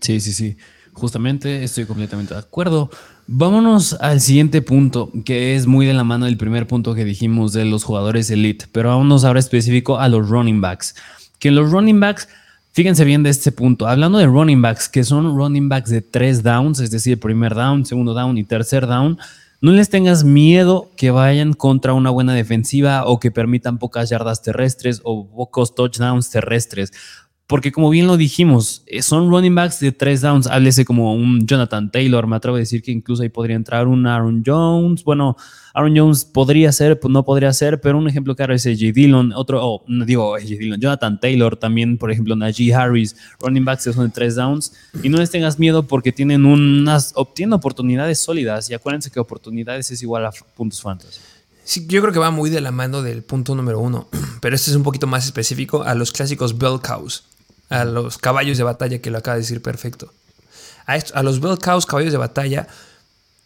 Sí, 0.00 0.20
sí, 0.20 0.32
sí. 0.32 0.56
Justamente 0.92 1.64
estoy 1.64 1.84
completamente 1.84 2.34
de 2.34 2.40
acuerdo. 2.40 2.90
Vámonos 3.30 3.92
al 4.00 4.22
siguiente 4.22 4.62
punto, 4.62 5.12
que 5.26 5.54
es 5.54 5.66
muy 5.66 5.84
de 5.84 5.92
la 5.92 6.02
mano 6.02 6.24
del 6.24 6.38
primer 6.38 6.66
punto 6.66 6.94
que 6.94 7.04
dijimos 7.04 7.52
de 7.52 7.66
los 7.66 7.84
jugadores 7.84 8.30
elite, 8.30 8.64
pero 8.72 8.88
vámonos 8.88 9.24
ahora 9.24 9.38
específico 9.38 9.98
a 9.98 10.08
los 10.08 10.30
running 10.30 10.62
backs. 10.62 10.94
Que 11.38 11.50
los 11.50 11.70
running 11.70 12.00
backs 12.00 12.26
Fíjense 12.78 13.04
bien 13.04 13.24
de 13.24 13.30
este 13.30 13.50
punto. 13.50 13.88
Hablando 13.88 14.18
de 14.18 14.26
running 14.26 14.62
backs, 14.62 14.88
que 14.88 15.02
son 15.02 15.36
running 15.36 15.68
backs 15.68 15.90
de 15.90 16.00
tres 16.00 16.44
downs, 16.44 16.78
es 16.78 16.92
decir, 16.92 17.18
primer 17.18 17.54
down, 17.54 17.84
segundo 17.84 18.14
down 18.14 18.38
y 18.38 18.44
tercer 18.44 18.86
down, 18.86 19.18
no 19.60 19.72
les 19.72 19.90
tengas 19.90 20.22
miedo 20.22 20.88
que 20.96 21.10
vayan 21.10 21.54
contra 21.54 21.92
una 21.92 22.10
buena 22.10 22.34
defensiva 22.34 23.04
o 23.04 23.18
que 23.18 23.32
permitan 23.32 23.78
pocas 23.78 24.10
yardas 24.10 24.42
terrestres 24.42 25.00
o 25.02 25.26
pocos 25.26 25.74
touchdowns 25.74 26.30
terrestres. 26.30 26.92
Porque 27.48 27.72
como 27.72 27.88
bien 27.88 28.06
lo 28.06 28.16
dijimos, 28.16 28.82
eh, 28.86 29.02
son 29.02 29.30
running 29.30 29.54
backs 29.54 29.80
de 29.80 29.90
tres 29.90 30.20
downs. 30.20 30.46
Háblese 30.46 30.84
como 30.84 31.14
un 31.14 31.46
Jonathan 31.46 31.90
Taylor. 31.90 32.26
Me 32.26 32.36
atrevo 32.36 32.56
a 32.56 32.60
decir 32.60 32.82
que 32.82 32.92
incluso 32.92 33.22
ahí 33.22 33.30
podría 33.30 33.56
entrar 33.56 33.88
un 33.88 34.06
Aaron 34.06 34.42
Jones. 34.44 35.02
Bueno, 35.02 35.34
Aaron 35.72 35.96
Jones 35.96 36.26
podría 36.26 36.70
ser, 36.72 37.00
pues 37.00 37.10
no 37.10 37.24
podría 37.24 37.50
ser, 37.54 37.80
pero 37.80 37.96
un 37.96 38.06
ejemplo 38.06 38.36
claro 38.36 38.54
es 38.54 38.64
J. 38.64 38.92
Dillon, 38.92 39.32
otro, 39.34 39.60
oh, 39.64 39.82
no 39.86 40.04
digo 40.04 40.32
J. 40.32 40.44
Dillon, 40.44 40.78
Jonathan 40.78 41.18
Taylor, 41.18 41.56
también, 41.56 41.96
por 41.96 42.10
ejemplo, 42.10 42.36
Najee 42.36 42.74
Harris, 42.74 43.16
running 43.40 43.64
backs 43.64 43.84
que 43.84 43.94
son 43.94 44.04
de 44.04 44.12
tres 44.12 44.34
downs. 44.34 44.74
Y 45.02 45.08
no 45.08 45.16
les 45.16 45.30
tengas 45.30 45.58
miedo 45.58 45.84
porque 45.84 46.12
tienen 46.12 46.44
unas, 46.44 47.12
obtienen 47.16 47.54
oportunidades 47.54 48.18
sólidas. 48.18 48.68
Y 48.68 48.74
acuérdense 48.74 49.10
que 49.10 49.20
oportunidades 49.20 49.90
es 49.90 50.02
igual 50.02 50.26
a 50.26 50.32
puntos 50.54 50.82
fantasy. 50.82 51.20
Sí, 51.68 51.86
yo 51.86 52.00
creo 52.00 52.14
que 52.14 52.18
va 52.18 52.30
muy 52.30 52.48
de 52.48 52.62
la 52.62 52.70
mano 52.72 53.02
del 53.02 53.22
punto 53.22 53.54
número 53.54 53.78
uno, 53.78 54.08
pero 54.40 54.56
este 54.56 54.70
es 54.70 54.76
un 54.76 54.82
poquito 54.82 55.06
más 55.06 55.26
específico 55.26 55.82
a 55.82 55.94
los 55.94 56.12
clásicos 56.12 56.56
bell 56.56 56.80
cows, 56.82 57.24
a 57.68 57.84
los 57.84 58.18
caballos 58.18 58.58
de 58.58 58.64
batalla 58.64 59.00
que 59.00 59.10
lo 59.10 59.18
acaba 59.18 59.36
de 59.36 59.42
decir 59.42 59.62
perfecto. 59.62 60.12
A, 60.86 60.94
a 60.94 61.22
los 61.22 61.40
bell 61.40 61.58
cows, 61.58 61.86
caballos 61.86 62.12
de 62.12 62.18
batalla, 62.18 62.68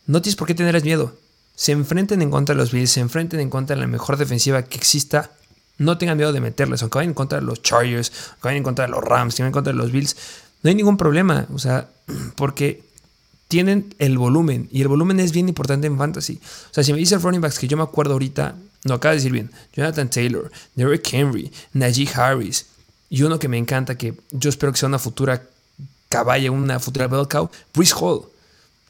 no 0.07 0.23
tienes 0.23 0.37
por 0.37 0.47
qué 0.47 0.55
tenerles 0.55 0.85
miedo 0.85 1.15
se 1.55 1.73
enfrenten 1.73 2.23
en 2.23 2.31
contra 2.31 2.55
de 2.55 2.61
los 2.61 2.73
Bills, 2.73 2.91
se 2.91 3.01
enfrenten 3.01 3.41
en 3.41 3.51
contra 3.51 3.77
de 3.77 3.83
la 3.83 3.87
mejor 3.87 4.17
defensiva 4.17 4.63
que 4.63 4.79
exista, 4.79 5.31
no 5.79 5.99
tengan 5.99 6.17
miedo 6.17 6.33
de 6.33 6.41
meterles, 6.41 6.83
aunque 6.83 6.99
vayan 6.99 7.11
en 7.11 7.15
contra 7.15 7.41
de 7.41 7.47
los 7.47 7.63
Chargers, 7.63 8.13
aunque 8.31 8.49
vayan 8.49 8.57
en 8.59 8.63
contra 8.63 8.87
de 8.87 8.91
los 8.91 9.05
Rams, 9.05 9.35
vayan 9.35 9.49
en 9.49 9.53
contra 9.53 9.73
de 9.73 9.79
los 9.79 9.93
Bills, 9.93 10.17
no 10.63 10.69
hay 10.71 10.75
ningún 10.75 10.97
problema, 10.97 11.47
o 11.53 11.59
sea, 11.59 11.89
porque 12.37 12.83
tienen 13.49 13.95
el 13.99 14.17
volumen 14.17 14.69
y 14.73 14.83
el 14.83 14.89
volumen 14.89 15.21
es 15.21 15.33
bien 15.33 15.49
importante 15.49 15.87
en 15.87 15.99
fantasy. 15.99 16.41
O 16.71 16.75
sea, 16.75 16.83
si 16.83 16.93
me 16.93 16.99
dice 16.99 17.19
running 17.19 17.41
backs 17.41 17.59
que 17.59 17.69
yo 17.69 17.77
me 17.77 17.83
acuerdo 17.83 18.15
ahorita, 18.15 18.57
no 18.85 18.95
acaba 18.95 19.13
de 19.13 19.19
decir 19.19 19.33
bien, 19.33 19.51
Jonathan 19.75 20.09
Taylor, 20.09 20.51
Derrick 20.75 21.07
Henry, 21.13 21.53
Najee 21.75 22.09
Harris 22.15 22.67
y 23.13 23.25
uno 23.25 23.39
que 23.39 23.47
me 23.47 23.59
encanta 23.59 23.99
que 23.99 24.15
yo 24.31 24.49
espero 24.49 24.73
que 24.73 24.79
sea 24.79 24.89
una 24.89 24.99
futura 24.99 25.43
caballa, 26.09 26.51
una 26.51 26.81
futura 26.81 27.09
bell 27.09 27.29
cow, 27.29 27.51
Brice 27.75 27.93
Hall. 28.01 28.23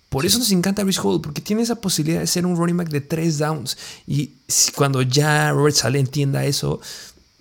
Por 0.09 0.25
eso 0.25 0.39
nos 0.39 0.53
encanta 0.53 0.85
Rich 0.85 1.01
Hall, 1.03 1.21
porque 1.21 1.41
tiene 1.41 1.63
esa 1.63 1.75
posibilidad 1.75 2.21
de 2.21 2.29
ser 2.29 2.47
un 2.47 2.57
running 2.57 2.77
back 2.77 2.89
de 2.91 3.01
tres 3.01 3.39
downs. 3.39 3.77
Y 4.07 4.31
cuando 4.77 5.03
ya 5.03 5.51
Robert 5.51 5.75
Sale 5.75 5.99
entienda 5.99 6.45
eso, 6.45 6.81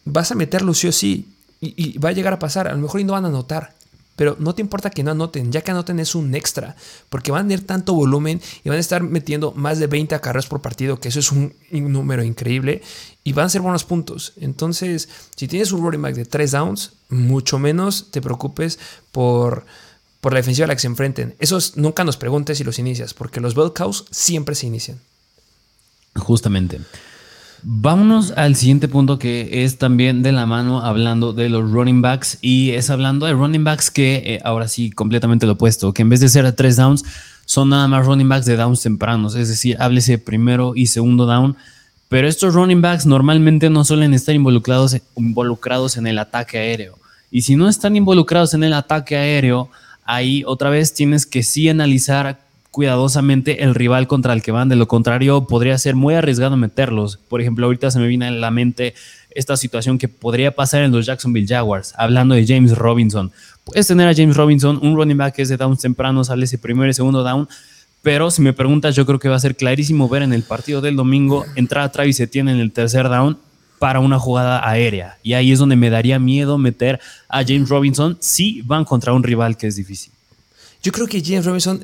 vas 0.05 0.32
a 0.32 0.36
meterlo 0.36 0.73
sí 0.73 0.88
o 0.88 0.91
sí. 0.91 1.27
Y, 1.59 1.99
va 1.99 2.09
a 2.09 2.13
llegar 2.13 2.34
a 2.34 2.39
pasar. 2.39 2.67
A 2.67 2.71
lo 2.71 2.79
mejor 2.79 2.99
y 2.99 3.03
no 3.03 3.13
van 3.13 3.25
a 3.25 3.27
anotar. 3.27 3.75
Pero 4.15 4.36
no 4.39 4.55
te 4.55 4.61
importa 4.61 4.89
que 4.89 5.03
no 5.03 5.11
anoten, 5.11 5.51
ya 5.51 5.61
que 5.61 5.71
anoten 5.71 5.99
es 5.99 6.15
un 6.15 6.36
extra, 6.36 6.75
porque 7.09 7.32
van 7.32 7.45
a 7.45 7.49
tener 7.49 7.65
tanto 7.65 7.93
volumen 7.93 8.41
y 8.63 8.69
van 8.69 8.77
a 8.77 8.82
estar 8.82 9.01
metiendo 9.01 9.51
más 9.53 9.79
de 9.79 9.88
20 9.88 10.19
carreras 10.19 10.47
por 10.47 10.61
partido, 10.61 10.99
que 10.99 11.09
eso 11.09 11.19
es 11.19 11.32
un, 11.32 11.53
número 11.71 12.23
increíble, 12.23 12.84
y 13.24 13.34
van 13.34 13.45
a 13.45 13.49
ser 13.49 13.61
buenos 13.61 13.84
puntos. 13.84 14.34
Entonces, 14.38 15.09
si 15.36 15.47
tienes 15.47 15.72
un 15.72 15.84
running 15.84 16.01
back 16.01 16.15
de 16.15 16.26
tres 16.26 16.51
downs, 16.51 16.93
mucho 17.09 17.59
menos 17.59 18.07
te 18.11 18.22
preocupes 18.22 18.80
por 19.11 19.65
por 20.22 20.34
la 20.34 20.38
defensiva 20.38 20.65
a 20.65 20.67
la 20.67 20.76
que 20.76 20.82
se 20.82 20.88
enfrenten. 20.88 21.36
Esos 21.39 21.76
nunca 21.78 22.03
nos 22.03 22.15
preguntes 22.15 22.59
si 22.59 22.63
los 22.63 22.80
inicias, 22.80 23.13
porque 23.13 23.41
los 23.41 23.55
bell 23.55 23.74
cows 23.74 24.05
siempre 24.11 24.55
se 24.55 24.67
inician. 24.67 24.99
Justamente. 26.15 26.80
Vámonos 27.63 28.32
al 28.38 28.55
siguiente 28.55 28.88
punto 28.88 29.19
que 29.19 29.63
es 29.63 29.78
también 29.78 30.24
de 30.24 30.32
la 30.32 30.45
mano 30.45 30.82
hablando 30.82 31.34
de 31.34 31.49
los 31.49 31.69
running 31.72 32.01
backs 32.01 32.39
y 32.41 32.72
es 32.72 32.89
hablando 32.89 33.28
de 33.28 33.34
running 33.34 33.63
backs 33.63 33.91
que 33.91 34.15
eh, 34.26 34.39
ahora 34.43 34.67
sí 34.67 34.89
completamente 34.89 35.45
lo 35.45 35.53
opuesto, 35.53 35.93
que 35.93 36.01
en 36.01 36.09
vez 36.09 36.22
de 36.22 36.30
ser 36.30 36.45
a 36.45 36.55
tres 36.55 36.76
downs 36.76 37.03
son 37.45 37.69
nada 37.69 37.88
más 37.88 38.05
running 38.05 38.28
backs 38.28 38.45
de 38.45 38.55
downs 38.55 38.82
tempranos, 38.82 39.36
es 39.36 39.47
decir, 39.47 39.78
háblese 39.80 40.17
primero 40.17 40.74
y 40.76 40.88
segundo 40.88 41.28
down, 41.28 41.55
pero 42.12 42.28
estos 42.28 42.53
running 42.53 42.82
backs 42.82 43.05
normalmente 43.05 43.70
no 43.70 43.86
suelen 43.86 44.14
estar 44.14 44.36
involucrados, 44.36 44.97
involucrados 45.16 45.95
en 45.95 46.07
el 46.07 46.20
ataque 46.20 46.57
aéreo 46.57 46.99
y 47.32 47.43
si 47.43 47.55
no 47.55 47.70
están 47.70 47.95
involucrados 47.95 48.53
en 48.53 48.66
el 48.66 48.74
ataque 48.74 49.16
aéreo, 49.16 49.70
ahí 50.03 50.43
otra 50.45 50.70
vez 50.70 50.93
tienes 50.93 51.26
que 51.26 51.43
sí 51.43 51.70
analizar 51.70 52.41
cuidadosamente 52.72 53.64
el 53.64 53.74
rival 53.74 54.07
contra 54.07 54.34
el 54.34 54.41
que 54.41 54.51
van. 54.51 54.68
De 54.68 54.76
lo 54.76 54.89
contrario, 54.89 55.47
podría 55.47 55.78
ser 55.78 55.95
muy 55.95 56.14
arriesgado 56.14 56.57
meterlos. 56.57 57.18
Por 57.30 57.39
ejemplo, 57.39 57.66
ahorita 57.66 57.89
se 57.89 57.99
me 57.99 58.07
viene 58.07 58.28
a 58.28 58.32
la 58.32 58.51
mente 58.51 58.93
esta 59.30 59.55
situación 59.55 59.97
que 59.97 60.09
podría 60.09 60.53
pasar 60.53 60.84
en 60.84 60.91
los 60.91 61.05
Jacksonville 61.05 61.47
Jaguars, 61.47 61.93
hablando 61.97 62.36
de 62.36 62.45
James 62.45 62.78
Robinson. 62.78 63.32
Puedes 63.64 63.88
tener 63.88 64.09
a 64.09 64.14
James 64.14 64.36
Robinson, 64.36 64.78
un 64.82 64.97
running 64.97 65.18
back 65.18 65.36
que 65.36 65.43
es 65.43 65.49
de 65.49 65.55
downs 65.55 65.80
temprano, 65.80 66.26
sale 66.26 66.43
ese 66.43 66.57
primero 66.57 66.89
y 66.89 66.93
segundo 66.93 67.24
down. 67.24 67.47
Pero 68.02 68.32
si 68.32 68.41
me 68.41 68.54
preguntas, 68.54 68.95
yo 68.95 69.06
creo 69.06 69.20
que 69.20 69.30
va 69.30 69.36
a 69.36 69.39
ser 69.39 69.56
clarísimo 69.56 70.10
ver 70.10 70.24
en 70.24 70.34
el 70.34 70.43
partido 70.43 70.82
del 70.82 70.95
domingo 70.95 71.45
entrar 71.56 71.84
a 71.84 71.91
Travis 71.91 72.20
Etienne 72.20 72.52
en 72.52 72.60
el 72.60 72.72
tercer 72.72 73.10
down 73.10 73.38
para 73.78 73.99
una 73.99 74.20
jugada 74.20 74.68
aérea. 74.68 75.18
Y 75.24 75.34
ahí 75.34 75.52
es 75.52 75.60
donde 75.60 75.76
me 75.76 75.89
daría 75.89 76.20
miedo 76.20 76.58
meter 76.58 76.99
a 77.30 77.43
James 77.43 77.70
Robinson 77.70 78.18
si 78.20 78.62
van 78.64 78.86
contra 78.86 79.14
un 79.14 79.24
rival 79.24 79.58
que 79.58 79.68
es 79.68 79.76
difícil. 79.76 80.12
Yo 80.84 80.91
creo 80.91 81.08
que 81.08 81.24
James 81.24 81.45
Robinson 81.45 81.82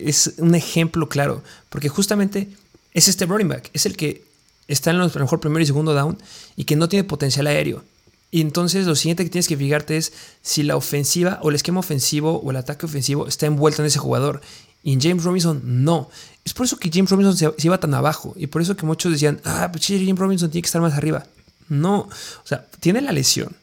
es 0.00 0.34
un 0.38 0.54
ejemplo 0.54 1.08
claro, 1.08 1.42
porque 1.68 1.88
justamente 1.88 2.48
es 2.92 3.08
este 3.08 3.26
running 3.26 3.48
back, 3.48 3.70
es 3.72 3.84
el 3.86 3.96
que 3.96 4.22
está 4.68 4.90
en 4.90 4.98
los 4.98 5.14
mejor 5.16 5.40
primero 5.40 5.62
y 5.62 5.66
segundo 5.66 5.92
down 5.92 6.18
y 6.56 6.64
que 6.64 6.76
no 6.76 6.88
tiene 6.88 7.02
potencial 7.02 7.48
aéreo. 7.48 7.82
Y 8.30 8.42
entonces 8.42 8.86
lo 8.86 8.94
siguiente 8.94 9.24
que 9.24 9.30
tienes 9.30 9.48
que 9.48 9.56
fijarte 9.56 9.96
es 9.96 10.12
si 10.42 10.62
la 10.62 10.76
ofensiva 10.76 11.40
o 11.42 11.48
el 11.48 11.54
esquema 11.56 11.80
ofensivo 11.80 12.40
o 12.40 12.50
el 12.50 12.56
ataque 12.58 12.86
ofensivo 12.86 13.26
está 13.26 13.46
envuelto 13.46 13.82
en 13.82 13.86
ese 13.86 13.98
jugador. 13.98 14.42
Y 14.82 14.92
en 14.92 15.00
James 15.00 15.24
Robinson 15.24 15.60
no. 15.64 16.08
Es 16.44 16.54
por 16.54 16.66
eso 16.66 16.78
que 16.78 16.90
James 16.92 17.10
Robinson 17.10 17.36
se, 17.36 17.66
iba 17.66 17.78
tan 17.78 17.94
abajo. 17.94 18.34
Y 18.36 18.46
por 18.46 18.62
eso 18.62 18.76
que 18.76 18.86
muchos 18.86 19.12
decían, 19.12 19.40
ah, 19.44 19.68
pues 19.70 19.86
James 19.86 20.18
Robinson 20.18 20.50
tiene 20.50 20.62
que 20.62 20.66
estar 20.66 20.80
más 20.80 20.94
arriba. 20.94 21.26
No. 21.68 22.00
O 22.00 22.46
sea, 22.46 22.66
tiene 22.80 23.00
la 23.00 23.12
lesión. 23.12 23.54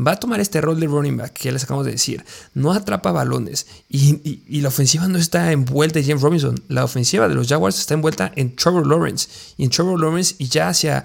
Va 0.00 0.12
a 0.12 0.16
tomar 0.16 0.40
este 0.40 0.60
rol 0.62 0.80
de 0.80 0.86
running 0.86 1.18
back 1.18 1.32
que 1.34 1.52
les 1.52 1.64
acabamos 1.64 1.84
de 1.84 1.92
decir. 1.92 2.24
No 2.54 2.72
atrapa 2.72 3.12
balones. 3.12 3.66
Y, 3.90 4.60
la 4.60 4.68
ofensiva 4.68 5.06
no 5.08 5.18
está 5.18 5.52
envuelta 5.52 5.98
en 5.98 6.06
James 6.06 6.22
Robinson. 6.22 6.62
La 6.68 6.84
ofensiva 6.84 7.28
de 7.28 7.34
los 7.34 7.48
Jaguars 7.48 7.78
está 7.78 7.94
envuelta 7.94 8.32
en 8.36 8.56
Trevor 8.56 8.86
Lawrence. 8.86 9.28
Y 9.58 9.64
en 9.64 9.70
Trevor 9.70 10.00
Lawrence 10.00 10.36
y 10.38 10.48
ya 10.48 10.68
hacia 10.68 11.04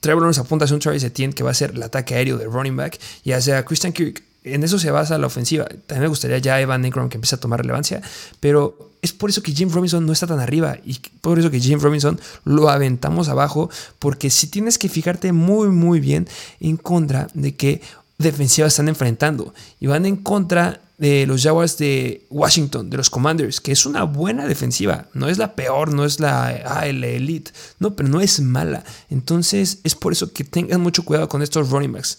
Trevor 0.00 0.22
Lawrence 0.22 0.40
apunta 0.40 0.64
hacia 0.64 0.74
un 0.74 0.80
Travis 0.80 1.02
Etienne 1.02 1.34
que 1.34 1.42
va 1.42 1.50
a 1.50 1.54
ser 1.54 1.70
el 1.70 1.82
ataque 1.82 2.14
aéreo 2.14 2.38
de 2.38 2.46
running 2.46 2.76
back. 2.76 2.98
Y 3.24 3.32
hacia 3.32 3.64
Christian 3.64 3.92
Kirk 3.92 4.22
en 4.46 4.62
eso 4.62 4.78
se 4.78 4.90
basa 4.90 5.18
la 5.18 5.26
ofensiva. 5.26 5.64
También 5.64 6.02
me 6.02 6.08
gustaría 6.08 6.38
ya 6.38 6.60
Evan 6.60 6.84
Ingram 6.84 7.08
que 7.08 7.16
empiece 7.16 7.34
a 7.34 7.40
tomar 7.40 7.60
relevancia, 7.60 8.00
pero 8.40 8.92
es 9.02 9.12
por 9.12 9.28
eso 9.28 9.42
que 9.42 9.52
James 9.54 9.74
Robinson 9.74 10.06
no 10.06 10.12
está 10.12 10.26
tan 10.26 10.38
arriba 10.38 10.78
y 10.84 10.98
por 11.20 11.38
eso 11.38 11.50
que 11.50 11.60
James 11.60 11.82
Robinson 11.82 12.18
lo 12.44 12.70
aventamos 12.70 13.28
abajo, 13.28 13.68
porque 13.98 14.30
si 14.30 14.46
tienes 14.46 14.78
que 14.78 14.88
fijarte 14.88 15.32
muy, 15.32 15.68
muy 15.68 16.00
bien 16.00 16.28
en 16.60 16.76
contra 16.76 17.26
de 17.34 17.56
qué 17.56 17.82
defensivas 18.18 18.72
están 18.72 18.88
enfrentando 18.88 19.52
y 19.80 19.88
van 19.88 20.06
en 20.06 20.16
contra 20.16 20.80
de 20.98 21.26
los 21.26 21.42
Jaguars 21.42 21.76
de 21.78 22.26
Washington, 22.30 22.88
de 22.90 22.96
los 22.96 23.10
Commanders, 23.10 23.60
que 23.60 23.72
es 23.72 23.86
una 23.86 24.04
buena 24.04 24.46
defensiva. 24.46 25.06
No 25.12 25.28
es 25.28 25.38
la 25.38 25.54
peor, 25.54 25.92
no 25.92 26.04
es 26.04 26.20
la, 26.20 26.46
ah, 26.46 26.86
la 26.86 27.06
elite, 27.06 27.52
no, 27.78 27.94
pero 27.94 28.08
no 28.08 28.20
es 28.20 28.40
mala. 28.40 28.84
Entonces 29.10 29.78
es 29.84 29.94
por 29.94 30.12
eso 30.12 30.32
que 30.32 30.44
tengan 30.44 30.80
mucho 30.80 31.04
cuidado 31.04 31.28
con 31.28 31.42
estos 31.42 31.70
running 31.70 31.92
backs 31.92 32.18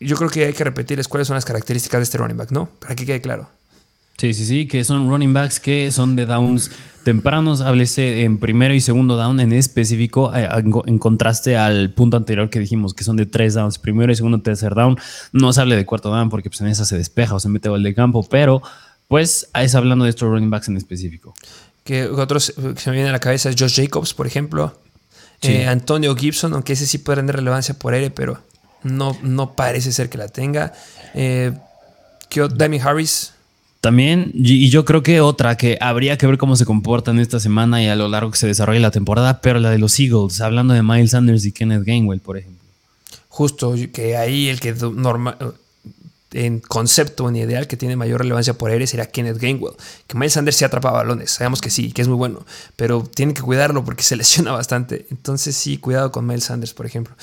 yo 0.00 0.16
creo 0.16 0.30
que 0.30 0.44
hay 0.44 0.52
que 0.52 0.64
repetirles 0.64 1.08
cuáles 1.08 1.28
son 1.28 1.34
las 1.34 1.44
características 1.44 1.98
de 1.98 2.02
este 2.04 2.18
running 2.18 2.36
back, 2.36 2.50
¿no? 2.50 2.68
Para 2.78 2.94
que 2.94 3.06
quede 3.06 3.20
claro. 3.20 3.48
Sí, 4.16 4.32
sí, 4.32 4.46
sí, 4.46 4.66
que 4.66 4.84
son 4.84 5.08
running 5.08 5.32
backs 5.32 5.58
que 5.58 5.90
son 5.90 6.14
de 6.14 6.24
downs 6.24 6.70
tempranos, 7.04 7.60
háblese 7.60 8.22
en 8.22 8.38
primero 8.38 8.72
y 8.74 8.80
segundo 8.80 9.16
down 9.16 9.38
en 9.40 9.52
específico, 9.52 10.34
eh, 10.34 10.48
en 10.86 10.98
contraste 10.98 11.56
al 11.56 11.92
punto 11.92 12.16
anterior 12.16 12.48
que 12.48 12.58
dijimos, 12.58 12.94
que 12.94 13.04
son 13.04 13.16
de 13.16 13.26
tres 13.26 13.54
downs, 13.54 13.78
primero 13.78 14.10
y 14.10 14.16
segundo, 14.16 14.40
tercer 14.40 14.74
down. 14.74 14.96
No 15.32 15.52
se 15.52 15.60
hable 15.60 15.76
de 15.76 15.84
cuarto 15.84 16.10
down 16.10 16.30
porque 16.30 16.48
pues, 16.48 16.60
en 16.60 16.68
esa 16.68 16.84
se 16.84 16.96
despeja 16.96 17.34
o 17.34 17.40
se 17.40 17.48
mete 17.48 17.68
gol 17.68 17.82
de 17.82 17.94
campo, 17.94 18.26
pero 18.28 18.62
pues 19.06 19.48
es 19.54 19.74
hablando 19.74 20.04
de 20.04 20.10
estos 20.10 20.28
running 20.28 20.50
backs 20.50 20.68
en 20.68 20.76
específico. 20.76 21.34
Que 21.84 22.06
otros 22.06 22.54
que 22.56 22.80
se 22.80 22.90
me 22.90 22.96
vienen 22.96 23.10
a 23.10 23.12
la 23.12 23.20
cabeza 23.20 23.50
es 23.50 23.56
Josh 23.58 23.76
Jacobs, 23.76 24.14
por 24.14 24.26
ejemplo. 24.26 24.80
Eh, 25.42 25.66
Antonio 25.66 26.16
Gibson, 26.16 26.54
aunque 26.54 26.72
ese 26.72 26.86
sí 26.86 26.96
puede 26.96 27.16
tener 27.16 27.36
relevancia 27.36 27.78
por 27.78 27.92
aire, 27.92 28.10
pero 28.10 28.40
no, 28.82 29.14
no 29.22 29.54
parece 29.54 29.92
ser 29.92 30.08
que 30.08 30.16
la 30.16 30.28
tenga. 30.28 30.72
Eh, 31.12 31.52
Demi 32.56 32.80
Harris. 32.80 33.33
También, 33.84 34.30
y 34.32 34.70
yo 34.70 34.86
creo 34.86 35.02
que 35.02 35.20
otra 35.20 35.58
que 35.58 35.76
habría 35.78 36.16
que 36.16 36.26
ver 36.26 36.38
cómo 36.38 36.56
se 36.56 36.64
comportan 36.64 37.18
esta 37.18 37.38
semana 37.38 37.82
y 37.82 37.86
a 37.86 37.94
lo 37.94 38.08
largo 38.08 38.30
que 38.30 38.38
se 38.38 38.46
desarrolle 38.46 38.80
la 38.80 38.90
temporada, 38.90 39.42
pero 39.42 39.60
la 39.60 39.68
de 39.68 39.76
los 39.76 40.00
Eagles, 40.00 40.40
hablando 40.40 40.72
de 40.72 40.82
Miles 40.82 41.10
Sanders 41.10 41.44
y 41.44 41.52
Kenneth 41.52 41.84
Gainwell, 41.84 42.20
por 42.20 42.38
ejemplo. 42.38 42.62
Justo, 43.28 43.74
que 43.92 44.16
ahí 44.16 44.48
el 44.48 44.58
que 44.58 44.72
normal, 44.72 45.36
en 46.32 46.60
concepto, 46.60 47.28
en 47.28 47.36
ideal, 47.36 47.66
que 47.66 47.76
tiene 47.76 47.94
mayor 47.94 48.22
relevancia 48.22 48.54
por 48.54 48.70
aire 48.70 48.86
sería 48.86 49.04
Kenneth 49.04 49.36
Gainwell. 49.36 49.74
Que 50.06 50.16
Miles 50.16 50.32
Sanders 50.32 50.56
se 50.56 50.64
atrapa 50.64 50.90
balones, 50.90 51.32
sabemos 51.32 51.60
que 51.60 51.68
sí, 51.68 51.92
que 51.92 52.00
es 52.00 52.08
muy 52.08 52.16
bueno, 52.16 52.46
pero 52.76 53.02
tiene 53.02 53.34
que 53.34 53.42
cuidarlo 53.42 53.84
porque 53.84 54.02
se 54.02 54.16
lesiona 54.16 54.52
bastante. 54.52 55.04
Entonces 55.10 55.56
sí, 55.56 55.76
cuidado 55.76 56.10
con 56.10 56.26
Miles 56.26 56.44
Sanders, 56.44 56.72
por 56.72 56.86
ejemplo. 56.86 57.14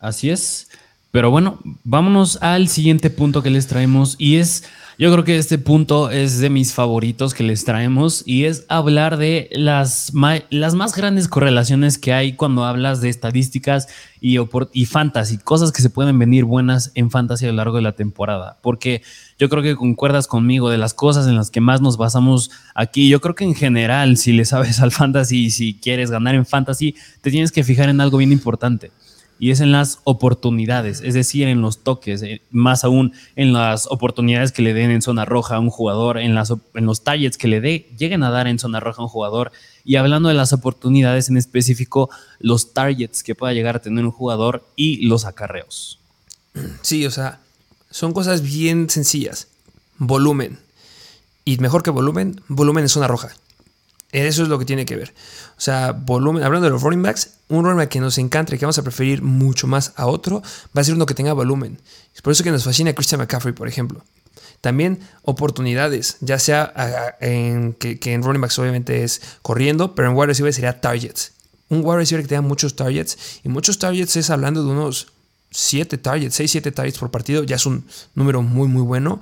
Así 0.00 0.30
es. 0.30 0.66
Pero 1.14 1.30
bueno, 1.30 1.60
vámonos 1.84 2.42
al 2.42 2.66
siguiente 2.66 3.08
punto 3.08 3.40
que 3.40 3.48
les 3.48 3.68
traemos 3.68 4.16
y 4.18 4.38
es 4.38 4.64
yo 4.98 5.12
creo 5.12 5.22
que 5.22 5.38
este 5.38 5.58
punto 5.58 6.10
es 6.10 6.40
de 6.40 6.50
mis 6.50 6.74
favoritos 6.74 7.34
que 7.34 7.44
les 7.44 7.64
traemos 7.64 8.24
y 8.26 8.46
es 8.46 8.64
hablar 8.68 9.16
de 9.16 9.48
las, 9.52 10.12
las 10.50 10.74
más 10.74 10.96
grandes 10.96 11.28
correlaciones 11.28 11.98
que 11.98 12.12
hay 12.12 12.32
cuando 12.32 12.64
hablas 12.64 13.00
de 13.00 13.10
estadísticas 13.10 13.86
y, 14.20 14.38
y 14.72 14.86
fantasy, 14.86 15.38
cosas 15.38 15.70
que 15.70 15.82
se 15.82 15.90
pueden 15.90 16.18
venir 16.18 16.44
buenas 16.46 16.90
en 16.96 17.12
fantasy 17.12 17.46
a 17.46 17.50
lo 17.50 17.54
largo 17.54 17.76
de 17.76 17.82
la 17.82 17.92
temporada. 17.92 18.58
Porque 18.60 19.02
yo 19.38 19.48
creo 19.48 19.62
que 19.62 19.76
concuerdas 19.76 20.26
conmigo 20.26 20.68
de 20.68 20.78
las 20.78 20.94
cosas 20.94 21.28
en 21.28 21.36
las 21.36 21.52
que 21.52 21.60
más 21.60 21.80
nos 21.80 21.96
basamos 21.96 22.50
aquí. 22.74 23.08
Yo 23.08 23.20
creo 23.20 23.36
que 23.36 23.44
en 23.44 23.54
general, 23.54 24.16
si 24.16 24.32
le 24.32 24.44
sabes 24.44 24.80
al 24.80 24.90
fantasy 24.90 25.44
y 25.44 25.50
si 25.50 25.74
quieres 25.74 26.10
ganar 26.10 26.34
en 26.34 26.44
fantasy, 26.44 26.96
te 27.20 27.30
tienes 27.30 27.52
que 27.52 27.62
fijar 27.62 27.88
en 27.88 28.00
algo 28.00 28.18
bien 28.18 28.32
importante 28.32 28.90
y 29.38 29.50
es 29.50 29.60
en 29.60 29.72
las 29.72 30.00
oportunidades, 30.04 31.00
es 31.04 31.14
decir, 31.14 31.48
en 31.48 31.60
los 31.60 31.82
toques, 31.82 32.22
eh, 32.22 32.42
más 32.50 32.84
aún 32.84 33.12
en 33.36 33.52
las 33.52 33.86
oportunidades 33.90 34.52
que 34.52 34.62
le 34.62 34.74
den 34.74 34.90
en 34.90 35.02
zona 35.02 35.24
roja 35.24 35.56
a 35.56 35.60
un 35.60 35.70
jugador, 35.70 36.18
en, 36.18 36.34
los 36.34 37.04
targets 37.04 37.36
que 37.36 37.48
le 37.48 37.60
dé, 37.60 37.90
lleguen 37.98 38.22
a 38.22 38.30
dar 38.30 38.46
en 38.46 38.58
zona 38.58 38.80
roja 38.80 39.02
a 39.02 39.04
un 39.04 39.08
jugador. 39.08 39.52
Y 39.84 39.96
hablando 39.96 40.28
de 40.28 40.34
las 40.34 40.52
oportunidades 40.52 41.28
en 41.28 41.36
específico, 41.36 42.10
los 42.38 42.72
targets 42.72 43.22
que 43.22 43.34
pueda 43.34 43.52
llegar 43.52 43.76
a 43.76 43.82
tener 43.82 44.04
un 44.04 44.12
jugador 44.12 44.66
y 44.76 45.06
los 45.06 45.24
acarreos. 45.24 45.98
Sí, 46.82 47.04
o 47.04 47.10
sea, 47.10 47.40
son 47.90 48.12
cosas 48.12 48.42
bien 48.42 48.88
sencillas. 48.88 49.48
Volumen. 49.98 50.58
Y 51.44 51.58
mejor 51.58 51.82
que 51.82 51.90
volumen, 51.90 52.40
volumen 52.48 52.84
en 52.84 52.88
zona 52.88 53.08
roja. 53.08 53.30
Eso 54.14 54.44
es 54.44 54.48
lo 54.48 54.60
que 54.60 54.64
tiene 54.64 54.86
que 54.86 54.94
ver. 54.94 55.12
O 55.58 55.60
sea, 55.60 55.90
volumen, 55.90 56.44
hablando 56.44 56.66
de 56.66 56.70
los 56.70 56.82
running 56.82 57.02
backs, 57.02 57.30
un 57.48 57.64
running 57.64 57.78
back 57.78 57.88
que 57.88 57.98
nos 57.98 58.16
encanta 58.16 58.54
y 58.54 58.58
que 58.58 58.64
vamos 58.64 58.78
a 58.78 58.84
preferir 58.84 59.22
mucho 59.22 59.66
más 59.66 59.92
a 59.96 60.06
otro, 60.06 60.40
va 60.76 60.82
a 60.82 60.84
ser 60.84 60.94
uno 60.94 61.04
que 61.04 61.14
tenga 61.14 61.32
volumen. 61.32 61.80
Es 62.14 62.22
por 62.22 62.32
eso 62.32 62.44
que 62.44 62.52
nos 62.52 62.62
fascina 62.62 62.92
Christian 62.92 63.20
McCaffrey, 63.20 63.52
por 63.52 63.66
ejemplo. 63.66 64.04
También 64.60 65.00
oportunidades, 65.22 66.18
ya 66.20 66.38
sea 66.38 67.16
en, 67.20 67.72
que, 67.72 67.98
en 68.04 68.22
running 68.22 68.40
backs 68.40 68.56
obviamente 68.60 69.02
es 69.02 69.20
corriendo, 69.42 69.96
pero 69.96 70.08
en 70.08 70.16
wide 70.16 70.28
receiver 70.28 70.54
sería 70.54 70.80
targets. 70.80 71.32
Un 71.68 71.80
wide 71.84 71.96
receiver 71.96 72.22
que 72.22 72.28
tenga 72.28 72.42
muchos 72.42 72.76
targets, 72.76 73.40
y 73.42 73.48
muchos 73.48 73.80
targets 73.80 74.14
es 74.14 74.30
hablando 74.30 74.62
de 74.62 74.70
unos 74.70 75.08
7 75.50 75.98
targets, 75.98 76.36
6, 76.36 76.52
7 76.52 76.70
targets 76.70 76.98
por 76.98 77.10
partido, 77.10 77.42
ya 77.42 77.56
es 77.56 77.66
un 77.66 77.84
número 78.14 78.42
muy, 78.42 78.68
muy 78.68 78.82
bueno. 78.82 79.20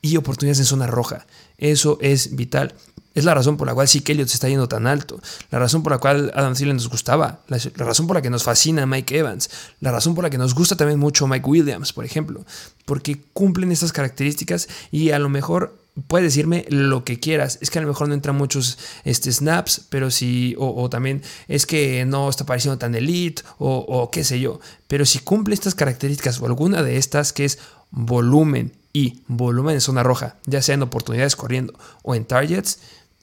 Y 0.00 0.16
oportunidades 0.16 0.60
en 0.60 0.64
zona 0.64 0.86
roja. 0.86 1.26
Eso 1.56 1.98
es 2.00 2.36
vital. 2.36 2.72
Es 3.18 3.24
la 3.24 3.34
razón 3.34 3.56
por 3.56 3.66
la 3.66 3.74
cual 3.74 3.88
sí 3.88 4.00
Elliott 4.06 4.28
se 4.28 4.34
está 4.34 4.48
yendo 4.48 4.68
tan 4.68 4.86
alto. 4.86 5.20
La 5.50 5.58
razón 5.58 5.82
por 5.82 5.90
la 5.90 5.98
cual 5.98 6.30
Adam 6.36 6.54
Thielen 6.54 6.76
nos 6.76 6.88
gustaba. 6.88 7.40
La, 7.48 7.58
razón 7.84 8.06
por 8.06 8.14
la 8.14 8.22
que 8.22 8.30
nos 8.30 8.44
fascina 8.44 8.86
Mike 8.86 9.18
Evans. 9.18 9.50
La 9.80 9.90
razón 9.90 10.14
por 10.14 10.22
la 10.22 10.30
que 10.30 10.38
nos 10.38 10.54
gusta 10.54 10.76
también 10.76 11.00
mucho 11.00 11.26
Mike 11.26 11.44
Williams, 11.44 11.92
por 11.92 12.04
ejemplo. 12.04 12.44
Porque 12.84 13.20
cumplen 13.32 13.72
estas 13.72 13.92
características 13.92 14.68
y 14.92 15.10
a 15.10 15.18
lo 15.18 15.28
mejor 15.28 15.76
puedes 16.06 16.28
decirme 16.28 16.64
lo 16.68 17.02
que 17.02 17.18
quieras. 17.18 17.58
Es 17.60 17.70
que 17.70 17.80
a 17.80 17.82
lo 17.82 17.88
mejor 17.88 18.06
no 18.06 18.14
entran 18.14 18.36
muchos 18.36 18.78
este, 19.02 19.32
snaps, 19.32 19.80
pero 19.90 20.12
sí, 20.12 20.54
o, 20.56 20.88
también 20.88 21.22
es 21.48 21.66
que 21.66 22.04
no 22.04 22.28
está 22.28 22.46
pareciendo 22.46 22.78
tan 22.78 22.94
elite, 22.94 23.42
o, 23.58 23.78
o, 23.78 24.12
qué 24.12 24.22
sé 24.22 24.38
yo. 24.38 24.60
Pero 24.86 25.04
si 25.06 25.18
cumple 25.18 25.54
estas 25.54 25.74
características 25.74 26.40
o 26.40 26.46
alguna 26.46 26.84
de 26.84 26.98
estas, 26.98 27.32
que 27.32 27.46
es 27.46 27.58
volumen 27.90 28.70
y 28.92 29.22
volumen 29.26 29.74
en 29.74 29.80
zona 29.80 30.04
roja, 30.04 30.36
ya 30.46 30.62
sea 30.62 30.76
en 30.76 30.82
oportunidades 30.82 31.36
corriendo 31.36 31.74
o 32.02 32.14
en 32.14 32.24
targets, 32.24 32.78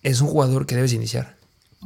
es 0.06 0.22
un 0.22 0.28
jugador 0.28 0.66
que 0.66 0.76
debes 0.76 0.94
iniciar. 0.94 1.36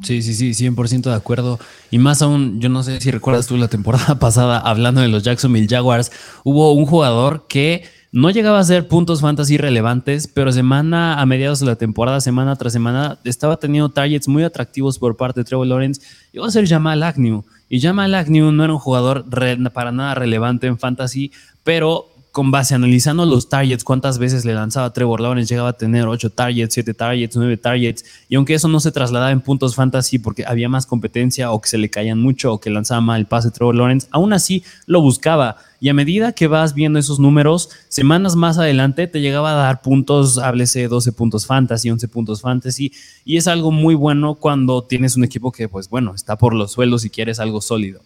Sí, 0.03 0.21
sí, 0.21 0.33
sí, 0.33 0.51
100% 0.51 1.09
de 1.09 1.15
acuerdo. 1.15 1.59
Y 1.89 1.97
más 1.97 2.21
aún, 2.21 2.59
yo 2.59 2.69
no 2.69 2.83
sé 2.83 3.01
si 3.01 3.11
recuerdas 3.11 3.47
tú 3.47 3.57
la 3.57 3.67
temporada 3.67 4.15
pasada, 4.19 4.59
hablando 4.59 5.01
de 5.01 5.07
los 5.07 5.23
Jacksonville 5.23 5.67
Jaguars, 5.69 6.11
hubo 6.43 6.73
un 6.73 6.85
jugador 6.85 7.47
que 7.47 7.83
no 8.11 8.29
llegaba 8.29 8.57
a 8.57 8.61
hacer 8.61 8.87
puntos 8.87 9.21
fantasy 9.21 9.57
relevantes, 9.57 10.27
pero 10.27 10.51
semana 10.51 11.19
a 11.19 11.25
mediados 11.25 11.59
de 11.59 11.65
la 11.65 11.75
temporada, 11.75 12.21
semana 12.21 12.55
tras 12.55 12.73
semana, 12.73 13.19
estaba 13.23 13.57
teniendo 13.57 13.89
targets 13.89 14.27
muy 14.27 14.43
atractivos 14.43 14.97
por 14.97 15.15
parte 15.15 15.41
de 15.41 15.43
Trevor 15.45 15.67
Lawrence. 15.67 16.01
Iba 16.33 16.47
a 16.47 16.51
ser 16.51 16.67
Jamal 16.67 17.03
Agnew. 17.03 17.43
Y 17.69 17.79
Jamal 17.79 18.15
Agnew 18.15 18.51
no 18.51 18.63
era 18.63 18.73
un 18.73 18.79
jugador 18.79 19.25
para 19.73 19.91
nada 19.91 20.15
relevante 20.15 20.67
en 20.67 20.79
fantasy, 20.79 21.31
pero 21.63 22.09
con 22.39 22.51
base 22.51 22.73
analizando 22.73 23.25
los 23.25 23.49
targets, 23.49 23.83
cuántas 23.83 24.17
veces 24.17 24.45
le 24.45 24.53
lanzaba 24.53 24.93
Trevor 24.93 25.19
Lawrence, 25.19 25.53
llegaba 25.53 25.71
a 25.71 25.73
tener 25.73 26.07
8 26.07 26.29
targets, 26.29 26.73
7 26.73 26.93
targets, 26.93 27.35
9 27.35 27.57
targets, 27.57 28.05
y 28.29 28.35
aunque 28.35 28.53
eso 28.53 28.69
no 28.69 28.79
se 28.79 28.93
trasladaba 28.93 29.31
en 29.31 29.41
puntos 29.41 29.75
fantasy 29.75 30.19
porque 30.19 30.45
había 30.47 30.69
más 30.69 30.85
competencia 30.85 31.51
o 31.51 31.59
que 31.59 31.67
se 31.67 31.77
le 31.77 31.89
caían 31.89 32.17
mucho 32.17 32.53
o 32.53 32.61
que 32.61 32.69
lanzaba 32.69 33.01
mal 33.01 33.19
el 33.19 33.25
pase 33.25 33.51
Trevor 33.51 33.75
Lawrence, 33.75 34.07
aún 34.11 34.31
así 34.31 34.63
lo 34.85 35.01
buscaba. 35.01 35.57
Y 35.81 35.89
a 35.89 35.93
medida 35.93 36.31
que 36.31 36.47
vas 36.47 36.73
viendo 36.73 36.97
esos 36.97 37.19
números, 37.19 37.71
semanas 37.89 38.37
más 38.37 38.57
adelante 38.57 39.07
te 39.07 39.19
llegaba 39.19 39.51
a 39.51 39.55
dar 39.55 39.81
puntos, 39.81 40.37
háblese 40.37 40.87
12 40.87 41.11
puntos 41.11 41.45
fantasy, 41.45 41.91
11 41.91 42.07
puntos 42.07 42.39
fantasy, 42.39 42.93
y 43.25 43.35
es 43.35 43.49
algo 43.49 43.71
muy 43.71 43.95
bueno 43.95 44.35
cuando 44.35 44.85
tienes 44.85 45.17
un 45.17 45.25
equipo 45.25 45.51
que, 45.51 45.67
pues 45.67 45.89
bueno, 45.89 46.15
está 46.15 46.37
por 46.37 46.53
los 46.53 46.71
suelos 46.71 47.03
y 47.03 47.09
quieres 47.09 47.41
algo 47.41 47.59
sólido. 47.59 47.99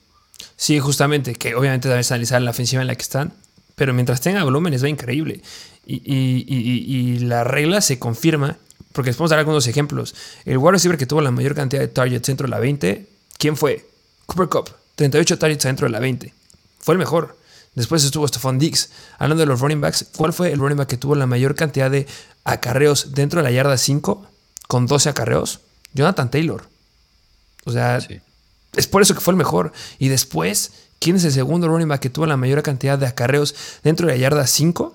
Sí, 0.56 0.80
justamente, 0.80 1.36
que 1.36 1.54
obviamente 1.54 1.88
debes 1.88 2.12
analizar 2.12 2.42
la 2.42 2.50
ofensiva 2.50 2.82
en 2.82 2.88
la 2.88 2.96
que 2.96 3.04
están, 3.04 3.32
pero 3.76 3.94
mientras 3.94 4.22
tenga 4.22 4.44
volúmenes 4.44 4.84
va 4.84 4.90
increíble. 4.90 5.42
Y, 5.86 7.20
la 7.20 7.44
regla 7.44 7.82
se 7.82 8.00
confirma, 8.00 8.58
porque 8.92 9.10
les 9.10 9.18
podemos 9.18 9.32
dar 9.32 9.40
algunos 9.40 9.68
ejemplos. 9.68 10.16
El 10.46 10.58
wide 10.58 10.74
receiver 10.74 10.98
que 10.98 11.06
tuvo 11.06 11.22
la 11.22 11.32
mayor 11.32 11.56
cantidad 11.56 11.82
de 11.82 11.88
targets 11.88 12.28
dentro 12.28 12.48
de 12.48 12.52
la 12.52 12.60
20, 12.60 13.08
¿quién 13.38 13.58
fue? 13.58 13.88
Cooper 14.26 14.48
Cup, 14.48 14.70
38 14.96 15.38
targets 15.38 15.64
dentro 15.64 15.88
de 15.88 15.92
la 15.92 16.00
20. 16.00 16.34
Fue 16.80 16.94
el 16.94 17.00
mejor. 17.00 17.38
Después 17.76 18.04
estuvo 18.04 18.28
Stephon 18.28 18.60
Diggs. 18.60 18.92
Hablando 19.18 19.42
de 19.42 19.48
los 19.48 19.60
running 19.60 19.82
backs, 19.82 20.06
¿cuál 20.16 20.32
fue 20.32 20.52
el 20.52 20.60
running 20.60 20.78
back 20.78 20.90
que 20.90 20.98
tuvo 20.98 21.16
la 21.16 21.26
mayor 21.26 21.56
cantidad 21.56 21.90
de 21.90 22.08
acarreos 22.44 23.14
dentro 23.14 23.40
de 23.40 23.44
la 23.44 23.52
yarda 23.52 23.78
5 23.78 24.28
con 24.68 24.86
12 24.86 25.10
acarreos? 25.10 25.62
Jonathan 25.94 26.30
Taylor. 26.30 26.64
O 27.66 27.72
sea, 27.72 28.00
es 28.76 28.88
por 28.88 29.02
eso 29.02 29.14
que 29.16 29.22
fue 29.22 29.32
el 29.32 29.38
mejor. 29.38 29.72
Y 29.98 30.10
después 30.10 30.72
¿Quién 31.04 31.18
es 31.18 31.26
el 31.26 31.34
segundo 31.34 31.68
running 31.68 31.90
back 31.90 32.00
que 32.00 32.10
tuvo 32.10 32.26
la 32.28 32.38
mayor 32.38 32.64
cantidad 32.64 32.98
de 32.98 33.06
acarreos 33.06 33.54
dentro 33.84 34.08
de 34.08 34.14
la 34.14 34.18
yarda 34.18 34.48
5? 34.48 34.94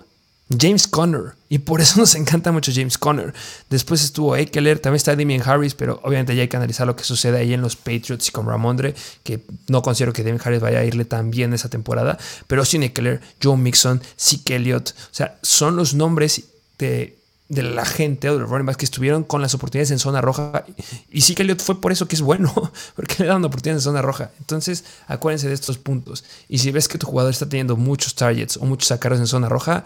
James 0.59 0.89
Conner. 0.89 1.35
Y 1.51 1.59
por 1.59 1.83
eso 1.83 1.97
nos 2.01 2.15
encanta 2.15 2.51
mucho 2.51 2.73
James 2.75 2.97
Conner. 2.97 3.35
Después 3.69 4.03
estuvo 4.03 4.35
Eckler, 4.35 4.79
también 4.79 4.97
está 4.97 5.15
Damien 5.15 5.43
Harris, 5.45 5.75
pero 5.75 6.01
obviamente 6.03 6.35
ya 6.35 6.41
hay 6.41 6.49
que 6.49 6.57
analizar 6.57 6.87
lo 6.87 6.97
que 6.97 7.05
sucede 7.05 7.37
ahí 7.37 7.53
en 7.53 7.61
los 7.61 7.77
Patriots 7.77 8.27
y 8.27 8.31
con 8.31 8.47
Ramondre, 8.47 8.95
que 9.23 9.41
no 9.69 9.83
considero 9.83 10.15
que 10.15 10.23
Damien 10.23 10.41
Harris 10.43 10.63
vaya 10.63 10.79
a 10.79 10.85
irle 10.85 11.05
tan 11.05 11.31
bien 11.31 11.53
esa 11.53 11.69
temporada. 11.69 12.17
Pero 12.47 12.65
sin 12.65 12.85
Eckler, 12.85 13.21
Joe 13.43 13.59
Mixon, 13.59 14.01
Zeke 14.19 14.57
Elliott, 14.57 14.93
o 14.93 15.15
sea, 15.15 15.37
son 15.43 15.77
los 15.77 15.93
nombres 15.93 16.43
de 16.79 17.18
de 17.49 17.63
la 17.63 17.87
gente 17.87 18.31
de 18.31 18.39
los 18.39 18.49
running 18.49 18.67
backs 18.67 18.79
que 18.79 18.85
estuvieron 18.85 19.25
con 19.25 19.41
las 19.41 19.55
oportunidades 19.55 19.91
en 19.91 19.99
zona 19.99 20.21
roja. 20.21 20.65
Y 21.11 21.23
sí 21.23 21.35
que 21.35 21.55
fue 21.57 21.81
por 21.81 21.93
eso 21.93 22.07
que 22.07 22.15
es 22.15 22.23
bueno, 22.23 22.53
porque 22.97 23.17
le 23.21 23.27
dan 23.27 23.45
oportunidades 23.45 23.83
en 23.83 23.85
zona 23.85 24.03
roja. 24.03 24.31
Entonces, 24.39 24.85
acuérdense 25.07 25.49
de 25.49 25.55
estos 25.55 25.79
puntos. 25.79 26.25
Y 26.49 26.59
si 26.59 26.71
ves 26.71 26.89
que 26.89 26.99
tu 26.99 27.07
jugador 27.07 27.33
está 27.33 27.49
teniendo 27.49 27.77
muchos 27.77 28.15
targets 28.15 28.59
o 28.59 28.67
muchos 28.67 28.89
sacaros 28.89 29.19
en 29.19 29.27
zona 29.27 29.49
roja, 29.49 29.85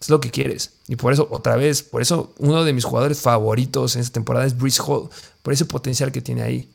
es 0.00 0.08
lo 0.08 0.20
que 0.20 0.30
quieres. 0.30 0.72
Y 0.88 0.96
por 0.96 1.12
eso, 1.12 1.28
otra 1.30 1.56
vez, 1.56 1.82
por 1.82 2.00
eso 2.00 2.32
uno 2.38 2.64
de 2.64 2.72
mis 2.72 2.84
jugadores 2.84 3.20
favoritos 3.20 3.94
en 3.94 4.00
esta 4.00 4.14
temporada 4.14 4.46
es 4.46 4.56
Breeze 4.56 4.82
Hall, 4.82 5.08
por 5.42 5.52
ese 5.52 5.66
potencial 5.66 6.12
que 6.12 6.22
tiene 6.22 6.42
ahí. 6.42 6.68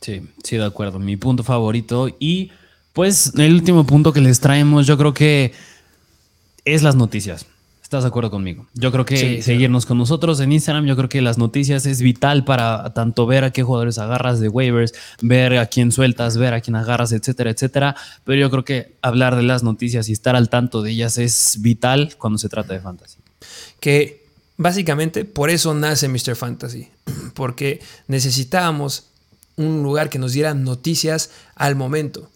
Sí, 0.00 0.22
sí, 0.44 0.56
de 0.56 0.64
acuerdo. 0.64 1.00
Mi 1.00 1.16
punto 1.16 1.42
favorito. 1.42 2.08
Y 2.20 2.52
pues 2.92 3.32
el 3.36 3.54
último 3.54 3.84
punto 3.84 4.12
que 4.12 4.20
les 4.20 4.38
traemos, 4.38 4.86
yo 4.86 4.96
creo 4.96 5.12
que 5.12 5.52
es 6.64 6.82
las 6.82 6.94
noticias. 6.94 7.46
¿Estás 7.88 8.04
de 8.04 8.08
acuerdo 8.08 8.30
conmigo? 8.30 8.66
Yo 8.74 8.92
creo 8.92 9.06
que 9.06 9.40
seguirnos 9.40 9.86
con 9.86 9.96
nosotros 9.96 10.40
en 10.40 10.52
Instagram, 10.52 10.84
yo 10.84 10.94
creo 10.94 11.08
que 11.08 11.22
las 11.22 11.38
noticias 11.38 11.86
es 11.86 12.02
vital 12.02 12.44
para 12.44 12.92
tanto 12.92 13.24
ver 13.26 13.44
a 13.44 13.50
qué 13.50 13.62
jugadores 13.62 13.96
agarras 13.96 14.40
de 14.40 14.48
waivers, 14.50 14.92
ver 15.22 15.56
a 15.56 15.64
quién 15.64 15.90
sueltas, 15.90 16.36
ver 16.36 16.52
a 16.52 16.60
quién 16.60 16.76
agarras, 16.76 17.12
etcétera, 17.12 17.50
etcétera. 17.50 17.96
Pero 18.24 18.38
yo 18.38 18.50
creo 18.50 18.62
que 18.62 18.96
hablar 19.00 19.36
de 19.36 19.42
las 19.42 19.62
noticias 19.62 20.10
y 20.10 20.12
estar 20.12 20.36
al 20.36 20.50
tanto 20.50 20.82
de 20.82 20.90
ellas 20.90 21.16
es 21.16 21.62
vital 21.62 22.14
cuando 22.18 22.38
se 22.38 22.50
trata 22.50 22.74
de 22.74 22.80
fantasy. 22.80 23.20
Que 23.80 24.26
básicamente 24.58 25.24
por 25.24 25.48
eso 25.48 25.72
nace 25.72 26.10
Mr. 26.10 26.36
Fantasy, 26.36 26.90
porque 27.32 27.80
necesitábamos 28.06 29.06
un 29.56 29.82
lugar 29.82 30.10
que 30.10 30.18
nos 30.18 30.34
diera 30.34 30.52
noticias 30.52 31.30
al 31.54 31.74
momento. 31.74 32.28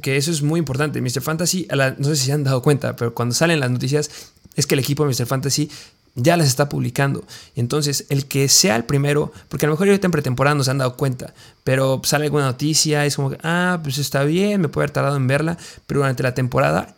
Que 0.00 0.16
eso 0.16 0.30
es 0.30 0.40
muy 0.40 0.58
importante. 0.58 1.02
Mr. 1.02 1.20
Fantasy, 1.20 1.68
no 1.98 2.08
sé 2.08 2.16
si 2.16 2.24
se 2.24 2.32
han 2.32 2.42
dado 2.42 2.62
cuenta, 2.62 2.96
pero 2.96 3.14
cuando 3.14 3.34
salen 3.34 3.60
las 3.60 3.70
noticias 3.70 4.32
es 4.56 4.66
que 4.66 4.74
el 4.74 4.80
equipo 4.80 5.06
de 5.06 5.14
Mr. 5.14 5.26
Fantasy 5.26 5.70
ya 6.14 6.36
las 6.36 6.46
está 6.46 6.68
publicando. 6.68 7.24
Entonces, 7.56 8.06
el 8.08 8.26
que 8.26 8.48
sea 8.48 8.76
el 8.76 8.84
primero, 8.84 9.32
porque 9.48 9.66
a 9.66 9.68
lo 9.68 9.74
mejor 9.74 9.88
ahorita 9.88 10.06
en 10.06 10.12
pretemporada 10.12 10.54
no 10.54 10.64
se 10.64 10.70
han 10.70 10.78
dado 10.78 10.96
cuenta, 10.96 11.34
pero 11.64 12.00
sale 12.04 12.26
alguna 12.26 12.44
noticia, 12.44 13.04
es 13.04 13.16
como 13.16 13.30
que, 13.30 13.38
ah, 13.42 13.80
pues 13.82 13.98
está 13.98 14.22
bien, 14.24 14.60
me 14.60 14.68
puede 14.68 14.84
haber 14.84 14.92
tardado 14.92 15.16
en 15.16 15.26
verla, 15.26 15.58
pero 15.86 16.00
durante 16.00 16.22
la 16.22 16.34
temporada 16.34 16.94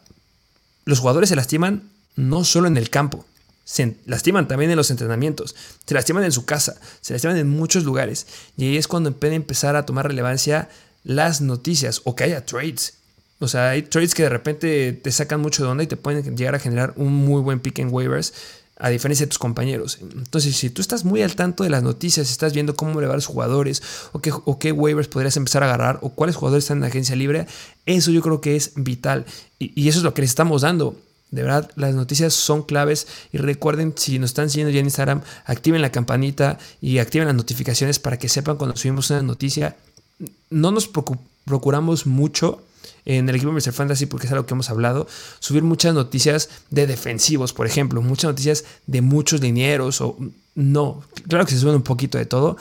los 0.84 1.00
jugadores 1.00 1.30
se 1.30 1.36
lastiman 1.36 1.90
no 2.14 2.44
solo 2.44 2.68
en 2.68 2.76
el 2.76 2.90
campo, 2.90 3.24
se 3.64 3.96
lastiman 4.06 4.48
también 4.48 4.70
en 4.70 4.76
los 4.76 4.90
entrenamientos, 4.90 5.56
se 5.84 5.94
lastiman 5.94 6.24
en 6.24 6.32
su 6.32 6.44
casa, 6.44 6.76
se 7.00 7.12
lastiman 7.12 7.36
en 7.36 7.48
muchos 7.48 7.84
lugares. 7.84 8.26
Y 8.56 8.64
ahí 8.64 8.76
es 8.76 8.86
cuando 8.86 9.10
pueden 9.12 9.34
empezar 9.34 9.74
a 9.74 9.84
tomar 9.84 10.06
relevancia 10.06 10.68
las 11.02 11.40
noticias 11.40 12.00
o 12.04 12.14
que 12.14 12.24
haya 12.24 12.46
trades. 12.46 12.94
O 13.38 13.48
sea, 13.48 13.70
hay 13.70 13.82
trades 13.82 14.14
que 14.14 14.22
de 14.22 14.28
repente 14.30 14.92
te 14.92 15.12
sacan 15.12 15.40
mucho 15.40 15.62
de 15.62 15.70
onda 15.70 15.84
y 15.84 15.86
te 15.86 15.96
pueden 15.96 16.36
llegar 16.36 16.54
a 16.54 16.58
generar 16.58 16.94
un 16.96 17.12
muy 17.12 17.42
buen 17.42 17.60
pick 17.60 17.78
en 17.80 17.92
waivers 17.92 18.32
a 18.78 18.90
diferencia 18.90 19.24
de 19.24 19.30
tus 19.30 19.38
compañeros. 19.38 19.98
Entonces, 20.00 20.54
si 20.56 20.70
tú 20.70 20.82
estás 20.82 21.04
muy 21.04 21.22
al 21.22 21.34
tanto 21.34 21.64
de 21.64 21.70
las 21.70 21.82
noticias, 21.82 22.30
estás 22.30 22.52
viendo 22.52 22.76
cómo 22.76 22.98
a 22.98 23.02
los 23.02 23.26
jugadores, 23.26 23.82
o 24.12 24.58
qué, 24.58 24.72
waivers 24.72 25.08
podrías 25.08 25.36
empezar 25.36 25.62
a 25.62 25.66
agarrar, 25.66 25.98
o 26.02 26.10
cuáles 26.10 26.36
jugadores 26.36 26.64
están 26.64 26.78
en 26.78 26.82
la 26.82 26.88
agencia 26.88 27.16
libre, 27.16 27.46
eso 27.86 28.10
yo 28.10 28.20
creo 28.20 28.40
que 28.40 28.56
es 28.56 28.72
vital. 28.76 29.24
Y, 29.58 29.88
eso 29.88 29.98
es 29.98 30.04
lo 30.04 30.12
que 30.12 30.22
les 30.22 30.30
estamos 30.30 30.62
dando. 30.62 30.96
De 31.30 31.42
verdad, 31.42 31.70
las 31.76 31.94
noticias 31.94 32.34
son 32.34 32.62
claves. 32.62 33.06
Y 33.32 33.38
recuerden, 33.38 33.94
si 33.96 34.18
nos 34.18 34.30
están 34.30 34.50
siguiendo 34.50 34.72
ya 34.72 34.80
en 34.80 34.86
Instagram, 34.86 35.22
activen 35.46 35.80
la 35.80 35.90
campanita 35.90 36.58
y 36.80 36.98
activen 36.98 37.28
las 37.28 37.36
notificaciones 37.36 37.98
para 37.98 38.18
que 38.18 38.28
sepan 38.28 38.56
cuando 38.56 38.76
subimos 38.76 39.10
una 39.10 39.22
noticia. 39.22 39.76
No 40.50 40.70
nos 40.70 40.88
procuramos 41.46 42.06
mucho 42.06 42.62
en 43.06 43.28
el 43.28 43.36
equipo 43.36 43.52
de 43.52 43.60
Mr. 43.60 43.72
Fantasy, 43.72 44.06
porque 44.06 44.26
es 44.26 44.32
algo 44.32 44.44
que 44.44 44.54
hemos 44.54 44.68
hablado, 44.68 45.06
subir 45.38 45.62
muchas 45.62 45.94
noticias 45.94 46.50
de 46.70 46.86
defensivos, 46.86 47.52
por 47.52 47.66
ejemplo, 47.66 48.02
muchas 48.02 48.30
noticias 48.30 48.64
de 48.86 49.00
muchos 49.00 49.40
dineros 49.40 50.00
o 50.00 50.18
no, 50.54 51.02
claro 51.28 51.46
que 51.46 51.52
se 51.52 51.58
suben 51.58 51.76
un 51.76 51.82
poquito 51.82 52.18
de 52.18 52.26
todo, 52.26 52.56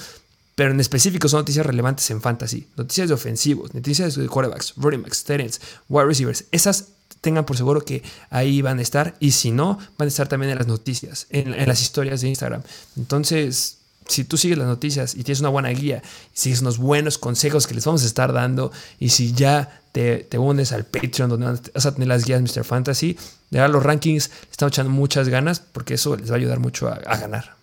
pero 0.56 0.72
en 0.72 0.80
específico 0.80 1.28
son 1.28 1.42
noticias 1.42 1.66
relevantes 1.66 2.10
en 2.12 2.22
fantasy, 2.22 2.68
noticias 2.78 3.10
de 3.10 3.14
ofensivos, 3.14 3.74
noticias 3.74 4.16
de 4.16 4.28
quarterbacks, 4.28 4.74
running 4.78 5.02
backs, 5.02 5.24
tight 5.24 5.56
wide 5.90 6.06
receivers, 6.06 6.46
esas 6.52 6.90
tengan 7.22 7.46
por 7.46 7.58
seguro 7.58 7.84
que 7.84 8.04
ahí 8.30 8.62
van 8.62 8.78
a 8.78 8.84
estar 8.84 9.16
y 9.20 9.32
si 9.32 9.52
no, 9.52 9.80
van 9.98 10.06
a 10.06 10.10
estar 10.10 10.28
también 10.28 10.52
en 10.52 10.60
las 10.60 10.68
noticias, 10.68 11.26
en, 11.32 11.68
las 11.68 11.82
historias 11.82 12.22
de 12.22 12.30
Instagram. 12.30 12.62
Entonces, 12.96 13.80
si 14.08 14.24
tú 14.26 14.38
sigues 14.38 14.60
las 14.60 14.68
noticias 14.68 15.16
y 15.16 15.24
tienes 15.24 15.40
una 15.40 15.50
buena 15.50 15.70
guía, 15.70 16.04
sigues 16.34 16.62
unos 16.62 16.78
buenos 16.78 17.18
consejos 17.18 17.66
que 17.66 17.74
les 17.74 17.84
vamos 17.84 18.04
a 18.04 18.06
estar 18.06 18.32
dando, 18.32 18.72
y 19.00 19.10
si 19.10 19.34
ya 19.34 19.82
te, 19.96 20.38
unes 20.38 20.74
al 20.74 20.84
Patreon 20.84 21.30
donde 21.30 21.46
vas 21.74 21.86
a 21.86 21.94
tener 21.94 22.10
las 22.10 22.26
guías 22.26 22.42
Mr. 22.42 22.66
Fantasy, 22.66 23.14
de 23.50 23.60
verdad 23.60 23.74
los 23.74 23.84
rankings 23.84 24.30
están 24.52 24.68
echando 24.68 24.92
muchas 24.92 25.30
ganas 25.30 25.62
porque 25.62 25.94
eso 25.94 26.18
les 26.18 26.30
va 26.30 26.34
a 26.34 26.38
ayudar 26.38 26.60
mucho 26.60 26.90
a, 26.90 26.98
ganar. 27.18 27.56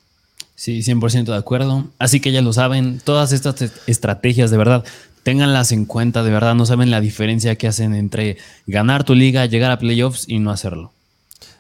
Sí, 0.55 0.81
100% 0.81 1.25
de 1.25 1.37
acuerdo. 1.37 1.89
Así 1.99 2.21
que 2.21 2.33
ya 2.33 2.41
lo 2.41 2.55
saben, 2.55 3.01
todas 3.05 3.33
estas 3.33 3.71
estrategias 3.87 4.51
de 4.51 4.57
verdad, 4.57 4.85
ténganlas 5.25 5.73
en 5.73 5.85
cuenta, 5.85 6.23
de 6.23 6.31
verdad 6.31 6.55
no 6.55 6.65
saben 6.65 6.91
la 6.91 7.03
diferencia 7.03 7.57
que 7.57 7.69
hacen 7.69 7.95
entre 7.95 8.39
ganar 8.67 9.05
tu 9.05 9.15
liga, 9.15 9.45
llegar 9.45 9.71
a 9.71 9.79
playoffs 9.79 10.25
y 10.27 10.39
no 10.39 10.51
hacerlo. 10.53 10.93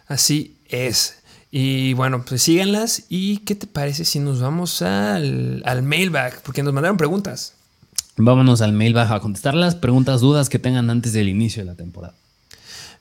Así 0.07 0.57
es. 0.68 1.18
Y 1.51 1.93
bueno, 1.93 2.25
pues 2.27 2.43
síganlas. 2.43 3.05
¿Y 3.11 3.39
qué 3.39 3.55
te 3.55 3.66
parece 3.66 4.07
si 4.07 4.20
nos 4.20 4.41
vamos 4.41 4.81
al, 4.81 5.62
al 5.66 5.83
mailbag? 5.83 6.41
Porque 6.43 6.62
nos 6.62 6.73
mandaron 6.73 6.97
preguntas. 6.97 7.55
Vámonos 8.17 8.61
al 8.61 8.73
mailbag 8.73 9.11
a 9.11 9.21
contestar 9.21 9.55
las 9.55 9.75
preguntas, 9.75 10.21
dudas 10.21 10.49
que 10.49 10.59
tengan 10.59 10.91
antes 10.91 11.13
del 11.13 11.29
inicio 11.29 11.63
de 11.63 11.67
la 11.67 11.75
temporada. 11.75 12.15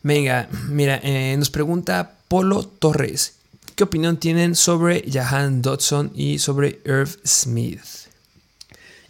Venga, 0.04 0.50
mira, 0.70 1.00
eh, 1.04 1.36
nos 1.38 1.50
pregunta 1.50 2.18
Polo 2.28 2.64
Torres. 2.64 3.36
¿Qué 3.76 3.84
opinión 3.84 4.18
tienen 4.18 4.56
sobre 4.56 5.04
Jahan 5.12 5.62
Dodson 5.62 6.12
y 6.16 6.40
sobre 6.40 6.82
Irv 6.86 7.20
Smith? 7.26 8.01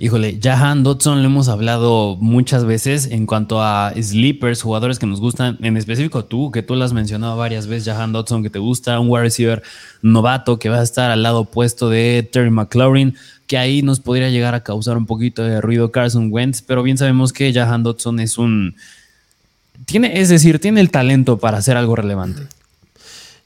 Híjole, 0.02 0.40
Jahan 0.42 0.82
Dodson 0.82 1.22
lo 1.22 1.28
hemos 1.28 1.48
hablado 1.48 2.18
muchas 2.20 2.66
veces 2.66 3.06
en 3.12 3.28
cuanto 3.28 3.62
a 3.62 3.94
sleepers, 3.94 4.64
jugadores 4.64 4.98
que 4.98 5.06
nos 5.06 5.20
gustan, 5.20 5.60
en 5.62 5.78
específico 5.78 6.26
tú, 6.26 6.50
que 6.50 6.64
tú 6.64 6.76
lo 6.76 6.84
has 6.84 6.92
mencionado 6.92 7.38
varias 7.38 7.68
veces, 7.68 7.86
Jahan 7.86 8.12
Dodson, 8.12 8.42
que 8.42 8.50
te 8.50 8.58
gusta, 8.58 9.00
un 9.00 9.10
wide 9.12 9.26
receiver 9.26 9.62
novato 10.02 10.58
que 10.58 10.70
va 10.70 10.80
a 10.80 10.82
estar 10.82 11.12
al 11.12 11.22
lado 11.22 11.42
opuesto 11.42 11.88
de 11.92 12.28
Terry 12.32 12.50
McLaurin, 12.50 13.16
que 13.46 13.60
ahí 13.60 13.84
nos 13.84 14.00
podría 14.00 14.32
llegar 14.32 14.56
a 14.56 14.64
causar 14.64 14.98
un 14.98 15.06
poquito 15.06 15.44
de 15.44 15.62
ruido 15.62 15.92
Carson 15.92 16.30
Wentz, 16.32 16.64
pero 16.64 16.82
bien 16.82 16.98
sabemos 16.98 17.32
que 17.32 17.54
Jahan 17.54 17.84
Dodson 17.84 18.20
es 18.22 18.40
un... 18.40 18.76
Tiene, 19.86 20.20
es 20.20 20.30
decir, 20.30 20.58
tiene 20.58 20.82
el 20.82 20.90
talento 20.90 21.38
para 21.38 21.60
hacer 21.60 21.78
algo 21.78 21.96
relevante. 21.96 22.48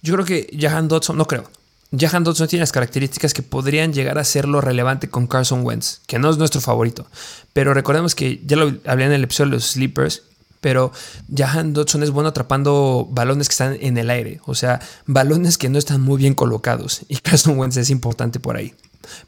Yo 0.02 0.14
creo 0.14 0.26
que 0.26 0.58
Jahan 0.58 0.88
Dodson, 0.88 1.18
no 1.18 1.26
creo, 1.26 1.50
Jahan 1.92 2.24
Dodson 2.24 2.48
tiene 2.48 2.62
las 2.62 2.72
características 2.72 3.34
que 3.34 3.44
podrían 3.44 3.94
llegar 3.94 4.18
a 4.18 4.24
serlo 4.24 4.62
relevante 4.62 5.10
con 5.10 5.28
Carson 5.28 5.66
Wentz, 5.66 6.02
que 6.08 6.20
no 6.20 6.30
es 6.30 6.38
nuestro 6.38 6.62
favorito. 6.62 7.08
Pero 7.54 7.74
recordemos 7.74 8.16
que 8.16 8.42
ya 8.46 8.58
lo 8.58 8.74
hablé 8.86 9.06
en 9.06 9.12
el 9.14 9.24
episodio 9.24 9.52
de 9.52 9.58
los 9.58 9.72
Sleepers, 9.72 10.24
pero 10.62 10.92
Jahan 11.34 11.74
Dodson 11.74 12.02
es 12.02 12.10
bueno 12.10 12.30
atrapando 12.30 13.08
balones 13.12 13.48
que 13.48 13.54
están 13.54 13.78
en 13.80 13.98
el 13.98 14.10
aire, 14.10 14.42
o 14.46 14.56
sea, 14.56 14.82
balones 15.06 15.58
que 15.58 15.70
no 15.70 15.78
están 15.78 16.02
muy 16.02 16.18
bien 16.18 16.34
colocados. 16.34 17.02
Y 17.08 17.18
Carson 17.18 17.58
Wentz 17.60 17.78
es 17.78 17.90
importante 17.90 18.40
por 18.40 18.58
ahí. 18.58 18.74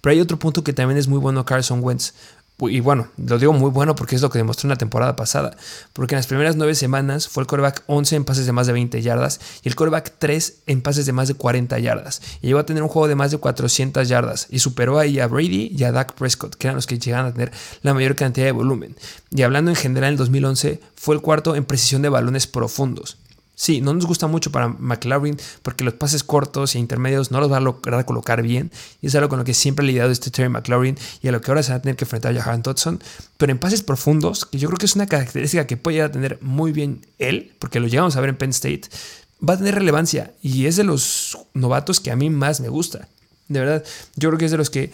Pero 0.02 0.14
hay 0.14 0.20
otro 0.20 0.40
punto 0.40 0.64
que 0.64 0.74
también 0.74 0.98
es 0.98 1.08
muy 1.08 1.20
bueno 1.20 1.46
Carson 1.46 1.84
Wentz. 1.84 2.14
Y 2.60 2.80
bueno, 2.80 3.10
lo 3.18 3.38
digo 3.38 3.54
muy 3.54 3.70
bueno 3.70 3.96
porque 3.96 4.16
es 4.16 4.22
lo 4.24 4.32
que 4.32 4.40
demostró 4.40 4.66
en 4.66 4.72
la 4.72 4.78
temporada 4.78 5.16
pasada. 5.16 5.56
Porque 5.94 6.16
en 6.16 6.18
las 6.18 6.26
primeras 6.26 6.56
nueve 6.56 6.74
semanas 6.74 7.28
fue 7.28 7.44
el 7.44 7.48
coreback 7.48 7.84
11 7.86 8.16
en 8.16 8.26
pases 8.26 8.48
de 8.48 8.52
más 8.52 8.66
de 8.66 8.74
20 8.74 9.00
yardas 9.04 9.40
y 9.62 9.70
el 9.70 9.76
coreback 9.76 10.14
3 10.18 10.64
en 10.66 10.82
pases 10.82 11.06
de 11.06 11.14
más 11.14 11.28
de 11.28 11.36
40 11.36 11.78
yardas. 11.78 12.20
Y 12.42 12.48
llegó 12.48 12.58
a 12.58 12.66
tener 12.66 12.82
un 12.82 12.90
juego 12.90 13.08
de 13.08 13.14
más 13.14 13.30
de 13.30 13.38
400 13.38 14.10
yardas 14.10 14.48
y 14.50 14.58
superó 14.58 14.98
ahí 14.98 15.20
a 15.20 15.28
Brady 15.28 15.72
y 15.78 15.84
a 15.84 15.92
Dak 15.92 16.14
Prescott, 16.14 16.56
que 16.56 16.66
eran 16.66 16.76
los 16.76 16.88
que 16.88 16.98
llegaban 16.98 17.28
a 17.28 17.34
tener 17.34 17.52
la 17.84 17.94
mayor 17.94 18.16
cantidad 18.16 18.48
de 18.48 18.54
volumen. 18.54 18.96
Y 19.30 19.44
hablando 19.44 19.70
en 19.70 19.76
general, 19.76 20.08
en 20.08 20.14
el 20.14 20.18
2011 20.18 20.82
fue 20.96 21.14
el 21.14 21.22
cuarto 21.22 21.56
en 21.56 21.64
precisión 21.64 22.02
de 22.02 22.10
balones 22.10 22.48
profundos. 22.48 23.18
Sí, 23.60 23.82
no 23.82 23.92
nos 23.92 24.06
gusta 24.06 24.28
mucho 24.28 24.52
para 24.52 24.68
McLaren 24.68 25.36
porque 25.64 25.84
los 25.84 25.96
pases 25.96 26.24
cortos 26.24 26.76
e 26.76 26.80
intermedios 26.80 27.32
no 27.32 27.40
los 27.40 27.52
va 27.52 27.58
a 27.58 27.60
lograr 27.60 28.06
colocar 28.06 28.44
bien. 28.44 28.72
Y 29.02 29.08
es 29.08 29.16
algo 29.16 29.30
con 29.30 29.40
lo 29.40 29.46
que 29.46 29.56
siempre 29.56 29.84
ha 29.84 29.88
lidiado 29.88 30.12
este 30.12 30.30
Terry 30.30 30.48
McLaren 30.48 30.96
y 31.24 31.28
a 31.28 31.32
lo 31.32 31.42
que 31.42 31.50
ahora 31.50 31.64
se 31.64 31.72
va 31.72 31.78
a 31.78 31.82
tener 31.82 31.96
que 31.96 32.06
enfrentar 32.06 32.38
a 32.38 32.40
Jahan 32.40 32.62
Dodson. 32.62 33.02
Pero 33.38 33.52
en 33.52 33.58
pases 33.58 33.82
profundos, 33.82 34.46
que 34.46 34.60
yo 34.60 34.68
creo 34.68 34.78
que 34.78 34.86
es 34.86 34.96
una 34.96 35.08
característica 35.08 35.66
que 35.66 35.76
puede 35.76 35.96
llegar 35.96 36.12
a 36.12 36.14
tener 36.14 36.38
muy 36.42 36.72
bien 36.72 37.08
él, 37.18 37.56
porque 37.58 37.80
lo 37.80 37.88
llegamos 37.88 38.16
a 38.16 38.22
ver 38.22 38.30
en 38.30 38.38
Penn 38.38 38.52
State, 38.52 38.84
va 39.42 39.56
a 39.56 39.58
tener 39.58 39.74
relevancia 39.74 40.34
y 40.44 40.68
es 40.68 40.76
de 40.76 40.84
los 40.84 41.40
novatos 41.56 42.00
que 42.00 42.12
a 42.12 42.16
mí 42.16 42.30
más 42.30 42.60
me 42.62 42.70
gusta. 42.70 43.08
De 43.48 43.60
verdad, 43.60 43.84
yo 44.16 44.30
creo 44.30 44.38
que 44.38 44.46
es 44.46 44.52
de 44.52 44.58
los 44.58 44.70
que 44.70 44.92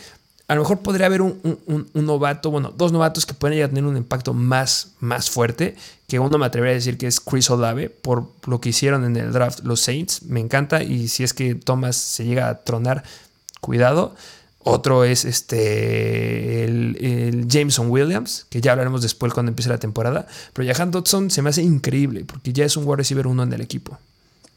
a 0.53 0.55
lo 0.55 0.61
mejor 0.61 0.81
podría 0.81 1.07
haber 1.07 1.23
un, 1.23 1.89
novato, 1.95 2.51
bueno, 2.51 2.71
dos 2.77 2.91
novatos 2.91 3.25
que 3.25 3.33
pueden 3.33 3.57
ya 3.57 3.67
tener 3.67 3.85
un 3.85 3.97
impacto 3.97 4.35
más, 4.35 4.91
más 4.99 5.31
fuerte, 5.31 5.75
que 6.07 6.19
uno 6.19 6.37
me 6.37 6.45
atrevería 6.45 6.73
a 6.73 6.75
decir 6.75 6.95
que 6.99 7.07
es 7.07 7.19
Chris 7.19 7.49
Olave, 7.49 7.89
por 7.89 8.29
lo 8.45 8.61
que 8.61 8.69
hicieron 8.69 9.03
en 9.03 9.15
el 9.15 9.33
draft 9.33 9.61
los 9.63 9.79
Saints, 9.79 10.21
me 10.21 10.39
encanta, 10.39 10.83
y 10.83 11.07
si 11.07 11.23
es 11.23 11.33
que 11.33 11.55
Thomas 11.55 11.95
se 11.95 12.25
llega 12.25 12.49
a 12.49 12.63
tronar, 12.63 13.03
cuidado. 13.61 14.15
Otro 14.59 15.03
es 15.05 15.25
este 15.25 16.65
el, 16.65 17.47
Jameson 17.47 17.89
Williams, 17.89 18.45
que 18.51 18.61
ya 18.61 18.73
hablaremos 18.73 19.01
después 19.01 19.33
cuando 19.33 19.49
empiece 19.49 19.71
la 19.71 19.79
temporada. 19.79 20.27
Pero 20.53 20.71
Jahan 20.71 20.91
Dodson 20.91 21.31
se 21.31 21.41
me 21.41 21.49
hace 21.49 21.63
increíble, 21.63 22.25
porque 22.25 22.53
ya 22.53 22.63
es 22.63 22.77
un 22.77 22.83
wide 22.85 22.97
receiver 22.97 23.25
uno 23.25 23.41
en 23.41 23.51
el 23.53 23.61
equipo. 23.61 23.97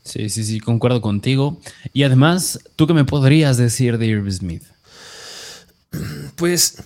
Sí, 0.04 0.28
sí, 0.28 0.44
sí, 0.44 0.60
concuerdo 0.60 1.00
contigo. 1.00 1.58
Y 1.94 2.02
además, 2.02 2.60
¿tú 2.76 2.86
qué 2.86 2.92
me 2.92 3.06
podrías 3.06 3.56
decir 3.56 3.96
de 3.96 4.06
Irv 4.06 4.30
Smith? 4.30 4.62
Pues 6.36 6.76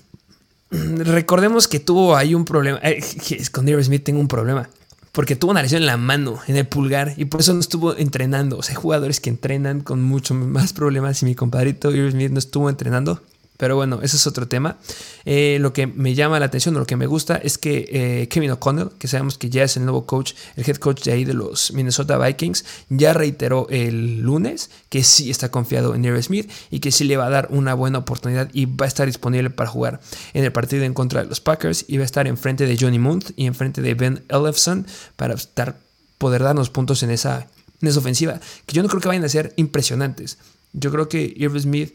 recordemos 0.72 1.66
que 1.68 1.80
tuvo 1.80 2.16
ahí 2.16 2.34
un 2.34 2.44
problema. 2.44 2.78
Eh, 2.82 3.03
con 3.51 3.68
Irv 3.68 3.82
Smith 3.82 4.05
tengo 4.05 4.20
un 4.20 4.28
problema. 4.28 4.68
Porque 5.12 5.34
tuvo 5.34 5.51
una 5.51 5.62
lesión 5.62 5.82
en 5.82 5.86
la 5.86 5.96
mano, 5.96 6.38
en 6.46 6.57
el 6.57 6.68
pulgar, 6.68 7.14
y 7.16 7.24
por 7.24 7.40
eso 7.40 7.53
no 7.53 7.61
estuvo 7.61 7.96
entrenando. 7.96 8.59
O 8.59 8.62
sea, 8.62 8.76
hay 8.76 8.80
jugadores 8.80 9.18
que 9.20 9.28
entrenan 9.28 9.80
con 9.80 10.03
mucho 10.03 10.34
más 10.34 10.72
problemas 10.72 11.20
y 11.22 11.24
mi 11.24 11.34
compadrito 11.34 11.90
Irv 11.90 12.12
Smith 12.12 12.30
no 12.30 12.38
estuvo 12.38 12.70
entrenando. 12.70 13.20
Pero 13.61 13.76
bueno, 13.76 14.00
ese 14.02 14.16
es 14.16 14.26
otro 14.26 14.48
tema. 14.48 14.78
Eh, 15.26 15.58
lo 15.61 15.74
que 15.74 15.86
me 15.86 16.14
llama 16.14 16.40
la 16.40 16.46
atención, 16.46 16.72
lo 16.72 16.86
que 16.86 16.96
me 16.96 17.06
gusta 17.06 17.36
es 17.36 17.58
que 17.58 17.90
eh, 17.92 18.28
Kevin 18.28 18.52
O'Connell, 18.52 18.88
que 18.98 19.06
sabemos 19.06 19.36
que 19.36 19.50
ya 19.50 19.64
es 19.64 19.76
el 19.76 19.84
nuevo 19.84 20.06
coach, 20.06 20.32
el 20.56 20.66
head 20.66 20.76
coach 20.76 21.02
de 21.02 21.12
ahí 21.12 21.26
de 21.26 21.34
los 21.34 21.70
Minnesota 21.74 22.16
Vikings, 22.16 22.64
ya 22.88 23.12
reiteró 23.12 23.66
el 23.68 24.22
lunes 24.22 24.70
que 24.88 25.04
sí 25.04 25.28
está 25.30 25.50
confiado 25.50 25.94
en 25.94 26.06
Irv 26.06 26.22
Smith 26.22 26.50
y 26.70 26.80
que 26.80 26.90
sí 26.90 27.04
le 27.04 27.18
va 27.18 27.26
a 27.26 27.28
dar 27.28 27.48
una 27.50 27.74
buena 27.74 27.98
oportunidad 27.98 28.48
y 28.54 28.64
va 28.64 28.86
a 28.86 28.88
estar 28.88 29.06
disponible 29.06 29.50
para 29.50 29.68
jugar 29.68 30.00
en 30.32 30.42
el 30.42 30.52
partido 30.52 30.84
en 30.84 30.94
contra 30.94 31.22
de 31.22 31.28
los 31.28 31.42
Packers 31.42 31.84
y 31.86 31.98
va 31.98 32.04
a 32.04 32.06
estar 32.06 32.26
enfrente 32.26 32.64
de 32.64 32.78
Johnny 32.80 32.98
Munt 32.98 33.32
y 33.36 33.44
enfrente 33.44 33.82
de 33.82 33.92
Ben 33.92 34.24
Ellefson 34.30 34.86
para 35.16 35.34
estar, 35.34 35.78
poder 36.16 36.42
darnos 36.42 36.70
puntos 36.70 37.02
en 37.02 37.11
esa, 37.11 37.46
en 37.82 37.88
esa 37.88 37.98
ofensiva, 37.98 38.40
que 38.64 38.74
yo 38.74 38.82
no 38.82 38.88
creo 38.88 39.02
que 39.02 39.08
vayan 39.08 39.24
a 39.24 39.28
ser 39.28 39.52
impresionantes. 39.56 40.38
Yo 40.72 40.90
creo 40.90 41.11
que 41.11 41.30
Irv 41.36 41.61
Smith 41.61 41.94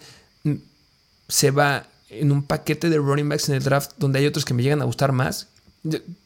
se 1.28 1.51
va 1.51 1.88
en 2.09 2.32
un 2.32 2.43
paquete 2.43 2.89
de 2.89 2.97
running 2.97 3.30
backs 3.30 3.49
en 3.49 3.55
el 3.55 3.63
draft 3.63 3.91
donde 3.97 4.19
hay 4.19 4.26
otros 4.26 4.45
que 4.45 4.53
me 4.53 4.63
llegan 4.63 4.82
a 4.82 4.86
gustar 4.86 5.11
más. 5.11 5.47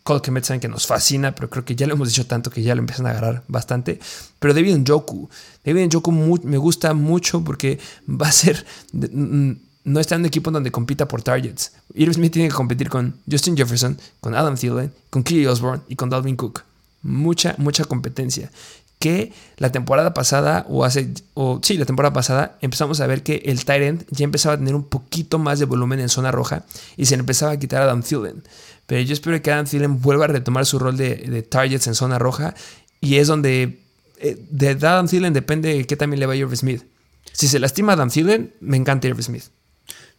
Cole 0.04 0.22
Kemet 0.22 0.46
saben 0.46 0.62
que 0.62 0.70
nos 0.70 0.88
fascina, 0.88 1.36
pero 1.36 1.50
creo 1.50 1.66
que 1.66 1.76
ya 1.76 1.86
lo 1.86 1.94
hemos 1.94 2.08
dicho 2.08 2.26
tanto 2.26 2.50
que 2.50 2.62
ya 2.62 2.76
lo 2.76 2.80
empiezan 2.80 3.08
a 3.08 3.12
agarrar 3.12 3.44
bastante. 3.48 4.00
Pero 4.40 4.54
David 4.54 4.78
Njoku, 4.78 5.30
David 5.66 5.88
Njoku 5.88 6.12
me 6.12 6.58
gusta 6.58 6.94
mucho 6.94 7.44
porque 7.44 7.80
va 8.08 8.28
a 8.28 8.32
ser. 8.32 8.66
No 8.92 10.00
está 10.00 10.16
en 10.16 10.22
un 10.22 10.28
equipo 10.28 10.52
donde 10.52 10.72
compita 10.72 11.08
por 11.08 11.22
targets. 11.24 11.74
Irv 11.94 12.14
Smith 12.14 12.32
tiene 12.32 12.50
que 12.50 12.56
competir 12.56 12.90
con 12.90 13.16
Justin 13.30 13.58
Jefferson, 13.58 13.98
con 14.22 14.36
Adam 14.36 14.56
Thielen, 14.56 14.94
con 15.10 15.24
Kelly 15.24 15.46
Osborne 15.48 15.84
y 15.88 15.96
con 15.96 16.10
Dalvin 16.10 16.36
Cook. 16.36 16.64
Mucha, 17.02 17.56
mucha 17.58 17.86
competencia. 17.86 18.52
Que 19.00 19.32
la 19.58 19.72
temporada 19.72 20.14
pasada, 20.14 20.66
o 20.68 20.84
hace, 20.84 21.10
o 21.34 21.60
sí, 21.64 21.78
la 21.78 21.86
temporada 21.86 22.14
pasada, 22.14 22.58
empezamos 22.62 23.00
a 23.00 23.08
ver 23.08 23.24
que 23.24 23.42
el 23.46 23.64
Tyrant 23.64 24.04
ya 24.12 24.26
empezaba 24.26 24.56
a 24.56 24.58
tener 24.58 24.76
un 24.76 24.84
poquito 24.84 25.40
más 25.40 25.58
de 25.58 25.66
volumen 25.66 26.02
en 26.02 26.10
zona 26.10 26.32
roja 26.32 26.66
y 26.98 27.06
se 27.06 27.16
le 27.16 27.22
empezaba 27.22 27.54
a 27.54 27.60
quitar 27.60 27.82
a 27.82 27.86
Dan 27.86 28.04
Thielen. 28.04 28.44
Pero 28.86 29.02
yo 29.02 29.14
espero 29.14 29.42
que 29.42 29.52
Adam 29.52 29.66
Thielen 29.66 30.02
vuelva 30.02 30.26
a 30.26 30.28
retomar 30.28 30.66
su 30.66 30.80
rol 30.80 30.98
de, 30.98 31.42
targets 31.50 31.88
en 31.88 31.96
zona 31.96 32.20
roja 32.20 32.56
y 33.00 33.16
es 33.16 33.28
donde 33.28 33.80
eh, 34.18 34.38
de 34.50 34.70
Adam 34.70 35.08
Thielen 35.08 35.32
depende 35.34 35.86
qué 35.88 35.96
también 35.96 36.20
le 36.20 36.26
va 36.26 36.34
a 36.34 36.36
Irv 36.36 36.54
Smith. 36.56 36.84
Si 37.32 37.48
se 37.48 37.60
lastima 37.60 37.94
Adam 37.94 38.10
Thielen, 38.10 38.54
me 38.60 38.76
encanta 38.76 39.08
Irv 39.08 39.22
Smith. 39.24 39.46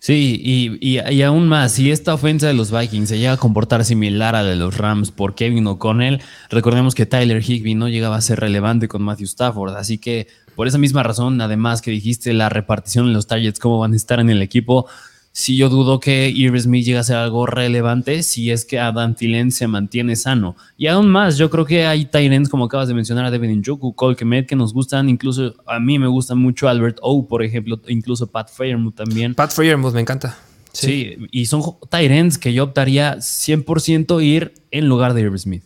Sí, 0.03 0.41
y, 0.43 0.99
y, 0.99 1.23
aún 1.23 1.47
más, 1.47 1.73
si 1.73 1.91
esta 1.91 2.15
ofensa 2.15 2.47
de 2.47 2.55
los 2.55 2.71
Vikings 2.71 3.11
se 3.11 3.19
llega 3.19 3.33
a 3.33 3.37
comportar 3.37 3.85
similar 3.85 4.35
a 4.35 4.43
la 4.43 4.49
de 4.49 4.57
los 4.57 4.79
Rams 4.79 5.11
por 5.11 5.35
Kevin 5.35 5.67
O'Connell, 5.67 6.23
recordemos 6.49 6.95
que 6.95 7.05
Tyler 7.05 7.43
Higby 7.43 7.75
no 7.75 7.87
llegaba 7.87 8.17
a 8.17 8.23
ser 8.23 8.41
relevante 8.41 8.89
con 8.89 9.03
Matthew 9.03 9.27
Stafford, 9.27 9.77
así 9.77 9.99
que 9.99 10.27
por 10.57 10.67
esa 10.67 10.79
misma 10.79 11.03
razón, 11.03 11.39
además 11.43 11.83
que 11.83 11.91
dijiste 11.91 12.33
la 12.33 12.49
repartición 12.49 13.09
en 13.09 13.13
los 13.13 13.27
targets, 13.27 13.59
cómo 13.59 13.79
van 13.79 13.93
a 13.93 13.97
estar 13.97 14.21
en 14.21 14.31
el 14.31 14.41
equipo, 14.41 14.87
si 15.33 15.57
yo 15.57 15.69
dudo 15.69 16.01
que 16.01 16.29
Irv 16.29 16.61
Smith 16.61 16.85
llegue 16.85 16.99
a 16.99 17.05
ser 17.05 17.17
algo 17.17 17.47
relevante 17.47 18.23
si 18.23 18.51
es 18.51 18.65
que 18.65 18.81
Adam 18.81 19.15
Thielen 19.15 19.53
se 19.53 19.69
mantiene 19.69 20.17
sano. 20.17 20.57
Y 20.77 20.89
aún 20.89 21.09
más, 21.09 21.39
yo 21.39 21.49
creo 21.51 21.65
que 21.65 21.87
hay 21.87 22.05
Tyrants, 22.05 22.49
como 22.49 22.65
acabas 22.65 22.89
de 22.89 22.95
mencionar, 22.95 23.25
a 23.25 23.31
Devin 23.31 23.61
Njoku, 23.61 23.95
Cole 23.95 24.17
Kemet, 24.17 24.49
que 24.49 24.57
nos 24.57 24.75
gustan. 24.75 25.09
Incluso 25.09 25.55
a 25.67 25.79
mí 25.79 25.97
me 25.99 26.09
gusta 26.09 26.35
mucho 26.35 26.69
Albert 26.69 26.99
O, 27.03 27.29
por 27.29 27.45
ejemplo, 27.45 27.81
incluso 27.87 28.27
Pat 28.27 28.51
Fairmouth 28.51 28.97
también. 28.97 29.35
Pat 29.35 29.53
Fairmouth 29.53 29.95
me 29.95 30.01
encanta. 30.01 30.37
Sí, 30.73 31.17
y 31.31 31.47
son 31.47 31.63
Tyrants 31.89 32.39
que 32.39 32.53
yo 32.53 32.65
optaría 32.65 33.17
100% 33.17 34.23
ir 34.23 34.55
en 34.71 34.89
lugar 34.89 35.15
de 35.15 35.23
Irv 35.23 35.39
Smith. 35.39 35.65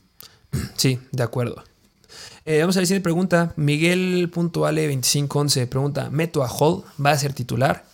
Sí, 0.77 1.01
de 1.11 1.23
acuerdo. 1.23 1.65
Eh, 2.45 2.61
vamos 2.61 2.77
a 2.77 2.81
ver 2.81 2.87
si 2.87 3.01
pregunta. 3.01 3.55
Miguel.ale2511 3.57 5.67
pregunta: 5.69 6.11
¿Meto 6.11 6.45
a 6.45 6.49
Hall? 6.49 6.85
¿Va 7.05 7.11
a 7.11 7.19
ser 7.19 7.33
titular? 7.33 7.87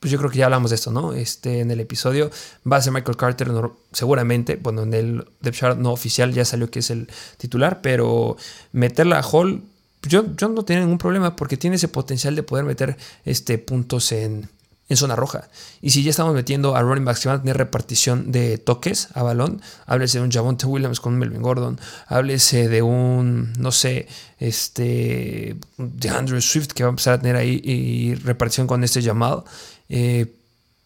Pues 0.00 0.12
yo 0.12 0.18
creo 0.18 0.30
que 0.30 0.38
ya 0.38 0.44
hablamos 0.44 0.70
de 0.70 0.76
esto, 0.76 0.90
¿no? 0.90 1.12
Este, 1.12 1.60
en 1.60 1.70
el 1.70 1.80
episodio 1.80 2.30
va 2.70 2.76
a 2.76 2.82
ser 2.82 2.92
Michael 2.92 3.16
Carter 3.16 3.50
seguramente, 3.92 4.56
bueno, 4.56 4.82
en 4.82 4.94
el 4.94 5.24
depth 5.40 5.56
chart 5.56 5.78
no 5.78 5.92
oficial 5.92 6.32
ya 6.32 6.44
salió 6.44 6.70
que 6.70 6.78
es 6.78 6.90
el 6.90 7.08
titular, 7.36 7.80
pero 7.80 8.36
meterla 8.72 9.18
a 9.18 9.22
Hall, 9.22 9.62
yo, 10.02 10.24
yo 10.36 10.48
no 10.48 10.64
tengo 10.64 10.80
ningún 10.80 10.98
problema 10.98 11.34
porque 11.34 11.56
tiene 11.56 11.76
ese 11.76 11.88
potencial 11.88 12.36
de 12.36 12.44
poder 12.44 12.64
meter 12.64 12.96
este, 13.24 13.58
puntos 13.58 14.12
en, 14.12 14.48
en 14.88 14.96
zona 14.96 15.16
roja. 15.16 15.48
Y 15.82 15.90
si 15.90 16.02
ya 16.02 16.10
estamos 16.10 16.34
metiendo 16.34 16.74
a 16.74 16.82
running 16.82 17.04
backs 17.04 17.20
que 17.20 17.28
van 17.28 17.38
a 17.38 17.40
tener 17.40 17.56
repartición 17.56 18.32
de 18.32 18.58
toques 18.58 19.08
a 19.14 19.22
balón, 19.22 19.60
háblese 19.86 20.18
de 20.18 20.24
un 20.24 20.30
Javonte 20.30 20.66
Williams 20.66 21.00
con 21.00 21.14
un 21.14 21.18
Melvin 21.18 21.42
Gordon, 21.42 21.78
háblese 22.06 22.68
de 22.68 22.82
un, 22.82 23.52
no 23.58 23.70
sé, 23.72 24.08
este, 24.38 25.56
de 25.76 26.08
Andrew 26.08 26.40
Swift 26.40 26.68
que 26.68 26.84
va 26.84 26.88
a 26.88 26.90
empezar 26.90 27.14
a 27.14 27.20
tener 27.20 27.36
ahí 27.36 27.60
y 27.62 28.14
repartición 28.14 28.66
con 28.66 28.82
este 28.82 29.02
Jamal. 29.02 29.42
Eh, 29.88 30.34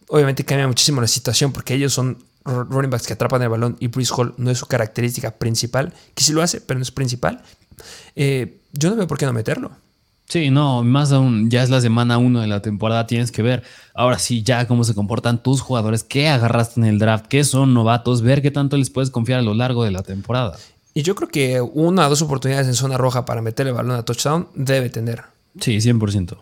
obviamente 0.07 0.45
cambia 0.45 0.67
muchísimo 0.67 1.01
la 1.01 1.07
situación 1.07 1.51
porque 1.51 1.73
ellos 1.73 1.93
son 1.93 2.17
running 2.45 2.89
backs 2.89 3.07
que 3.07 3.13
atrapan 3.13 3.41
el 3.41 3.49
balón 3.49 3.77
y 3.79 3.87
Bruce 3.87 4.13
Hall 4.15 4.33
no 4.37 4.51
es 4.51 4.57
su 4.57 4.65
característica 4.65 5.31
principal, 5.31 5.93
que 6.13 6.23
sí 6.23 6.33
lo 6.33 6.41
hace, 6.41 6.61
pero 6.61 6.77
no 6.77 6.83
es 6.83 6.91
principal. 6.91 7.41
Eh, 8.15 8.59
yo 8.73 8.89
no 8.89 8.95
veo 8.95 9.07
por 9.07 9.17
qué 9.17 9.25
no 9.25 9.33
meterlo. 9.33 9.71
Sí, 10.27 10.49
no, 10.49 10.83
más 10.83 11.11
aún, 11.11 11.49
ya 11.49 11.63
es 11.63 11.69
la 11.69 11.81
semana 11.81 12.17
uno 12.17 12.41
de 12.41 12.47
la 12.47 12.61
temporada, 12.61 13.05
tienes 13.05 13.31
que 13.31 13.41
ver 13.41 13.63
ahora 13.93 14.17
sí 14.17 14.41
ya 14.41 14.67
cómo 14.67 14.83
se 14.83 14.95
comportan 14.95 15.43
tus 15.43 15.61
jugadores, 15.61 16.03
qué 16.03 16.27
agarraste 16.29 16.79
en 16.79 16.85
el 16.85 16.97
draft, 16.97 17.27
qué 17.27 17.43
son 17.43 17.73
novatos, 17.73 18.21
ver 18.21 18.41
qué 18.41 18.49
tanto 18.49 18.77
les 18.77 18.89
puedes 18.89 19.11
confiar 19.11 19.39
a 19.39 19.43
lo 19.43 19.53
largo 19.53 19.83
de 19.83 19.91
la 19.91 20.01
temporada. 20.01 20.57
Y 20.93 21.03
yo 21.03 21.15
creo 21.15 21.29
que 21.29 21.61
una 21.61 22.07
o 22.07 22.09
dos 22.09 22.21
oportunidades 22.21 22.67
en 22.67 22.75
zona 22.75 22.97
roja 22.97 23.25
para 23.25 23.41
meter 23.41 23.67
el 23.67 23.73
balón 23.73 23.97
a 23.97 24.03
touchdown 24.03 24.47
debe 24.55 24.89
tener. 24.89 25.23
Sí, 25.59 25.77
100%. 25.77 26.37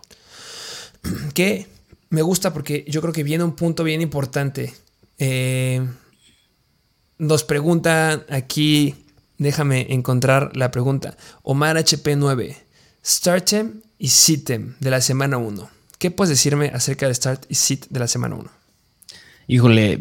Que 1.33 1.67
me 2.11 2.21
gusta 2.21 2.53
porque 2.53 2.85
yo 2.87 3.01
creo 3.01 3.13
que 3.13 3.23
viene 3.23 3.43
un 3.43 3.53
punto 3.53 3.83
bien 3.83 4.01
importante. 4.01 4.73
Eh, 5.17 5.81
nos 7.17 7.43
pregunta 7.43 8.25
aquí, 8.29 8.95
déjame 9.37 9.87
encontrar 9.93 10.55
la 10.55 10.71
pregunta. 10.71 11.15
Omar 11.41 11.77
HP9, 11.77 12.57
Startem 13.03 13.81
y 13.97 14.09
Sitem 14.09 14.75
de 14.79 14.91
la 14.91 15.01
semana 15.01 15.37
1. 15.37 15.69
¿Qué 15.97 16.11
puedes 16.11 16.29
decirme 16.29 16.71
acerca 16.73 17.07
de 17.07 17.13
Start 17.13 17.45
y 17.47 17.55
Sit 17.55 17.85
de 17.89 17.99
la 17.99 18.07
semana 18.07 18.35
1? 18.35 18.49
Híjole, 19.47 19.99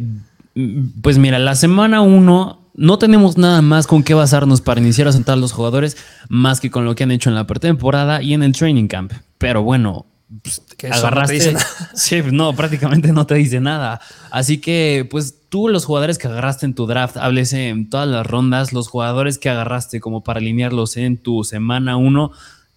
pues 1.03 1.19
mira, 1.19 1.39
la 1.39 1.55
semana 1.55 2.01
1 2.01 2.61
no 2.75 2.99
tenemos 2.99 3.39
nada 3.39 3.63
más 3.63 3.87
con 3.87 4.03
qué 4.03 4.15
basarnos 4.15 4.63
para 4.63 4.81
iniciar 4.81 5.07
a 5.07 5.13
sentar 5.13 5.35
a 5.35 5.41
los 5.41 5.53
jugadores 5.53 5.97
más 6.29 6.61
que 6.61 6.71
con 6.71 6.85
lo 6.85 6.95
que 6.95 7.05
han 7.05 7.11
hecho 7.13 7.29
en 7.29 7.37
la 7.37 7.47
pretemporada 7.47 8.23
y 8.23 8.35
en 8.35 8.43
el 8.43 8.53
training 8.53 8.89
camp. 8.89 9.13
Pero 9.39 9.63
bueno, 9.63 10.07
pues, 10.43 10.63
agarraste. 10.91 11.53
No 11.53 11.61
sí, 11.95 12.23
no, 12.31 12.55
prácticamente 12.55 13.13
no 13.13 13.27
te 13.27 13.35
dice 13.35 13.61
nada. 13.61 14.01
Así 14.31 14.59
que, 14.59 15.07
pues 15.11 15.35
tú, 15.49 15.69
los 15.69 15.85
jugadores 15.85 16.19
que 16.19 16.29
agarraste 16.29 16.67
en 16.67 16.75
tu 16.75 16.87
draft, 16.87 17.17
háblese 17.17 17.69
en 17.69 17.91
todas 17.91 18.09
las 18.09 18.27
rondas, 18.27 18.73
los 18.73 18.89
jugadores 18.89 19.39
que 19.39 19.51
agarraste 19.51 20.01
como 20.01 20.23
para 20.23 20.39
alinearlos 20.39 20.97
en 20.97 21.17
tu 21.17 21.45
semana 21.45 21.97
1, 21.97 22.31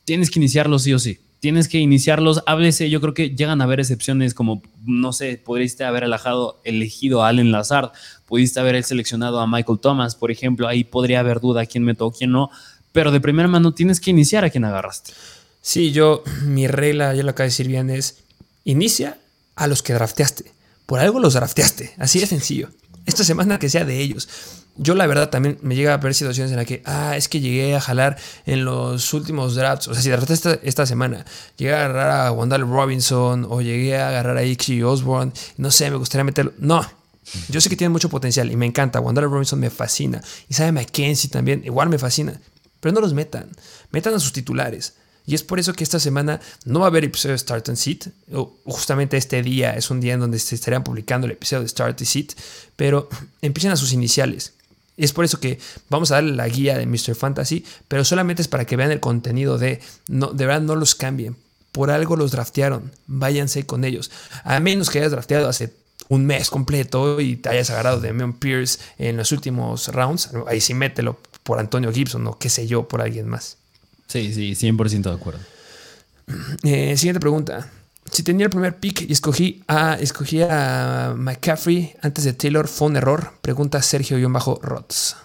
tienes 0.05 0.31
que 0.31 0.39
iniciarlos 0.39 0.83
sí 0.83 0.93
o 0.93 0.99
sí. 0.99 1.19
Tienes 1.39 1.67
que 1.67 1.77
iniciarlos, 1.77 2.41
háblese. 2.45 2.89
Yo 2.89 3.01
creo 3.01 3.13
que 3.13 3.31
llegan 3.31 3.59
a 3.59 3.65
haber 3.65 3.81
excepciones 3.81 4.33
como, 4.33 4.63
no 4.85 5.11
sé, 5.11 5.41
pudiste 5.43 5.83
haber 5.83 6.05
alejado, 6.05 6.61
elegido 6.63 7.21
a 7.21 7.27
Allen 7.27 7.51
Lazard, 7.51 7.91
pudiste 8.25 8.61
haber 8.61 8.81
seleccionado 8.83 9.41
a 9.41 9.47
Michael 9.47 9.79
Thomas, 9.79 10.15
por 10.15 10.31
ejemplo. 10.31 10.69
Ahí 10.69 10.85
podría 10.85 11.19
haber 11.19 11.41
duda 11.41 11.65
quién 11.65 11.83
me 11.83 11.95
tocó, 11.95 12.17
quién 12.17 12.31
no. 12.31 12.49
Pero 12.93 13.11
de 13.11 13.19
primera 13.19 13.49
mano 13.49 13.73
tienes 13.73 13.99
que 13.99 14.11
iniciar 14.11 14.45
a 14.45 14.49
quien 14.49 14.63
agarraste. 14.63 15.11
Sí, 15.63 15.93
yo, 15.93 16.23
mi 16.43 16.67
regla, 16.67 17.15
ya 17.15 17.23
lo 17.23 17.31
acabo 17.31 17.45
de 17.45 17.49
decir 17.49 17.67
bien, 17.67 17.89
es 17.89 18.17
inicia 18.65 19.17
a 19.55 19.65
los 19.65 19.81
que 19.81 19.93
drafteaste. 19.93 20.51
Por 20.85 20.99
algo 20.99 21.19
los 21.19 21.33
drafteaste, 21.33 21.95
así 21.97 22.19
de 22.19 22.27
sencillo. 22.27 22.69
Esta 23.05 23.23
semana 23.23 23.57
que 23.57 23.69
sea 23.69 23.85
de 23.85 23.99
ellos. 23.99 24.27
Yo 24.75 24.95
la 24.95 25.07
verdad 25.07 25.29
también 25.29 25.59
me 25.61 25.75
llega 25.75 25.93
a 25.93 25.97
ver 25.97 26.13
situaciones 26.13 26.51
en 26.51 26.57
las 26.57 26.65
que, 26.65 26.81
ah, 26.85 27.15
es 27.15 27.27
que 27.29 27.39
llegué 27.39 27.75
a 27.75 27.81
jalar 27.81 28.17
en 28.45 28.65
los 28.65 29.13
últimos 29.13 29.55
drafts. 29.55 29.87
O 29.87 29.93
sea, 29.93 30.03
si 30.03 30.09
drafté 30.09 30.33
esta, 30.33 30.59
esta 30.63 30.85
semana, 30.85 31.25
llegué 31.57 31.73
a 31.73 31.85
agarrar 31.85 32.27
a 32.27 32.31
Wandale 32.31 32.65
Robinson 32.65 33.47
o 33.49 33.61
llegué 33.61 33.97
a 33.97 34.09
agarrar 34.09 34.37
a 34.37 34.43
Ixie 34.43 34.83
Osborne, 34.83 35.31
no 35.57 35.71
sé, 35.71 35.89
me 35.89 35.97
gustaría 35.97 36.23
meterlo. 36.23 36.53
No, 36.57 36.85
yo 37.49 37.61
sé 37.61 37.69
que 37.69 37.77
tiene 37.77 37.89
mucho 37.89 38.09
potencial 38.09 38.51
y 38.51 38.57
me 38.57 38.65
encanta. 38.65 38.99
Wandale 38.99 39.27
Robinson 39.27 39.59
me 39.59 39.69
fascina. 39.69 40.21
Y 40.49 40.55
sabe 40.55 40.71
McKenzie 40.73 41.29
también, 41.29 41.61
igual 41.63 41.87
me 41.87 41.97
fascina. 41.97 42.39
Pero 42.79 42.93
no 42.93 43.01
los 43.01 43.13
metan. 43.13 43.49
Metan 43.91 44.13
a 44.13 44.19
sus 44.19 44.33
titulares. 44.33 44.95
Y 45.25 45.35
es 45.35 45.43
por 45.43 45.59
eso 45.59 45.73
que 45.73 45.83
esta 45.83 45.99
semana 45.99 46.41
no 46.65 46.81
va 46.81 46.87
a 46.87 46.89
haber 46.89 47.05
episodio 47.05 47.33
de 47.33 47.39
Start 47.39 47.69
and 47.69 47.77
Sit. 47.77 48.07
Justamente 48.65 49.17
este 49.17 49.41
día 49.41 49.71
es 49.71 49.89
un 49.89 50.01
día 50.01 50.13
en 50.13 50.19
donde 50.19 50.39
se 50.39 50.55
estarían 50.55 50.83
publicando 50.83 51.25
el 51.25 51.31
episodio 51.31 51.63
de 51.63 51.69
Start 51.69 51.99
and 51.99 52.07
Sit. 52.07 52.33
Pero 52.75 53.07
empiecen 53.41 53.71
a 53.71 53.77
sus 53.77 53.93
iniciales. 53.93 54.53
Es 54.97 55.11
por 55.11 55.25
eso 55.25 55.39
que 55.39 55.59
vamos 55.89 56.11
a 56.11 56.15
darle 56.15 56.35
la 56.35 56.47
guía 56.47 56.77
de 56.77 56.85
Mr. 56.85 57.15
Fantasy, 57.15 57.65
pero 57.87 58.05
solamente 58.05 58.41
es 58.41 58.47
para 58.47 58.65
que 58.65 58.75
vean 58.75 58.91
el 58.91 58.99
contenido 58.99 59.57
de, 59.57 59.81
no, 60.07 60.27
de 60.27 60.45
verdad 60.45 60.61
no 60.61 60.75
los 60.75 60.93
cambien. 60.93 61.35
Por 61.71 61.89
algo 61.89 62.15
los 62.15 62.31
draftearon, 62.31 62.91
váyanse 63.07 63.65
con 63.65 63.85
ellos. 63.85 64.11
A 64.43 64.59
menos 64.59 64.91
que 64.91 64.99
hayas 64.99 65.11
drafteado 65.11 65.49
hace 65.49 65.73
un 66.09 66.25
mes 66.25 66.51
completo 66.51 67.19
y 67.19 67.37
te 67.37 67.49
hayas 67.49 67.71
agarrado 67.71 67.99
de 67.99 68.13
Mion 68.13 68.33
Pierce 68.33 68.79
en 68.99 69.17
los 69.17 69.31
últimos 69.31 69.87
rounds, 69.87 70.29
ahí 70.47 70.61
sí 70.61 70.75
mételo 70.75 71.17
por 71.41 71.59
Antonio 71.59 71.91
Gibson 71.91 72.27
o 72.27 72.37
qué 72.37 72.49
sé 72.49 72.67
yo, 72.67 72.87
por 72.87 73.01
alguien 73.01 73.27
más. 73.27 73.57
Sí, 74.13 74.31
sí, 74.31 74.51
100% 74.51 75.01
de 75.01 75.11
acuerdo. 75.11 75.39
Eh, 76.61 76.95
siguiente 76.97 77.19
pregunta. 77.19 77.67
Si 78.11 78.21
tenía 78.21 78.45
el 78.45 78.51
primer 78.51 78.79
pick 78.79 79.09
y 79.09 79.11
escogí 79.11 79.63
a, 79.67 79.95
escogí 79.95 80.43
a 80.43 81.15
McCaffrey 81.17 81.93
antes 81.99 82.23
de 82.23 82.33
Taylor, 82.33 82.67
¿fue 82.67 82.89
un 82.89 82.97
error? 82.97 83.31
Pregunta 83.41 83.81
Sergio-Rods. 83.81 85.15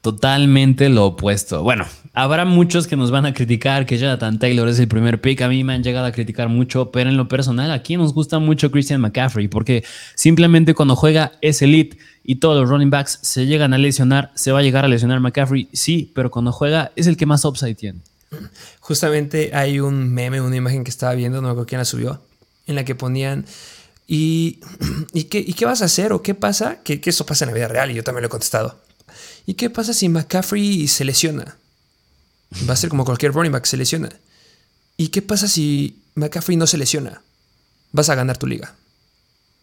Totalmente 0.00 0.88
lo 0.88 1.06
opuesto. 1.06 1.62
Bueno, 1.62 1.86
habrá 2.12 2.44
muchos 2.44 2.88
que 2.88 2.96
nos 2.96 3.12
van 3.12 3.24
a 3.24 3.34
criticar 3.34 3.86
que 3.86 3.98
Jonathan 3.98 4.40
Taylor 4.40 4.68
es 4.68 4.80
el 4.80 4.88
primer 4.88 5.20
pick. 5.20 5.42
A 5.42 5.48
mí 5.48 5.62
me 5.62 5.74
han 5.74 5.84
llegado 5.84 6.06
a 6.06 6.12
criticar 6.12 6.48
mucho, 6.48 6.90
pero 6.90 7.10
en 7.10 7.16
lo 7.16 7.28
personal 7.28 7.70
aquí 7.70 7.96
nos 7.96 8.14
gusta 8.14 8.40
mucho 8.40 8.72
Christian 8.72 9.00
McCaffrey 9.00 9.46
porque 9.46 9.84
simplemente 10.16 10.74
cuando 10.74 10.96
juega 10.96 11.32
es 11.40 11.62
elite 11.62 11.98
y 12.24 12.36
todos 12.36 12.60
los 12.60 12.68
running 12.68 12.90
backs 12.90 13.20
se 13.22 13.46
llegan 13.46 13.74
a 13.74 13.78
lesionar, 13.78 14.32
se 14.34 14.52
va 14.52 14.58
a 14.58 14.62
llegar 14.62 14.84
a 14.84 14.88
lesionar 14.88 15.20
McCaffrey, 15.20 15.68
sí, 15.72 16.12
pero 16.14 16.30
cuando 16.30 16.52
juega 16.52 16.92
es 16.94 17.06
el 17.06 17.16
que 17.16 17.26
más 17.26 17.44
upside 17.44 17.74
tiene. 17.74 18.00
Justamente 18.80 19.50
hay 19.54 19.80
un 19.80 20.12
meme, 20.12 20.40
una 20.40 20.56
imagen 20.56 20.84
que 20.84 20.90
estaba 20.90 21.14
viendo, 21.14 21.40
no 21.40 21.48
me 21.48 21.52
acuerdo 21.52 21.66
quién 21.66 21.78
la 21.78 21.84
subió, 21.84 22.22
en 22.66 22.74
la 22.74 22.84
que 22.84 22.94
ponían, 22.94 23.46
¿y, 24.06 24.60
¿y, 25.12 25.24
qué, 25.24 25.38
¿y 25.38 25.54
qué 25.54 25.64
vas 25.64 25.82
a 25.82 25.86
hacer 25.86 26.12
o 26.12 26.22
qué 26.22 26.34
pasa? 26.34 26.82
Que, 26.82 27.00
que 27.00 27.10
eso 27.10 27.26
pasa 27.26 27.44
en 27.44 27.50
la 27.50 27.54
vida 27.54 27.68
real 27.68 27.90
y 27.90 27.94
yo 27.94 28.04
también 28.04 28.22
lo 28.22 28.26
he 28.26 28.30
contestado. 28.30 28.80
¿Y 29.46 29.54
qué 29.54 29.70
pasa 29.70 29.94
si 29.94 30.08
McCaffrey 30.08 30.88
se 30.88 31.04
lesiona? 31.04 31.56
Va 32.68 32.74
a 32.74 32.76
ser 32.76 32.90
como 32.90 33.04
cualquier 33.04 33.32
running 33.32 33.52
back, 33.52 33.64
se 33.64 33.76
lesiona. 33.76 34.10
¿Y 34.96 35.08
qué 35.08 35.22
pasa 35.22 35.48
si 35.48 36.02
McCaffrey 36.14 36.56
no 36.56 36.66
se 36.66 36.78
lesiona? 36.78 37.22
Vas 37.92 38.08
a 38.10 38.14
ganar 38.14 38.36
tu 38.36 38.46
liga. 38.46 38.74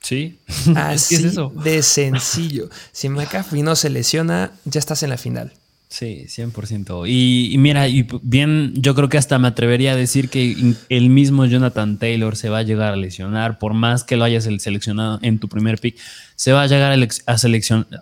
Sí. 0.01 0.39
Así 0.75 1.15
es 1.15 1.23
eso? 1.23 1.51
de 1.55 1.83
sencillo. 1.83 2.69
Si 2.91 3.09
McCaffrey 3.09 3.61
no 3.61 3.75
se 3.75 3.89
lesiona, 3.89 4.51
ya 4.65 4.79
estás 4.79 5.03
en 5.03 5.09
la 5.09 5.17
final. 5.17 5.53
Sí, 5.87 6.25
100%. 6.27 7.07
Y, 7.07 7.53
y, 7.53 7.57
mira, 7.57 7.87
y 7.87 8.07
bien, 8.21 8.73
yo 8.75 8.95
creo 8.95 9.07
que 9.07 9.17
hasta 9.17 9.39
me 9.39 9.47
atrevería 9.47 9.93
a 9.93 9.95
decir 9.95 10.29
que 10.29 10.73
el 10.89 11.09
mismo 11.09 11.45
Jonathan 11.45 11.97
Taylor 11.97 12.35
se 12.35 12.49
va 12.49 12.59
a 12.59 12.63
llegar 12.63 12.93
a 12.93 12.95
lesionar, 12.95 13.59
por 13.59 13.73
más 13.73 14.03
que 14.03 14.17
lo 14.17 14.23
hayas 14.23 14.43
seleccionado 14.43 15.19
en 15.21 15.39
tu 15.39 15.47
primer 15.47 15.79
pick, 15.79 15.95
se 16.35 16.51
va 16.51 16.63
a 16.63 16.67
llegar 16.67 16.91
a, 16.91 17.33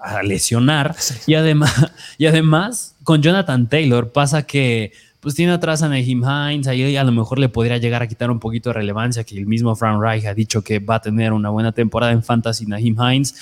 a 0.01 0.23
lesionar. 0.23 0.95
Y, 1.27 1.35
además, 1.35 1.91
y 2.17 2.25
además, 2.25 2.95
con 3.03 3.21
Jonathan 3.21 3.67
Taylor 3.69 4.11
pasa 4.11 4.43
que 4.43 4.93
pues 5.19 5.35
tiene 5.35 5.53
atrás 5.53 5.81
a 5.83 5.87
Nahim 5.87 6.21
Hines, 6.23 6.67
ahí 6.67 6.97
a 6.97 7.03
lo 7.05 7.13
mejor 7.13 7.39
le 7.39 7.47
podría 7.47 7.77
llegar 7.77 8.01
a 8.01 8.07
quitar 8.07 8.29
un 8.29 8.39
poquito 8.39 8.69
de 8.69 8.73
relevancia, 8.73 9.23
que 9.23 9.37
el 9.37 9.45
mismo 9.45 9.73
Frank 9.73 10.01
Reich 10.01 10.25
ha 10.25 10.33
dicho 10.33 10.63
que 10.63 10.79
va 10.79 10.95
a 10.95 11.01
tener 11.01 11.31
una 11.31 11.49
buena 11.49 11.71
temporada 11.71 12.11
en 12.11 12.23
Fantasy 12.23 12.65
Nahim 12.65 12.97
Hines. 12.99 13.35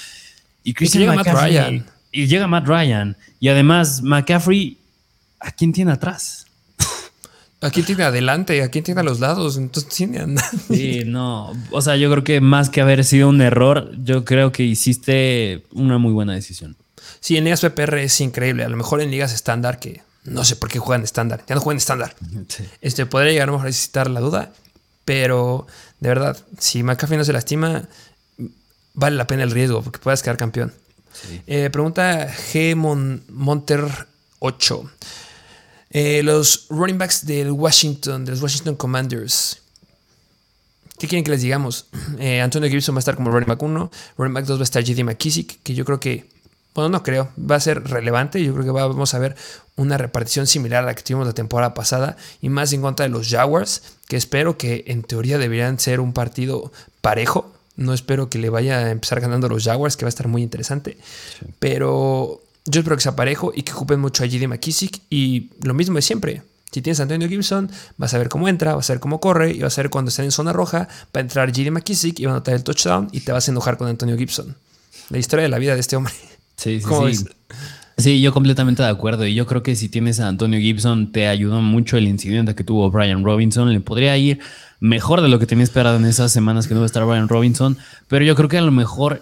Y 0.63 0.73
Christian 0.73 1.15
McCaffrey, 1.15 1.83
y 2.11 2.27
llega 2.27 2.47
Matt 2.47 2.67
Ryan. 2.67 3.17
Y 3.39 3.49
además, 3.49 4.01
McCaffrey, 4.01 4.77
¿a 5.39 5.51
quién 5.51 5.73
tiene 5.73 5.91
atrás? 5.91 6.45
¿A 7.61 7.69
quién 7.69 7.85
tiene 7.85 8.03
adelante? 8.03 8.63
¿A 8.63 8.69
quién 8.69 8.83
tiene 8.83 9.01
a 9.01 9.03
los 9.03 9.19
lados? 9.19 9.55
Entonces 9.57 9.93
tiene 9.93 10.25
Sí, 10.67 11.03
no. 11.05 11.53
O 11.69 11.81
sea, 11.81 11.95
yo 11.95 12.09
creo 12.09 12.23
que 12.23 12.41
más 12.41 12.71
que 12.71 12.81
haber 12.81 13.05
sido 13.05 13.29
un 13.29 13.39
error, 13.39 13.91
yo 14.03 14.25
creo 14.25 14.51
que 14.51 14.63
hiciste 14.63 15.63
una 15.71 15.99
muy 15.99 16.11
buena 16.11 16.33
decisión. 16.33 16.75
Sí, 17.19 17.37
en 17.37 17.43
ligas 17.43 17.61
PPR 17.61 17.99
es 17.99 18.19
increíble. 18.19 18.63
A 18.63 18.69
lo 18.69 18.77
mejor 18.77 18.99
en 18.99 19.11
ligas 19.11 19.31
estándar, 19.31 19.79
que 19.79 20.01
no 20.23 20.43
sé 20.43 20.55
por 20.55 20.69
qué 20.69 20.79
juegan 20.79 21.03
estándar. 21.03 21.43
Ya 21.47 21.53
no 21.53 21.61
juegan 21.61 21.77
estándar. 21.77 22.15
Este, 22.81 23.05
podría 23.05 23.31
llegar 23.31 23.43
a 23.43 23.51
lo 23.51 23.53
mejor 23.53 23.67
a 23.67 23.69
necesitar 23.69 24.09
la 24.09 24.21
duda. 24.21 24.51
Pero 25.05 25.67
de 25.99 26.09
verdad, 26.09 26.37
si 26.57 26.81
McCaffrey 26.81 27.19
no 27.19 27.25
se 27.25 27.33
lastima, 27.33 27.87
vale 28.95 29.17
la 29.17 29.27
pena 29.27 29.43
el 29.43 29.51
riesgo 29.51 29.83
porque 29.83 29.99
puedes 29.99 30.23
quedar 30.23 30.37
campeón. 30.37 30.73
Eh, 31.47 31.69
pregunta 31.71 32.27
G. 32.27 32.75
Monter 32.75 34.07
8. 34.39 34.91
Eh, 35.91 36.21
los 36.23 36.67
running 36.69 36.97
backs 36.97 37.25
del 37.25 37.51
Washington, 37.51 38.25
de 38.25 38.31
los 38.31 38.41
Washington 38.41 38.75
Commanders. 38.75 39.61
¿Qué 40.97 41.07
quieren 41.07 41.23
que 41.23 41.31
les 41.31 41.41
digamos? 41.41 41.87
Eh, 42.19 42.41
Antonio 42.41 42.69
Gibson 42.69 42.95
va 42.95 42.99
a 42.99 42.99
estar 42.99 43.15
como 43.15 43.31
running 43.31 43.47
back 43.47 43.61
1. 43.61 43.91
Running 44.17 44.33
back 44.33 44.45
2 44.45 44.57
va 44.57 44.61
a 44.61 44.63
estar 44.63 44.83
JD 44.83 45.03
McKissick, 45.03 45.61
que 45.63 45.73
yo 45.73 45.83
creo 45.85 45.99
que, 45.99 46.29
bueno, 46.75 46.89
no 46.89 47.03
creo, 47.03 47.29
va 47.39 47.55
a 47.55 47.59
ser 47.59 47.83
relevante. 47.83 48.43
Yo 48.43 48.53
creo 48.53 48.65
que 48.65 48.71
vamos 48.71 49.13
a 49.13 49.19
ver 49.19 49.35
una 49.75 49.97
repartición 49.97 50.47
similar 50.47 50.83
a 50.83 50.85
la 50.85 50.95
que 50.95 51.01
tuvimos 51.01 51.25
la 51.27 51.33
temporada 51.33 51.73
pasada 51.73 52.17
y 52.41 52.49
más 52.49 52.71
en 52.73 52.81
contra 52.81 53.05
de 53.05 53.09
los 53.09 53.27
Jaguars, 53.29 53.81
que 54.07 54.17
espero 54.17 54.57
que 54.57 54.83
en 54.87 55.03
teoría 55.03 55.37
deberían 55.37 55.79
ser 55.79 55.99
un 55.99 56.13
partido 56.13 56.71
parejo. 57.01 57.51
No 57.81 57.93
espero 57.93 58.29
que 58.29 58.39
le 58.39 58.49
vaya 58.49 58.79
a 58.79 58.91
empezar 58.91 59.19
ganando 59.19 59.47
a 59.47 59.49
los 59.49 59.63
Jaguars, 59.63 59.97
que 59.97 60.05
va 60.05 60.07
a 60.07 60.09
estar 60.09 60.27
muy 60.27 60.43
interesante. 60.43 60.97
Pero 61.59 62.41
yo 62.65 62.79
espero 62.79 62.95
que 62.95 63.01
sea 63.01 63.15
parejo 63.15 63.51
y 63.55 63.63
que 63.63 63.73
ocupen 63.73 63.99
mucho 63.99 64.23
a 64.23 64.27
JD 64.27 64.47
McKissick. 64.47 65.01
Y 65.09 65.49
lo 65.63 65.73
mismo 65.73 65.95
de 65.95 66.01
siempre. 66.01 66.43
Si 66.71 66.81
tienes 66.81 66.99
a 67.01 67.03
Antonio 67.03 67.27
Gibson, 67.27 67.69
vas 67.97 68.13
a 68.13 68.17
ver 68.17 68.29
cómo 68.29 68.47
entra, 68.47 68.75
vas 68.75 68.89
a 68.89 68.93
ver 68.93 69.01
cómo 69.01 69.19
corre 69.19 69.51
y 69.51 69.59
vas 69.59 69.77
a 69.77 69.81
ver 69.81 69.89
cuando 69.89 70.09
está 70.09 70.23
en 70.23 70.31
zona 70.31 70.53
roja, 70.53 70.87
va 71.15 71.19
a 71.19 71.19
entrar 71.19 71.51
JD 71.51 71.69
McKissick 71.71 72.19
y 72.19 72.25
va 72.25 72.31
a 72.31 72.35
anotar 72.35 72.53
el 72.53 72.63
touchdown 72.63 73.09
y 73.11 73.21
te 73.21 73.33
vas 73.33 73.47
a 73.47 73.51
enojar 73.51 73.77
con 73.77 73.89
Antonio 73.89 74.17
Gibson. 74.17 74.55
La 75.09 75.17
historia 75.17 75.43
de 75.43 75.49
la 75.49 75.57
vida 75.57 75.73
de 75.73 75.81
este 75.81 75.97
hombre. 75.97 76.13
Sí, 76.55 76.79
sí, 76.79 77.15
sí. 77.15 77.25
Sí, 78.01 78.19
yo 78.19 78.33
completamente 78.33 78.81
de 78.81 78.89
acuerdo. 78.89 79.27
Y 79.27 79.35
yo 79.35 79.45
creo 79.45 79.61
que 79.61 79.75
si 79.75 79.87
tienes 79.87 80.19
a 80.19 80.27
Antonio 80.27 80.59
Gibson, 80.59 81.11
te 81.11 81.27
ayudó 81.27 81.61
mucho 81.61 81.97
el 81.97 82.07
incidente 82.07 82.55
que 82.55 82.63
tuvo 82.63 82.89
Brian 82.89 83.23
Robinson. 83.23 83.71
Le 83.71 83.79
podría 83.79 84.17
ir 84.17 84.39
mejor 84.79 85.21
de 85.21 85.29
lo 85.29 85.37
que 85.37 85.45
tenía 85.45 85.63
esperado 85.63 85.97
en 85.97 86.05
esas 86.05 86.31
semanas 86.31 86.67
que 86.67 86.73
no 86.73 86.79
va 86.79 86.85
a 86.85 86.87
estar 86.87 87.05
Brian 87.05 87.27
Robinson. 87.27 87.77
Pero 88.07 88.25
yo 88.25 88.35
creo 88.35 88.49
que 88.49 88.57
a 88.57 88.61
lo 88.61 88.71
mejor, 88.71 89.21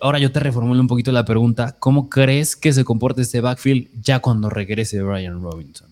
ahora 0.00 0.20
yo 0.20 0.30
te 0.30 0.38
reformulo 0.38 0.80
un 0.80 0.86
poquito 0.86 1.10
la 1.10 1.24
pregunta, 1.24 1.74
¿cómo 1.80 2.08
crees 2.08 2.54
que 2.54 2.72
se 2.72 2.84
comporte 2.84 3.22
este 3.22 3.40
backfield 3.40 3.88
ya 4.00 4.20
cuando 4.20 4.48
regrese 4.48 5.02
Brian 5.02 5.42
Robinson? 5.42 5.88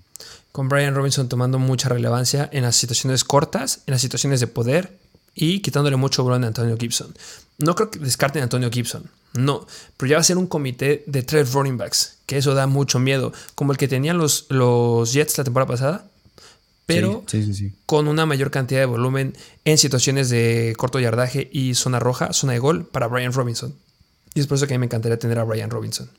Con 0.52 0.68
Brian 0.68 0.94
Robinson 0.94 1.28
tomando 1.28 1.58
mucha 1.58 1.88
relevancia 1.88 2.48
en 2.52 2.62
las 2.62 2.76
situaciones 2.76 3.24
cortas, 3.24 3.82
en 3.86 3.92
las 3.92 4.00
situaciones 4.00 4.38
de 4.38 4.46
poder 4.46 4.92
y 5.40 5.60
quitándole 5.60 5.96
mucho 5.96 6.22
bron 6.22 6.44
a 6.44 6.48
Antonio 6.48 6.76
Gibson. 6.78 7.14
No 7.58 7.74
creo 7.74 7.90
que 7.90 7.98
descarten 7.98 8.42
a 8.42 8.44
Antonio 8.44 8.70
Gibson, 8.70 9.10
no, 9.32 9.66
pero 9.96 10.10
ya 10.10 10.16
va 10.16 10.20
a 10.20 10.24
ser 10.24 10.36
un 10.36 10.46
comité 10.46 11.02
de 11.06 11.22
tres 11.22 11.52
running 11.52 11.78
backs, 11.78 12.18
que 12.26 12.36
eso 12.36 12.54
da 12.54 12.66
mucho 12.66 12.98
miedo, 12.98 13.32
como 13.54 13.72
el 13.72 13.78
que 13.78 13.88
tenían 13.88 14.18
los, 14.18 14.46
los 14.50 15.12
Jets 15.12 15.38
la 15.38 15.44
temporada 15.44 15.70
pasada, 15.70 16.06
pero 16.84 17.24
con 17.86 18.08
una 18.08 18.26
mayor 18.26 18.50
cantidad 18.50 18.80
de 18.80 18.86
volumen 18.86 19.34
en 19.64 19.78
situaciones 19.78 20.28
de 20.28 20.74
corto 20.76 21.00
yardaje 21.00 21.48
y 21.52 21.74
zona 21.74 22.00
roja, 22.00 22.32
zona 22.32 22.52
de 22.52 22.58
gol 22.58 22.84
para 22.84 23.06
Brian 23.06 23.32
Robinson. 23.32 23.74
Y 24.34 24.40
es 24.40 24.46
por 24.46 24.56
eso 24.56 24.66
que 24.66 24.74
a 24.74 24.76
mí 24.76 24.80
me 24.80 24.86
encantaría 24.86 25.18
tener 25.18 25.38
a 25.38 25.44
Brian 25.44 25.70
Robinson. 25.70 26.10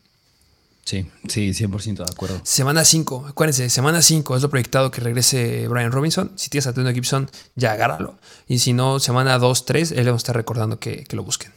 Sí, 0.92 1.10
sí, 1.30 1.52
100% 1.52 2.00
de 2.00 2.04
acuerdo. 2.04 2.42
Semana 2.44 2.84
5, 2.84 3.28
acuérdense, 3.30 3.70
semana 3.70 4.02
5 4.02 4.36
es 4.36 4.42
lo 4.42 4.50
proyectado 4.50 4.92
que 4.92 5.00
regrese 5.00 5.70
Brian 5.70 5.90
Robinson. 5.90 6.34
Si 6.36 6.50
tienes 6.50 6.66
a 6.66 6.72
Antonio 6.72 6.92
Gibson, 6.92 7.32
ya 7.56 7.72
agárralo. 7.72 8.20
Y 8.46 8.60
si 8.60 8.74
no, 8.74 9.00
semana 9.00 9.38
2, 9.38 9.66
3, 9.66 9.92
él 9.92 9.98
le 10.00 10.04
vamos 10.08 10.20
a 10.20 10.24
estar 10.24 10.36
recordando 10.36 10.80
que, 10.80 11.06
que 11.06 11.16
lo 11.16 11.24
busquen. 11.24 11.54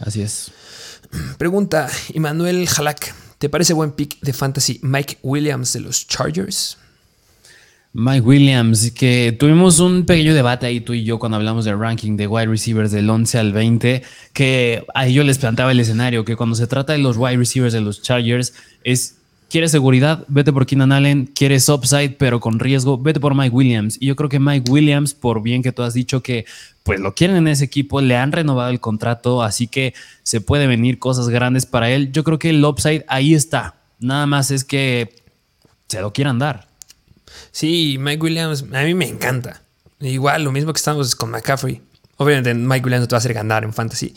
Así 0.00 0.20
es. 0.20 0.50
Pregunta, 1.38 1.88
Immanuel 2.12 2.68
Halak, 2.76 3.14
¿te 3.38 3.48
parece 3.48 3.72
buen 3.72 3.92
pick 3.92 4.18
de 4.20 4.32
fantasy 4.32 4.80
Mike 4.82 5.18
Williams 5.22 5.72
de 5.72 5.78
los 5.78 6.08
Chargers? 6.08 6.76
Mike 7.96 8.26
Williams, 8.26 8.90
que 8.90 9.36
tuvimos 9.38 9.78
un 9.78 10.04
pequeño 10.04 10.34
debate 10.34 10.66
ahí 10.66 10.80
tú 10.80 10.94
y 10.94 11.04
yo 11.04 11.20
cuando 11.20 11.36
hablamos 11.36 11.64
del 11.64 11.78
ranking 11.78 12.16
de 12.16 12.26
wide 12.26 12.46
receivers 12.46 12.90
del 12.90 13.08
11 13.08 13.38
al 13.38 13.52
20, 13.52 14.02
que 14.32 14.84
ahí 14.96 15.14
yo 15.14 15.22
les 15.22 15.38
planteaba 15.38 15.70
el 15.70 15.78
escenario, 15.78 16.24
que 16.24 16.34
cuando 16.34 16.56
se 16.56 16.66
trata 16.66 16.92
de 16.92 16.98
los 16.98 17.16
wide 17.16 17.36
receivers 17.36 17.72
de 17.72 17.80
los 17.80 18.02
Chargers 18.02 18.52
es, 18.82 19.18
¿quieres 19.48 19.70
seguridad? 19.70 20.24
Vete 20.26 20.52
por 20.52 20.66
Keenan 20.66 20.90
Allen, 20.90 21.26
¿quieres 21.26 21.68
upside 21.68 22.16
pero 22.18 22.40
con 22.40 22.58
riesgo? 22.58 22.98
Vete 22.98 23.20
por 23.20 23.36
Mike 23.36 23.54
Williams. 23.54 23.96
Y 24.00 24.06
yo 24.06 24.16
creo 24.16 24.28
que 24.28 24.40
Mike 24.40 24.68
Williams, 24.72 25.14
por 25.14 25.40
bien 25.40 25.62
que 25.62 25.70
tú 25.70 25.84
has 25.84 25.94
dicho 25.94 26.20
que 26.20 26.46
pues 26.82 26.98
lo 26.98 27.14
quieren 27.14 27.36
en 27.36 27.46
ese 27.46 27.64
equipo, 27.64 28.00
le 28.00 28.16
han 28.16 28.32
renovado 28.32 28.70
el 28.70 28.80
contrato, 28.80 29.40
así 29.40 29.68
que 29.68 29.94
se 30.24 30.40
puede 30.40 30.66
venir 30.66 30.98
cosas 30.98 31.28
grandes 31.28 31.64
para 31.64 31.90
él. 31.90 32.10
Yo 32.10 32.24
creo 32.24 32.40
que 32.40 32.50
el 32.50 32.64
upside 32.64 33.04
ahí 33.06 33.34
está. 33.34 33.76
Nada 34.00 34.26
más 34.26 34.50
es 34.50 34.64
que 34.64 35.14
se 35.86 36.00
lo 36.00 36.12
quieran 36.12 36.40
dar. 36.40 36.73
Sí, 37.54 37.98
Mike 38.00 38.20
Williams, 38.20 38.64
a 38.72 38.82
mí 38.82 38.94
me 38.94 39.06
encanta. 39.06 39.62
Igual, 40.00 40.42
lo 40.42 40.50
mismo 40.50 40.72
que 40.72 40.78
estamos 40.78 41.14
con 41.14 41.30
McCaffrey. 41.30 41.80
Obviamente 42.16 42.52
Mike 42.52 42.84
Williams 42.84 43.02
no 43.02 43.06
te 43.06 43.12
va 43.12 43.18
a 43.18 43.20
hacer 43.20 43.32
ganar 43.32 43.62
en 43.62 43.72
fantasy, 43.72 44.12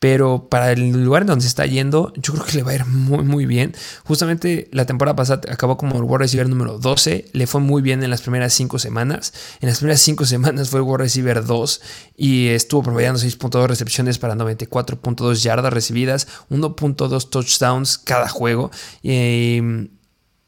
pero 0.00 0.50
para 0.50 0.70
el 0.72 0.90
lugar 0.90 1.24
donde 1.24 1.44
se 1.44 1.48
está 1.48 1.64
yendo, 1.64 2.12
yo 2.16 2.34
creo 2.34 2.44
que 2.44 2.58
le 2.58 2.62
va 2.62 2.72
a 2.72 2.74
ir 2.74 2.84
muy, 2.84 3.24
muy 3.24 3.46
bien. 3.46 3.74
Justamente 4.04 4.68
la 4.70 4.84
temporada 4.84 5.16
pasada 5.16 5.40
acabó 5.50 5.78
como 5.78 5.96
el 5.96 6.02
World 6.02 6.24
receiver 6.24 6.46
número 6.46 6.78
12, 6.78 7.30
le 7.32 7.46
fue 7.46 7.62
muy 7.62 7.80
bien 7.80 8.02
en 8.02 8.10
las 8.10 8.20
primeras 8.20 8.52
5 8.52 8.78
semanas. 8.78 9.32
En 9.62 9.70
las 9.70 9.78
primeras 9.78 10.02
5 10.02 10.26
semanas 10.26 10.68
fue 10.68 10.80
el 10.80 10.84
World 10.84 11.04
receiver 11.04 11.42
2 11.42 11.80
y 12.18 12.48
estuvo 12.48 12.82
promediando 12.82 13.18
6.2 13.18 13.66
recepciones 13.66 14.18
para 14.18 14.34
94.2 14.34 15.36
yardas 15.36 15.72
recibidas, 15.72 16.28
1.2 16.50 17.30
touchdowns 17.30 17.96
cada 17.96 18.28
juego. 18.28 18.70
Y 19.02 19.88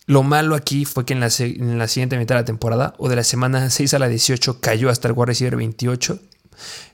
lo 0.06 0.22
malo 0.22 0.54
aquí 0.54 0.84
fue 0.84 1.04
que 1.04 1.14
en 1.14 1.20
la, 1.20 1.30
siguiente 1.30 2.16
mitad 2.16 2.36
de 2.36 2.40
la 2.42 2.44
temporada, 2.44 2.94
o 2.98 3.08
de 3.08 3.16
la 3.16 3.24
semana 3.24 3.70
6 3.70 3.94
a 3.94 3.98
la 3.98 4.08
18, 4.08 4.60
cayó 4.60 4.88
hasta 4.88 5.08
el 5.08 5.14
wide 5.14 5.26
receiver 5.26 5.56
28, 5.56 6.20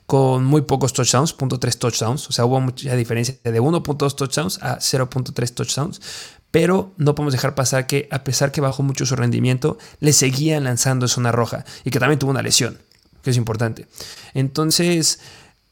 con 0.07 0.43
muy 0.43 0.61
pocos 0.63 0.93
touchdowns, 0.93 1.37
.3 1.37 1.77
touchdowns. 1.77 2.27
O 2.27 2.31
sea, 2.31 2.45
hubo 2.45 2.59
mucha 2.59 2.95
diferencia 2.95 3.37
de 3.43 3.61
1.2 3.61 4.15
touchdowns 4.15 4.59
a 4.63 4.79
0.3 4.79 5.53
touchdowns. 5.53 6.01
Pero 6.49 6.91
no 6.97 7.15
podemos 7.15 7.33
dejar 7.33 7.55
pasar 7.55 7.87
que, 7.87 8.07
a 8.11 8.23
pesar 8.23 8.51
que 8.51 8.61
bajó 8.61 8.83
mucho 8.83 9.05
su 9.05 9.15
rendimiento, 9.15 9.77
le 9.99 10.13
seguían 10.13 10.65
lanzando 10.65 11.07
zona 11.07 11.31
roja 11.31 11.65
y 11.83 11.91
que 11.91 11.99
también 11.99 12.19
tuvo 12.19 12.31
una 12.31 12.41
lesión, 12.41 12.79
que 13.23 13.29
es 13.29 13.37
importante. 13.37 13.87
Entonces, 14.33 15.19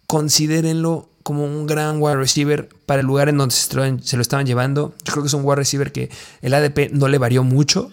considérenlo 0.07 1.09
como 1.31 1.45
un 1.45 1.65
gran 1.65 2.01
wide 2.01 2.17
receiver 2.17 2.67
para 2.85 2.99
el 2.99 3.07
lugar 3.07 3.29
en 3.29 3.37
donde 3.37 3.55
se 3.55 3.73
lo, 3.73 4.21
estaban 4.21 4.45
llevando. 4.45 4.93
Yo 5.05 5.13
creo 5.13 5.23
que 5.23 5.27
es 5.27 5.33
un 5.33 5.45
wide 5.45 5.55
receiver 5.55 5.93
que 5.93 6.09
el 6.41 6.53
ADP 6.53 6.91
no 6.91 7.07
le 7.07 7.17
varió 7.19 7.45
mucho 7.45 7.89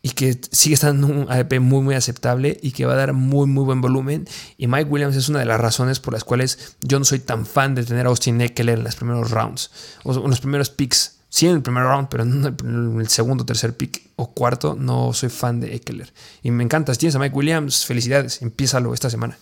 y 0.00 0.10
que 0.10 0.40
sigue 0.52 0.74
estando 0.74 1.08
un 1.08 1.26
ADP 1.28 1.58
muy 1.58 1.82
muy 1.82 1.96
aceptable 1.96 2.56
y 2.62 2.70
que 2.70 2.86
va 2.86 2.92
a 2.92 2.96
dar 2.96 3.14
muy 3.14 3.48
muy 3.48 3.64
buen 3.64 3.80
volumen. 3.80 4.28
Y 4.58 4.68
Mike 4.68 4.88
Williams 4.88 5.16
es 5.16 5.28
una 5.28 5.40
de 5.40 5.44
las 5.44 5.60
razones 5.60 5.98
por 5.98 6.12
las 6.12 6.22
cuales 6.22 6.76
yo 6.82 7.00
no 7.00 7.04
soy 7.04 7.18
tan 7.18 7.46
fan 7.46 7.74
de 7.74 7.84
tener 7.84 8.06
a 8.06 8.10
Austin 8.10 8.40
Eckler 8.40 8.78
en 8.78 8.84
los 8.84 8.94
primeros 8.94 9.32
rounds 9.32 9.72
o 10.04 10.14
en 10.14 10.30
los 10.30 10.40
primeros 10.40 10.70
picks. 10.70 11.16
Sí, 11.30 11.48
en 11.48 11.56
el 11.56 11.62
primer 11.62 11.82
round, 11.82 12.08
pero 12.08 12.22
en 12.22 13.00
el 13.00 13.08
segundo, 13.08 13.44
tercer 13.44 13.76
pick 13.76 14.02
o 14.14 14.30
cuarto, 14.30 14.76
no 14.78 15.12
soy 15.12 15.30
fan 15.30 15.58
de 15.58 15.74
Eckler. 15.74 16.12
Y 16.44 16.52
me 16.52 16.62
encanta. 16.62 16.94
Si 16.94 17.00
tienes 17.00 17.16
a 17.16 17.18
Mike 17.18 17.34
Williams, 17.34 17.84
felicidades. 17.84 18.40
Empiézalo 18.40 18.94
esta 18.94 19.10
semana. 19.10 19.36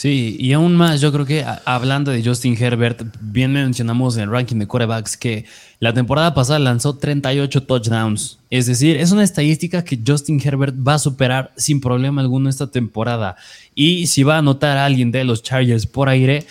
Sí, 0.00 0.34
y 0.40 0.54
aún 0.54 0.76
más, 0.76 1.02
yo 1.02 1.12
creo 1.12 1.26
que 1.26 1.44
hablando 1.66 2.10
de 2.10 2.24
Justin 2.24 2.56
Herbert, 2.58 3.02
bien 3.20 3.52
mencionamos 3.52 4.16
en 4.16 4.22
el 4.22 4.30
ranking 4.30 4.56
de 4.56 4.66
quarterbacks 4.66 5.14
que 5.14 5.44
la 5.78 5.92
temporada 5.92 6.32
pasada 6.32 6.58
lanzó 6.58 6.96
38 6.96 7.64
touchdowns. 7.64 8.38
Es 8.48 8.64
decir, 8.64 8.96
es 8.96 9.12
una 9.12 9.24
estadística 9.24 9.84
que 9.84 10.00
Justin 10.02 10.40
Herbert 10.42 10.74
va 10.74 10.94
a 10.94 10.98
superar 10.98 11.52
sin 11.58 11.82
problema 11.82 12.22
alguno 12.22 12.48
esta 12.48 12.70
temporada. 12.70 13.36
Y 13.74 14.06
si 14.06 14.22
va 14.22 14.36
a 14.36 14.38
anotar 14.38 14.78
a 14.78 14.86
alguien 14.86 15.12
de 15.12 15.22
los 15.22 15.42
Chargers 15.42 15.84
por 15.84 16.08
aire, 16.08 16.46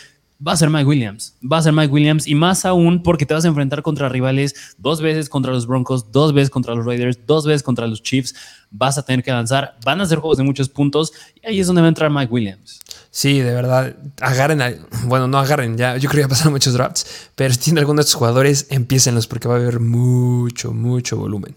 va 0.48 0.52
a 0.52 0.58
ser 0.58 0.70
Mike 0.70 0.86
Williams. 0.86 1.36
Va 1.42 1.58
a 1.58 1.64
ser 1.64 1.74
Mike 1.74 1.92
Williams 1.92 2.28
y 2.28 2.36
más 2.36 2.66
aún 2.66 3.02
porque 3.02 3.26
te 3.26 3.34
vas 3.34 3.46
a 3.46 3.48
enfrentar 3.48 3.82
contra 3.82 4.10
rivales 4.10 4.76
dos 4.78 5.02
veces 5.02 5.28
contra 5.28 5.52
los 5.52 5.66
Broncos, 5.66 6.12
dos 6.12 6.34
veces 6.34 6.52
contra 6.52 6.76
los 6.76 6.86
Raiders, 6.86 7.18
dos 7.26 7.48
veces 7.48 7.64
contra 7.64 7.88
los 7.88 8.04
Chiefs. 8.04 8.36
Vas 8.70 9.00
a 9.00 9.04
tener 9.04 9.24
que 9.24 9.32
avanzar. 9.32 9.76
Van 9.84 10.02
a 10.02 10.06
ser 10.06 10.20
juegos 10.20 10.38
de 10.38 10.44
muchos 10.44 10.70
puntos 10.70 11.14
y 11.42 11.48
ahí 11.48 11.60
es 11.60 11.66
donde 11.66 11.82
va 11.82 11.88
a 11.88 11.90
entrar 11.90 12.12
Mike 12.12 12.32
Williams. 12.32 12.80
Sí, 13.20 13.42
de 13.42 13.54
verdad. 13.54 13.98
Agarren, 14.22 14.62
a, 14.62 14.74
bueno, 15.04 15.28
no 15.28 15.40
agarren, 15.40 15.78
ya. 15.78 15.98
Yo 15.98 16.10
creo 16.10 16.22
que 16.22 16.24
ya 16.24 16.30
pasaron 16.30 16.54
muchos 16.54 16.72
drafts, 16.72 17.06
pero 17.36 17.54
si 17.54 17.60
tienen 17.60 17.80
algunos 17.80 18.06
de 18.06 18.08
estos 18.08 18.16
jugadores, 18.16 18.68
empiécenlos 18.70 19.28
porque 19.28 19.50
va 19.50 19.56
a 19.56 19.58
haber 19.58 19.82
mucho, 19.82 20.72
mucho 20.72 21.18
volumen. 21.18 21.54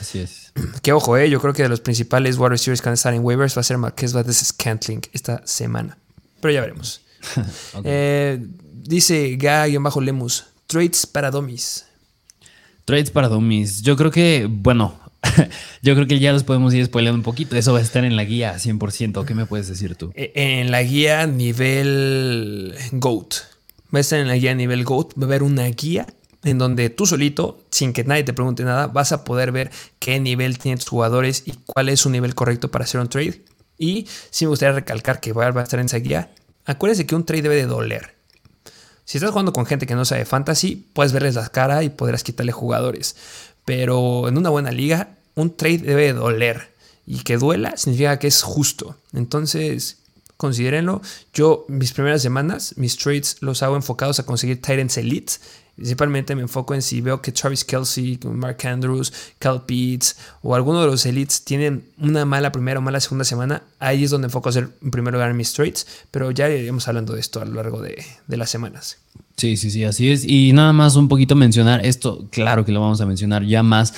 Así 0.00 0.18
es. 0.18 0.52
Que 0.82 0.92
ojo, 0.92 1.16
eh, 1.16 1.30
yo 1.30 1.40
creo 1.40 1.54
que 1.54 1.62
de 1.62 1.68
los 1.68 1.78
principales 1.78 2.38
wide 2.38 2.48
receivers 2.48 2.80
que 2.80 2.86
van 2.86 2.94
a 2.94 2.94
estar 2.94 3.14
en 3.14 3.24
waivers 3.24 3.56
va 3.56 3.60
a 3.60 3.62
ser 3.62 3.78
Marquez 3.78 4.14
Valdez 4.14 4.38
Scantling 4.38 5.02
esta 5.12 5.46
semana. 5.46 5.96
Pero 6.40 6.52
ya 6.52 6.60
veremos. 6.60 7.02
Ok. 7.74 7.82
Eh, 7.84 8.44
dice 8.72 9.36
Ga-Lemus, 9.36 10.44
trades 10.66 11.06
para 11.06 11.30
Domis. 11.30 11.84
Trades 12.84 13.12
para 13.12 13.28
dummies. 13.28 13.80
Yo 13.80 13.96
creo 13.96 14.10
que, 14.10 14.48
bueno, 14.50 14.98
yo 15.82 15.94
creo 15.94 16.06
que 16.06 16.18
ya 16.18 16.32
los 16.32 16.44
podemos 16.44 16.72
ir 16.74 16.84
spoileando 16.86 17.18
un 17.18 17.22
poquito. 17.22 17.56
Eso 17.56 17.72
va 17.72 17.78
a 17.78 17.82
estar 17.82 18.04
en 18.04 18.16
la 18.16 18.24
guía 18.24 18.54
100%. 18.56 19.24
¿Qué 19.24 19.34
me 19.34 19.46
puedes 19.46 19.68
decir 19.68 19.96
tú? 19.96 20.12
Eh, 20.14 20.32
En 20.34 20.70
la 20.70 20.82
guía 20.82 21.26
nivel 21.26 22.74
GOAT. 22.92 23.34
Va 23.94 23.98
a 23.98 24.00
estar 24.00 24.18
en 24.18 24.28
la 24.28 24.36
guía 24.36 24.54
nivel 24.54 24.84
GOAT. 24.84 25.12
Va 25.18 25.22
a 25.22 25.26
haber 25.26 25.42
una 25.42 25.64
guía 25.66 26.06
en 26.44 26.58
donde 26.58 26.90
tú 26.90 27.06
solito, 27.06 27.58
sin 27.70 27.92
que 27.92 28.04
nadie 28.04 28.22
te 28.22 28.32
pregunte 28.32 28.62
nada, 28.62 28.86
vas 28.86 29.10
a 29.10 29.24
poder 29.24 29.50
ver 29.50 29.70
qué 29.98 30.20
nivel 30.20 30.58
tienen 30.58 30.78
tus 30.78 30.88
jugadores 30.88 31.42
y 31.44 31.54
cuál 31.66 31.88
es 31.88 32.00
su 32.00 32.10
nivel 32.10 32.36
correcto 32.36 32.70
para 32.70 32.84
hacer 32.84 33.00
un 33.00 33.08
trade. 33.08 33.42
Y 33.78 34.06
sí 34.30 34.44
me 34.44 34.50
gustaría 34.50 34.74
recalcar 34.74 35.20
que 35.20 35.32
va 35.32 35.46
a 35.46 35.62
estar 35.62 35.80
en 35.80 35.86
esa 35.86 35.98
guía. 35.98 36.30
Acuérdense 36.64 37.04
que 37.04 37.16
un 37.16 37.24
trade 37.24 37.42
debe 37.42 37.56
de 37.56 37.66
doler. 37.66 38.14
Si 39.04 39.18
estás 39.18 39.30
jugando 39.30 39.52
con 39.52 39.66
gente 39.66 39.86
que 39.86 39.94
no 39.94 40.04
sabe 40.04 40.24
fantasy, 40.24 40.84
puedes 40.92 41.12
verles 41.12 41.36
la 41.36 41.48
cara 41.48 41.84
y 41.84 41.90
podrás 41.90 42.24
quitarle 42.24 42.50
jugadores. 42.50 43.14
Pero 43.66 44.28
en 44.28 44.38
una 44.38 44.48
buena 44.48 44.70
liga, 44.70 45.10
un 45.34 45.54
trade 45.54 45.78
debe 45.78 46.04
de 46.04 46.12
doler. 46.14 46.74
Y 47.06 47.18
que 47.18 47.36
duela 47.36 47.76
significa 47.76 48.18
que 48.18 48.28
es 48.28 48.42
justo. 48.42 48.96
Entonces, 49.12 49.98
considérenlo. 50.36 51.02
Yo, 51.34 51.66
mis 51.68 51.92
primeras 51.92 52.22
semanas, 52.22 52.74
mis 52.76 52.96
trades 52.96 53.36
los 53.40 53.62
hago 53.62 53.76
enfocados 53.76 54.18
a 54.18 54.24
conseguir 54.24 54.62
Titans 54.62 54.96
Elite. 54.96 55.34
Principalmente 55.76 56.34
me 56.34 56.40
enfoco 56.40 56.74
en 56.74 56.80
si 56.80 57.02
veo 57.02 57.20
que 57.20 57.32
Travis 57.32 57.62
Kelsey, 57.62 58.18
Mark 58.24 58.56
Andrews, 58.66 59.12
Cal 59.38 59.66
Pitts 59.66 60.16
o 60.40 60.54
alguno 60.54 60.80
de 60.80 60.86
los 60.86 61.04
elites 61.04 61.44
tienen 61.44 61.84
una 61.98 62.24
mala 62.24 62.50
primera 62.50 62.78
o 62.78 62.82
mala 62.82 62.98
segunda 62.98 63.26
semana. 63.26 63.62
Ahí 63.78 64.04
es 64.04 64.10
donde 64.10 64.26
enfoco 64.26 64.48
a 64.48 64.50
hacer 64.50 64.70
en 64.82 64.90
primer 64.90 65.12
lugar 65.12 65.34
mis 65.34 65.52
trades. 65.52 65.86
Pero 66.10 66.30
ya 66.30 66.48
iremos 66.48 66.88
hablando 66.88 67.12
de 67.12 67.20
esto 67.20 67.42
a 67.42 67.44
lo 67.44 67.52
largo 67.52 67.82
de, 67.82 68.02
las 68.26 68.48
semanas. 68.48 68.96
Sí, 69.36 69.58
sí, 69.58 69.70
sí, 69.70 69.84
así 69.84 70.10
es. 70.10 70.24
Y 70.24 70.54
nada 70.54 70.72
más 70.72 70.96
un 70.96 71.08
poquito 71.08 71.36
mencionar 71.36 71.84
esto, 71.84 72.26
claro 72.30 72.64
que 72.64 72.72
lo 72.72 72.80
vamos 72.80 73.02
a 73.02 73.06
mencionar 73.06 73.44
ya 73.44 73.62
más. 73.62 73.92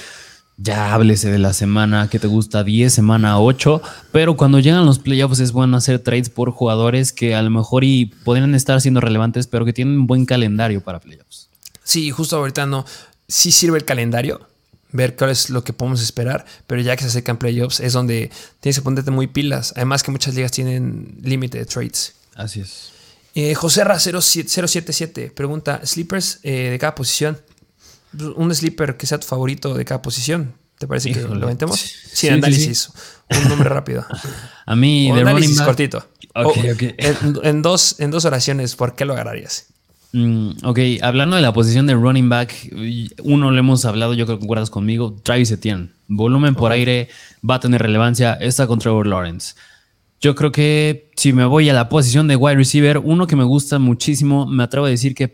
Ya 0.57 0.93
háblese 0.93 1.31
de 1.31 1.39
la 1.39 1.53
semana 1.53 2.09
que 2.11 2.19
te 2.19 2.27
gusta, 2.27 2.65
10, 2.65 2.93
semana 2.93 3.39
8, 3.39 3.81
pero 4.11 4.37
cuando 4.37 4.59
llegan 4.59 4.85
los 4.85 4.99
playoffs 4.99 5.39
es 5.39 5.53
bueno 5.53 5.77
hacer 5.77 6.01
trades 6.01 6.29
por 6.31 6.51
jugadores 6.51 7.13
que 7.13 7.37
a 7.37 7.43
lo 7.43 7.51
mejor 7.51 7.85
y 7.85 8.07
podrían 8.25 8.53
estar 8.57 8.81
siendo 8.81 9.01
relevantes, 9.01 9.47
pero 9.47 9.65
que 9.65 9.73
tienen 9.73 9.97
un 9.97 10.09
buen 10.09 10.27
calendario 10.27 10.81
para 10.81 10.99
playoffs. 10.99 11.48
Sí, 11.89 12.11
justo 12.11 12.37
ahorita 12.37 12.67
no. 12.67 12.85
Sí 13.29 13.51
sirve 13.51 13.79
el 13.79 13.87
calendario, 13.87 14.47
ver 14.93 15.17
cuál 15.17 15.31
es 15.31 15.49
lo 15.49 15.65
que 15.65 15.73
podemos 15.73 16.03
esperar, 16.03 16.45
pero 16.67 16.83
ya 16.83 16.95
que 16.97 17.03
se 17.03 17.09
acercan 17.09 17.39
playoffs 17.39 17.81
es 17.81 17.95
donde 17.95 18.31
tienes 18.61 18.77
que 18.77 18.83
ponerte 18.83 19.11
muy 19.11 19.27
pilas. 19.27 19.73
Además 19.75 20.03
que 20.03 20.11
muchas 20.11 20.35
ligas 20.35 20.53
tienen 20.53 21.17
límite 21.23 21.57
de 21.57 21.65
trades. 21.65 22.15
Así 22.35 22.61
es. 22.61 22.91
Eh, 23.35 23.55
José 23.55 23.85
Ra 23.85 23.99
077 23.99 25.33
pregunta, 25.35 25.81
¿sleepers 25.85 26.41
eh, 26.43 26.69
de 26.71 26.79
cada 26.79 26.95
posición? 26.95 27.39
Un 28.37 28.55
sleeper 28.55 28.99
que 28.99 29.07
sea 29.07 29.19
tu 29.19 29.27
favorito 29.27 29.73
de 29.75 29.85
cada 29.87 30.03
posición. 30.03 30.55
¿Te 30.79 30.87
parece 30.87 31.13
que 31.13 31.21
lo 31.23 31.45
aventemos? 31.47 31.81
Sí, 31.81 31.89
Sin 31.89 31.97
sí, 32.05 32.15
sí, 32.15 32.29
análisis. 32.29 32.91
Un 33.31 33.49
nombre 33.49 33.69
rápido. 33.71 34.07
A 34.67 34.77
mí, 34.77 35.11
de 35.11 35.25
running 35.25 35.57
back, 35.57 35.65
cortito. 35.67 35.99
Ok, 36.35 36.47
O- 36.59 36.73
ok. 36.73 36.83
En, 36.99 37.39
en 37.43 37.63
dos, 37.63 37.97
en 37.99 38.11
dos 38.11 38.25
oraciones, 38.27 38.77
¿por 38.77 38.95
qué 38.95 39.05
lo 39.07 39.15
agarrarías? 39.15 39.67
Mm, 40.13 40.65
ok, 40.65 40.79
hablando 41.03 41.37
de 41.37 41.43
la 41.43 41.53
posición 41.53 41.87
de 41.87 41.95
running 41.95 42.29
back, 42.29 42.73
uno 43.23 43.51
lo 43.51 43.59
hemos 43.59 43.85
hablado, 43.85 44.15
yo 44.15 44.25
creo 44.25 44.39
que 44.39 44.41
concuerdas 44.41 44.71
conmigo, 44.71 45.17
Travis 45.23 45.51
Etienne. 45.51 45.91
Volumen 46.07 46.55
por 46.55 46.73
aire 46.73 47.09
va 47.49 47.57
a 47.57 47.61
tener 47.61 47.83
relevancia, 47.83 48.33
está 48.35 48.67
con 48.67 48.79
Trevor 48.79 49.07
Lawrence. 49.07 49.55
Yo 50.21 50.35
creo 50.35 50.51
que 50.51 51.11
si 51.17 51.33
me 51.33 51.45
voy 51.45 51.69
a 51.69 51.75
la 51.75 51.89
posición 51.89 52.27
de 52.27 52.37
wide 52.37 52.57
receiver, 52.57 52.99
uno 52.99 53.27
que 53.27 53.37
me 53.37 53.45
gusta 53.45 53.79
muchísimo, 53.79 54.47
me 54.47 54.65
atrevo 54.65 54.87
a 54.87 54.89
decir 54.89 55.15
que, 55.15 55.31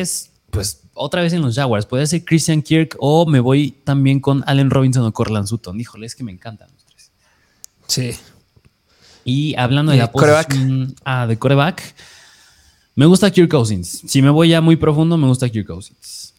es, 0.00 0.32
pues, 0.50 0.82
otra 0.92 1.22
vez 1.22 1.32
en 1.32 1.42
los 1.42 1.54
Jaguars. 1.54 1.86
Puede 1.86 2.06
ser 2.06 2.24
Christian 2.24 2.60
Kirk 2.60 2.96
o 2.98 3.24
me 3.26 3.40
voy 3.40 3.70
también 3.84 4.20
con 4.20 4.42
Allen 4.46 4.70
Robinson 4.70 5.04
o 5.06 5.12
Cortland 5.12 5.46
Sutton. 5.46 5.80
Híjole, 5.80 6.06
es 6.06 6.14
que 6.14 6.24
me 6.24 6.32
encantan 6.32 6.68
los 6.72 6.84
tres. 6.84 7.12
Sí. 7.86 8.10
Y 9.24 9.54
hablando 9.56 9.92
de 9.92 9.98
la 9.98 10.12
posición 10.12 10.94
ah, 11.04 11.26
de 11.26 11.38
coreback, 11.38 11.94
me 12.96 13.06
gusta 13.06 13.30
Kirk 13.30 13.48
Cousins. 13.50 14.02
Si 14.06 14.20
me 14.22 14.30
voy 14.30 14.48
ya 14.48 14.60
muy 14.60 14.74
profundo, 14.76 15.16
me 15.16 15.28
gusta 15.28 15.48
Kirk 15.48 15.66
Cousins. 15.66 16.32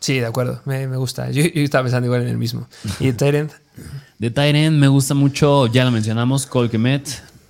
Sí, 0.00 0.18
de 0.18 0.26
acuerdo. 0.26 0.60
Me, 0.66 0.86
me 0.86 0.98
gusta. 0.98 1.30
Yo, 1.30 1.42
yo 1.44 1.62
estaba 1.62 1.84
pensando 1.84 2.06
igual 2.06 2.22
en 2.22 2.28
el 2.28 2.36
mismo. 2.36 2.68
Y 3.00 3.12
Tyrant, 3.12 3.50
De 4.18 4.30
Tyrant 4.30 4.76
me 4.76 4.88
gusta 4.88 5.14
mucho, 5.14 5.66
ya 5.68 5.84
lo 5.84 5.90
mencionamos, 5.90 6.46
Cole 6.46 6.68
Kemet. 6.68 7.08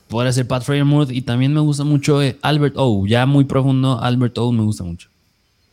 Podría 0.08 0.32
ser 0.32 0.46
Pat 0.46 0.62
Freiermuth. 0.62 1.10
Y 1.10 1.22
también 1.22 1.52
me 1.52 1.60
gusta 1.60 1.82
mucho 1.82 2.22
eh, 2.22 2.38
Albert 2.42 2.74
O. 2.76 3.06
Ya 3.06 3.26
muy 3.26 3.44
profundo, 3.44 3.98
Albert 4.00 4.38
O 4.38 4.52
me 4.52 4.62
gusta 4.62 4.84
mucho. 4.84 5.08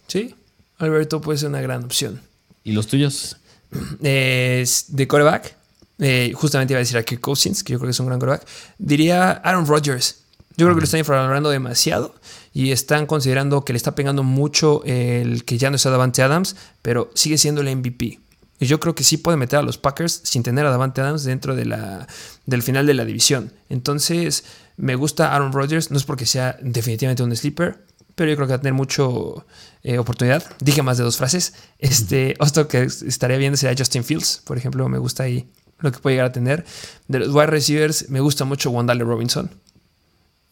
sí. 0.07 0.33
Alberto 0.79 1.21
puede 1.21 1.37
ser 1.37 1.49
una 1.49 1.61
gran 1.61 1.83
opción. 1.83 2.19
¿Y 2.63 2.71
los 2.71 2.87
tuyos? 2.87 3.37
Eh, 4.03 4.65
de 4.87 5.07
coreback, 5.07 5.55
eh, 5.99 6.31
justamente 6.33 6.73
iba 6.73 6.79
a 6.79 6.81
decir 6.81 6.97
a 6.97 7.03
Kirk 7.03 7.21
Cousins, 7.21 7.63
que 7.63 7.73
yo 7.73 7.79
creo 7.79 7.87
que 7.87 7.91
es 7.91 7.99
un 7.99 8.07
gran 8.07 8.19
coreback. 8.19 8.47
Diría 8.79 9.31
Aaron 9.31 9.67
Rodgers. 9.67 10.20
Yo 10.57 10.65
creo 10.65 10.75
que 10.75 10.81
lo 10.81 10.85
están 10.85 10.99
infravalorando 10.99 11.49
demasiado 11.49 12.15
y 12.53 12.71
están 12.71 13.05
considerando 13.05 13.63
que 13.63 13.73
le 13.73 13.77
está 13.77 13.95
pegando 13.95 14.23
mucho 14.23 14.83
el 14.85 15.45
que 15.45 15.57
ya 15.57 15.69
no 15.69 15.77
está 15.77 15.89
Davante 15.89 16.21
Adams, 16.21 16.55
pero 16.81 17.09
sigue 17.13 17.37
siendo 17.37 17.61
el 17.61 17.75
MVP. 17.75 18.19
Y 18.59 18.67
yo 18.67 18.79
creo 18.79 18.93
que 18.93 19.03
sí 19.03 19.17
puede 19.17 19.37
meter 19.37 19.59
a 19.59 19.63
los 19.63 19.77
Packers 19.77 20.21
sin 20.23 20.43
tener 20.43 20.65
a 20.65 20.69
Davante 20.69 21.01
Adams 21.01 21.23
dentro 21.23 21.55
de 21.55 21.65
la, 21.65 22.07
del 22.45 22.61
final 22.61 22.85
de 22.85 22.93
la 22.93 23.05
división. 23.05 23.51
Entonces, 23.69 24.43
me 24.77 24.95
gusta 24.95 25.33
Aaron 25.33 25.51
Rodgers, 25.51 25.89
no 25.89 25.97
es 25.97 26.03
porque 26.03 26.27
sea 26.27 26.57
definitivamente 26.61 27.23
un 27.23 27.35
sleeper, 27.35 27.83
pero 28.13 28.29
yo 28.29 28.35
creo 28.35 28.47
que 28.47 28.51
va 28.53 28.57
a 28.57 28.61
tener 28.61 28.73
mucho 28.73 29.45
eh, 29.81 29.97
oportunidad. 29.97 30.43
Dije 30.59 30.83
más 30.83 30.97
de 30.99 31.03
dos 31.03 31.17
frases. 31.17 31.53
Este, 31.79 32.35
otro 32.39 32.67
que 32.67 32.83
estaría 32.83 33.37
bien 33.37 33.57
sería 33.57 33.75
Justin 33.75 34.03
Fields, 34.03 34.41
por 34.45 34.57
ejemplo, 34.57 34.87
me 34.89 34.99
gusta 34.99 35.23
ahí 35.23 35.49
lo 35.79 35.91
que 35.91 35.97
puede 35.97 36.17
llegar 36.17 36.29
a 36.29 36.31
tener. 36.31 36.65
De 37.07 37.17
los 37.17 37.29
wide 37.29 37.47
receivers, 37.47 38.09
me 38.09 38.19
gusta 38.19 38.45
mucho 38.45 38.69
Wandale 38.69 39.03
Robinson. 39.03 39.49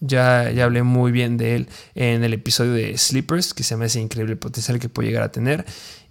Ya, 0.01 0.49
ya 0.51 0.63
hablé 0.65 0.83
muy 0.83 1.11
bien 1.11 1.37
de 1.37 1.55
él 1.55 1.67
en 1.95 2.23
el 2.23 2.33
episodio 2.33 2.71
de 2.73 2.97
Sleepers, 2.97 3.53
que 3.53 3.63
se 3.63 3.75
me 3.75 3.85
hace 3.85 3.99
increíble 3.99 4.33
el 4.33 4.39
potencial 4.39 4.79
que 4.79 4.87
puede 4.89 5.09
llegar 5.09 5.23
a 5.23 5.31
tener. 5.31 5.65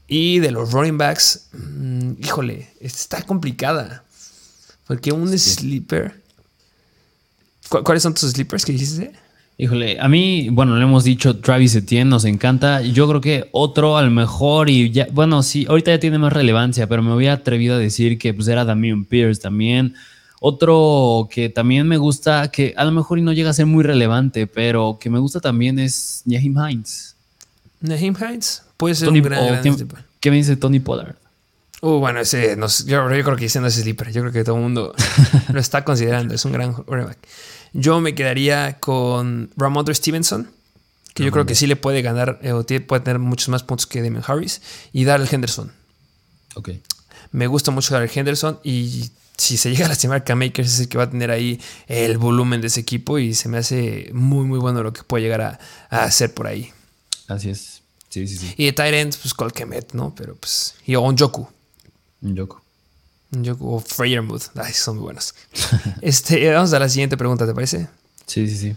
Y 0.07 0.39
de 0.41 0.51
los 0.51 0.72
running 0.72 0.99
backs, 0.99 1.49
mm, 1.53 2.12
híjole, 2.22 2.68
está 2.80 3.22
complicada. 3.22 4.05
Porque 4.86 5.12
un 5.12 5.36
sleeper. 5.39 6.14
¿Cu- 7.68 7.82
¿Cuáles 7.82 8.03
son 8.03 8.14
tus 8.14 8.30
sleepers 8.30 8.64
que 8.64 8.72
dijiste? 8.72 9.12
Híjole, 9.61 9.99
a 10.01 10.09
mí, 10.09 10.49
bueno, 10.51 10.76
le 10.76 10.84
hemos 10.84 11.03
dicho 11.05 11.39
Travis 11.41 11.74
Etienne, 11.74 12.09
nos 12.09 12.24
encanta. 12.24 12.80
Yo 12.80 13.09
creo 13.09 13.20
que 13.20 13.49
otro 13.53 13.97
a 13.99 14.03
lo 14.03 14.11
mejor, 14.11 14.70
y 14.70 14.91
ya, 14.93 15.09
bueno, 15.12 15.43
sí, 15.43 15.66
ahorita 15.68 15.91
ya 15.91 15.99
tiene 15.99 16.18
más 16.18 16.32
relevancia, 16.32 16.86
pero 16.86 17.03
me 17.03 17.12
había 17.12 17.32
atrevido 17.32 17.74
a 17.74 17.78
decir 17.78 18.18
que 18.18 18.32
pues 18.32 18.47
era 18.49 18.64
Damian 18.64 19.05
Pierce 19.05 19.41
también. 19.43 19.95
Otro 20.41 21.28
que 21.30 21.49
también 21.49 21.86
me 21.89 21.97
gusta, 21.97 22.51
que 22.51 22.72
a 22.76 22.84
lo 22.84 22.93
mejor 22.93 23.18
no 23.20 23.32
llega 23.32 23.51
a 23.51 23.55
ser 23.55 23.66
muy 23.66 23.82
relevante, 23.82 24.47
pero 24.47 24.99
que 25.01 25.11
me 25.11 25.18
gusta 25.18 25.41
también 25.41 25.78
es 25.78 26.22
Naheem 26.26 26.55
Hines. 26.57 27.16
Naheem 27.80 28.14
Hines. 28.16 28.62
Puede 28.76 28.95
ser 28.95 29.09
Tony- 29.09 29.18
un 29.18 29.24
gran, 29.24 29.47
gran 29.62 29.89
¿qué, 30.20 30.30
me 30.30 30.36
dice 30.36 30.57
Tony 30.57 30.78
Pollard? 30.78 31.16
Uh, 31.80 31.99
bueno, 31.99 32.20
ese 32.20 32.57
no 32.57 32.66
yo, 32.68 33.12
yo 33.14 33.24
creo 33.24 33.36
que 33.36 33.47
ese 33.47 33.61
no 33.61 33.66
es 33.66 33.74
sleeper. 33.74 34.12
Yo 34.12 34.20
creo 34.22 34.32
que 34.32 34.45
todo 34.45 34.57
el 34.57 34.62
mundo 34.62 34.95
lo 35.53 35.59
está 35.61 35.84
considerando. 35.84 36.34
Es 36.34 36.45
un 36.45 36.53
gran 36.53 36.72
quarterback. 36.72 37.18
Yo 37.72 38.01
me 38.01 38.14
quedaría 38.14 38.78
con 38.80 39.51
Ramondre 39.57 39.95
Stevenson, 39.95 40.49
que 41.14 41.24
yo 41.24 41.32
creo 41.32 41.47
que 41.47 41.55
sí 41.57 41.66
le 41.66 41.74
puede 41.76 42.01
ganar, 42.03 42.39
eh, 42.43 42.53
o 42.53 42.64
tiene- 42.64 42.84
puede 42.84 43.03
tener 43.03 43.18
muchos 43.18 43.49
más 43.49 43.64
puntos 43.64 43.86
que 43.86 44.03
Damon 44.03 44.22
Harris, 44.26 44.62
y 44.93 45.03
Darrell 45.05 45.28
Henderson. 45.30 45.72
Ok. 46.55 46.70
Me 47.32 47.47
gusta 47.49 47.70
mucho 47.72 47.93
Darrell 47.95 48.11
Henderson 48.14 48.59
y 48.64 49.11
si 49.39 49.57
se 49.57 49.70
llega 49.70 49.86
a 49.86 49.89
lastimar, 49.89 50.24
Cam 50.24 50.43
Akers 50.43 50.74
es 50.74 50.80
el 50.80 50.89
que 50.89 50.99
va 50.99 51.05
a 51.05 51.11
tener 51.11 51.30
ahí 51.30 51.61
el 51.86 52.18
volumen 52.18 52.61
de 52.61 52.66
ese 52.66 52.80
equipo 52.80 53.18
y 53.18 53.34
se 53.34 53.49
me 53.49 53.59
hace 53.59 54.11
muy, 54.12 54.45
muy 54.45 54.59
bueno 54.59 54.82
lo 54.82 54.93
que 54.93 55.05
puede 55.05 55.22
llegar 55.22 55.41
a, 55.41 55.59
a 55.89 56.03
hacer 56.03 56.34
por 56.34 56.49
ahí. 56.49 56.72
Así 57.28 57.51
es. 57.51 57.82
Sí, 58.09 58.26
sí, 58.26 58.36
sí. 58.36 58.55
Y 58.57 58.66
de 58.66 58.72
Tyrant, 58.72 59.14
pues 59.16 59.34
Cole 59.34 59.53
Kemet, 59.53 59.93
¿no? 59.93 60.14
Pero 60.14 60.34
pues, 60.34 60.74
y 60.86 60.97
Onjoku. 60.97 61.47
Un 62.22 62.34
Yoko. 62.34 62.62
Onjoku 63.34 63.74
o 63.74 63.80
Freyermuth. 63.80 64.45
Ay, 64.57 64.72
son 64.72 64.97
muy 64.97 65.05
buenos. 65.05 65.34
este, 66.01 66.51
vamos 66.53 66.72
a 66.72 66.78
la 66.78 66.89
siguiente 66.89 67.16
pregunta, 67.16 67.47
¿te 67.47 67.55
parece? 67.55 67.89
Sí, 68.26 68.49
sí, 68.49 68.57
sí. 68.57 68.76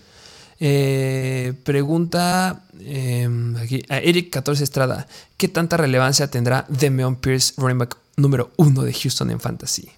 Eh, 0.59 1.53
pregunta 1.63 2.65
em, 2.79 3.55
aquí, 3.57 3.83
a 3.89 3.97
Eric 3.97 4.29
14 4.31 4.63
Estrada: 4.63 5.07
¿Qué 5.37 5.47
tanta 5.47 5.77
relevancia 5.77 6.29
tendrá 6.29 6.65
Demeon 6.69 7.15
Pierce, 7.15 7.53
running 7.57 7.79
back 7.79 7.97
número 8.17 8.51
uno 8.57 8.83
de 8.83 8.93
Houston 8.93 9.31
en 9.31 9.39
Fantasy? 9.39 9.89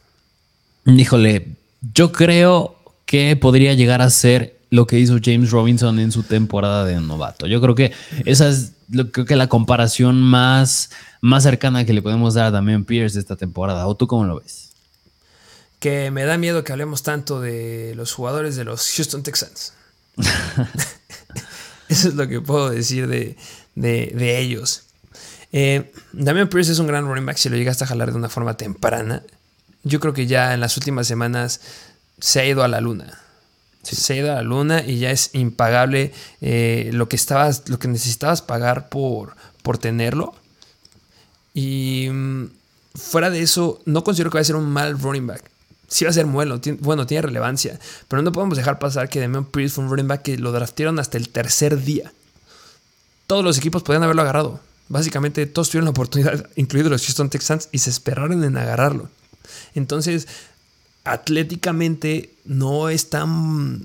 Híjole, 0.85 1.55
yo 1.93 2.11
creo 2.11 2.75
que 3.05 3.35
podría 3.35 3.73
llegar 3.73 4.01
a 4.01 4.09
ser 4.09 4.57
lo 4.69 4.87
que 4.87 4.99
hizo 4.99 5.19
James 5.23 5.51
Robinson 5.51 5.99
en 5.99 6.11
su 6.11 6.23
temporada 6.23 6.83
de 6.83 6.99
novato. 6.99 7.45
Yo 7.47 7.61
creo 7.61 7.75
que 7.75 7.93
esa 8.25 8.49
es 8.49 8.71
lo, 8.89 9.11
creo 9.11 9.25
que 9.25 9.35
la 9.35 9.47
comparación 9.47 10.21
más, 10.21 10.89
más 11.21 11.43
cercana 11.43 11.85
que 11.85 11.93
le 11.93 12.01
podemos 12.01 12.33
dar 12.33 12.47
a 12.47 12.51
Damian 12.51 12.83
Pierce 12.83 13.13
de 13.13 13.21
esta 13.21 13.35
temporada. 13.35 13.87
¿O 13.87 13.95
tú 13.95 14.07
cómo 14.07 14.25
lo 14.25 14.39
ves? 14.39 14.71
Que 15.79 16.11
me 16.11 16.23
da 16.23 16.37
miedo 16.37 16.63
que 16.63 16.71
hablemos 16.71 17.03
tanto 17.03 17.39
de 17.39 17.93
los 17.95 18.13
jugadores 18.13 18.55
de 18.55 18.63
los 18.63 18.91
Houston 18.95 19.21
Texans. 19.23 19.73
Eso 21.89 22.07
es 22.07 22.15
lo 22.15 22.27
que 22.27 22.41
puedo 22.41 22.69
decir 22.69 23.07
de, 23.07 23.37
ellos. 24.39 24.85
Eh, 25.51 25.91
Damian 26.13 26.49
Pierce 26.49 26.71
es 26.71 26.79
un 26.79 26.87
gran 26.87 27.05
running 27.05 27.25
back 27.25 27.37
si 27.37 27.49
lo 27.49 27.57
llegaste 27.57 27.83
a 27.83 27.87
jalar 27.87 28.11
de 28.11 28.17
una 28.17 28.29
forma 28.29 28.57
temprana. 28.57 29.21
Yo 29.83 29.99
creo 29.99 30.13
que 30.13 30.27
ya 30.27 30.53
en 30.53 30.59
las 30.59 30.77
últimas 30.77 31.07
semanas 31.07 31.61
se 32.19 32.39
ha 32.39 32.45
ido 32.45 32.63
a 32.63 32.67
la 32.67 32.81
luna. 32.81 33.19
Se 33.83 34.13
ha 34.13 34.15
ido 34.15 34.31
a 34.31 34.35
la 34.35 34.43
luna 34.43 34.83
y 34.85 34.99
ya 34.99 35.11
es 35.11 35.31
impagable 35.33 36.13
eh, 36.41 36.89
lo, 36.93 37.09
que 37.09 37.17
estabas, 37.17 37.67
lo 37.67 37.79
que 37.79 37.89
necesitabas 37.89 38.41
pagar 38.41 38.89
por, 38.89 39.35
por 39.61 39.77
tenerlo. 39.77 40.33
Y 41.53 42.07
mm, 42.11 42.45
fuera 42.95 43.29
de 43.29 43.41
eso, 43.41 43.81
no 43.85 44.03
considero 44.03 44.29
que 44.29 44.37
vaya 44.37 44.43
a 44.43 44.45
ser 44.45 44.55
un 44.55 44.71
mal 44.71 44.97
running 44.97 45.27
back 45.27 45.53
sí 45.93 46.05
va 46.05 46.09
a 46.09 46.13
ser 46.13 46.25
bueno, 46.25 46.59
bueno, 46.79 47.05
tiene 47.05 47.21
relevancia. 47.21 47.79
Pero 48.07 48.21
no 48.21 48.31
podemos 48.31 48.57
dejar 48.57 48.79
pasar 48.79 49.09
que 49.09 49.19
Damian 49.19 49.45
Pierce 49.45 49.75
fue 49.75 49.83
un 49.83 49.89
running 49.91 50.07
back 50.07 50.23
que 50.23 50.37
lo 50.37 50.51
draftearon 50.51 50.99
hasta 50.99 51.17
el 51.17 51.29
tercer 51.29 51.81
día. 51.83 52.11
Todos 53.27 53.43
los 53.43 53.57
equipos 53.57 53.83
podían 53.83 54.03
haberlo 54.03 54.23
agarrado. 54.23 54.59
Básicamente 54.89 55.45
todos 55.45 55.69
tuvieron 55.69 55.85
la 55.85 55.91
oportunidad, 55.91 56.49
incluidos 56.55 56.91
los 56.91 57.05
Houston 57.05 57.29
Texans, 57.29 57.69
y 57.71 57.79
se 57.79 57.89
esperaron 57.89 58.43
en 58.43 58.57
agarrarlo. 58.57 59.09
Entonces, 59.75 60.27
atléticamente 61.03 62.33
no 62.45 62.89
es 62.89 63.09
tan... 63.09 63.81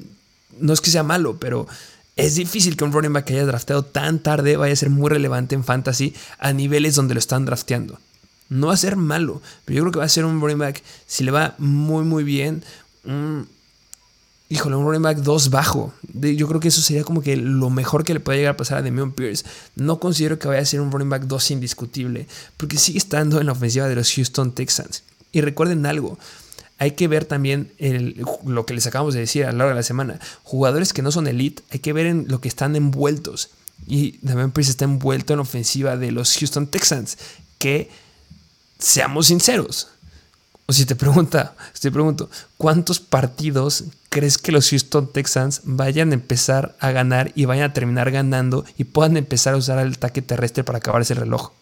No 0.60 0.72
es 0.72 0.80
que 0.80 0.90
sea 0.90 1.02
malo, 1.02 1.38
pero 1.38 1.68
es 2.16 2.34
difícil 2.34 2.76
que 2.76 2.82
un 2.82 2.92
running 2.92 3.12
back 3.12 3.26
que 3.26 3.34
haya 3.34 3.46
drafteado 3.46 3.84
tan 3.84 4.18
tarde 4.18 4.56
vaya 4.56 4.72
a 4.72 4.76
ser 4.76 4.90
muy 4.90 5.08
relevante 5.08 5.54
en 5.54 5.62
fantasy 5.62 6.14
a 6.38 6.52
niveles 6.52 6.96
donde 6.96 7.14
lo 7.14 7.20
están 7.20 7.44
drafteando. 7.44 8.00
No 8.48 8.68
va 8.68 8.74
a 8.74 8.78
ser 8.78 8.96
malo, 8.96 9.40
pero 9.64 9.76
yo 9.76 9.82
creo 9.84 9.92
que 9.92 9.98
va 10.00 10.04
a 10.06 10.08
ser 10.08 10.24
un 10.24 10.40
running 10.40 10.58
back, 10.58 10.82
si 11.06 11.22
le 11.22 11.30
va 11.30 11.54
muy, 11.58 12.02
muy 12.02 12.24
bien, 12.24 12.64
híjole, 14.48 14.74
un 14.74 14.84
running 14.84 15.02
back 15.02 15.18
2 15.18 15.50
bajo. 15.50 15.92
Yo 16.12 16.48
creo 16.48 16.58
que 16.58 16.68
eso 16.68 16.80
sería 16.80 17.04
como 17.04 17.22
que 17.22 17.36
lo 17.36 17.70
mejor 17.70 18.02
que 18.02 18.14
le 18.14 18.20
puede 18.20 18.38
llegar 18.38 18.54
a 18.54 18.56
pasar 18.56 18.78
a 18.78 18.82
Demion 18.82 19.12
Pierce. 19.12 19.44
No 19.76 20.00
considero 20.00 20.38
que 20.38 20.48
vaya 20.48 20.62
a 20.62 20.64
ser 20.64 20.80
un 20.80 20.90
running 20.90 21.10
back 21.10 21.24
2 21.24 21.50
indiscutible, 21.52 22.26
porque 22.56 22.78
sigue 22.78 22.98
estando 22.98 23.38
en 23.38 23.46
la 23.46 23.52
ofensiva 23.52 23.86
de 23.86 23.94
los 23.94 24.12
Houston 24.12 24.52
Texans. 24.52 25.04
Y 25.32 25.40
recuerden 25.40 25.84
algo, 25.86 26.18
hay 26.78 26.92
que 26.92 27.08
ver 27.08 27.24
también 27.24 27.72
lo 28.44 28.64
que 28.64 28.74
les 28.74 28.86
acabamos 28.86 29.14
de 29.14 29.20
decir 29.20 29.44
a 29.44 29.52
lo 29.52 29.58
largo 29.58 29.70
de 29.70 29.76
la 29.76 29.82
semana. 29.82 30.20
Jugadores 30.44 30.92
que 30.92 31.02
no 31.02 31.10
son 31.10 31.26
elite, 31.26 31.62
hay 31.70 31.80
que 31.80 31.92
ver 31.92 32.06
en 32.06 32.26
lo 32.28 32.40
que 32.40 32.48
están 32.48 32.76
envueltos. 32.76 33.50
Y 33.86 34.18
Damian 34.22 34.52
Pierce 34.52 34.70
está 34.70 34.84
envuelto 34.84 35.32
en 35.32 35.38
la 35.38 35.42
ofensiva 35.42 35.96
de 35.96 36.12
los 36.12 36.36
Houston 36.36 36.66
Texans, 36.66 37.18
que 37.58 37.90
seamos 38.78 39.26
sinceros. 39.26 39.88
O 40.66 40.72
si 40.72 40.84
te 40.84 40.94
pregunta, 40.94 41.56
si 41.72 41.82
te 41.82 41.90
pregunto, 41.90 42.30
¿cuántos 42.58 43.00
partidos 43.00 43.84
crees 44.08 44.38
que 44.38 44.52
los 44.52 44.68
Houston 44.68 45.10
Texans 45.12 45.62
vayan 45.64 46.10
a 46.10 46.14
empezar 46.14 46.76
a 46.78 46.90
ganar 46.90 47.32
y 47.34 47.46
vayan 47.46 47.70
a 47.70 47.72
terminar 47.72 48.10
ganando 48.10 48.64
y 48.76 48.84
puedan 48.84 49.16
empezar 49.16 49.54
a 49.54 49.56
usar 49.56 49.78
el 49.78 49.94
ataque 49.94 50.22
terrestre 50.22 50.64
para 50.64 50.78
acabar 50.78 51.02
ese 51.02 51.14
reloj? 51.14 51.52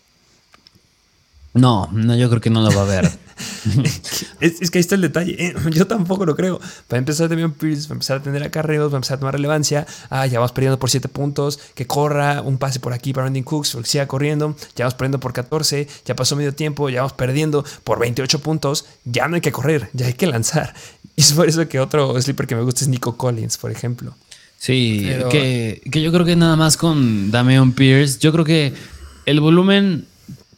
No, 1.57 1.89
no, 1.93 2.15
yo 2.17 2.29
creo 2.29 2.41
que 2.41 2.51
no 2.51 2.61
lo 2.61 2.75
va 2.75 2.83
a 2.83 2.85
ver. 2.85 3.11
es, 4.41 4.71
que 4.71 4.79
ahí 4.79 4.81
está 4.81 4.95
el 4.95 5.01
detalle. 5.01 5.37
¿eh? 5.39 5.55
Yo 5.71 5.87
tampoco 5.87 6.27
lo 6.27 6.37
creo. 6.37 6.59
Va 6.93 6.97
a 6.97 6.99
empezar 6.99 7.29
también 7.29 7.53
Pierce, 7.53 7.89
va 7.89 7.93
a 7.93 7.95
empezar 7.95 8.19
a 8.19 8.23
tener 8.23 8.43
acarreos, 8.43 8.93
va 8.93 8.97
a 8.97 8.99
empezar 8.99 9.17
a 9.17 9.21
tomar 9.21 9.35
relevancia. 9.35 9.87
Ah, 10.11 10.27
ya 10.27 10.39
vamos 10.39 10.53
perdiendo 10.53 10.79
por 10.79 10.91
7 10.91 11.09
puntos. 11.09 11.59
Que 11.75 11.87
corra 11.87 12.43
un 12.43 12.59
pase 12.59 12.81
por 12.81 12.93
aquí 12.93 13.13
para 13.13 13.25
Brandon 13.25 13.43
Cooks, 13.43 13.77
que 13.77 13.85
siga 13.85 14.07
corriendo. 14.07 14.55
Ya 14.75 14.85
vamos 14.85 14.95
perdiendo 14.95 15.21
por 15.21 15.33
14. 15.33 15.89
Ya 16.05 16.15
pasó 16.15 16.37
medio 16.37 16.55
tiempo, 16.55 16.89
ya 16.89 17.01
vamos 17.01 17.15
perdiendo 17.15 17.65
por 17.85 17.99
28 17.99 18.39
puntos. 18.41 18.87
Ya 19.05 19.29
no 19.29 19.37
hay 19.37 19.41
que 19.41 19.53
correr, 19.53 19.89
ya 19.93 20.07
hay 20.07 20.15
que 20.15 20.27
lanzar. 20.27 20.75
Y 21.17 21.23
es 21.23 21.33
por 21.33 21.49
eso 21.49 21.67
que 21.69 21.81
otro 21.81 22.21
sleeper 22.21 22.47
que 22.47 22.55
me 22.55 22.63
gusta 22.63 22.85
es 22.85 22.89
Nico 22.89 23.17
Collins, 23.17 23.57
por 23.57 23.71
ejemplo. 23.71 24.15
Sí, 24.59 25.07
que, 25.31 25.83
que 25.91 26.03
yo 26.03 26.13
creo 26.13 26.25
que 26.25 26.37
nada 26.37 26.57
más 26.57 26.77
con 26.77 27.31
Dameon 27.31 27.73
Pierce, 27.73 28.19
yo 28.21 28.33
creo 28.33 28.45
que 28.45 28.75
el 29.27 29.41
volumen 29.41 30.07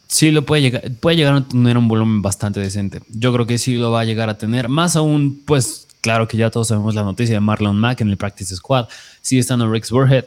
sí 0.08 0.30
lo 0.30 0.44
puede 0.44 0.62
llegar, 0.62 0.90
puede 1.00 1.16
llegar 1.16 1.34
a 1.34 1.44
tener 1.46 1.78
un 1.78 1.86
volumen 1.86 2.22
bastante 2.22 2.58
decente. 2.58 3.02
Yo 3.08 3.32
creo 3.32 3.46
que 3.46 3.58
sí 3.58 3.76
lo 3.76 3.92
va 3.92 4.00
a 4.00 4.04
llegar 4.04 4.28
a 4.28 4.38
tener. 4.38 4.68
Más 4.68 4.96
aún, 4.96 5.42
pues 5.44 5.86
claro 6.00 6.26
que 6.26 6.36
ya 6.36 6.50
todos 6.50 6.68
sabemos 6.68 6.94
la 6.94 7.04
noticia 7.04 7.34
de 7.34 7.40
Marlon 7.40 7.78
Mack 7.78 8.00
en 8.00 8.08
el 8.08 8.16
Practice 8.16 8.56
Squad. 8.56 8.88
Sí 9.20 9.38
estando 9.38 9.70
Rex 9.70 9.90
Burhead. 9.90 10.24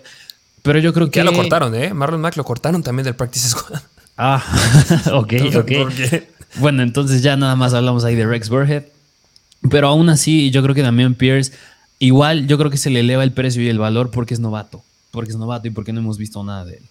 Pero 0.62 0.80
yo 0.80 0.94
creo 0.94 1.10
que. 1.10 1.18
Ya 1.18 1.24
lo 1.24 1.34
cortaron, 1.34 1.76
¿eh? 1.76 1.94
Marlon 1.94 2.22
Mack 2.22 2.38
lo 2.38 2.44
cortaron 2.44 2.84
también 2.84 3.04
del 3.04 3.16
Practice 3.16 3.50
Squad. 3.50 3.82
Ah, 4.18 4.44
ok, 5.14 5.34
ok. 5.56 5.72
Bueno, 6.60 6.84
entonces 6.84 7.24
ya 7.24 7.36
nada 7.38 7.56
más 7.56 7.74
hablamos 7.74 8.04
ahí 8.04 8.16
de 8.16 8.26
Rex 8.26 8.50
Burhead. 8.50 8.84
Pero 9.70 9.88
aún 9.88 10.10
así, 10.10 10.52
yo 10.52 10.64
creo 10.64 10.76
que 10.76 10.82
Damian 10.82 11.16
Pierce, 11.16 11.54
igual 12.00 12.48
yo 12.48 12.58
creo 12.58 12.72
que 12.72 12.78
se 12.78 12.90
le 12.90 13.02
eleva 13.02 13.24
el 13.24 13.32
precio 13.32 13.62
y 13.62 13.70
el 13.70 13.80
valor 13.80 14.12
porque 14.12 14.34
es 14.34 14.40
novato. 14.40 14.84
Porque 15.12 15.32
es 15.32 15.38
novato 15.38 15.68
y 15.68 15.72
porque 15.72 15.94
no 15.94 16.00
hemos 16.00 16.18
visto 16.18 16.44
nada 16.44 16.66
de 16.66 16.78
él. 16.78 16.84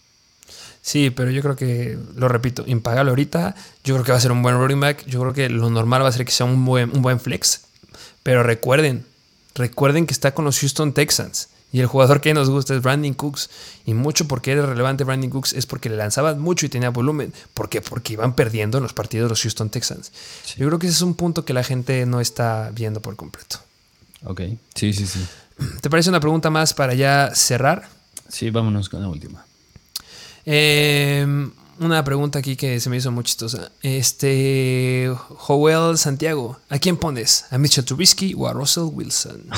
Sí, 0.83 1.11
pero 1.11 1.31
yo 1.31 1.43
creo 1.43 1.57
que, 1.57 1.99
lo 2.17 2.29
repito, 2.29 2.65
impagable 2.67 3.11
ahorita. 3.11 3.55
Yo 3.85 3.95
creo 3.95 4.05
que 4.05 4.13
va 4.13 4.19
a 4.19 4.21
ser 4.21 4.33
un 4.33 4.43
buen 4.43 4.57
running 4.57 4.81
back. 4.81 5.05
Yo 5.07 5.21
creo 5.21 5.33
que 5.33 5.49
lo 5.49 5.69
normal 5.71 6.03
va 6.03 6.09
a 6.09 6.13
ser 6.13 6.25
que 6.25 6.33
sea 6.33 6.47
un 6.47 6.65
buen, 6.65 6.91
un 6.95 7.03
buen 7.03 7.21
flex. 7.21 7.63
Pero 8.23 8.43
recuerden, 8.43 9.05
recuerden 9.55 10.07
que 10.07 10.13
está 10.13 10.33
con 10.33 10.45
los 10.45 10.59
Houston 10.61 10.93
Texans. 10.93 11.49
Y 11.73 11.81
el 11.81 11.87
jugador 11.87 12.21
que 12.21 12.35
nos 12.35 12.51
gusta 12.51 12.75
es 12.75 12.83
Brandon 12.83 13.15
Cooks. 13.15 13.51
Y 13.87 13.95
mucho 13.95 14.27
porque 14.27 14.53
era 14.53 14.67
relevante 14.67 15.05
Brandon 15.05 15.31
Cooks 15.31 15.53
es 15.53 15.67
porque 15.67 15.89
le 15.89 15.97
lanzaban 15.97 16.41
mucho 16.41 16.67
y 16.67 16.69
tenía 16.69 16.91
volumen. 16.91 17.33
¿Por 17.55 17.69
qué? 17.69 17.81
Porque 17.81 18.15
iban 18.15 18.35
perdiendo 18.35 18.79
en 18.79 18.83
los 18.83 18.93
partidos 18.93 19.27
de 19.27 19.31
los 19.31 19.43
Houston 19.43 19.71
Texans. 19.71 20.11
Yo 20.57 20.67
creo 20.67 20.79
que 20.79 20.89
ese 20.89 20.97
es 20.97 21.03
un 21.03 21.15
punto 21.15 21.45
que 21.45 21.53
la 21.53 21.63
gente 21.63 22.07
no 22.07 22.21
está 22.21 22.71
viendo 22.75 23.01
por 23.01 23.17
completo. 23.17 23.59
Ok, 24.25 24.43
sí, 24.75 24.93
sí, 24.93 25.07
sí. 25.07 25.25
¿Te 25.81 25.91
parece 25.91 26.09
una 26.11 26.21
pregunta 26.21 26.51
más 26.51 26.75
para 26.75 26.95
ya 26.95 27.31
cerrar? 27.35 27.89
Sí, 28.29 28.51
vámonos 28.51 28.89
con 28.89 29.03
la 29.03 29.09
última. 29.09 29.45
Em, 30.45 31.51
una 31.79 32.05
pregunta 32.05 32.39
aquí 32.39 32.57
que 32.57 32.81
se 32.81 32.91
me 32.91 32.97
hizo 32.97 33.11
muy 33.11 33.25
chistosa. 33.25 33.71
Este, 33.83 35.13
Joel 35.29 35.99
Santiago, 35.99 36.59
¿a 36.69 36.79
quién 36.79 36.97
pones? 36.97 37.47
¿A 37.51 37.59
Mitchell 37.59 37.85
Trubisky 37.85 38.35
o 38.37 38.47
a 38.47 38.53
Russell 38.53 38.89
Wilson? 38.93 39.45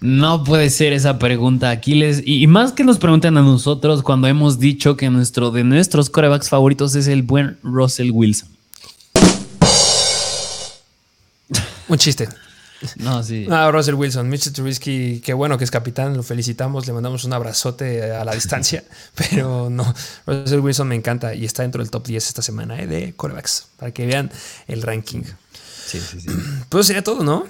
no 0.00 0.44
puede 0.44 0.70
ser 0.70 0.92
esa 0.92 1.18
pregunta, 1.18 1.70
Aquiles. 1.70 2.22
Y, 2.24 2.46
más 2.46 2.72
que 2.72 2.84
nos 2.84 2.98
pregunten 2.98 3.36
a 3.36 3.42
nosotros 3.42 4.02
cuando 4.02 4.26
hemos 4.26 4.58
dicho 4.58 4.96
que 4.96 5.10
nuestro 5.10 5.50
de 5.50 5.64
nuestros 5.64 6.10
corebacks 6.10 6.48
favoritos 6.48 6.94
es 6.94 7.08
el 7.08 7.22
buen 7.22 7.58
Russell 7.62 8.10
Wilson. 8.10 8.48
Un 11.88 11.98
chiste. 11.98 12.28
No, 12.96 13.22
sí. 13.22 13.46
Ah, 13.50 13.70
Russell 13.70 13.94
Wilson, 13.94 14.28
Mitchell 14.28 14.52
Trubisky, 14.52 15.20
qué 15.20 15.32
bueno 15.32 15.56
que 15.56 15.64
es 15.64 15.70
capitán, 15.70 16.16
lo 16.16 16.22
felicitamos, 16.22 16.86
le 16.86 16.92
mandamos 16.92 17.24
un 17.24 17.32
abrazote 17.32 18.12
a 18.12 18.24
la 18.24 18.34
distancia, 18.34 18.84
pero 19.14 19.70
no, 19.70 19.94
Russell 20.26 20.60
Wilson 20.60 20.88
me 20.88 20.94
encanta 20.94 21.34
y 21.34 21.44
está 21.44 21.62
dentro 21.62 21.82
del 21.82 21.90
top 21.90 22.06
10 22.06 22.26
esta 22.26 22.42
semana 22.42 22.80
eh, 22.80 22.86
de 22.86 23.14
corebacks, 23.14 23.68
para 23.78 23.92
que 23.92 24.06
vean 24.06 24.30
el 24.68 24.82
ranking. 24.82 25.22
Sí, 25.86 26.00
sí, 26.00 26.20
sí. 26.20 26.28
Pues 26.68 26.86
sería 26.86 27.02
todo, 27.02 27.24
¿no? 27.24 27.46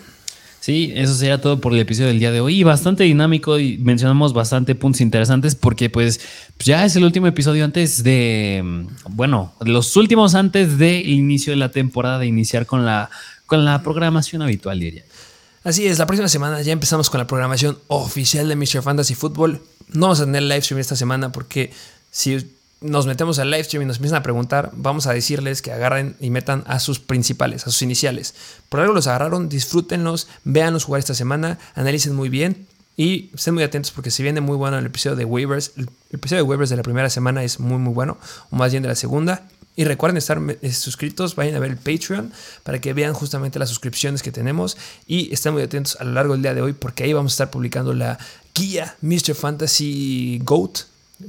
Sí, 0.67 0.93
eso 0.97 1.15
sería 1.15 1.41
todo 1.41 1.61
por 1.61 1.73
el 1.73 1.79
episodio 1.79 2.09
del 2.09 2.19
día 2.19 2.33
de 2.33 2.41
hoy. 2.41 2.65
Bastante 2.65 3.05
dinámico 3.05 3.57
y 3.61 3.79
mencionamos 3.79 4.33
bastante 4.33 4.75
puntos 4.75 5.01
interesantes 5.01 5.55
porque 5.55 5.91
pues 5.91 6.21
ya 6.59 6.85
es 6.85 6.97
el 6.97 7.05
último 7.05 7.29
episodio 7.29 7.65
antes 7.65 8.03
de, 8.03 8.89
bueno, 9.09 9.53
los 9.61 9.95
últimos 9.97 10.35
antes 10.35 10.77
del 10.77 11.09
inicio 11.09 11.53
de 11.53 11.59
la 11.59 11.71
temporada, 11.71 12.19
de 12.19 12.27
iniciar 12.27 12.67
con 12.67 12.85
la, 12.85 13.11
con 13.47 13.65
la 13.65 13.81
programación 13.85 14.43
habitual, 14.43 14.81
diría. 14.81 15.05
Así 15.67 15.85
es, 15.89 15.99
la 15.99 16.07
próxima 16.07 16.29
semana 16.29 16.63
ya 16.63 16.73
empezamos 16.73 17.11
con 17.11 17.19
la 17.19 17.27
programación 17.27 17.77
oficial 17.89 18.49
de 18.49 18.55
Mr. 18.55 18.83
Fantasy 18.83 19.17
Football. 19.17 19.61
No 19.89 20.03
vamos 20.03 20.21
a 20.21 20.25
tener 20.25 20.45
live 20.45 20.63
stream 20.63 20.79
esta 20.79 20.95
semana 20.95 21.33
porque 21.33 21.73
si 22.13 22.55
nos 22.81 23.09
metemos 23.09 23.41
al 23.41 23.51
live 23.51 23.65
stream 23.65 23.83
y 23.83 23.87
nos 23.87 23.97
empiezan 23.97 24.21
a 24.21 24.23
preguntar, 24.23 24.71
vamos 24.75 25.09
a 25.09 25.13
decirles 25.13 25.63
que 25.63 25.73
agarren 25.73 26.15
y 26.21 26.31
metan 26.31 26.63
a 26.69 26.79
sus 26.79 27.01
principales, 27.01 27.67
a 27.67 27.71
sus 27.73 27.83
iniciales. 27.83 28.37
Por 28.69 28.79
algo 28.79 28.95
los 28.95 29.09
agarraron, 29.09 29.49
disfrútenlos, 29.49 30.29
véanlos 30.45 30.85
jugar 30.85 31.01
esta 31.01 31.15
semana, 31.15 31.59
analicen 31.75 32.15
muy 32.15 32.29
bien 32.29 32.69
y 32.97 33.31
estén 33.35 33.55
muy 33.55 33.65
atentos 33.65 33.91
porque 33.91 34.13
se 34.13 34.23
viene 34.23 34.41
muy 34.41 34.57
bueno 34.57 34.79
el 34.79 34.87
episodio 34.87 35.17
de 35.17 35.25
waivers. 35.25 35.73
El 35.77 35.89
episodio 36.13 36.45
de 36.45 36.49
waivers 36.49 36.71
de 36.71 36.77
la 36.77 36.85
primera 36.85 37.11
semana 37.11 37.43
es 37.43 37.59
muy 37.59 37.79
muy 37.79 37.93
bueno, 37.93 38.19
o 38.53 38.57
más 38.57 38.71
bien 38.71 38.85
de 38.85 38.91
la 38.91 38.95
segunda. 38.95 39.49
Y 39.77 39.85
recuerden 39.85 40.17
estar 40.17 40.41
eh, 40.63 40.73
suscritos, 40.73 41.37
vayan 41.37 41.55
a 41.55 41.59
ver 41.59 41.71
el 41.71 41.77
Patreon 41.77 42.33
para 42.63 42.81
que 42.81 42.95
vean 42.95 43.13
justamente 43.13 43.59
las 43.59 43.69
suscripciones 43.69 44.23
que 44.23 44.33
tenemos 44.33 44.79
y 45.07 45.33
estén 45.33 45.53
muy 45.53 45.63
atentos 45.63 45.99
a 46.01 46.05
lo 46.05 46.13
largo 46.13 46.33
del 46.33 46.43
día 46.43 46.55
de 46.55 46.63
hoy 46.63 46.73
porque 46.73 47.05
ahí 47.05 47.13
vamos 47.13 47.33
a 47.33 47.35
estar 47.35 47.51
publicando 47.51 47.93
la 47.93 48.19
guía 48.55 48.97
Mr. 49.03 49.35
Fantasy 49.35 50.41
Goat, 50.43 50.81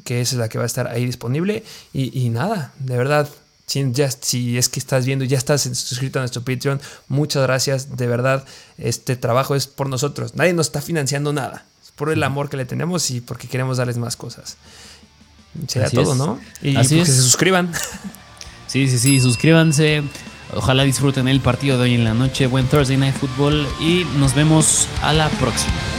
que 0.05 0.21
es 0.21 0.31
la 0.33 0.47
que 0.47 0.57
va 0.57 0.63
a 0.63 0.67
estar 0.67 0.87
ahí 0.87 1.05
disponible. 1.05 1.63
Y, 1.93 2.17
y 2.17 2.29
nada, 2.29 2.71
de 2.79 2.97
verdad, 2.97 3.27
si, 3.65 3.91
ya, 3.91 4.09
si 4.09 4.57
es 4.57 4.69
que 4.69 4.79
estás 4.79 5.05
viendo 5.05 5.25
ya 5.25 5.37
estás 5.37 5.63
suscrito 5.63 6.19
a 6.19 6.21
nuestro 6.21 6.41
Patreon, 6.41 6.79
muchas 7.09 7.43
gracias. 7.43 7.97
De 7.97 8.07
verdad, 8.07 8.45
este 8.77 9.17
trabajo 9.17 9.55
es 9.55 9.67
por 9.67 9.89
nosotros. 9.89 10.35
Nadie 10.35 10.53
nos 10.53 10.67
está 10.67 10.81
financiando 10.81 11.33
nada. 11.33 11.65
Es 11.83 11.91
por 11.91 12.09
el 12.09 12.23
amor 12.23 12.49
que 12.49 12.55
le 12.55 12.65
tenemos 12.65 13.11
y 13.11 13.19
porque 13.19 13.49
queremos 13.49 13.75
darles 13.75 13.97
más 13.97 14.15
cosas. 14.15 14.55
Será 15.67 15.89
todo, 15.89 16.15
¿no? 16.15 16.39
Y 16.61 16.77
Así 16.77 16.95
pues 16.95 17.07
que 17.07 17.11
es. 17.11 17.17
se 17.17 17.23
suscriban. 17.23 17.73
Sí, 18.67 18.87
sí, 18.87 18.99
sí, 18.99 19.19
suscríbanse. 19.19 20.03
Ojalá 20.53 20.83
disfruten 20.83 21.27
el 21.27 21.41
partido 21.41 21.77
de 21.77 21.83
hoy 21.83 21.95
en 21.95 22.03
la 22.03 22.13
noche. 22.13 22.47
Buen 22.47 22.67
Thursday 22.67 22.97
Night 22.97 23.15
Football 23.15 23.67
y 23.79 24.05
nos 24.17 24.33
vemos 24.35 24.87
a 25.01 25.13
la 25.13 25.29
próxima. 25.29 25.96